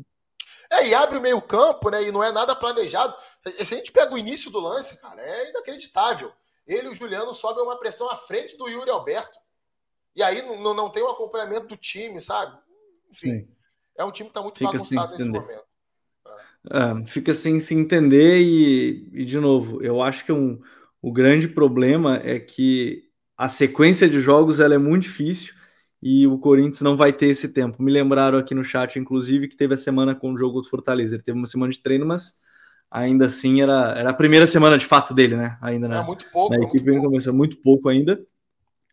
É, 0.71 0.87
e 0.87 0.93
abre 0.93 1.17
o 1.17 1.21
meio 1.21 1.41
campo, 1.41 1.89
né? 1.89 2.03
E 2.03 2.11
não 2.11 2.23
é 2.23 2.31
nada 2.31 2.55
planejado. 2.55 3.15
Se 3.49 3.73
a 3.73 3.77
gente 3.77 3.91
pega 3.91 4.13
o 4.13 4.17
início 4.17 4.51
do 4.51 4.59
lance, 4.59 4.99
cara, 4.99 5.21
é 5.21 5.49
inacreditável. 5.49 6.31
Ele 6.67 6.87
e 6.87 6.91
o 6.91 6.95
Juliano 6.95 7.33
sobem 7.33 7.63
uma 7.63 7.79
pressão 7.79 8.09
à 8.09 8.15
frente 8.15 8.57
do 8.57 8.67
Yuri 8.67 8.89
Alberto. 8.89 9.37
E 10.15 10.23
aí 10.23 10.41
não, 10.41 10.73
não 10.73 10.89
tem 10.89 11.03
o 11.03 11.09
acompanhamento 11.09 11.67
do 11.67 11.77
time, 11.77 12.19
sabe? 12.19 12.57
Enfim, 13.11 13.31
Sim. 13.31 13.47
é 13.97 14.03
um 14.03 14.11
time 14.11 14.29
que 14.29 14.31
está 14.31 14.41
muito 14.41 14.57
fica 14.57 14.71
bagunçado 14.71 15.11
nesse 15.11 15.29
momento. 15.29 15.65
É, 16.71 17.05
fica 17.05 17.33
sem 17.33 17.59
se 17.59 17.75
entender 17.75 18.39
e, 18.39 19.09
e, 19.13 19.25
de 19.25 19.39
novo, 19.39 19.83
eu 19.83 20.01
acho 20.01 20.25
que 20.25 20.31
um, 20.31 20.59
o 21.05 21.11
grande 21.11 21.47
problema 21.47 22.19
é 22.23 22.39
que 22.39 23.03
a 23.37 23.47
sequência 23.47 24.09
de 24.09 24.19
jogos 24.19 24.59
ela 24.59 24.73
é 24.73 24.77
muito 24.77 25.03
difícil 25.03 25.53
e 26.01 26.25
o 26.25 26.37
Corinthians 26.39 26.81
não 26.81 26.97
vai 26.97 27.13
ter 27.13 27.27
esse 27.27 27.53
tempo. 27.53 27.81
Me 27.81 27.91
lembraram 27.91 28.37
aqui 28.37 28.55
no 28.55 28.63
chat, 28.63 28.97
inclusive, 28.97 29.47
que 29.47 29.55
teve 29.55 29.73
a 29.73 29.77
semana 29.77 30.15
com 30.15 30.33
o 30.33 30.37
jogo 30.37 30.61
do 30.61 30.69
Fortaleza. 30.69 31.15
Ele 31.15 31.23
teve 31.23 31.37
uma 31.37 31.47
semana 31.47 31.71
de 31.71 31.79
treino, 31.79 32.05
mas 32.05 32.35
ainda 32.89 33.25
assim 33.25 33.61
era, 33.61 33.93
era 33.97 34.09
a 34.09 34.13
primeira 34.13 34.47
semana 34.47 34.77
de 34.77 34.85
fato 34.85 35.13
dele, 35.13 35.35
né? 35.35 35.57
Ainda 35.61 35.87
na, 35.87 36.01
é 36.01 36.03
muito 36.03 36.25
pouco, 36.31 36.57
na 36.57 36.63
equipe 36.63 36.91
muito 36.91 37.01
pouco. 37.01 37.33
muito 37.33 37.57
pouco 37.57 37.89
ainda 37.89 38.19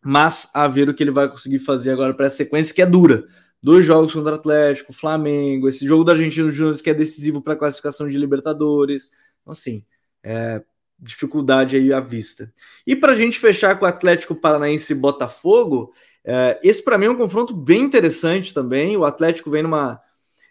mas 0.03 0.51
a 0.53 0.67
ver 0.67 0.89
o 0.89 0.95
que 0.95 1.03
ele 1.03 1.13
vai 1.13 1.29
conseguir 1.31 1.61
fazer 1.61 1.93
agora 1.93 2.13
para 2.13 2.27
essa 2.27 2.39
sequência 2.39 2.75
que 2.75 2.83
é 2.83 2.87
dura. 2.87 3.25
Dois 3.63 3.85
jogos 3.85 4.13
contra 4.13 4.33
o 4.33 4.35
Atlético, 4.35 4.93
Flamengo, 4.93 5.69
esse 5.69 5.87
jogo 5.87 6.03
da 6.03 6.13
Argentina 6.13 6.51
Júnior 6.51 6.77
que 6.83 6.91
é 6.91 6.95
decisivo 6.95 7.41
para 7.41 7.53
a 7.53 7.57
classificação 7.57 8.09
de 8.09 8.19
Libertadores. 8.19 9.09
Então, 9.41 9.53
assim, 9.53 9.85
é, 10.25 10.61
dificuldade 11.03 11.77
aí 11.77 11.93
à 11.93 11.99
vista. 11.99 12.53
E 12.87 12.95
para 12.95 13.13
a 13.13 13.17
gente 13.17 13.39
fechar 13.39 13.77
com 13.77 13.85
o 13.85 13.89
Atlético 13.89 14.35
Paranaense 14.35 14.93
e 14.93 14.97
Botafogo, 14.97 15.93
é, 16.25 16.61
esse 16.63 16.83
para 16.83 16.97
mim 16.97 17.07
é 17.07 17.11
um 17.11 17.17
confronto 17.17 17.53
bem 17.53 17.83
interessante 17.83 18.55
também. 18.55 18.97
O 18.97 19.05
Atlético 19.05 19.51
vem 19.51 19.65
numa 19.65 20.01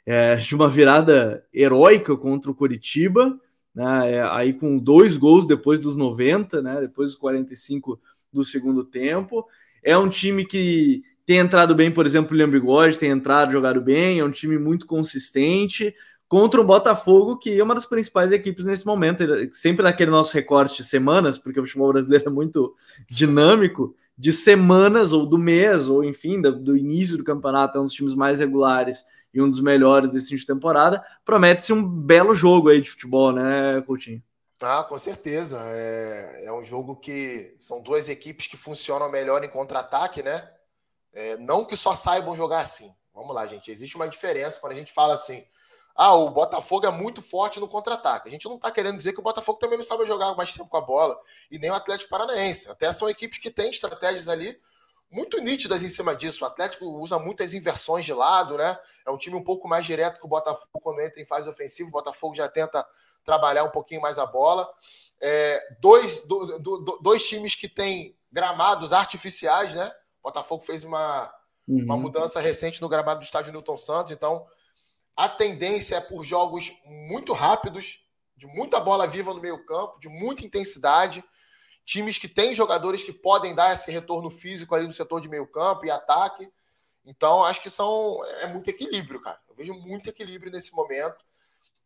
é, 0.05 0.35
de 0.37 0.53
uma 0.53 0.69
virada 0.69 1.45
heróica 1.53 2.15
contra 2.17 2.51
o 2.51 2.55
Coritiba, 2.55 3.39
né, 3.73 4.15
é, 4.15 4.21
aí 4.23 4.51
com 4.51 4.77
dois 4.77 5.15
gols 5.15 5.47
depois 5.47 5.79
dos 5.79 5.95
90, 5.95 6.61
né, 6.61 6.81
depois 6.81 7.11
dos 7.11 7.19
45 7.19 7.99
do 8.31 8.43
segundo 8.43 8.83
tempo. 8.83 9.47
É 9.81 9.97
um 9.97 10.09
time 10.09 10.45
que 10.45 11.01
tem 11.25 11.37
entrado 11.37 11.73
bem, 11.73 11.89
por 11.89 12.05
exemplo, 12.05 12.33
o 12.33 12.37
Leandro 12.37 12.59
Bigode 12.59 12.97
tem 12.97 13.09
entrado, 13.09 13.53
jogado 13.53 13.79
bem, 13.79 14.19
é 14.19 14.25
um 14.25 14.31
time 14.31 14.57
muito 14.57 14.85
consistente 14.85 15.95
contra 16.31 16.61
o 16.61 16.63
Botafogo, 16.63 17.35
que 17.35 17.59
é 17.59 17.61
uma 17.61 17.75
das 17.75 17.85
principais 17.85 18.31
equipes 18.31 18.63
nesse 18.63 18.85
momento, 18.85 19.21
sempre 19.51 19.83
naquele 19.83 20.09
nosso 20.09 20.33
recorte 20.33 20.77
de 20.77 20.85
semanas, 20.85 21.37
porque 21.37 21.59
o 21.59 21.65
futebol 21.65 21.91
brasileiro 21.91 22.29
é 22.29 22.31
muito 22.31 22.73
dinâmico, 23.09 23.93
de 24.17 24.31
semanas 24.31 25.11
ou 25.11 25.25
do 25.25 25.37
mês, 25.37 25.89
ou 25.89 26.05
enfim, 26.05 26.39
do, 26.39 26.57
do 26.57 26.77
início 26.77 27.17
do 27.17 27.23
campeonato, 27.25 27.77
é 27.77 27.81
um 27.81 27.83
dos 27.83 27.91
times 27.91 28.15
mais 28.15 28.39
regulares 28.39 29.03
e 29.33 29.41
um 29.41 29.49
dos 29.49 29.59
melhores 29.59 30.13
desse 30.13 30.33
de 30.33 30.45
temporada, 30.45 31.03
promete-se 31.25 31.73
um 31.73 31.85
belo 31.85 32.33
jogo 32.33 32.69
aí 32.69 32.79
de 32.79 32.89
futebol, 32.89 33.33
né, 33.33 33.83
Coutinho? 33.85 34.23
Ah, 34.61 34.85
com 34.87 34.97
certeza. 34.97 35.59
É, 35.65 36.45
é 36.45 36.53
um 36.53 36.63
jogo 36.63 36.95
que 36.95 37.53
são 37.59 37.81
duas 37.81 38.07
equipes 38.07 38.47
que 38.47 38.55
funcionam 38.55 39.11
melhor 39.11 39.43
em 39.43 39.49
contra-ataque, 39.49 40.23
né? 40.23 40.49
É, 41.11 41.35
não 41.35 41.65
que 41.65 41.75
só 41.75 41.93
saibam 41.93 42.37
jogar 42.37 42.61
assim. 42.61 42.89
Vamos 43.13 43.35
lá, 43.35 43.45
gente. 43.45 43.69
Existe 43.69 43.97
uma 43.97 44.07
diferença 44.07 44.61
quando 44.61 44.71
a 44.71 44.77
gente 44.77 44.93
fala 44.93 45.13
assim. 45.13 45.43
Ah, 46.03 46.15
o 46.15 46.31
Botafogo 46.31 46.87
é 46.87 46.89
muito 46.89 47.21
forte 47.21 47.59
no 47.59 47.67
contra-ataque. 47.67 48.27
A 48.27 48.31
gente 48.31 48.47
não 48.47 48.55
está 48.55 48.71
querendo 48.71 48.97
dizer 48.97 49.13
que 49.13 49.19
o 49.19 49.23
Botafogo 49.23 49.59
também 49.59 49.77
não 49.77 49.85
sabe 49.85 50.03
jogar 50.07 50.33
mais 50.33 50.51
tempo 50.51 50.67
com 50.67 50.77
a 50.77 50.81
bola. 50.81 51.15
E 51.51 51.59
nem 51.59 51.69
o 51.69 51.75
Atlético 51.75 52.09
Paranaense. 52.09 52.67
Até 52.71 52.91
são 52.91 53.07
equipes 53.07 53.37
que 53.37 53.51
têm 53.51 53.69
estratégias 53.69 54.27
ali 54.27 54.59
muito 55.11 55.39
nítidas 55.39 55.83
em 55.83 55.87
cima 55.87 56.15
disso. 56.15 56.43
O 56.43 56.47
Atlético 56.47 56.87
usa 56.99 57.19
muitas 57.19 57.53
inversões 57.53 58.03
de 58.03 58.15
lado, 58.15 58.57
né? 58.57 58.79
É 59.05 59.11
um 59.11 59.17
time 59.17 59.35
um 59.35 59.43
pouco 59.43 59.67
mais 59.67 59.85
direto 59.85 60.19
que 60.19 60.25
o 60.25 60.27
Botafogo 60.27 60.67
quando 60.81 61.01
entra 61.01 61.21
em 61.21 61.25
fase 61.25 61.47
ofensiva. 61.47 61.89
O 61.89 61.91
Botafogo 61.91 62.33
já 62.33 62.49
tenta 62.49 62.83
trabalhar 63.23 63.63
um 63.63 63.69
pouquinho 63.69 64.01
mais 64.01 64.17
a 64.17 64.25
bola. 64.25 64.67
É, 65.21 65.63
dois, 65.79 66.25
do, 66.25 66.57
do, 66.57 66.99
dois 66.99 67.27
times 67.27 67.53
que 67.53 67.69
têm 67.69 68.17
gramados 68.31 68.91
artificiais, 68.91 69.75
né? 69.75 69.91
O 70.19 70.29
Botafogo 70.29 70.63
fez 70.63 70.83
uma, 70.83 71.31
uhum. 71.67 71.83
uma 71.83 71.95
mudança 71.95 72.39
recente 72.39 72.81
no 72.81 72.89
gramado 72.89 73.19
do 73.19 73.23
estádio 73.23 73.51
Newton 73.51 73.77
Santos, 73.77 74.11
então 74.11 74.47
a 75.15 75.29
tendência 75.29 75.95
é 75.95 76.01
por 76.01 76.23
jogos 76.23 76.73
muito 76.85 77.33
rápidos, 77.33 78.05
de 78.35 78.47
muita 78.47 78.79
bola 78.79 79.05
viva 79.07 79.33
no 79.33 79.41
meio-campo, 79.41 79.99
de 79.99 80.09
muita 80.09 80.45
intensidade 80.45 81.23
times 81.85 82.17
que 82.17 82.27
têm 82.27 82.53
jogadores 82.53 83.03
que 83.03 83.11
podem 83.11 83.53
dar 83.53 83.73
esse 83.73 83.91
retorno 83.91 84.29
físico 84.29 84.73
ali 84.73 84.87
no 84.87 84.93
setor 84.93 85.19
de 85.19 85.29
meio 85.29 85.47
campo 85.47 85.85
e 85.85 85.91
ataque. 85.91 86.49
Então, 87.05 87.43
acho 87.43 87.61
que 87.61 87.69
são 87.69 88.23
é 88.41 88.47
muito 88.47 88.69
equilíbrio, 88.69 89.19
cara. 89.19 89.39
Eu 89.49 89.55
vejo 89.55 89.73
muito 89.73 90.09
equilíbrio 90.09 90.51
nesse 90.51 90.73
momento. 90.73 91.23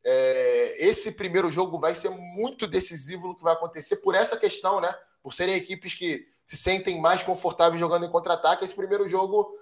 É, 0.04 0.86
esse 0.86 1.14
primeiro 1.14 1.50
jogo 1.50 1.80
vai 1.80 1.96
ser 1.96 2.10
muito 2.10 2.68
decisivo 2.68 3.28
no 3.28 3.36
que 3.36 3.44
vai 3.44 3.54
acontecer 3.54 3.98
por 3.98 4.14
essa 4.14 4.38
questão, 4.38 4.80
né? 4.80 4.94
Por 5.24 5.34
serem 5.34 5.56
equipes 5.56 5.96
que 5.96 6.28
se 6.46 6.56
sentem 6.56 7.02
mais 7.02 7.24
confortáveis 7.24 7.80
jogando 7.80 8.06
em 8.06 8.12
contra-ataque. 8.12 8.64
Esse 8.64 8.76
primeiro 8.76 9.08
jogo 9.08 9.58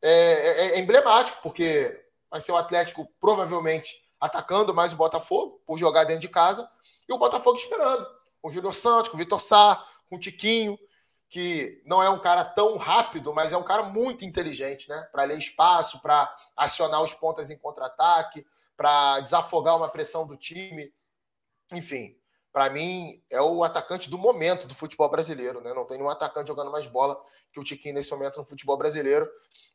é, 0.00 0.10
é, 0.10 0.66
é 0.76 0.78
emblemático, 0.78 1.42
porque 1.42 2.01
vai 2.32 2.40
ser 2.40 2.50
o 2.52 2.56
Atlético 2.56 3.06
provavelmente 3.20 3.94
atacando 4.18 4.74
mais 4.74 4.94
o 4.94 4.96
Botafogo 4.96 5.62
por 5.66 5.76
jogar 5.76 6.04
dentro 6.04 6.22
de 6.22 6.28
casa 6.30 6.68
e 7.06 7.12
o 7.12 7.18
Botafogo 7.18 7.58
esperando 7.58 8.06
com 8.40 8.48
o 8.48 8.50
Júnior 8.50 8.74
Santos, 8.74 9.10
com 9.10 9.16
o 9.16 9.18
Vitor 9.18 9.40
Sá, 9.40 9.84
com 10.08 10.16
o 10.16 10.18
Tiquinho, 10.18 10.78
que 11.28 11.82
não 11.86 12.02
é 12.02 12.08
um 12.08 12.18
cara 12.18 12.44
tão 12.44 12.76
rápido, 12.76 13.32
mas 13.34 13.52
é 13.52 13.56
um 13.56 13.62
cara 13.62 13.84
muito 13.84 14.24
inteligente, 14.24 14.88
né? 14.88 15.00
Para 15.12 15.24
ler 15.24 15.38
espaço, 15.38 16.00
para 16.00 16.34
acionar 16.56 17.02
os 17.02 17.14
pontas 17.14 17.50
em 17.50 17.58
contra-ataque, 17.58 18.44
para 18.76 19.20
desafogar 19.20 19.76
uma 19.76 19.88
pressão 19.88 20.26
do 20.26 20.36
time. 20.36 20.92
Enfim, 21.72 22.16
para 22.52 22.68
mim 22.68 23.22
é 23.30 23.40
o 23.40 23.62
atacante 23.62 24.10
do 24.10 24.18
momento 24.18 24.66
do 24.66 24.74
futebol 24.74 25.08
brasileiro, 25.08 25.60
né? 25.60 25.72
Não 25.72 25.86
tem 25.86 25.98
nenhum 25.98 26.10
atacante 26.10 26.48
jogando 26.48 26.70
mais 26.70 26.86
bola 26.86 27.20
que 27.52 27.60
o 27.60 27.64
Tiquinho 27.64 27.94
nesse 27.94 28.10
momento 28.10 28.38
no 28.38 28.46
futebol 28.46 28.76
brasileiro. 28.76 29.30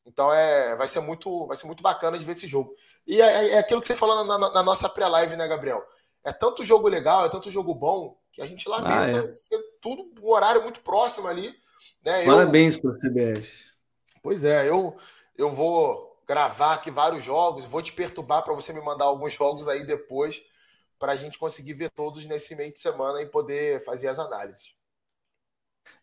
Então 0.07 0.33
é, 0.33 0.75
vai 0.77 0.87
ser 0.87 1.01
muito, 1.01 1.45
vai 1.45 1.57
ser 1.57 1.67
muito 1.67 1.83
bacana 1.83 2.17
de 2.17 2.25
ver 2.25 2.31
esse 2.31 2.47
jogo. 2.47 2.73
E 3.05 3.21
é, 3.21 3.49
é 3.51 3.57
aquilo 3.59 3.81
que 3.81 3.87
você 3.87 3.95
falou 3.95 4.23
na, 4.23 4.37
na, 4.37 4.51
na 4.51 4.63
nossa 4.63 4.87
pré-live, 4.87 5.35
né, 5.35 5.47
Gabriel? 5.47 5.85
É 6.23 6.31
tanto 6.31 6.63
jogo 6.63 6.87
legal, 6.87 7.25
é 7.25 7.29
tanto 7.29 7.51
jogo 7.51 7.75
bom 7.75 8.17
que 8.31 8.41
a 8.41 8.45
gente 8.45 8.67
lamenta 8.69 9.17
ah, 9.17 9.23
é. 9.23 9.27
ser 9.27 9.59
tudo 9.81 10.09
um 10.21 10.29
horário 10.29 10.63
muito 10.63 10.81
próximo 10.81 11.27
ali. 11.27 11.53
Né? 12.03 12.25
Parabéns 12.25 12.77
para 12.77 12.91
o 12.91 12.97
CBF. 12.97 13.51
Pois 14.23 14.45
é, 14.45 14.69
eu, 14.69 14.95
eu 15.37 15.51
vou 15.51 16.17
gravar 16.25 16.73
aqui 16.73 16.89
vários 16.89 17.23
jogos, 17.23 17.65
vou 17.65 17.81
te 17.81 17.91
perturbar 17.91 18.43
para 18.43 18.53
você 18.53 18.71
me 18.71 18.81
mandar 18.81 19.05
alguns 19.05 19.33
jogos 19.35 19.67
aí 19.67 19.83
depois, 19.83 20.41
para 20.97 21.11
a 21.11 21.15
gente 21.15 21.37
conseguir 21.37 21.73
ver 21.73 21.89
todos 21.89 22.25
nesse 22.25 22.55
meio 22.55 22.71
de 22.71 22.79
semana 22.79 23.21
e 23.21 23.25
poder 23.25 23.83
fazer 23.83 24.07
as 24.07 24.19
análises. 24.19 24.76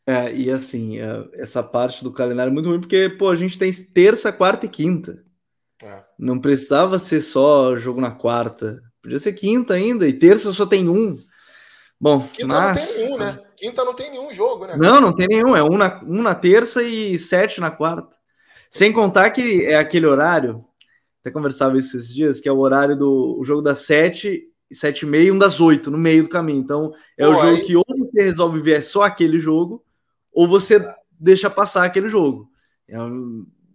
É, 0.07 0.35
e 0.35 0.51
assim, 0.51 0.99
é, 0.99 1.29
essa 1.35 1.63
parte 1.63 2.05
do 2.05 2.13
calendário 2.13 2.51
é 2.51 2.53
muito 2.53 2.69
ruim, 2.69 2.81
porque 2.81 3.09
pô, 3.09 3.31
a 3.31 3.37
gente 3.37 3.59
tem 3.59 3.73
terça, 3.73 4.33
quarta 4.33 4.67
e 4.67 4.69
quinta. 4.69 5.25
É. 5.83 6.05
Não 6.19 6.39
precisava 6.39 6.99
ser 6.99 7.21
só 7.21 7.77
jogo 7.77 8.01
na 8.01 8.11
quarta. 8.11 8.83
Podia 9.03 9.19
ser 9.19 9.33
quinta 9.33 9.75
ainda, 9.75 10.09
e 10.09 10.13
terça 10.13 10.53
só 10.53 10.67
tem 10.67 10.89
um. 10.89 11.19
Bom, 12.01 12.27
Quinta 12.29 12.47
mas... 12.47 12.77
não 12.77 12.85
tem 12.85 13.05
nenhum, 13.05 13.19
né? 13.19 13.39
Quinta 13.57 13.85
não 13.85 13.95
tem 13.95 14.11
nenhum 14.11 14.33
jogo, 14.33 14.67
né? 14.67 14.77
Não, 14.77 15.01
não 15.01 15.15
tem 15.15 15.27
nenhum. 15.27 15.57
É 15.57 15.63
um 15.63 15.77
na, 15.77 16.03
um 16.05 16.23
na 16.23 16.35
terça 16.35 16.83
e 16.83 17.19
sete 17.19 17.61
na 17.61 17.71
quarta. 17.71 18.17
Sem 18.71 18.93
contar 18.93 19.31
que 19.31 19.65
é 19.65 19.77
aquele 19.77 20.07
horário, 20.07 20.65
até 21.21 21.31
conversava 21.31 21.79
isso 21.79 21.97
esses 21.97 22.13
dias, 22.13 22.41
que 22.41 22.49
é 22.49 22.53
o 22.53 22.59
horário 22.59 22.97
do 22.97 23.39
o 23.39 23.45
jogo 23.45 23.63
das 23.63 23.79
sete, 23.79 24.43
sete 24.43 24.54
e 24.75 25.07
meia 25.07 25.29
e 25.29 25.33
um 25.33 25.39
das 25.39 25.61
oito, 25.61 25.91
no 25.91 25.99
meio 25.99 26.25
do 26.25 26.29
caminho. 26.29 26.61
Então, 26.61 26.93
é 27.19 27.25
Pô, 27.25 27.31
o 27.31 27.35
jogo 27.35 27.47
aí... 27.47 27.65
que 27.65 27.77
ou 27.77 27.85
você 27.87 28.23
resolve 28.23 28.61
ver 28.61 28.83
só 28.83 29.03
aquele 29.03 29.39
jogo, 29.39 29.85
ou 30.33 30.49
você 30.49 30.87
deixa 31.19 31.49
passar 31.49 31.85
aquele 31.85 32.09
jogo. 32.09 32.49
É, 32.89 32.97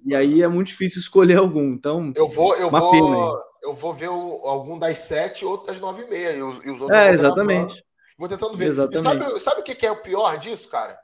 E 0.05 0.15
aí 0.15 0.41
é 0.41 0.47
muito 0.47 0.67
difícil 0.67 0.99
escolher 0.99 1.37
algum. 1.37 1.73
Então, 1.73 2.11
eu 2.15 2.27
vou, 2.27 2.55
eu 2.55 2.69
vou, 2.69 3.37
eu 3.63 3.73
vou 3.73 3.93
ver 3.93 4.09
o, 4.09 4.41
algum 4.43 4.77
das 4.77 4.97
sete, 4.99 5.45
outro 5.45 5.67
das 5.67 5.79
nove 5.79 6.03
e 6.03 6.09
meia. 6.09 6.31
E 6.31 6.43
os, 6.43 6.57
e 6.65 6.69
os 6.69 6.81
outros 6.81 6.99
é, 6.99 7.11
exatamente. 7.11 7.83
Vou 8.17 8.27
tentando 8.27 8.57
ver. 8.57 8.67
Exatamente. 8.67 9.01
Sabe, 9.01 9.39
sabe 9.39 9.61
o 9.61 9.63
que 9.63 9.85
é 9.85 9.91
o 9.91 10.01
pior 10.01 10.37
disso, 10.37 10.69
cara? 10.69 10.97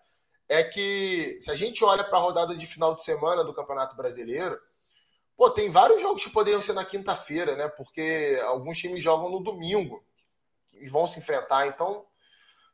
É 0.48 0.64
que 0.64 1.38
se 1.40 1.50
a 1.50 1.56
gente 1.56 1.84
olha 1.84 2.04
para 2.04 2.18
a 2.18 2.22
rodada 2.22 2.56
de 2.56 2.66
final 2.66 2.94
de 2.94 3.04
semana 3.04 3.44
do 3.44 3.54
Campeonato 3.54 3.96
Brasileiro, 3.96 4.58
pô, 5.36 5.50
tem 5.50 5.70
vários 5.70 6.02
jogos 6.02 6.24
que 6.24 6.30
poderiam 6.30 6.62
ser 6.62 6.74
na 6.74 6.86
quinta-feira, 6.86 7.56
né? 7.56 7.68
Porque 7.68 8.40
alguns 8.46 8.78
times 8.78 9.04
jogam 9.04 9.30
no 9.30 9.40
domingo 9.42 10.04
e 10.74 10.88
vão 10.88 11.08
se 11.08 11.20
enfrentar. 11.20 11.68
Então, 11.68 12.06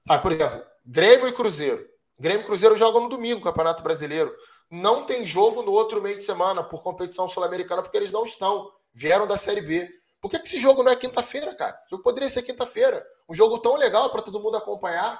sabe, 0.06 0.22
por 0.22 0.32
exemplo, 0.32 0.64
Grêmio 0.86 1.28
e 1.28 1.34
Cruzeiro. 1.34 1.90
Grêmio 2.20 2.44
e 2.44 2.46
Cruzeiro 2.46 2.78
jogam 2.78 3.02
no 3.02 3.10
domingo, 3.10 3.42
Campeonato 3.42 3.82
Brasileiro. 3.82 4.34
Não 4.70 5.04
tem 5.06 5.26
jogo 5.26 5.64
no 5.64 5.72
outro 5.72 6.02
meio 6.02 6.16
de 6.16 6.24
semana 6.24 6.64
por 6.64 6.84
competição 6.84 7.28
sul-americana, 7.28 7.82
porque 7.82 7.98
eles 7.98 8.12
não 8.12 8.24
estão. 8.24 8.72
Vieram 8.94 9.26
da 9.26 9.38
Série 9.38 9.62
B. 9.62 9.90
Por 10.22 10.30
que, 10.30 10.38
que 10.38 10.48
esse 10.48 10.60
jogo 10.60 10.84
não 10.84 10.92
é 10.92 10.96
quinta-feira, 10.96 11.56
cara? 11.56 11.76
O 11.88 11.90
jogo 11.90 12.04
poderia 12.04 12.30
ser 12.30 12.44
quinta-feira. 12.44 13.04
Um 13.28 13.34
jogo 13.34 13.58
tão 13.58 13.76
legal 13.76 14.12
para 14.12 14.22
todo 14.22 14.40
mundo 14.40 14.56
acompanhar. 14.56 15.20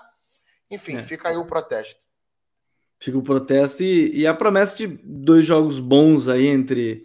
Enfim, 0.70 0.98
é. 0.98 1.02
fica 1.02 1.30
aí 1.30 1.38
o 1.38 1.46
protesto. 1.46 2.00
Fica 3.00 3.18
o 3.18 3.24
protesto 3.24 3.82
e, 3.82 4.22
e, 4.22 4.28
a 4.28 4.34
promessa 4.34 4.76
de 4.76 4.86
dois 5.04 5.44
jogos 5.44 5.80
bons 5.80 6.28
aí 6.28 6.46
entre, 6.46 7.04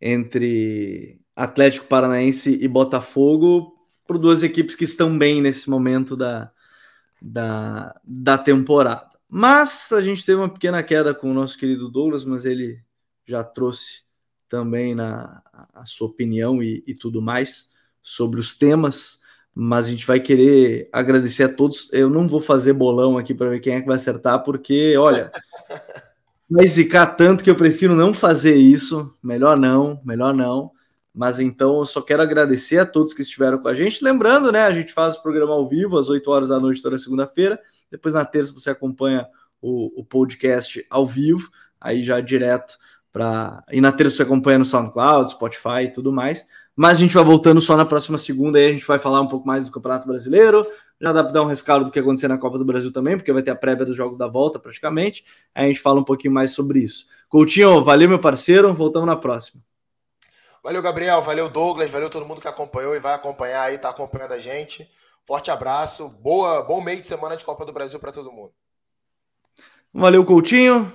entre 0.00 1.20
Atlético 1.34 1.86
Paranaense 1.86 2.58
e 2.60 2.68
Botafogo, 2.68 3.76
por 4.06 4.18
duas 4.18 4.42
equipes 4.42 4.74
que 4.74 4.84
estão 4.84 5.16
bem 5.16 5.42
nesse 5.42 5.68
momento 5.68 6.16
da, 6.16 6.50
da, 7.20 7.94
da 8.04 8.38
temporada. 8.38 9.08
Mas 9.28 9.92
a 9.92 10.00
gente 10.00 10.24
teve 10.24 10.40
uma 10.40 10.48
pequena 10.48 10.82
queda 10.82 11.14
com 11.14 11.30
o 11.30 11.34
nosso 11.34 11.58
querido 11.58 11.90
Douglas, 11.90 12.24
mas 12.24 12.44
ele 12.44 12.82
já 13.26 13.44
trouxe 13.44 14.02
também 14.48 14.94
na, 14.94 15.42
a 15.74 15.84
sua 15.84 16.08
opinião 16.08 16.62
e, 16.62 16.82
e 16.86 16.94
tudo 16.94 17.20
mais 17.20 17.70
sobre 18.02 18.40
os 18.40 18.56
temas, 18.56 19.20
mas 19.54 19.86
a 19.86 19.90
gente 19.90 20.06
vai 20.06 20.18
querer 20.18 20.88
agradecer 20.90 21.42
a 21.42 21.52
todos. 21.52 21.92
Eu 21.92 22.08
não 22.08 22.26
vou 22.26 22.40
fazer 22.40 22.72
bolão 22.72 23.18
aqui 23.18 23.34
para 23.34 23.50
ver 23.50 23.60
quem 23.60 23.74
é 23.74 23.80
que 23.80 23.86
vai 23.86 23.96
acertar, 23.96 24.42
porque, 24.42 24.96
olha, 24.96 25.28
vai 26.48 26.66
zicar 26.66 27.06
tanto 27.06 27.44
que 27.44 27.50
eu 27.50 27.56
prefiro 27.56 27.94
não 27.94 28.14
fazer 28.14 28.56
isso. 28.56 29.14
Melhor 29.22 29.56
não, 29.56 30.00
melhor 30.04 30.32
não. 30.34 30.72
Mas 31.14 31.40
então 31.40 31.78
eu 31.78 31.86
só 31.86 32.00
quero 32.00 32.22
agradecer 32.22 32.78
a 32.78 32.86
todos 32.86 33.12
que 33.12 33.22
estiveram 33.22 33.58
com 33.58 33.68
a 33.68 33.74
gente. 33.74 34.04
Lembrando, 34.04 34.52
né? 34.52 34.62
A 34.62 34.72
gente 34.72 34.92
faz 34.92 35.16
o 35.16 35.22
programa 35.22 35.52
ao 35.52 35.68
vivo 35.68 35.98
às 35.98 36.08
8 36.08 36.30
horas 36.30 36.48
da 36.48 36.60
noite 36.60 36.80
toda 36.80 36.98
segunda-feira. 36.98 37.60
Depois 37.90 38.14
na 38.14 38.24
terça 38.24 38.52
você 38.52 38.70
acompanha 38.70 39.26
o, 39.60 40.00
o 40.00 40.04
podcast 40.04 40.86
ao 40.88 41.04
vivo, 41.06 41.50
aí 41.80 42.02
já 42.02 42.20
direto 42.20 42.76
para. 43.12 43.64
E 43.70 43.80
na 43.80 43.90
terça 43.90 44.16
você 44.16 44.22
acompanha 44.22 44.58
no 44.58 44.64
SoundCloud, 44.64 45.32
Spotify 45.32 45.84
e 45.84 45.92
tudo 45.92 46.12
mais. 46.12 46.46
Mas 46.78 46.98
a 46.98 47.00
gente 47.00 47.12
vai 47.12 47.24
voltando 47.24 47.60
só 47.60 47.76
na 47.76 47.84
próxima 47.84 48.16
segunda, 48.16 48.56
aí 48.56 48.66
a 48.66 48.72
gente 48.72 48.86
vai 48.86 49.00
falar 49.00 49.20
um 49.20 49.26
pouco 49.26 49.44
mais 49.44 49.64
do 49.64 49.72
Campeonato 49.72 50.06
Brasileiro. 50.06 50.64
Já 51.00 51.12
dá 51.12 51.24
para 51.24 51.32
dar 51.32 51.42
um 51.42 51.46
rescaldo 51.46 51.86
do 51.86 51.90
que 51.90 51.98
acontecer 51.98 52.28
na 52.28 52.38
Copa 52.38 52.56
do 52.56 52.64
Brasil 52.64 52.92
também, 52.92 53.16
porque 53.16 53.32
vai 53.32 53.42
ter 53.42 53.50
a 53.50 53.56
prévia 53.56 53.84
dos 53.84 53.96
jogos 53.96 54.16
da 54.16 54.28
volta 54.28 54.60
praticamente. 54.60 55.24
Aí 55.52 55.64
a 55.64 55.66
gente 55.66 55.80
fala 55.80 55.98
um 55.98 56.04
pouquinho 56.04 56.32
mais 56.32 56.52
sobre 56.52 56.78
isso. 56.78 57.08
Coutinho, 57.28 57.82
valeu, 57.82 58.08
meu 58.08 58.20
parceiro. 58.20 58.72
Voltamos 58.72 59.08
na 59.08 59.16
próxima. 59.16 59.60
Valeu, 60.62 60.80
Gabriel. 60.80 61.20
Valeu, 61.20 61.48
Douglas. 61.48 61.90
Valeu 61.90 62.08
todo 62.08 62.24
mundo 62.24 62.40
que 62.40 62.46
acompanhou 62.46 62.94
e 62.94 63.00
vai 63.00 63.14
acompanhar 63.14 63.62
aí, 63.62 63.76
tá 63.76 63.88
acompanhando 63.88 64.34
a 64.34 64.38
gente. 64.38 64.88
Forte 65.26 65.50
abraço. 65.50 66.08
Boa, 66.08 66.62
bom 66.62 66.80
meio 66.80 67.00
de 67.00 67.08
semana 67.08 67.36
de 67.36 67.44
Copa 67.44 67.66
do 67.66 67.72
Brasil 67.72 67.98
para 67.98 68.12
todo 68.12 68.30
mundo. 68.30 68.52
Valeu, 69.92 70.24
Coutinho. 70.24 70.92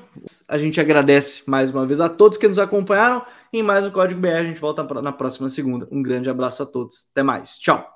A 0.48 0.58
gente 0.58 0.80
agradece 0.80 1.44
mais 1.46 1.72
uma 1.72 1.86
vez 1.86 2.00
a 2.00 2.08
todos 2.08 2.38
que 2.38 2.48
nos 2.48 2.58
acompanharam. 2.58 3.26
Em 3.56 3.62
mais 3.62 3.86
um 3.86 3.92
Código 3.92 4.20
BR, 4.20 4.30
a 4.30 4.44
gente 4.44 4.60
volta 4.60 4.84
na 5.00 5.12
próxima 5.12 5.48
segunda. 5.48 5.88
Um 5.92 6.02
grande 6.02 6.28
abraço 6.28 6.64
a 6.64 6.66
todos. 6.66 7.08
Até 7.12 7.22
mais. 7.22 7.60
Tchau. 7.60 7.93